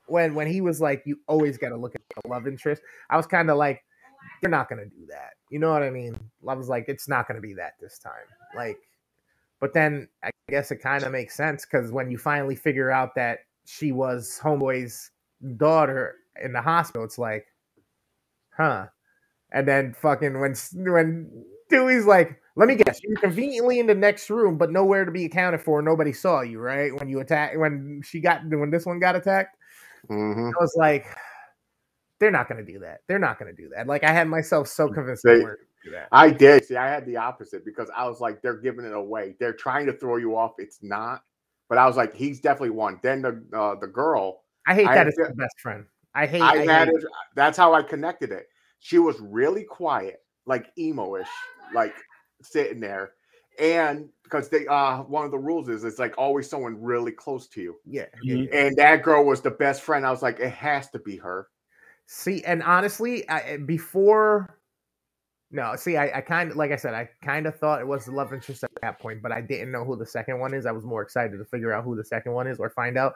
When 0.07 0.34
when 0.34 0.46
he 0.46 0.61
was 0.61 0.80
like, 0.80 1.02
you 1.07 1.18
always 1.28 1.59
got 1.59 1.70
to 1.70 1.76
look 1.76 1.94
at 1.94 2.02
the 2.22 2.28
love 2.28 2.46
interest. 2.46 2.82
I 3.11 3.16
was 3.16 3.26
kind 3.26 3.50
of 3.50 3.57
like, 3.57 3.82
they're 4.40 4.50
not 4.50 4.68
gonna 4.68 4.86
do 4.86 5.07
that. 5.09 5.34
You 5.50 5.59
know 5.59 5.70
what 5.70 5.82
I 5.82 5.90
mean? 5.90 6.16
I 6.48 6.55
was 6.55 6.68
like, 6.68 6.86
it's 6.88 7.09
not 7.09 7.28
gonna 7.28 7.40
be 7.40 7.55
that 7.55 7.74
this 7.80 7.98
time. 7.98 8.12
Like, 8.57 8.78
but 9.61 9.72
then 9.72 10.09
I 10.22 10.30
guess 10.48 10.70
it 10.70 10.76
kind 10.76 11.05
of 11.05 11.12
makes 11.12 11.36
sense 11.36 11.64
because 11.64 11.92
when 11.92 12.11
you 12.11 12.18
finally 12.18 12.57
figure 12.57 12.90
out 12.90 13.14
that 13.14 13.40
she 13.66 13.92
was 13.92 14.38
Homeboy's 14.42 15.11
daughter 15.57 16.16
in 16.42 16.52
the 16.52 16.61
hospital, 16.61 17.05
it's 17.05 17.18
like, 17.18 17.46
huh? 18.57 18.86
And 19.52 19.68
then 19.68 19.94
fucking 19.94 20.40
when 20.40 20.55
when 20.74 21.44
Dewey's 21.70 22.07
like, 22.07 22.40
let 22.57 22.68
me 22.68 22.76
guess, 22.76 23.02
you 23.02 23.11
were 23.11 23.20
conveniently 23.20 23.78
in 23.78 23.86
the 23.86 23.94
next 23.94 24.30
room, 24.30 24.59
but 24.59 24.70
nowhere 24.70 25.05
to 25.05 25.11
be 25.11 25.24
accounted 25.24 25.61
for. 25.61 25.82
Nobody 25.82 26.12
saw 26.12 26.40
you, 26.42 26.61
right? 26.61 26.94
When 26.98 27.09
you 27.09 27.20
attack, 27.20 27.57
when 27.57 28.00
she 28.05 28.20
got, 28.20 28.42
when 28.46 28.70
this 28.70 28.86
one 28.86 29.00
got 29.00 29.16
attacked, 29.16 29.57
Mhm. 30.09 30.48
I 30.48 30.61
was 30.61 30.74
like, 30.76 31.07
they're 32.20 32.30
not 32.30 32.48
going 32.48 32.64
to 32.64 32.72
do 32.72 32.78
that. 32.80 33.00
They're 33.09 33.18
not 33.18 33.38
going 33.38 33.55
to 33.55 33.62
do 33.62 33.68
that. 33.74 33.86
Like 33.86 34.05
I 34.05 34.12
had 34.12 34.28
myself 34.28 34.68
so 34.68 34.88
convinced 34.88 35.22
They- 35.24 35.38
they 35.38 35.44
weren't 35.44 35.59
going 35.59 35.68
to 35.84 35.90
do 35.90 35.90
that. 35.92 36.09
I 36.12 36.30
did. 36.30 36.64
See, 36.64 36.76
I 36.76 36.88
had 36.88 37.05
the 37.07 37.16
opposite 37.16 37.64
because 37.64 37.90
I 37.94 38.09
was 38.09 38.20
like, 38.20 38.40
they're 38.40 38.57
giving 38.57 38.84
it 38.84 38.94
away. 38.94 39.36
They're 39.40 39.52
trying 39.52 39.86
to 39.86 39.92
throw 39.92 40.16
you 40.16 40.36
off. 40.36 40.52
It's 40.59 40.82
not. 40.82 41.22
But 41.68 41.78
I 41.78 41.86
was 41.86 41.96
like, 41.96 42.14
he's 42.14 42.40
definitely 42.40 42.70
one. 42.70 43.00
Then 43.02 43.22
the 43.22 43.42
uh, 43.52 43.74
the 43.80 43.86
girl, 43.86 44.42
I 44.66 44.74
hate 44.74 44.86
I 44.86 44.94
that 44.94 45.09
it's 45.09 45.16
the 45.16 45.34
best 45.34 45.59
friend. 45.61 45.86
I 46.14 46.26
hate. 46.26 46.42
I 46.42 46.52
I, 46.61 46.66
had 46.66 46.88
hate 46.88 46.96
it. 46.96 47.05
That's 47.34 47.57
how 47.57 47.74
I 47.74 47.82
connected 47.82 48.30
it. 48.32 48.46
She 48.80 48.98
was 48.98 49.18
really 49.20 49.64
quiet, 49.64 50.22
like 50.46 50.66
emo-ish, 50.78 51.26
like 51.74 51.94
sitting 52.42 52.80
there. 52.80 53.12
And 53.59 54.09
because 54.24 54.48
they 54.48 54.66
uh 54.66 55.02
one 55.02 55.24
of 55.24 55.30
the 55.30 55.38
rules 55.38 55.68
is 55.68 55.84
it's 55.84 55.98
like 55.98 56.14
always 56.18 56.48
someone 56.48 56.80
really 56.82 57.12
close 57.12 57.46
to 57.48 57.61
you. 57.62 57.76
Yeah, 57.84 58.07
yeah, 58.22 58.36
Mhm. 58.36 58.48
And 58.52 58.76
that 58.76 59.02
girl 59.02 59.24
was 59.24 59.40
the 59.42 59.50
best 59.50 59.82
friend. 59.82 60.05
I 60.07 60.11
was 60.11 60.22
like, 60.22 60.40
it 60.40 60.50
has 60.52 60.90
to 60.90 60.98
be 60.98 61.16
her. 61.18 61.48
See, 62.07 62.44
and 62.44 62.62
honestly, 62.62 63.28
I, 63.28 63.57
before. 63.59 64.59
No, 65.50 65.76
see, 65.76 65.96
I, 65.96 66.18
I 66.18 66.20
kind 66.20 66.50
of 66.50 66.57
like 66.57 66.72
I 66.72 66.76
said, 66.76 66.94
I 66.94 67.09
kind 67.22 67.46
of 67.46 67.55
thought 67.57 67.80
it 67.80 67.86
was 67.86 68.07
the 68.07 68.11
love 68.11 68.32
interest 68.32 68.64
at 68.64 68.70
that 68.82 68.98
point, 68.98 69.22
but 69.22 69.30
I 69.30 69.40
didn't 69.40 69.70
know 69.70 69.84
who 69.84 69.94
the 69.96 70.07
second 70.07 70.40
one 70.40 70.52
is. 70.52 70.66
I 70.66 70.72
was 70.72 70.84
more 70.84 71.00
excited 71.02 71.36
to 71.38 71.44
figure 71.44 71.72
out 71.72 71.84
who 71.84 71.94
the 71.94 72.05
second 72.05 72.32
one 72.32 72.48
is 72.48 72.59
or 72.59 72.70
find 72.70 72.98
out. 72.98 73.14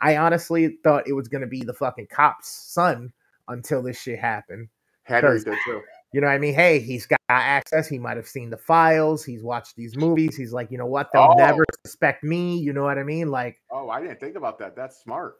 I 0.00 0.18
honestly 0.18 0.76
thought 0.84 1.08
it 1.08 1.14
was 1.14 1.28
gonna 1.28 1.46
be 1.46 1.62
the 1.64 1.72
fucking 1.72 2.08
cop's 2.08 2.48
son 2.50 3.10
until 3.48 3.82
this 3.82 3.98
shit 3.98 4.18
happened. 4.18 4.68
Henry 5.04 5.38
Because- 5.38 5.44
did 5.44 5.58
too. 5.64 5.82
You 6.12 6.20
know 6.22 6.26
what 6.26 6.32
I 6.34 6.38
mean? 6.38 6.54
Hey, 6.54 6.78
he's 6.80 7.06
got 7.06 7.18
access. 7.28 7.86
He 7.88 7.98
might 7.98 8.16
have 8.16 8.26
seen 8.28 8.48
the 8.50 8.56
files. 8.56 9.24
He's 9.24 9.42
watched 9.42 9.76
these 9.76 9.94
movies. 9.96 10.36
He's 10.36 10.52
like, 10.52 10.70
you 10.70 10.78
know 10.78 10.86
what? 10.86 11.10
They'll 11.12 11.32
Oh. 11.32 11.34
never 11.36 11.64
suspect 11.84 12.24
me. 12.24 12.58
You 12.58 12.72
know 12.72 12.82
what 12.84 12.98
I 12.98 13.02
mean? 13.02 13.30
Like, 13.30 13.58
Oh, 13.70 13.90
I 13.90 14.00
didn't 14.00 14.18
think 14.20 14.36
about 14.36 14.58
that. 14.60 14.74
That's 14.74 14.98
smart. 15.02 15.36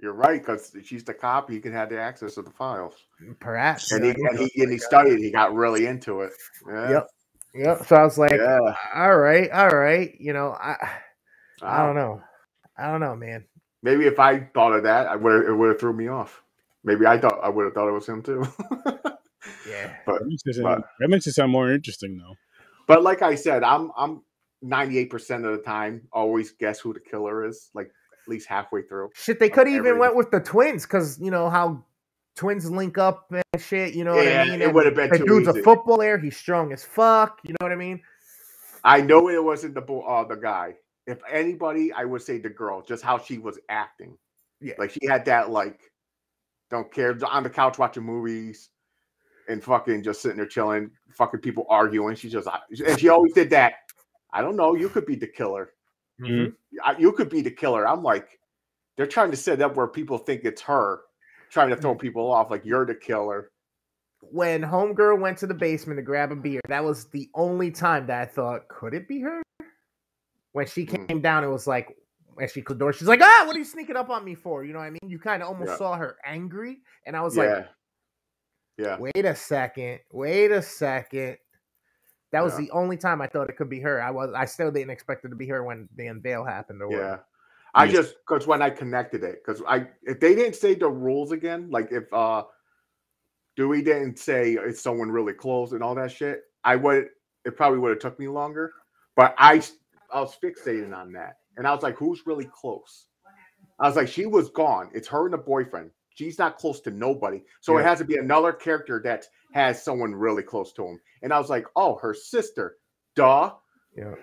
You're 0.00 0.12
right, 0.12 0.40
because 0.40 0.74
she's 0.84 1.04
the 1.04 1.14
cop. 1.14 1.48
He 1.50 1.60
can 1.60 1.72
have 1.72 1.88
the 1.88 2.00
access 2.00 2.34
to 2.34 2.42
the 2.42 2.50
files. 2.50 2.94
perhaps. 3.40 3.90
And 3.92 4.04
you 4.04 4.12
he 4.12 4.22
and 4.28 4.38
he 4.38 4.62
and 4.62 4.72
he 4.72 4.78
studied. 4.78 5.18
He 5.18 5.30
got 5.30 5.54
really 5.54 5.86
into 5.86 6.22
it. 6.22 6.32
Yeah. 6.68 6.90
Yep. 6.90 7.06
Yep. 7.54 7.86
So 7.86 7.96
I 7.96 8.02
was 8.04 8.18
like, 8.18 8.32
Yeah. 8.32 8.74
all 8.94 9.16
right, 9.16 9.50
all 9.50 9.68
right. 9.68 10.12
You 10.18 10.32
know, 10.32 10.50
I 10.52 10.76
I 11.60 11.84
don't 11.86 11.94
know. 11.94 12.20
I 12.76 12.90
don't 12.90 13.00
know, 13.00 13.14
man. 13.14 13.44
Maybe 13.84 14.06
if 14.06 14.18
I 14.18 14.40
thought 14.54 14.72
of 14.72 14.84
that, 14.84 15.06
I 15.06 15.14
would 15.16 15.46
it 15.46 15.52
would 15.54 15.68
have 15.68 15.78
threw 15.80 15.92
me 15.92 16.08
off. 16.08 16.42
Maybe 16.84 17.06
I 17.06 17.18
thought 17.18 17.38
I 17.42 17.48
would 17.48 17.64
have 17.66 17.74
thought 17.74 17.88
it 17.88 17.92
was 17.92 18.08
him 18.08 18.22
too. 18.22 18.44
Yeah. 19.68 19.94
but 20.06 20.20
That 20.20 20.26
makes, 20.28 20.42
it 20.46 20.54
sound, 20.54 20.64
but- 20.64 20.88
that 21.00 21.08
makes 21.08 21.26
it 21.26 21.32
sound 21.32 21.52
more 21.52 21.70
interesting 21.72 22.16
though. 22.18 22.34
but 22.86 23.02
like 23.02 23.22
I 23.22 23.34
said, 23.34 23.62
I'm 23.64 23.90
I'm 23.96 24.22
98% 24.64 25.10
of 25.44 25.56
the 25.58 25.62
time 25.64 26.02
always 26.12 26.52
guess 26.52 26.78
who 26.78 26.92
the 26.94 27.00
killer 27.00 27.44
is, 27.44 27.70
like 27.74 27.86
at 27.88 28.28
least 28.28 28.46
halfway 28.48 28.82
through. 28.82 29.10
Shit, 29.14 29.40
they 29.40 29.48
could 29.50 29.66
even 29.68 29.98
went 29.98 30.14
with 30.14 30.30
the 30.30 30.38
twins 30.40 30.84
because 30.86 31.18
you 31.20 31.30
know 31.32 31.50
how 31.50 31.84
twins 32.36 32.70
link 32.70 32.96
up 32.98 33.26
and 33.32 33.42
shit. 33.60 33.94
You 33.94 34.04
know 34.04 34.14
what 34.14 34.28
I 34.28 34.44
mean? 34.44 34.62
it 34.62 34.72
would 34.72 34.86
have 34.86 34.94
been 34.94 35.10
The 35.10 35.18
too 35.18 35.26
dude's 35.26 35.48
easy. 35.48 35.60
a 35.60 35.62
football 35.64 35.96
player. 35.96 36.16
He's 36.18 36.36
strong 36.36 36.72
as 36.72 36.84
fuck. 36.84 37.40
You 37.42 37.52
know 37.54 37.64
what 37.64 37.72
I 37.72 37.76
mean? 37.76 38.00
I 38.84 39.00
know 39.00 39.28
it 39.28 39.42
wasn't 39.42 39.74
the 39.74 39.80
bo- 39.80 40.02
uh, 40.02 40.24
the 40.24 40.36
guy. 40.36 40.74
If 41.08 41.18
anybody, 41.30 41.92
I 41.92 42.04
would 42.04 42.22
say 42.22 42.38
the 42.38 42.48
girl, 42.48 42.80
just 42.82 43.02
how 43.02 43.18
she 43.18 43.38
was 43.38 43.58
acting. 43.68 44.16
Yeah. 44.60 44.74
Like 44.78 44.90
she 44.90 45.00
had 45.08 45.24
that 45.24 45.50
like 45.50 45.80
don't 46.70 46.92
care 46.92 47.18
on 47.28 47.42
the 47.42 47.50
couch 47.50 47.78
watching 47.78 48.04
movies 48.04 48.70
and 49.48 49.62
fucking 49.62 50.02
just 50.02 50.22
sitting 50.22 50.36
there 50.36 50.46
chilling, 50.46 50.90
fucking 51.10 51.40
people 51.40 51.66
arguing. 51.68 52.14
She 52.16 52.28
just 52.28 52.48
and 52.86 52.98
she 52.98 53.08
always 53.08 53.32
did 53.32 53.50
that. 53.50 53.74
I 54.32 54.40
don't 54.40 54.56
know. 54.56 54.74
You 54.74 54.88
could 54.88 55.06
be 55.06 55.16
the 55.16 55.26
killer. 55.26 55.72
Mhm. 56.20 56.54
You 56.98 57.12
could 57.12 57.28
be 57.28 57.42
the 57.42 57.50
killer. 57.50 57.86
I'm 57.86 58.02
like, 58.02 58.38
they're 58.96 59.06
trying 59.06 59.30
to 59.30 59.36
set 59.36 59.60
up 59.60 59.76
where 59.76 59.86
people 59.88 60.18
think 60.18 60.44
it's 60.44 60.62
her, 60.62 61.00
trying 61.50 61.70
to 61.70 61.76
throw 61.76 61.94
people 61.94 62.30
off 62.30 62.50
like 62.50 62.64
you're 62.64 62.86
the 62.86 62.94
killer. 62.94 63.50
When 64.20 64.62
homegirl 64.62 65.18
went 65.20 65.38
to 65.38 65.46
the 65.46 65.54
basement 65.54 65.98
to 65.98 66.02
grab 66.02 66.30
a 66.30 66.36
beer, 66.36 66.60
that 66.68 66.84
was 66.84 67.06
the 67.06 67.28
only 67.34 67.70
time 67.72 68.06
that 68.06 68.20
I 68.20 68.24
thought, 68.26 68.68
could 68.68 68.94
it 68.94 69.08
be 69.08 69.20
her? 69.20 69.42
When 70.52 70.66
she 70.66 70.86
Mm. 70.86 71.08
came 71.08 71.20
down, 71.20 71.42
it 71.44 71.48
was 71.48 71.66
like, 71.66 71.96
when 72.34 72.48
she 72.48 72.62
closed 72.62 72.78
the 72.78 72.84
door, 72.84 72.92
she's 72.92 73.08
like, 73.08 73.20
ah, 73.22 73.44
what 73.46 73.56
are 73.56 73.58
you 73.58 73.64
sneaking 73.64 73.96
up 73.96 74.10
on 74.10 74.24
me 74.24 74.34
for? 74.34 74.64
You 74.64 74.72
know 74.74 74.78
what 74.78 74.84
I 74.86 74.90
mean? 74.90 75.08
You 75.10 75.18
kind 75.18 75.42
of 75.42 75.48
almost 75.48 75.72
Yeah. 75.72 75.76
saw 75.76 75.96
her 75.96 76.16
angry, 76.24 76.82
and 77.04 77.16
I 77.16 77.22
was 77.22 77.36
yeah. 77.36 77.42
like, 77.42 77.66
yeah. 78.78 78.96
wait 78.98 79.24
a 79.24 79.34
second, 79.34 80.00
wait 80.10 80.50
a 80.50 80.62
second. 80.62 81.36
That 82.32 82.42
was 82.42 82.54
Yeah. 82.54 82.66
the 82.66 82.70
only 82.70 82.96
time 82.96 83.20
I 83.20 83.26
thought 83.26 83.50
it 83.50 83.56
could 83.56 83.68
be 83.68 83.80
her. 83.80 84.02
I 84.02 84.10
was, 84.10 84.32
I 84.34 84.46
still 84.46 84.70
didn't 84.70 84.90
expect 84.90 85.24
it 85.24 85.28
to 85.28 85.36
be 85.36 85.46
her 85.48 85.62
when 85.62 85.88
the 85.96 86.06
unveil 86.06 86.44
happened 86.44 86.80
or 86.82 86.90
Yeah. 86.90 86.96
whatever. 86.96 87.24
I 87.74 87.84
Yes. 87.84 87.92
just 87.94 88.16
because 88.26 88.46
when 88.46 88.60
I 88.62 88.70
connected 88.70 89.22
it, 89.24 89.42
because 89.44 89.62
I 89.66 89.88
if 90.02 90.20
they 90.20 90.34
didn't 90.34 90.56
say 90.56 90.74
the 90.74 90.88
rules 90.88 91.32
again, 91.32 91.70
like 91.70 91.90
if 91.90 92.04
uh 92.12 92.44
Dewey 93.56 93.82
didn't 93.82 94.18
say 94.18 94.52
it's 94.54 94.80
someone 94.80 95.10
really 95.10 95.34
close 95.34 95.72
and 95.72 95.82
all 95.82 95.94
that 95.94 96.10
shit, 96.10 96.44
I 96.64 96.76
would 96.76 97.08
it 97.44 97.56
probably 97.56 97.78
would 97.78 97.90
have 97.90 97.98
took 97.98 98.18
me 98.18 98.28
longer. 98.28 98.72
But 99.16 99.34
I 99.38 99.62
I 100.12 100.20
was 100.20 100.36
fixating 100.42 100.94
on 100.94 101.12
that. 101.12 101.38
And 101.56 101.66
I 101.66 101.74
was 101.74 101.82
like, 101.82 101.96
who's 101.96 102.26
really 102.26 102.46
close? 102.46 103.06
I 103.78 103.86
was 103.86 103.96
like, 103.96 104.08
she 104.08 104.26
was 104.26 104.50
gone. 104.50 104.90
It's 104.94 105.08
her 105.08 105.24
and 105.24 105.32
the 105.34 105.38
boyfriend. 105.38 105.90
She's 106.14 106.38
not 106.38 106.58
close 106.58 106.80
to 106.82 106.90
nobody. 106.90 107.42
So 107.60 107.78
it 107.78 107.84
has 107.84 107.98
to 107.98 108.04
be 108.04 108.16
another 108.16 108.52
character 108.52 109.00
that 109.04 109.26
has 109.52 109.82
someone 109.82 110.14
really 110.14 110.42
close 110.42 110.72
to 110.74 110.84
him. 110.84 111.00
And 111.22 111.32
I 111.32 111.38
was 111.38 111.50
like, 111.50 111.66
oh, 111.76 111.96
her 111.96 112.14
sister. 112.14 112.76
Duh. 113.14 113.52
Yeah. 113.96 114.14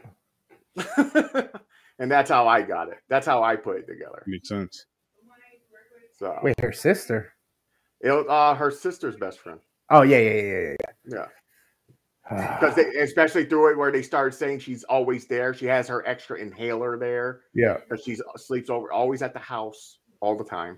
and 1.99 2.11
that's 2.11 2.29
how 2.29 2.47
I 2.47 2.61
got 2.61 2.89
it. 2.89 2.97
That's 3.09 3.25
how 3.25 3.43
I 3.43 3.55
put 3.55 3.77
it 3.77 3.87
together. 3.87 4.23
Makes 4.27 4.49
sense. 4.49 4.85
So 6.17 6.37
Wait, 6.43 6.59
her 6.59 6.73
sister? 6.73 7.33
it 8.01 8.11
was 8.11 8.25
uh, 8.29 8.53
her 8.55 8.71
sister's 8.71 9.15
best 9.15 9.39
friend. 9.39 9.59
Oh 9.89 10.01
yeah, 10.01 10.17
yeah, 10.19 10.31
yeah, 10.31 10.41
yeah, 10.41 10.75
Yeah, 11.05 11.25
yeah. 12.31 12.57
because 12.59 12.75
they 12.75 12.85
especially 12.99 13.45
through 13.45 13.71
it 13.71 13.77
where 13.77 13.91
they 13.91 14.01
started 14.01 14.33
saying 14.37 14.59
she's 14.59 14.83
always 14.83 15.27
there. 15.27 15.53
She 15.53 15.65
has 15.65 15.87
her 15.87 16.05
extra 16.05 16.37
inhaler 16.37 16.97
there 16.97 17.41
yeah, 17.53 17.77
because 17.77 18.03
she's 18.03 18.21
uh, 18.21 18.37
sleeps 18.37 18.69
over 18.69 18.91
always 18.91 19.21
at 19.21 19.33
the 19.33 19.39
house 19.39 19.99
all 20.19 20.37
the 20.37 20.43
time. 20.43 20.77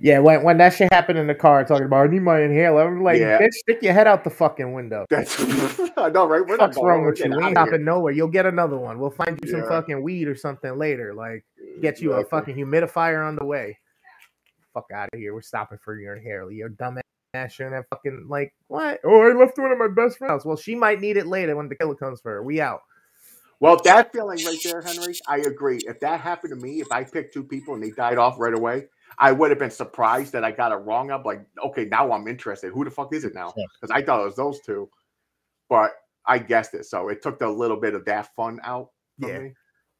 Yeah. 0.00 0.18
When 0.18 0.42
when 0.42 0.58
that 0.58 0.74
shit 0.74 0.92
happened 0.92 1.18
in 1.18 1.26
the 1.26 1.34
car, 1.34 1.64
talking 1.64 1.86
about 1.86 2.08
I 2.08 2.12
need 2.12 2.22
my 2.22 2.42
inhaler, 2.42 2.86
I'm 2.86 3.02
like, 3.02 3.20
Yeah. 3.20 3.38
bitch, 3.38 3.52
stick 3.52 3.82
your 3.82 3.92
head 3.92 4.06
out 4.06 4.24
the 4.24 4.30
fucking 4.30 4.72
window. 4.72 5.06
That's 5.10 5.38
I 5.96 6.10
know, 6.10 6.26
right? 6.26 6.46
We're 6.46 6.56
What's 6.58 6.76
wrong 6.76 7.06
with 7.06 7.18
you? 7.18 7.30
We 7.30 7.44
ain't 7.44 7.56
of 7.56 7.66
stopping 7.66 7.84
nowhere. 7.84 8.12
You'll 8.12 8.28
get 8.28 8.46
another 8.46 8.76
one. 8.76 8.98
We'll 8.98 9.10
find 9.10 9.38
you 9.42 9.50
some 9.50 9.66
fucking 9.68 10.02
weed 10.02 10.28
or 10.28 10.34
something 10.34 10.76
later. 10.76 11.14
Like, 11.14 11.44
get 11.80 12.00
you 12.00 12.12
a 12.12 12.24
fucking 12.24 12.56
humidifier 12.56 13.26
on 13.26 13.36
the 13.36 13.44
way. 13.44 13.78
Fuck 14.72 14.86
out 14.92 15.08
of 15.12 15.18
here. 15.18 15.32
We're 15.32 15.42
stopping 15.42 15.78
for 15.82 15.98
your 15.98 16.16
inhaler. 16.16 16.50
You're 16.50 16.68
dumb 16.68 16.98
ass 17.34 17.52
shouldn't 17.52 17.74
have 17.74 17.86
fucking 17.90 18.26
like 18.28 18.54
what? 18.68 19.00
Oh, 19.04 19.22
I 19.22 19.32
left 19.32 19.58
one 19.58 19.72
of 19.72 19.78
my 19.78 19.88
best 19.88 20.18
friends. 20.18 20.44
Well, 20.44 20.56
she 20.56 20.74
might 20.74 21.00
need 21.00 21.16
it 21.16 21.26
later 21.26 21.56
when 21.56 21.68
the 21.68 21.76
killer 21.76 21.94
comes 21.94 22.20
for 22.20 22.32
her. 22.32 22.42
We 22.42 22.60
out. 22.60 22.80
Well, 23.60 23.80
that 23.84 24.12
feeling 24.12 24.44
right 24.44 24.58
there, 24.62 24.82
Henry, 24.82 25.14
I 25.28 25.38
agree. 25.38 25.78
If 25.86 26.00
that 26.00 26.20
happened 26.20 26.50
to 26.50 26.56
me, 26.56 26.80
if 26.80 26.90
I 26.90 27.04
picked 27.04 27.32
two 27.32 27.44
people 27.44 27.74
and 27.74 27.82
they 27.82 27.90
died 27.90 28.18
off 28.18 28.34
right 28.38 28.52
away, 28.52 28.86
I 29.18 29.32
would 29.32 29.50
have 29.50 29.58
been 29.58 29.70
surprised 29.70 30.32
that 30.32 30.44
I 30.44 30.50
got 30.50 30.72
it 30.72 30.76
wrong. 30.76 31.10
I'm 31.10 31.22
like, 31.22 31.44
okay, 31.64 31.84
now 31.84 32.12
I'm 32.12 32.26
interested. 32.28 32.72
Who 32.72 32.84
the 32.84 32.90
fuck 32.90 33.12
is 33.14 33.24
it 33.24 33.34
now? 33.34 33.52
Because 33.54 33.90
I 33.90 34.02
thought 34.02 34.20
it 34.20 34.26
was 34.26 34.36
those 34.36 34.60
two, 34.60 34.88
but 35.68 35.92
I 36.26 36.38
guessed 36.38 36.74
it. 36.74 36.86
So 36.86 37.08
it 37.08 37.22
took 37.22 37.40
a 37.40 37.48
little 37.48 37.76
bit 37.78 37.94
of 37.94 38.04
that 38.06 38.34
fun 38.34 38.60
out. 38.64 38.90
Yeah. 39.18 39.38
Me. 39.38 39.52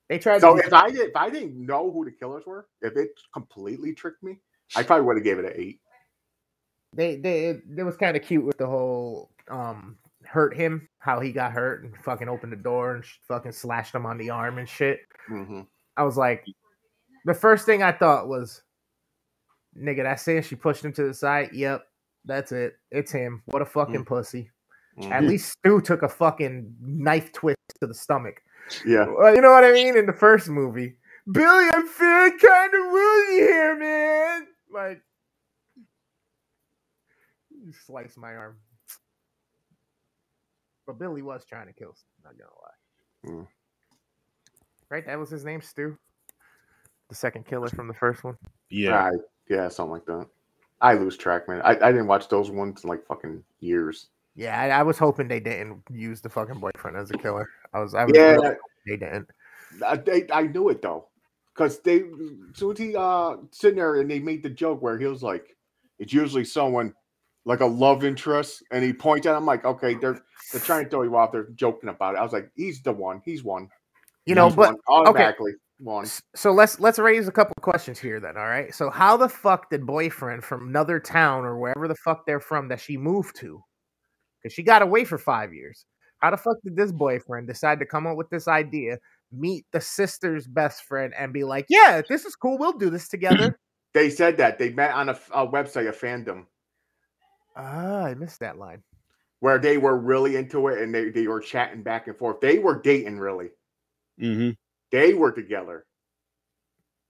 They 0.08 0.18
tried 0.18 0.40
So 0.40 0.56
to 0.56 0.62
if 0.64 0.72
I 0.72 0.90
did, 0.90 1.08
if 1.10 1.16
I 1.16 1.30
didn't 1.30 1.54
know 1.64 1.90
who 1.90 2.04
the 2.04 2.10
killers 2.12 2.44
were, 2.46 2.66
if 2.82 2.96
it 2.96 3.10
completely 3.32 3.94
tricked 3.94 4.22
me, 4.22 4.38
I 4.76 4.82
probably 4.82 5.06
would 5.06 5.16
have 5.16 5.24
gave 5.24 5.38
it 5.38 5.44
an 5.46 5.52
eight. 5.54 5.80
they 6.92 7.16
they 7.16 7.46
it, 7.46 7.62
it 7.76 7.82
was 7.82 7.96
kind 7.96 8.16
of 8.16 8.22
cute 8.22 8.44
with 8.44 8.58
the 8.58 8.66
whole 8.66 9.30
um 9.48 9.96
hurt 10.24 10.56
him 10.56 10.88
how 10.98 11.20
he 11.20 11.32
got 11.32 11.52
hurt 11.52 11.84
and 11.84 11.94
fucking 11.98 12.28
opened 12.28 12.52
the 12.52 12.56
door 12.56 12.94
and 12.94 13.04
sh- 13.04 13.18
fucking 13.28 13.52
slashed 13.52 13.94
him 13.94 14.06
on 14.06 14.16
the 14.18 14.30
arm 14.30 14.58
and 14.58 14.68
shit. 14.68 15.00
hmm 15.26 15.62
I 15.96 16.02
was 16.02 16.16
like, 16.16 16.44
the 17.24 17.34
first 17.34 17.66
thing 17.66 17.82
I 17.82 17.92
thought 17.92 18.26
was, 18.26 18.62
nigga, 19.78 20.02
that's 20.02 20.26
it. 20.28 20.44
She 20.44 20.56
pushed 20.56 20.84
him 20.84 20.92
to 20.94 21.04
the 21.04 21.14
side. 21.14 21.50
Yep, 21.52 21.86
that's 22.24 22.52
it. 22.52 22.74
It's 22.90 23.12
him. 23.12 23.42
What 23.46 23.62
a 23.62 23.66
fucking 23.66 24.04
pussy. 24.04 24.50
At 24.98 25.22
Mhm. 25.22 25.28
least 25.28 25.52
Stu 25.58 25.80
took 25.80 26.02
a 26.02 26.08
fucking 26.08 26.76
knife 26.80 27.32
twist 27.32 27.58
to 27.80 27.86
the 27.86 27.94
stomach. 27.94 28.40
Yeah. 28.86 29.06
You 29.32 29.40
know 29.40 29.50
what 29.50 29.64
I 29.64 29.72
mean? 29.72 29.96
In 29.96 30.06
the 30.06 30.12
first 30.12 30.48
movie, 30.48 30.96
Billy, 31.30 31.68
I'm 31.70 31.86
feeling 31.86 32.38
kind 32.38 32.74
of 32.74 32.92
woozy 32.92 33.32
here, 33.32 33.76
man. 33.76 34.46
Like, 34.70 35.02
you 37.50 37.72
slice 37.72 38.16
my 38.16 38.34
arm. 38.36 38.58
But 40.86 40.98
Billy 40.98 41.22
was 41.22 41.44
trying 41.44 41.66
to 41.66 41.72
kill. 41.72 41.96
Not 42.22 42.34
gonna 42.38 42.50
lie. 42.62 43.32
Mm. 43.42 43.48
Right? 44.90 45.06
That 45.06 45.18
was 45.18 45.30
his 45.30 45.44
name, 45.44 45.60
Stu. 45.60 45.98
The 47.08 47.14
second 47.14 47.46
killer 47.46 47.68
from 47.68 47.88
the 47.88 47.94
first 47.94 48.22
one. 48.22 48.36
Yeah. 48.68 49.10
I, 49.10 49.10
yeah, 49.48 49.68
something 49.68 49.92
like 49.92 50.06
that. 50.06 50.26
I 50.80 50.94
lose 50.94 51.16
track, 51.16 51.48
man. 51.48 51.62
I, 51.62 51.70
I 51.70 51.92
didn't 51.92 52.06
watch 52.06 52.28
those 52.28 52.50
ones 52.50 52.84
in 52.84 52.90
like 52.90 53.06
fucking 53.06 53.42
years. 53.60 54.08
Yeah, 54.36 54.60
I, 54.60 54.68
I 54.68 54.82
was 54.82 54.98
hoping 54.98 55.28
they 55.28 55.40
didn't 55.40 55.82
use 55.90 56.20
the 56.20 56.28
fucking 56.28 56.60
boyfriend 56.60 56.96
as 56.96 57.10
a 57.10 57.14
killer. 57.14 57.48
I 57.72 57.80
was, 57.80 57.94
I 57.94 58.04
was 58.04 58.16
Yeah, 58.16 58.36
they 58.86 58.96
didn't. 58.96 59.28
I, 59.84 59.96
they, 59.96 60.26
I 60.32 60.42
knew 60.42 60.68
it 60.68 60.82
though, 60.82 61.08
because 61.54 61.80
they 61.80 62.00
as 62.00 62.58
soon 62.58 62.72
as 62.72 62.78
he 62.78 62.96
uh 62.96 63.36
sitting 63.50 63.78
there 63.78 63.96
and 63.96 64.10
they 64.10 64.18
made 64.18 64.42
the 64.42 64.50
joke 64.50 64.82
where 64.82 64.98
he 64.98 65.06
was 65.06 65.22
like, 65.22 65.56
it's 65.98 66.12
usually 66.12 66.44
someone 66.44 66.94
like 67.44 67.60
a 67.60 67.66
love 67.66 68.04
interest, 68.04 68.62
and 68.70 68.84
he 68.84 68.92
pointed. 68.92 69.30
at 69.30 69.36
him 69.36 69.46
like, 69.46 69.64
okay, 69.64 69.94
they're 69.94 70.20
they're 70.52 70.60
trying 70.60 70.84
to 70.84 70.90
throw 70.90 71.02
you 71.02 71.16
off. 71.16 71.32
They're 71.32 71.48
joking 71.54 71.88
about 71.88 72.14
it. 72.14 72.18
I 72.18 72.22
was 72.22 72.32
like, 72.32 72.50
he's 72.54 72.82
the 72.82 72.92
one. 72.92 73.22
He's 73.24 73.42
one. 73.42 73.70
You 74.26 74.34
know, 74.34 74.46
He's 74.46 74.56
but 74.56 74.76
automatically 74.88 75.52
one. 75.78 76.06
So 76.34 76.52
let's 76.52 76.80
let's 76.80 76.98
raise 76.98 77.28
a 77.28 77.32
couple 77.32 77.54
questions 77.60 77.98
here 77.98 78.20
then, 78.20 78.36
all 78.36 78.46
right? 78.46 78.74
So 78.74 78.90
how 78.90 79.16
the 79.16 79.28
fuck 79.28 79.70
did 79.70 79.86
boyfriend 79.86 80.44
from 80.44 80.68
another 80.68 81.00
town 81.00 81.44
or 81.44 81.58
wherever 81.58 81.88
the 81.88 81.94
fuck 81.96 82.26
they're 82.26 82.40
from 82.40 82.68
that 82.68 82.80
she 82.80 82.96
moved 82.96 83.36
to? 83.36 83.62
Cuz 84.42 84.52
she 84.52 84.62
got 84.62 84.82
away 84.82 85.04
for 85.04 85.18
5 85.18 85.52
years. 85.54 85.86
How 86.18 86.30
the 86.30 86.36
fuck 86.38 86.56
did 86.64 86.76
this 86.76 86.92
boyfriend 86.92 87.46
decide 87.48 87.78
to 87.80 87.86
come 87.86 88.06
up 88.06 88.16
with 88.16 88.30
this 88.30 88.48
idea, 88.48 88.98
meet 89.32 89.66
the 89.72 89.80
sister's 89.80 90.46
best 90.48 90.84
friend 90.84 91.12
and 91.18 91.32
be 91.32 91.44
like, 91.44 91.66
"Yeah, 91.68 92.02
this 92.08 92.24
is 92.24 92.36
cool. 92.36 92.58
We'll 92.58 92.72
do 92.78 92.90
this 92.90 93.08
together." 93.08 93.58
They 93.94 94.10
said 94.10 94.36
that 94.38 94.58
they 94.58 94.70
met 94.72 94.92
on 94.92 95.08
a 95.08 95.14
website, 95.46 95.88
a 95.88 95.92
fandom, 95.92 96.46
ah, 97.56 98.04
I 98.04 98.14
missed 98.14 98.40
that 98.40 98.58
line. 98.58 98.82
where 99.40 99.58
they 99.58 99.78
were 99.78 99.98
really 99.98 100.36
into 100.36 100.68
it 100.68 100.82
and 100.82 100.94
they, 100.94 101.10
they 101.10 101.26
were 101.28 101.40
chatting 101.40 101.82
back 101.82 102.06
and 102.08 102.16
forth. 102.16 102.40
They 102.40 102.58
were 102.58 102.80
dating 102.80 103.18
really. 103.18 103.50
Mm-hmm. 104.20 104.50
They 104.94 105.12
were 105.14 105.32
together. 105.32 105.86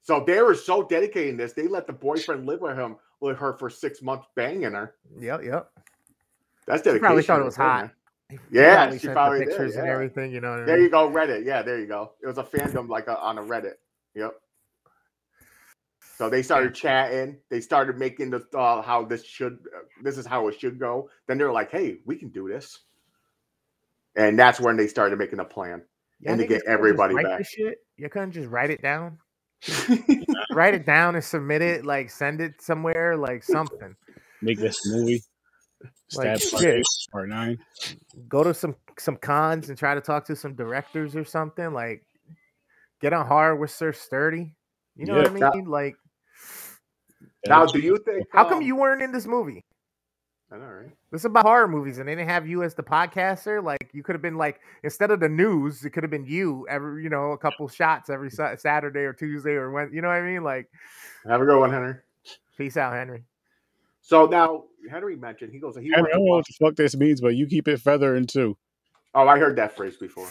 So 0.02 0.24
they 0.26 0.40
were 0.40 0.54
so 0.54 0.82
dedicated 0.82 1.30
in 1.32 1.36
this, 1.36 1.52
they 1.52 1.68
let 1.68 1.86
the 1.86 1.92
boyfriend 1.92 2.46
live 2.46 2.62
with 2.62 2.78
him 2.78 2.96
with 3.20 3.36
her 3.38 3.52
for 3.58 3.68
six 3.70 4.02
months 4.02 4.26
banging 4.34 4.72
her. 4.72 4.94
Yep, 5.20 5.42
yep. 5.44 5.70
That's 6.66 6.82
She 6.90 6.98
dedication. 6.98 7.00
probably 7.00 7.22
thought 7.24 7.40
it 7.40 7.44
was 7.44 7.56
there, 7.56 7.66
hot. 7.66 7.90
Yeah, 8.50 8.74
probably 8.76 8.98
she 8.98 9.08
probably 9.08 9.40
did, 9.40 9.48
pictures 9.48 9.76
and 9.76 9.86
everything, 9.86 10.32
you 10.32 10.40
know 10.40 10.52
what 10.52 10.60
I 10.60 10.64
There 10.64 10.76
mean? 10.76 10.84
you 10.84 10.90
go, 10.90 11.10
Reddit. 11.10 11.44
Yeah, 11.44 11.62
there 11.62 11.78
you 11.78 11.86
go. 11.86 12.12
It 12.22 12.26
was 12.26 12.38
a 12.38 12.44
fandom 12.44 12.88
like 12.88 13.06
a, 13.08 13.18
on 13.18 13.38
a 13.38 13.42
Reddit. 13.42 13.74
Yep. 14.14 14.32
So 16.16 16.30
they 16.30 16.42
started 16.42 16.74
chatting. 16.74 17.38
They 17.50 17.60
started 17.60 17.98
making 17.98 18.30
the 18.30 18.44
uh, 18.56 18.82
how 18.82 19.04
this 19.04 19.24
should 19.24 19.58
uh, 19.76 19.80
this 20.02 20.18
is 20.18 20.26
how 20.26 20.48
it 20.48 20.60
should 20.60 20.78
go. 20.78 21.10
Then 21.26 21.38
they're 21.38 21.52
like, 21.52 21.70
"Hey, 21.70 21.98
we 22.06 22.16
can 22.16 22.28
do 22.30 22.48
this," 22.48 22.80
and 24.16 24.38
that's 24.38 24.60
when 24.60 24.76
they 24.76 24.86
started 24.86 25.18
making 25.18 25.40
a 25.40 25.44
plan. 25.44 25.82
And 26.26 26.38
to 26.38 26.46
get 26.46 26.62
everybody 26.66 27.14
back. 27.14 27.46
Shit? 27.46 27.78
You 27.96 28.08
couldn't 28.08 28.32
just 28.32 28.48
write 28.48 28.70
it 28.70 28.82
down. 28.82 29.18
write 30.52 30.74
it 30.74 30.86
down 30.86 31.14
and 31.14 31.24
submit 31.24 31.62
it. 31.62 31.84
Like 31.84 32.10
send 32.10 32.40
it 32.40 32.60
somewhere. 32.60 33.16
Like 33.16 33.42
something. 33.42 33.94
Make 34.42 34.58
this 34.58 34.78
movie. 34.86 35.22
Like, 36.16 36.38
Stab 36.38 36.50
part 36.52 36.62
shit. 36.62 36.76
eight, 36.78 36.84
part 37.12 37.28
nine. 37.28 37.58
Go 38.28 38.44
to 38.44 38.54
some 38.54 38.76
some 38.98 39.16
cons 39.16 39.68
and 39.68 39.78
try 39.78 39.94
to 39.94 40.00
talk 40.00 40.24
to 40.26 40.36
some 40.36 40.54
directors 40.54 41.16
or 41.16 41.24
something. 41.24 41.72
Like 41.72 42.04
get 43.00 43.12
on 43.12 43.26
hard 43.26 43.58
with 43.58 43.70
Sir 43.70 43.92
Sturdy. 43.92 44.54
You 44.96 45.06
know 45.06 45.16
what 45.16 45.30
I 45.30 45.34
Yeah. 45.34 45.50
mean? 45.54 45.64
Like 45.66 45.96
now, 47.46 47.66
do 47.66 47.78
you 47.78 47.98
think? 48.04 48.26
how 48.32 48.44
come 48.44 48.58
um, 48.58 48.62
you 48.62 48.76
weren't 48.76 49.02
in 49.02 49.12
this 49.12 49.26
movie? 49.26 49.64
I 50.54 50.58
know, 50.58 50.66
right? 50.66 50.90
This 51.10 51.22
is 51.22 51.24
about 51.24 51.44
horror 51.46 51.66
movies, 51.66 51.98
and 51.98 52.08
they 52.08 52.14
didn't 52.14 52.28
have 52.28 52.46
you 52.46 52.62
as 52.62 52.74
the 52.74 52.82
podcaster. 52.84 53.62
Like 53.62 53.90
you 53.92 54.04
could 54.04 54.14
have 54.14 54.22
been 54.22 54.36
like 54.36 54.60
instead 54.84 55.10
of 55.10 55.18
the 55.18 55.28
news, 55.28 55.84
it 55.84 55.90
could 55.90 56.04
have 56.04 56.12
been 56.12 56.26
you 56.26 56.64
every 56.70 57.02
you 57.02 57.08
know 57.08 57.32
a 57.32 57.38
couple 57.38 57.66
shots 57.66 58.08
every 58.08 58.30
Saturday 58.30 59.00
or 59.00 59.12
Tuesday 59.12 59.52
or 59.52 59.72
when 59.72 59.92
you 59.92 60.00
know 60.00 60.08
what 60.08 60.14
I 60.14 60.22
mean. 60.22 60.44
Like 60.44 60.70
Have 61.26 61.40
a 61.40 61.44
good 61.44 61.58
one, 61.58 61.72
Henry. 61.72 61.96
peace 62.56 62.76
out, 62.76 62.92
Henry. 62.92 63.24
So 64.00 64.26
now 64.26 64.64
Henry 64.88 65.16
mentioned 65.16 65.52
he 65.52 65.58
goes. 65.58 65.76
He 65.76 65.92
I 65.92 65.96
don't 65.96 66.10
know 66.12 66.20
what 66.20 66.46
the 66.46 66.54
fuck 66.64 66.76
this 66.76 66.96
means, 66.96 67.20
but 67.20 67.34
you 67.34 67.48
keep 67.48 67.66
it 67.66 67.80
feathering 67.80 68.26
too. 68.26 68.56
Oh, 69.12 69.26
I 69.26 69.40
heard 69.40 69.56
that 69.56 69.74
phrase 69.74 69.96
before. 69.96 70.28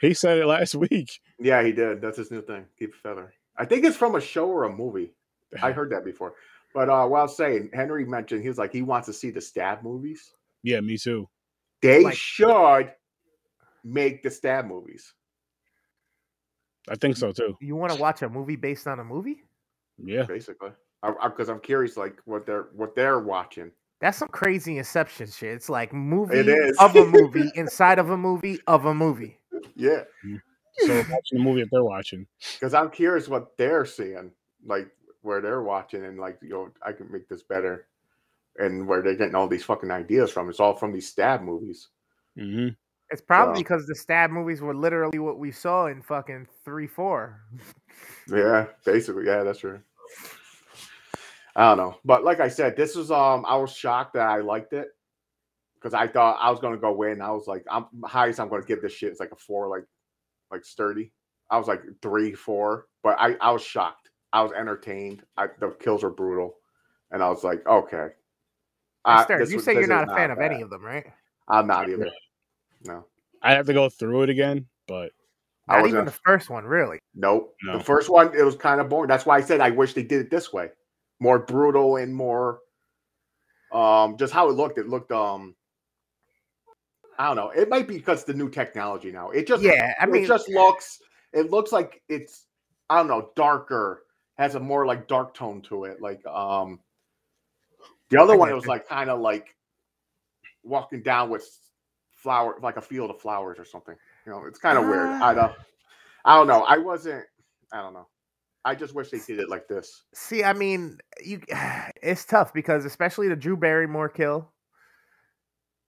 He 0.00 0.14
said 0.14 0.38
it 0.38 0.46
last 0.46 0.74
week. 0.90 1.20
Yeah, 1.40 1.60
he 1.64 1.72
did. 1.72 2.00
That's 2.00 2.18
his 2.18 2.30
new 2.30 2.42
thing. 2.42 2.66
Keep 2.78 2.90
it 2.90 3.00
feather. 3.02 3.32
I 3.56 3.64
think 3.64 3.84
it's 3.84 3.96
from 3.96 4.14
a 4.14 4.20
show 4.20 4.48
or 4.48 4.64
a 4.64 4.72
movie. 4.72 5.12
I 5.60 5.72
heard 5.72 5.90
that 5.90 6.04
before. 6.04 6.34
But 6.74 6.88
uh, 6.90 7.06
what 7.06 7.20
I 7.20 7.22
was 7.22 7.36
saying, 7.36 7.70
Henry 7.72 8.04
mentioned 8.04 8.42
he 8.42 8.48
was 8.48 8.58
like 8.58 8.72
he 8.72 8.82
wants 8.82 9.06
to 9.06 9.12
see 9.12 9.30
the 9.30 9.40
stab 9.40 9.82
movies. 9.82 10.32
Yeah, 10.62 10.80
me 10.80 10.98
too. 10.98 11.28
They 11.80 12.02
Like- 12.04 12.14
should 12.16 12.92
make 13.84 14.22
the 14.22 14.30
stab 14.30 14.66
movies. 14.66 15.14
I 16.88 16.96
think 16.96 17.16
so 17.16 17.32
too. 17.32 17.56
You 17.60 17.76
want 17.76 17.92
to 17.92 18.00
watch 18.00 18.22
a 18.22 18.28
movie 18.28 18.56
based 18.56 18.86
on 18.86 18.98
a 19.00 19.04
movie? 19.04 19.44
Yeah. 20.04 20.24
basically. 20.24 20.70
Because 21.02 21.48
I'm 21.48 21.60
curious, 21.60 21.96
like 21.96 22.18
what 22.24 22.46
they're 22.46 22.68
what 22.74 22.94
they're 22.94 23.20
watching. 23.20 23.70
That's 24.00 24.18
some 24.18 24.28
crazy 24.28 24.78
Inception 24.78 25.30
shit. 25.30 25.54
It's 25.54 25.68
like 25.68 25.92
movie 25.92 26.38
is. 26.38 26.76
of 26.78 26.96
a 26.96 27.06
movie 27.06 27.50
inside 27.54 27.98
of 27.98 28.10
a 28.10 28.16
movie 28.16 28.58
of 28.66 28.84
a 28.86 28.94
movie. 28.94 29.38
Yeah, 29.76 30.02
So 30.78 30.96
watching 30.96 31.38
the 31.38 31.44
movie 31.44 31.60
that 31.62 31.68
they're 31.70 31.84
watching. 31.84 32.26
because 32.54 32.74
I'm 32.74 32.90
curious 32.90 33.28
what 33.28 33.56
they're 33.56 33.84
seeing, 33.86 34.32
like 34.66 34.88
where 35.24 35.40
they're 35.40 35.62
watching, 35.62 36.04
and 36.04 36.18
like 36.18 36.38
you 36.42 36.50
know, 36.50 36.70
I 36.86 36.92
can 36.92 37.10
make 37.12 37.28
this 37.28 37.42
better, 37.42 37.88
and 38.58 38.86
where 38.86 39.02
they're 39.02 39.16
getting 39.16 39.34
all 39.34 39.48
these 39.48 39.64
fucking 39.64 39.90
ideas 39.90 40.30
from. 40.30 40.50
It's 40.50 40.60
all 40.60 40.76
from 40.76 40.92
these 40.92 41.08
stab 41.08 41.42
movies. 41.42 41.88
hmm 42.38 42.68
It's 43.10 43.22
probably 43.22 43.54
Wow. 43.54 43.60
because 43.62 43.86
the 43.86 43.94
stab 43.96 44.30
movies 44.30 44.60
were 44.60 44.74
literally 44.74 45.18
what 45.18 45.38
we 45.38 45.52
saw 45.52 45.86
in 45.86 46.02
fucking 46.02 46.48
three, 46.64 46.86
four. 46.88 47.42
Yeah, 48.28 48.66
basically, 48.86 49.26
yeah, 49.26 49.42
that's 49.44 49.60
true. 49.60 49.80
I 51.56 51.68
don't 51.68 51.78
know, 51.78 51.96
but 52.04 52.24
like 52.24 52.40
I 52.40 52.48
said, 52.48 52.76
this 52.76 52.96
was 52.96 53.10
um, 53.10 53.44
I 53.48 53.56
was 53.56 53.72
shocked 53.72 54.14
that 54.14 54.28
I 54.28 54.40
liked 54.40 54.72
it 54.72 54.88
because 55.76 55.94
I 55.94 56.08
thought 56.08 56.38
I 56.40 56.50
was 56.50 56.60
gonna 56.60 56.78
go 56.78 57.02
in. 57.04 57.20
I 57.22 57.30
was 57.32 57.46
like, 57.46 57.64
I'm 57.70 57.86
highest 58.04 58.40
I'm 58.40 58.48
gonna 58.48 58.64
give 58.64 58.82
this 58.82 58.92
shit 58.92 59.12
is 59.12 59.20
like 59.20 59.32
a 59.32 59.36
four, 59.36 59.68
like 59.68 59.84
like 60.50 60.64
sturdy. 60.64 61.12
I 61.50 61.58
was 61.58 61.68
like 61.68 61.82
three, 62.02 62.34
four, 62.34 62.86
but 63.02 63.16
I 63.20 63.34
I 63.40 63.52
was 63.52 63.62
shocked. 63.62 64.03
I 64.34 64.42
was 64.42 64.52
entertained. 64.52 65.22
I, 65.38 65.46
the 65.60 65.70
kills 65.80 66.02
were 66.02 66.10
brutal, 66.10 66.56
and 67.12 67.22
I 67.22 67.28
was 67.30 67.44
like, 67.44 67.64
okay. 67.66 68.08
Stern, 69.22 69.38
this 69.38 69.50
you 69.50 69.56
was- 69.56 69.64
say 69.64 69.74
you're 69.74 69.86
not 69.86 70.10
a 70.10 70.14
fan 70.14 70.30
of 70.30 70.38
bad. 70.38 70.52
any 70.52 70.62
of 70.62 70.70
them, 70.70 70.84
right? 70.84 71.06
I'm 71.48 71.66
not 71.66 71.88
either. 71.88 72.10
No, 72.86 73.06
I 73.40 73.52
have 73.52 73.64
to 73.66 73.72
go 73.72 73.88
through 73.88 74.24
it 74.24 74.28
again, 74.28 74.66
but 74.86 75.12
I 75.68 75.76
Not 75.76 75.82
was 75.84 75.88
even 75.92 76.02
a- 76.02 76.04
the 76.04 76.18
first 76.26 76.50
one, 76.50 76.64
really. 76.66 76.98
Nope. 77.14 77.54
No. 77.62 77.78
The 77.78 77.84
first 77.84 78.10
one, 78.10 78.36
it 78.36 78.42
was 78.42 78.56
kind 78.56 78.78
of 78.78 78.90
boring. 78.90 79.08
That's 79.08 79.24
why 79.24 79.38
I 79.38 79.40
said 79.40 79.60
I 79.62 79.70
wish 79.70 79.94
they 79.94 80.02
did 80.02 80.20
it 80.20 80.30
this 80.30 80.52
way. 80.52 80.68
More 81.20 81.38
brutal 81.38 81.96
and 81.96 82.14
more 82.14 82.58
um 83.72 84.18
just 84.18 84.34
how 84.34 84.50
it 84.50 84.52
looked. 84.52 84.76
It 84.76 84.88
looked 84.88 85.12
um 85.12 85.54
I 87.18 87.26
don't 87.28 87.36
know. 87.36 87.48
It 87.50 87.70
might 87.70 87.88
be 87.88 87.94
because 87.96 88.24
the 88.24 88.34
new 88.34 88.50
technology 88.50 89.10
now. 89.10 89.30
It 89.30 89.46
just 89.46 89.62
Yeah, 89.62 89.94
I 89.98 90.04
mean, 90.04 90.24
it 90.24 90.26
just 90.26 90.50
looks 90.50 90.98
it 91.32 91.50
looks 91.50 91.72
like 91.72 92.02
it's 92.10 92.44
I 92.90 92.98
don't 92.98 93.08
know, 93.08 93.30
darker, 93.34 94.02
has 94.36 94.54
a 94.54 94.60
more 94.60 94.86
like 94.86 95.06
dark 95.08 95.34
tone 95.34 95.62
to 95.62 95.84
it. 95.84 96.00
Like 96.00 96.24
um 96.26 96.80
the 98.10 98.20
other 98.20 98.36
one 98.36 98.48
it 98.50 98.54
was 98.54 98.66
like 98.66 98.88
kind 98.88 99.10
of 99.10 99.20
like 99.20 99.54
walking 100.62 101.02
down 101.02 101.30
with 101.30 101.46
flower 102.10 102.56
like 102.62 102.76
a 102.76 102.82
field 102.82 103.10
of 103.10 103.20
flowers 103.20 103.58
or 103.58 103.64
something. 103.64 103.94
You 104.26 104.32
know, 104.32 104.44
it's 104.46 104.58
kind 104.58 104.78
of 104.78 104.84
weird. 104.86 105.08
I 105.08 105.30
Ah. 105.30 105.34
don't 105.34 105.52
I 106.24 106.36
don't 106.36 106.46
know. 106.46 106.62
I 106.62 106.78
wasn't 106.78 107.24
I 107.72 107.80
don't 107.82 107.94
know. 107.94 108.06
I 108.66 108.74
just 108.74 108.94
wish 108.94 109.10
they 109.10 109.18
did 109.18 109.40
it 109.40 109.50
like 109.50 109.68
this. 109.68 110.04
See, 110.14 110.42
I 110.42 110.54
mean, 110.54 110.98
you 111.22 111.40
it's 112.02 112.24
tough 112.24 112.52
because 112.54 112.84
especially 112.84 113.28
the 113.28 113.36
Drew 113.36 113.56
Barrymore 113.56 114.08
kill 114.08 114.50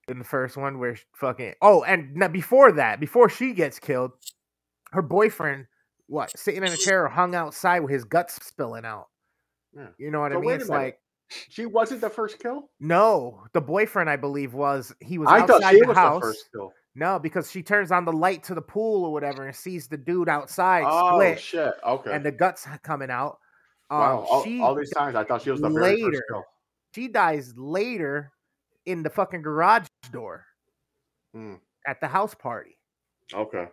in 0.09 0.19
the 0.19 0.25
first 0.25 0.57
one 0.57 0.79
where 0.79 0.95
she 0.95 1.05
fucking 1.15 1.55
oh, 1.63 1.83
and 1.83 2.15
now 2.15 2.29
before 2.29 2.73
that, 2.73 3.01
before 3.01 3.29
she 3.29 3.53
gets 3.55 3.79
killed, 3.79 4.13
her 4.93 5.03
boyfriend 5.03 5.67
what 6.09 6.37
sitting 6.39 6.63
in 6.65 6.73
a 6.73 6.77
chair 6.77 7.05
or 7.05 7.09
hung 7.09 7.35
outside 7.35 7.81
with 7.81 7.91
his 7.93 8.05
guts 8.05 8.45
spilling 8.47 8.85
out. 8.85 9.07
Yeah. 9.75 9.89
You 9.99 10.11
know 10.11 10.21
what 10.21 10.33
So 10.33 10.39
I 10.39 10.41
mean? 10.41 10.51
It's 10.53 10.69
minute. 10.69 10.81
like 10.83 11.01
She 11.49 11.67
wasn't 11.67 12.01
the 12.01 12.11
first 12.11 12.39
kill? 12.39 12.71
no, 12.81 13.43
the 13.53 13.61
boyfriend 13.61 14.09
I 14.09 14.17
believe 14.17 14.55
was 14.55 14.95
he 15.01 15.19
was 15.19 15.29
I 15.29 15.41
outside 15.41 15.61
thought 15.61 15.71
she 15.73 15.81
the 15.81 15.87
was 15.89 15.97
house. 15.97 16.21
the 16.23 16.27
first 16.29 16.49
kill. 16.53 16.73
No, 16.95 17.19
because 17.19 17.51
she 17.51 17.63
turns 17.63 17.91
on 17.93 18.05
the 18.07 18.13
light 18.13 18.43
to 18.45 18.55
the 18.55 18.63
pool 18.63 19.05
or 19.05 19.13
whatever 19.13 19.47
and 19.47 19.55
sees 19.55 19.87
the 19.89 19.99
dude 19.99 20.29
outside 20.31 20.85
Oh 20.87 21.11
split 21.19 21.39
shit. 21.41 21.75
Okay. 21.87 22.13
and 22.13 22.25
the 22.25 22.33
guts 22.33 22.67
coming 22.83 23.11
out. 23.11 23.39
Um, 23.91 23.99
wow. 24.01 24.27
All, 24.31 24.45
she 24.45 24.61
all 24.61 24.75
these 24.75 24.91
times 24.93 25.15
I 25.15 25.25
thought 25.25 25.43
she 25.43 25.51
was 25.51 25.61
the 25.61 25.69
very 25.69 26.03
later. 26.03 26.13
first 26.13 26.23
kill. 26.31 26.45
she 26.95 27.09
dies 27.09 27.53
later 27.57 28.33
in 28.87 29.03
the 29.03 29.11
fucking 29.11 29.43
garage 29.43 29.87
door 30.13 30.45
Hmm. 31.35 31.57
at 31.87 32.01
the 32.01 32.09
house 32.09 32.35
party. 32.35 32.79
Okay. 33.35 33.67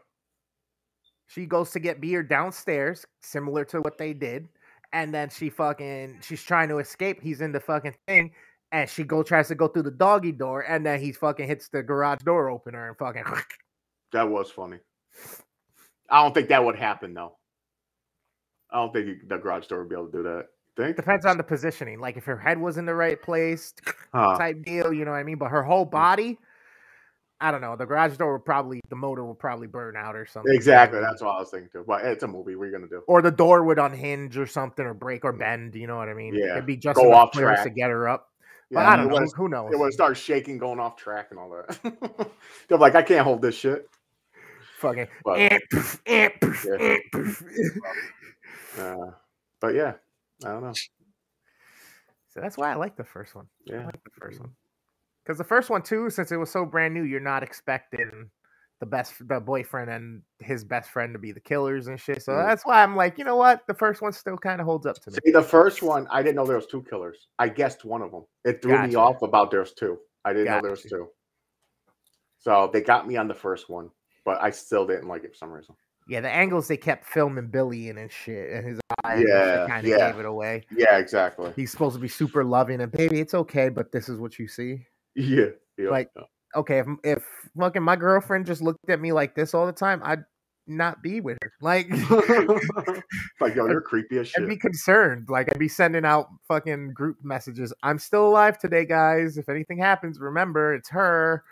She 1.33 1.47
goes 1.47 1.71
to 1.71 1.79
get 1.79 1.99
beer 1.99 2.21
downstairs, 2.21 3.05
similar 3.21 3.65
to 3.65 3.81
what 3.81 3.97
they 3.97 4.13
did, 4.13 4.47
and 4.91 5.11
then 5.11 5.29
she 5.29 5.49
fucking 5.49 6.19
she's 6.21 6.43
trying 6.43 6.69
to 6.69 6.77
escape. 6.77 7.21
He's 7.21 7.41
in 7.41 7.51
the 7.51 7.59
fucking 7.59 7.95
thing, 8.07 8.31
and 8.71 8.87
she 8.87 9.03
go 9.03 9.23
tries 9.23 9.47
to 9.47 9.55
go 9.55 9.67
through 9.67 9.83
the 9.83 9.91
doggy 9.91 10.31
door, 10.31 10.61
and 10.61 10.85
then 10.85 10.99
he 10.99 11.11
fucking 11.11 11.47
hits 11.47 11.69
the 11.69 11.81
garage 11.81 12.19
door 12.23 12.49
opener 12.49 12.87
and 12.87 12.97
fucking. 12.97 13.23
That 14.11 14.29
was 14.29 14.51
funny. 14.51 14.77
I 16.07 16.21
don't 16.21 16.35
think 16.35 16.49
that 16.49 16.63
would 16.63 16.75
happen 16.75 17.15
though. 17.15 17.35
I 18.69 18.75
don't 18.75 18.93
think 18.93 19.27
the 19.27 19.39
garage 19.39 19.65
door 19.65 19.79
would 19.79 19.89
be 19.89 19.95
able 19.95 20.05
to 20.05 20.11
do 20.11 20.21
that. 20.21 20.49
Think? 20.77 20.97
Depends 20.97 21.25
on 21.25 21.37
the 21.37 21.43
positioning. 21.43 21.99
Like 21.99 22.15
if 22.15 22.23
her 22.25 22.37
head 22.37 22.59
was 22.59 22.77
in 22.77 22.85
the 22.85 22.93
right 22.93 23.19
place, 23.19 23.73
Huh. 24.13 24.37
type 24.37 24.63
deal. 24.63 24.93
You 24.93 25.03
know 25.03 25.09
what 25.09 25.17
I 25.17 25.23
mean? 25.23 25.39
But 25.39 25.49
her 25.49 25.63
whole 25.63 25.85
hmm. 25.85 25.89
body. 25.89 26.39
I 27.43 27.51
don't 27.51 27.59
know. 27.59 27.75
The 27.75 27.85
garage 27.85 28.15
door 28.15 28.33
would 28.33 28.45
probably, 28.45 28.79
the 28.89 28.95
motor 28.95 29.25
would 29.25 29.37
probably 29.37 29.67
burn 29.67 29.97
out 29.97 30.15
or 30.15 30.25
something. 30.25 30.49
you 30.53 30.53
know 30.53 30.53
what 30.53 30.55
I 30.55 30.83
Exactly. 30.83 30.99
That's 31.01 31.21
what 31.21 31.31
I 31.31 31.39
was 31.41 31.49
thinking 31.49 31.69
too. 31.69 31.83
But 31.85 32.05
it's 32.05 32.23
a 32.23 32.27
movie. 32.27 32.55
We're 32.55 32.71
gonna 32.71 32.87
do? 32.87 33.01
or 33.05 33.21
the 33.21 33.31
door 33.31 33.65
would 33.65 33.79
unhinge 33.79 34.37
or 34.37 34.47
something 34.47 34.85
or 34.85 34.93
break 34.93 35.25
or 35.25 35.33
bend. 35.33 35.75
You 35.75 35.87
know 35.87 35.97
what 35.97 36.07
I 36.07 36.13
mean? 36.13 36.33
Yeah. 36.35 36.53
It'd 36.53 36.65
be 36.65 36.77
just 36.77 36.95
Go 36.95 37.07
enough 37.07 37.17
off 37.19 37.31
clearance 37.33 37.63
to 37.63 37.69
get 37.69 37.89
her 37.89 38.07
up. 38.07 38.29
But 38.71 38.79
Yeah, 38.79 38.89
I 38.91 38.95
don't 38.95 39.07
know. 39.09 39.13
would've- 39.15 39.33
Who 39.35 39.49
knows? 39.49 39.71
It 39.73 39.77
would 39.77 39.91
start 39.91 40.15
shaking, 40.15 40.57
going 40.57 40.79
off 40.79 40.95
track, 40.95 41.27
and 41.31 41.39
all 41.39 41.49
that. 41.49 42.31
They're 42.69 42.77
like, 42.77 42.95
I 42.95 43.01
can't 43.01 43.25
hold 43.25 43.41
this 43.41 43.55
shit. 43.55 43.89
Fucking. 44.77 45.07
But, 45.25 45.39
eh, 45.39 45.59
poof, 45.69 46.01
eh, 46.05 46.29
poof, 46.41 46.65
Yeah. 46.67 46.77
eh, 46.79 46.97
poof. 47.11 47.43
uh, 48.79 49.11
but 49.59 49.75
yeah, 49.75 49.93
I 50.45 50.47
don't 50.47 50.63
know. 50.63 50.73
so 50.73 52.39
that's 52.41 52.57
why 52.57 52.71
I 52.71 52.75
like 52.75 52.95
the 52.95 53.03
first 53.03 53.35
one. 53.35 53.47
I 53.69 53.73
Yeah, 53.75 53.85
like 53.85 54.01
the 54.03 54.09
first 54.19 54.39
one 54.39 54.51
because 55.23 55.37
the 55.37 55.43
first 55.43 55.69
one 55.69 55.81
too, 55.81 56.09
since 56.09 56.31
it 56.31 56.37
was 56.37 56.51
so 56.51 56.65
brand 56.65 56.93
new, 56.93 57.03
you're 57.03 57.19
not 57.19 57.43
expecting 57.43 58.29
the 58.79 58.85
best, 58.85 59.13
the 59.27 59.39
boyfriend 59.39 59.89
and 59.89 60.21
his 60.39 60.65
best 60.65 60.89
friend 60.89 61.13
to 61.13 61.19
be 61.19 61.31
the 61.31 61.39
killers 61.39 61.87
and 61.87 61.99
shit. 61.99 62.21
So 62.21 62.33
Mm. 62.33 62.45
that's 62.45 62.65
why 62.65 62.83
I'm 62.83 62.95
like, 62.95 63.17
you 63.17 63.23
know 63.23 63.37
what? 63.37 63.65
The 63.67 63.73
first 63.73 64.01
one 64.01 64.11
still 64.11 64.37
kind 64.37 64.59
of 64.59 64.65
holds 64.65 64.85
up 64.85 64.99
to 65.03 65.11
me. 65.11 65.17
See, 65.25 65.31
the 65.31 65.41
first 65.41 65.81
one, 65.81 66.05
I 66.11 66.21
didn't 66.21 66.35
know 66.35 66.45
there 66.45 66.57
was 66.57 66.67
two 66.67 66.83
killers. 66.83 67.27
I 67.39 67.47
guessed 67.47 67.85
one 67.85 68.01
of 68.01 68.11
them. 68.11 68.25
It 68.43 68.61
threw 68.61 68.77
me 68.87 68.95
off 68.95 69.21
about 69.21 69.51
there's 69.51 69.73
two. 69.73 69.99
I 70.25 70.33
didn't 70.33 70.51
know 70.51 70.61
there 70.61 70.71
was 70.71 70.81
two. 70.81 71.07
So 72.39 72.69
they 72.73 72.81
got 72.81 73.07
me 73.07 73.15
on 73.15 73.29
the 73.29 73.33
first 73.33 73.69
one, 73.69 73.89
but 74.25 74.41
I 74.41 74.49
still 74.49 74.85
didn't 74.85 75.07
like 75.07 75.23
it 75.23 75.31
for 75.31 75.37
some 75.37 75.51
reason. 75.51 75.75
Yeah, 76.09 76.19
the 76.19 76.29
angles 76.29 76.67
they 76.67 76.75
kept 76.75 77.05
filming 77.05 77.47
Billy 77.47 77.87
in 77.87 77.97
and 77.97 78.11
shit, 78.11 78.51
and 78.51 78.67
his 78.67 78.81
eyes 79.05 79.23
Yeah, 79.25 79.65
kind 79.69 79.85
of 79.85 79.91
yeah. 79.91 80.11
gave 80.11 80.19
it 80.19 80.25
away. 80.25 80.65
Yeah, 80.75 80.97
exactly. 80.97 81.53
He's 81.55 81.71
supposed 81.71 81.95
to 81.95 82.01
be 82.01 82.09
super 82.09 82.43
loving 82.43 82.81
and 82.81 82.91
baby, 82.91 83.21
it's 83.21 83.33
okay, 83.33 83.69
but 83.69 83.93
this 83.93 84.09
is 84.09 84.19
what 84.19 84.37
you 84.37 84.49
see. 84.49 84.85
Yeah. 85.15 85.47
yeah. 85.77 85.89
Like- 85.89 86.11
Okay, 86.55 86.77
if 86.77 86.87
if 87.03 87.23
fucking 87.59 87.81
my 87.81 87.95
girlfriend 87.95 88.45
just 88.45 88.61
looked 88.61 88.87
at 88.87 88.99
me 89.01 89.11
like 89.11 89.33
this 89.33 89.55
all 89.55 89.65
the 89.65 89.71
time, 89.71 90.01
I'd 90.05 90.23
not 90.67 91.01
be 91.01 91.19
with 91.19 91.39
her. 91.41 91.51
Like 91.61 91.89
like, 93.41 93.55
yo, 93.55 93.65
you're 93.67 93.81
creepy 93.81 94.19
as 94.19 94.27
shit. 94.27 94.43
I'd 94.43 94.49
be 94.49 94.55
concerned. 94.57 95.29
Like 95.29 95.49
I'd 95.51 95.57
be 95.57 95.67
sending 95.67 96.05
out 96.05 96.27
fucking 96.47 96.93
group 96.93 97.17
messages. 97.23 97.73
I'm 97.81 97.97
still 97.97 98.27
alive 98.27 98.59
today, 98.59 98.85
guys. 98.85 99.37
If 99.37 99.49
anything 99.49 99.79
happens, 99.79 100.19
remember 100.19 100.75
it's 100.75 100.89
her. 100.89 101.43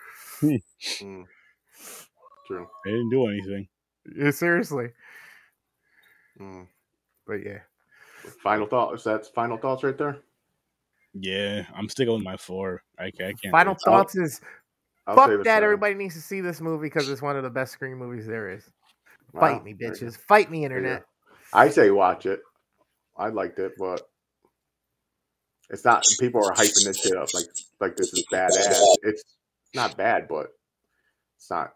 Mm. 0.41 0.62
True. 2.47 2.68
they 2.86 2.91
didn't 2.91 3.09
do 3.09 3.28
anything. 3.28 3.68
Yeah, 4.16 4.32
seriously. 4.32 4.89
Mm. 6.39 6.68
But 7.26 7.43
yeah. 7.45 7.59
Final 8.43 8.68
thoughts. 8.68 9.03
That's 9.03 9.30
final 9.30 9.57
thoughts 9.57 9.84
right 9.84 9.97
there. 9.97 10.20
Yeah, 11.14 11.66
I'm 11.76 11.89
sticking 11.89 12.14
with 12.14 12.24
my 12.24 12.38
four. 12.38 12.84
I, 12.97 13.05
I 13.05 13.12
can't. 13.12 13.51
Final 13.51 13.74
do- 13.74 13.80
thoughts 13.86 14.16
is 14.16 14.41
I'll 15.07 15.16
fuck 15.16 15.30
that. 15.30 15.43
seven. 15.43 15.64
Everybody 15.64 15.93
needs 15.95 16.16
to 16.16 16.22
see 16.22 16.41
this 16.41 16.62
movie 16.62 16.88
because 16.88 17.09
it's 17.09 17.22
one 17.22 17.36
of 17.36 17.43
the 17.43 17.49
best 17.49 17.74
Scream 17.74 17.97
movies 17.97 18.26
there 18.26 18.49
is. 18.49 18.64
Wow, 19.34 19.41
Fight 19.41 19.64
me, 19.64 19.74
there 19.74 19.89
you 19.89 19.99
go. 19.99 20.05
bitches. 20.05 20.18
Fight 20.18 20.49
me, 20.51 20.64
internet. 20.64 21.01
go. 21.01 21.36
I 21.53 21.70
say 21.70 21.91
watch 21.91 22.26
it. 22.26 22.39
I 23.18 23.28
liked 23.28 23.59
it, 23.59 23.74
but 23.78 24.01
it's 25.70 25.84
not. 25.84 26.05
People 26.20 26.45
are 26.45 26.53
hyping 26.53 26.86
this 26.86 27.01
shit 27.01 27.18
up 27.18 27.34
like 27.34 27.45
like 27.80 27.95
this 27.97 28.14
is 28.14 28.26
badass. 28.32 28.82
It's 29.03 29.24
not 29.74 29.97
bad, 29.97 30.28
but 30.28 30.47
it's 31.38 31.49
not. 31.49 31.74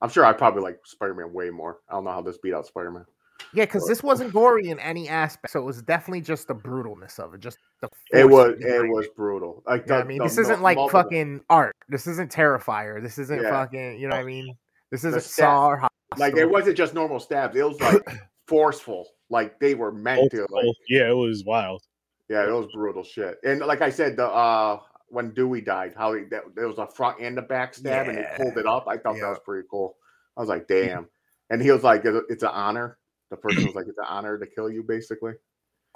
I'm 0.00 0.08
sure 0.08 0.24
I 0.24 0.32
probably 0.32 0.62
like 0.62 0.78
Spider 0.84 1.14
Man 1.14 1.32
way 1.32 1.50
more. 1.50 1.78
I 1.88 1.94
don't 1.94 2.04
know 2.04 2.12
how 2.12 2.22
this 2.22 2.38
beat 2.38 2.54
out 2.54 2.66
Spider 2.66 2.90
Man. 2.90 3.04
Yeah, 3.52 3.64
because 3.64 3.86
this 3.86 4.02
wasn't 4.02 4.32
gory 4.32 4.68
in 4.68 4.78
any 4.78 5.08
aspect, 5.08 5.52
so 5.52 5.60
it 5.60 5.64
was 5.64 5.80
definitely 5.82 6.20
just 6.20 6.48
the 6.48 6.54
brutalness 6.54 7.18
of 7.18 7.34
it. 7.34 7.40
Just 7.40 7.58
the. 7.58 7.67
It 8.12 8.28
was 8.28 8.56
it 8.60 8.88
was 8.88 9.06
brutal. 9.16 9.62
Like 9.66 9.82
You 9.82 9.86
the- 9.88 9.94
I 9.96 10.04
mean, 10.04 10.18
the 10.18 10.24
this 10.24 10.38
isn't 10.38 10.60
like 10.62 10.76
multiple- 10.76 11.02
fucking 11.02 11.40
art. 11.48 11.76
This 11.88 12.06
isn't 12.06 12.32
Terrifier. 12.32 13.02
This 13.02 13.18
isn't 13.18 13.42
Yeah. 13.42 13.50
fucking. 13.50 13.98
You 14.00 14.08
know 14.08 14.16
what 14.16 14.22
I 14.22 14.26
mean? 14.26 14.56
This 14.90 15.04
isn't 15.04 15.22
stat- 15.22 15.44
Saw 15.46 15.68
or 15.68 15.88
like 16.16 16.36
it 16.36 16.46
wasn't 16.50 16.76
just 16.76 16.94
normal 16.94 17.20
stabs. 17.20 17.54
It 17.56 17.62
was 17.62 17.80
like 17.80 18.02
forceful. 18.48 19.06
Like 19.30 19.58
they 19.60 19.74
were 19.74 19.92
meant 19.92 20.30
to. 20.32 20.46
Like 20.50 20.64
yeah, 20.88 21.08
it 21.10 21.14
was 21.16 21.44
wild. 21.44 21.82
yeah, 22.28 22.46
it 22.48 22.50
was 22.52 22.66
brutal 22.74 23.04
shit. 23.04 23.38
And 23.44 23.60
like 23.60 23.82
I 23.82 23.90
said, 23.90 24.16
the 24.16 24.26
uh 24.26 24.80
when 25.10 25.32
Dewey 25.32 25.60
died, 25.62 25.94
how 25.96 26.12
he, 26.14 26.24
that, 26.24 26.42
there 26.54 26.66
was 26.68 26.76
a 26.78 26.86
front 26.86 27.18
and 27.20 27.34
the 27.36 27.40
back 27.42 27.74
stab, 27.74 28.08
and 28.08 28.18
he 28.18 28.24
pulled 28.36 28.58
it 28.58 28.66
up. 28.66 28.86
I 28.88 28.98
thought 28.98 29.14
Yeah. 29.16 29.22
that 29.22 29.28
was 29.30 29.38
pretty 29.44 29.66
cool. 29.70 29.96
I 30.36 30.40
was 30.40 30.48
like, 30.50 30.66
damn. 30.68 31.08
And 31.50 31.62
he 31.62 31.70
was 31.70 31.82
like, 31.82 32.04
"It's 32.04 32.18
it's 32.30 32.42
an 32.42 32.50
honor." 32.52 32.98
The 33.30 33.36
person 33.38 33.64
was 33.64 33.74
like, 33.74 33.86
"It's 33.88 33.96
an 33.98 34.04
honor 34.06 34.36
to 34.38 34.46
kill 34.46 34.68
you," 34.68 34.82
basically. 34.82 35.32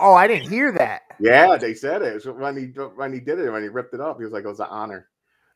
Oh, 0.03 0.15
I 0.15 0.27
didn't 0.27 0.51
hear 0.51 0.73
that. 0.73 1.03
Yeah, 1.21 1.57
they 1.57 1.75
said 1.75 2.03
it 2.03 2.23
So 2.23 2.33
when 2.33 2.57
he 2.57 2.65
when 2.97 3.13
he 3.13 3.21
did 3.21 3.39
it 3.39 3.51
when 3.51 3.63
he 3.63 3.69
ripped 3.69 3.95
it 3.95 4.01
up. 4.01 4.19
He 4.19 4.25
was 4.25 4.33
like, 4.33 4.45
"It 4.45 4.49
was 4.49 4.59
an 4.59 4.67
honor." 4.69 5.09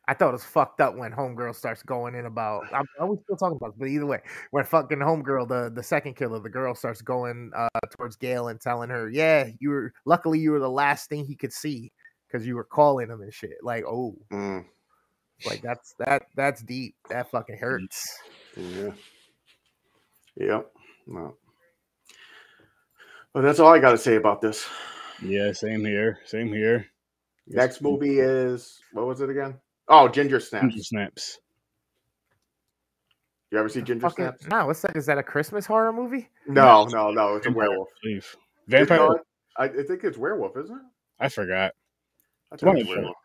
I 0.07 0.13
thought 0.13 0.29
it 0.29 0.33
was 0.33 0.45
fucked 0.45 0.79
up 0.79 0.95
when 0.95 1.11
Homegirl 1.11 1.53
starts 1.53 1.83
going 1.83 2.15
in 2.15 2.27
about. 2.27 2.63
I'm, 2.73 2.85
we 3.09 3.17
still 3.23 3.35
talking 3.35 3.57
about? 3.57 3.73
This? 3.73 3.79
But 3.79 3.89
either 3.89 4.05
way, 4.05 4.21
when 4.51 4.63
fucking 4.63 4.99
Homegirl, 4.99 5.49
the 5.49 5.69
the 5.69 5.83
second 5.83 6.15
killer, 6.15 6.39
the 6.39 6.49
girl 6.49 6.73
starts 6.75 7.01
going 7.01 7.51
uh, 7.53 7.67
towards 7.97 8.15
Gail 8.15 8.47
and 8.47 8.61
telling 8.61 8.89
her, 8.89 9.09
"Yeah, 9.09 9.49
you 9.59 9.69
were 9.69 9.93
luckily 10.05 10.39
you 10.39 10.51
were 10.51 10.59
the 10.59 10.69
last 10.69 11.09
thing 11.09 11.25
he 11.25 11.35
could 11.35 11.51
see 11.51 11.91
because 12.25 12.47
you 12.47 12.55
were 12.55 12.63
calling 12.63 13.09
him 13.09 13.21
and 13.21 13.33
shit." 13.33 13.57
Like, 13.61 13.83
oh, 13.85 14.15
Mm, 14.31 14.63
like 15.45 15.61
that's 15.61 15.93
that 15.99 16.23
that's 16.35 16.61
deep. 16.61 16.95
That 17.09 17.29
fucking 17.29 17.57
hurts. 17.57 18.17
yeah. 18.55 18.91
Yep. 20.37 20.71
No. 21.07 21.35
But 23.37 23.43
that's 23.43 23.59
all 23.59 23.71
I 23.71 23.77
got 23.77 23.91
to 23.91 23.99
say 23.99 24.15
about 24.15 24.41
this. 24.41 24.65
Yeah, 25.21 25.51
same 25.51 25.85
here. 25.85 26.17
Same 26.25 26.47
here. 26.51 26.87
Next 27.45 27.83
movie 27.83 28.17
is 28.19 28.79
what 28.93 29.05
was 29.05 29.21
it 29.21 29.29
again? 29.29 29.59
Oh, 29.87 30.07
Ginger 30.07 30.39
Snaps. 30.39 30.63
Ginger 30.65 30.83
Snaps. 30.83 31.39
You 33.51 33.59
ever 33.59 33.69
see 33.69 33.83
Ginger 33.83 34.09
Fucking, 34.09 34.25
Snaps? 34.25 34.47
no, 34.47 34.65
what's 34.65 34.81
that? 34.81 34.95
Is 34.95 35.05
that 35.05 35.19
a 35.19 35.23
Christmas 35.23 35.67
horror 35.67 35.93
movie? 35.93 36.29
No, 36.47 36.85
no, 36.85 37.11
no. 37.11 37.35
It's 37.35 37.45
a 37.45 37.51
werewolf. 37.51 37.89
Leave. 38.03 38.17
It's 38.25 38.35
Vampire. 38.69 38.97
not- 39.07 39.19
I, 39.55 39.65
I 39.65 39.83
think 39.83 40.03
it's 40.03 40.17
werewolf, 40.17 40.57
isn't 40.57 40.75
it? 40.75 40.81
I 41.19 41.29
forgot. 41.29 41.73
I 42.51 42.55
one 42.55 42.57
thought 42.57 42.67
it 42.69 42.69
of 42.69 42.75
was 42.75 42.85
them. 42.87 42.95
werewolf. 42.95 43.17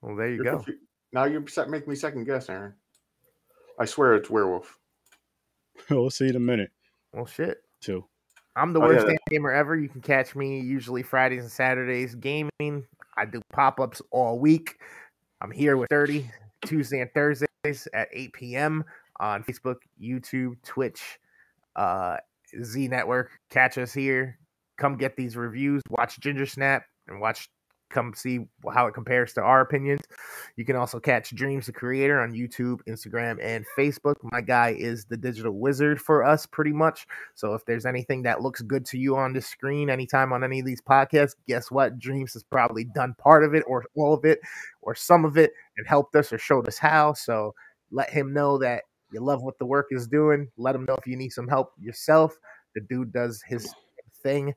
Well, 0.00 0.16
there 0.16 0.28
you 0.30 0.34
You're 0.36 0.44
go. 0.44 0.50
confu- 0.52 0.78
Now 1.12 1.24
you 1.24 1.46
se- 1.48 1.66
make 1.68 1.86
me 1.86 1.96
second 1.96 2.24
guess, 2.24 2.48
Aaron. 2.48 2.72
I 3.78 3.84
swear 3.84 4.14
it's 4.14 4.30
werewolf. 4.30 4.78
we'll 5.90 6.08
see 6.08 6.28
in 6.28 6.36
a 6.36 6.40
minute. 6.40 6.70
Well, 7.12 7.26
shit. 7.26 7.58
Too. 7.82 8.06
I'm 8.56 8.72
the 8.72 8.80
Oh, 8.80 8.86
worst 8.88 9.06
yeah. 9.06 9.16
gamer 9.28 9.52
ever. 9.52 9.76
You 9.76 9.88
can 9.88 10.00
catch 10.00 10.34
me 10.34 10.60
usually 10.60 11.02
Fridays 11.02 11.42
and 11.42 11.52
Saturdays 11.52 12.14
gaming. 12.14 12.84
I 13.16 13.24
do 13.26 13.40
pop 13.52 13.78
ups 13.80 14.00
all 14.10 14.38
week. 14.38 14.78
I'm 15.40 15.50
here 15.50 15.76
with 15.76 15.88
30 15.90 16.28
Tuesday 16.64 17.00
and 17.00 17.12
Thursdays 17.12 17.86
at 17.92 18.08
8 18.12 18.32
p.m. 18.32 18.84
on 19.20 19.44
Facebook, 19.44 19.76
YouTube, 20.02 20.54
Twitch, 20.64 21.18
uh, 21.76 22.16
Z 22.62 22.88
Network. 22.88 23.30
Catch 23.50 23.76
us 23.78 23.92
here. 23.92 24.38
Come 24.78 24.96
get 24.96 25.16
these 25.16 25.36
reviews. 25.36 25.82
Watch 25.90 26.18
Ginger 26.20 26.46
Snap 26.46 26.84
and 27.08 27.20
watch. 27.20 27.48
Come 27.88 28.14
see 28.14 28.40
how 28.74 28.88
it 28.88 28.94
compares 28.94 29.32
to 29.34 29.42
our 29.42 29.60
opinions. 29.60 30.02
You 30.56 30.64
can 30.64 30.74
also 30.74 30.98
catch 30.98 31.34
Dreams 31.34 31.66
the 31.66 31.72
Creator 31.72 32.20
on 32.20 32.32
YouTube, 32.32 32.80
Instagram, 32.88 33.38
and 33.40 33.64
Facebook. 33.78 34.16
My 34.22 34.40
guy 34.40 34.74
is 34.76 35.04
the 35.04 35.16
digital 35.16 35.52
wizard 35.52 36.00
for 36.00 36.24
us, 36.24 36.46
pretty 36.46 36.72
much. 36.72 37.06
So 37.34 37.54
if 37.54 37.64
there's 37.64 37.86
anything 37.86 38.22
that 38.22 38.42
looks 38.42 38.60
good 38.60 38.84
to 38.86 38.98
you 38.98 39.16
on 39.16 39.32
the 39.32 39.40
screen 39.40 39.88
anytime 39.88 40.32
on 40.32 40.42
any 40.42 40.60
of 40.60 40.66
these 40.66 40.82
podcasts, 40.82 41.36
guess 41.46 41.70
what? 41.70 41.98
Dreams 41.98 42.32
has 42.32 42.42
probably 42.42 42.84
done 42.84 43.14
part 43.18 43.44
of 43.44 43.54
it 43.54 43.62
or 43.68 43.84
all 43.96 44.14
of 44.14 44.24
it 44.24 44.40
or 44.82 44.94
some 44.94 45.24
of 45.24 45.38
it 45.38 45.52
and 45.76 45.86
helped 45.86 46.16
us 46.16 46.32
or 46.32 46.38
showed 46.38 46.66
us 46.66 46.78
how. 46.78 47.12
So 47.12 47.54
let 47.92 48.10
him 48.10 48.32
know 48.32 48.58
that 48.58 48.82
you 49.12 49.20
love 49.20 49.42
what 49.42 49.58
the 49.58 49.66
work 49.66 49.86
is 49.90 50.08
doing. 50.08 50.48
Let 50.56 50.74
him 50.74 50.84
know 50.84 50.96
if 50.96 51.06
you 51.06 51.16
need 51.16 51.30
some 51.30 51.46
help 51.46 51.72
yourself. 51.78 52.36
The 52.74 52.80
dude 52.82 53.12
does 53.12 53.42
his 53.46 53.72
thing. 54.22 54.52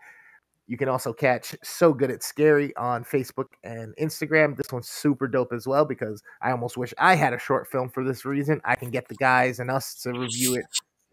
You 0.69 0.77
can 0.77 0.87
also 0.87 1.11
catch 1.11 1.55
So 1.63 1.91
Good 1.91 2.11
at 2.11 2.21
Scary 2.21 2.75
on 2.75 3.03
Facebook 3.03 3.47
and 3.63 3.91
Instagram. 3.99 4.55
This 4.55 4.71
one's 4.71 4.87
super 4.87 5.27
dope 5.27 5.51
as 5.51 5.65
well 5.65 5.83
because 5.83 6.21
I 6.43 6.51
almost 6.51 6.77
wish 6.77 6.93
I 6.99 7.15
had 7.15 7.33
a 7.33 7.39
short 7.39 7.67
film 7.67 7.89
for 7.89 8.03
this 8.03 8.23
reason. 8.23 8.61
I 8.63 8.75
can 8.75 8.91
get 8.91 9.07
the 9.07 9.15
guys 9.15 9.59
and 9.59 9.71
us 9.71 9.95
to 10.03 10.11
review 10.11 10.53
it 10.53 10.65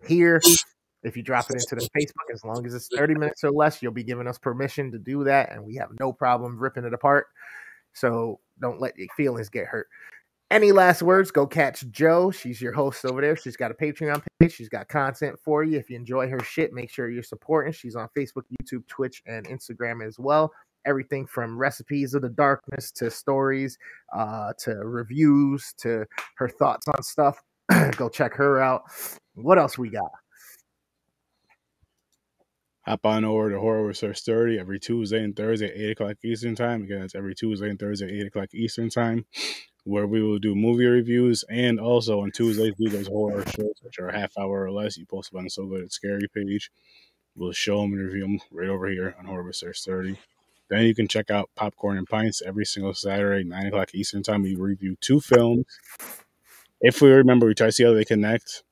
here. 0.07 0.43
If 1.05 1.17
you 1.17 1.23
drop 1.23 1.49
it 1.49 1.55
into 1.55 1.75
the 1.75 1.89
Facebook, 1.99 2.35
as 2.35 2.45
long 2.45 2.67
as 2.67 2.75
it's 2.75 2.91
30 2.95 3.15
minutes 3.15 3.45
or 3.45 3.51
less, 3.51 3.83
you'll 3.83 3.93
be 3.93 4.05
giving 4.05 4.27
us 4.27 4.37
permission 4.37 4.93
to 4.93 4.99
do 4.99 5.25
that, 5.25 5.51
and 5.51 5.65
we 5.65 5.77
have 5.77 5.89
no 5.99 6.13
problem 6.13 6.59
ripping 6.59 6.85
it 6.85 6.93
apart. 6.93 7.29
So 7.95 8.41
don't 8.61 8.79
let 8.79 8.99
your 8.99 9.09
feelings 9.17 9.49
get 9.49 9.65
hurt. 9.65 9.89
Any 10.51 10.71
last 10.71 11.03
words? 11.03 11.33
Go 11.33 11.45
catch 11.47 11.89
Joe. 11.91 12.31
She's 12.31 12.61
your 12.63 12.73
host 12.73 13.05
over 13.05 13.21
there. 13.21 13.37
She's 13.37 13.57
got 13.57 13.73
a 13.73 13.75
Patreon 13.75 14.23
page. 14.39 14.53
She's 14.53 14.69
got 14.69 14.87
content 14.87 15.39
for 15.45 15.65
you. 15.65 15.77
If 15.77 15.91
you 15.91 15.97
enjoy 15.97 16.29
her 16.29 16.39
shit, 16.41 16.73
make 16.73 16.89
sure 16.89 17.11
you're 17.11 17.25
supporting. 17.25 17.73
She's 17.73 17.97
on 17.97 18.09
Facebook, 18.17 18.45
YouTube, 18.63 18.87
Twitch, 18.87 19.23
and 19.27 19.47
Instagram 19.49 20.07
as 20.07 20.21
well. 20.21 20.53
Everything 20.87 21.27
from 21.27 21.59
recipes 21.59 22.15
of 22.15 22.23
the 22.23 22.29
darkness 22.29 22.93
to 22.93 23.11
stories, 23.11 23.77
uh, 24.17 24.53
to 24.61 24.77
reviews, 24.77 25.75
to 25.79 26.05
her 26.37 26.49
thoughts 26.49 26.87
on 26.87 27.03
stuff. 27.03 27.43
Go 27.97 28.09
check 28.09 28.33
her 28.35 28.61
out. 28.61 28.83
What 29.35 29.59
else 29.59 29.77
we 29.77 29.91
got? 29.91 30.13
Hop 32.87 33.05
on 33.05 33.25
over 33.25 33.51
to 33.51 33.59
Horror 33.59 33.85
Research 33.85 34.23
30 34.23 34.61
every 34.61 34.79
Tuesday 34.79 35.25
and 35.25 35.35
Thursday 35.35 35.67
at 35.67 35.77
8 35.77 35.91
o'clock 35.91 36.17
Eastern 36.25 36.55
Time. 36.55 36.85
Again, 36.85 37.03
it's 37.03 37.17
every 37.17 37.35
Tuesday 37.35 37.69
and 37.69 37.81
Thursday 37.81 38.07
at 38.07 38.13
8 38.13 38.27
o'clock 38.29 38.55
Eastern 38.55 38.91
Time, 38.91 39.27
where 39.87 40.07
we 40.09 40.21
will 40.21 40.41
do 40.41 40.57
movie 40.57 40.85
reviews 40.85 41.45
and 41.49 41.79
also 41.79 42.21
on 42.21 42.33
Tuesdays, 42.33 42.73
we 42.77 42.87
do 42.87 42.97
those 42.97 43.07
horror 43.07 43.45
shows, 43.47 43.75
which 43.83 44.01
are 44.01 44.09
a 44.09 44.19
half 44.19 44.37
hour 44.37 44.65
or 44.65 44.73
less. 44.73 44.97
You 44.97 45.07
post 45.07 45.31
them 45.31 45.39
on 45.39 45.45
the 45.45 45.51
So 45.51 45.65
Good 45.65 45.85
at 45.85 45.93
Scary 45.93 46.27
page. 46.35 46.73
We'll 47.37 47.53
show 47.53 47.83
them 47.83 47.93
and 47.93 48.03
review 48.03 48.23
them 48.23 48.41
right 48.51 48.69
over 48.69 48.89
here 48.89 49.15
on 49.17 49.27
Horror 49.27 49.45
Research 49.45 49.85
30. 49.85 50.19
Then 50.69 50.83
you 50.83 50.95
can 50.95 51.07
check 51.07 51.31
out 51.31 51.51
Popcorn 51.55 51.99
and 51.99 52.07
Pints 52.09 52.43
every 52.45 52.65
single 52.65 52.95
Saturday, 52.95 53.45
9 53.45 53.67
o'clock 53.67 53.95
Eastern 53.95 54.25
Time. 54.25 54.43
We 54.43 54.57
review 54.57 54.97
two 55.01 55.21
films. 55.21 55.67
If 56.81 57.01
we 57.01 57.11
remember, 57.11 57.47
we 57.47 57.55
try 57.55 57.69
to 57.69 57.73
see 57.73 57.85
how 57.85 57.93
they 57.93 58.05
connect. 58.05 58.65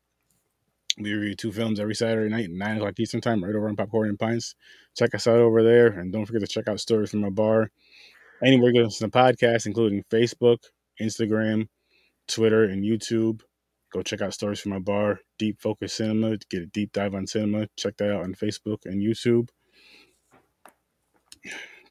We 0.99 1.13
review 1.13 1.37
two 1.37 1.53
films 1.53 1.79
every 1.79 1.95
Saturday 1.95 2.29
night, 2.29 2.51
9 2.51 2.77
o'clock 2.79 2.99
Eastern 2.99 3.21
Time, 3.21 3.45
right 3.45 3.55
over 3.55 3.69
on 3.69 3.77
Popcorn 3.77 4.09
and 4.09 4.19
Pints. 4.19 4.57
Check 4.97 5.15
us 5.15 5.29
out 5.29 5.37
over 5.37 5.63
there. 5.63 5.87
And 5.87 6.13
don't 6.13 6.27
forget 6.27 6.41
to 6.41 6.49
check 6.49 6.67
out 6.67 6.81
Stories 6.81 7.13
from 7.13 7.23
a 7.23 7.31
Bar. 7.31 7.71
Anywhere 8.45 8.73
you 8.75 8.83
listen 8.83 9.09
to 9.09 9.17
podcasts, 9.17 9.67
including 9.67 10.03
Facebook, 10.11 10.59
Instagram, 11.01 11.69
Twitter, 12.29 12.65
and 12.65 12.85
YouTube. 12.85 13.43
Go 13.93 14.03
check 14.03 14.23
out 14.23 14.35
Stories 14.35 14.61
from 14.61 14.73
My 14.73 14.79
Bar, 14.81 15.21
Deep 15.39 15.61
Focus 15.61 15.93
Cinema, 15.93 16.37
get 16.51 16.63
a 16.63 16.67
deep 16.67 16.93
dive 16.93 17.15
on 17.15 17.27
cinema. 17.27 17.69
Check 17.77 17.97
that 17.99 18.13
out 18.13 18.25
on 18.25 18.35
Facebook 18.35 18.87
and 18.87 19.01
YouTube. 19.01 19.49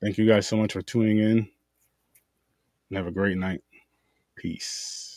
Thank 0.02 0.18
you 0.18 0.28
guys 0.28 0.48
so 0.48 0.58
much 0.58 0.74
for 0.74 0.82
tuning 0.82 1.20
in. 1.20 1.48
And 2.90 2.98
have 2.98 3.08
a 3.08 3.12
great 3.12 3.38
night. 3.38 3.62
Peace. 4.36 5.13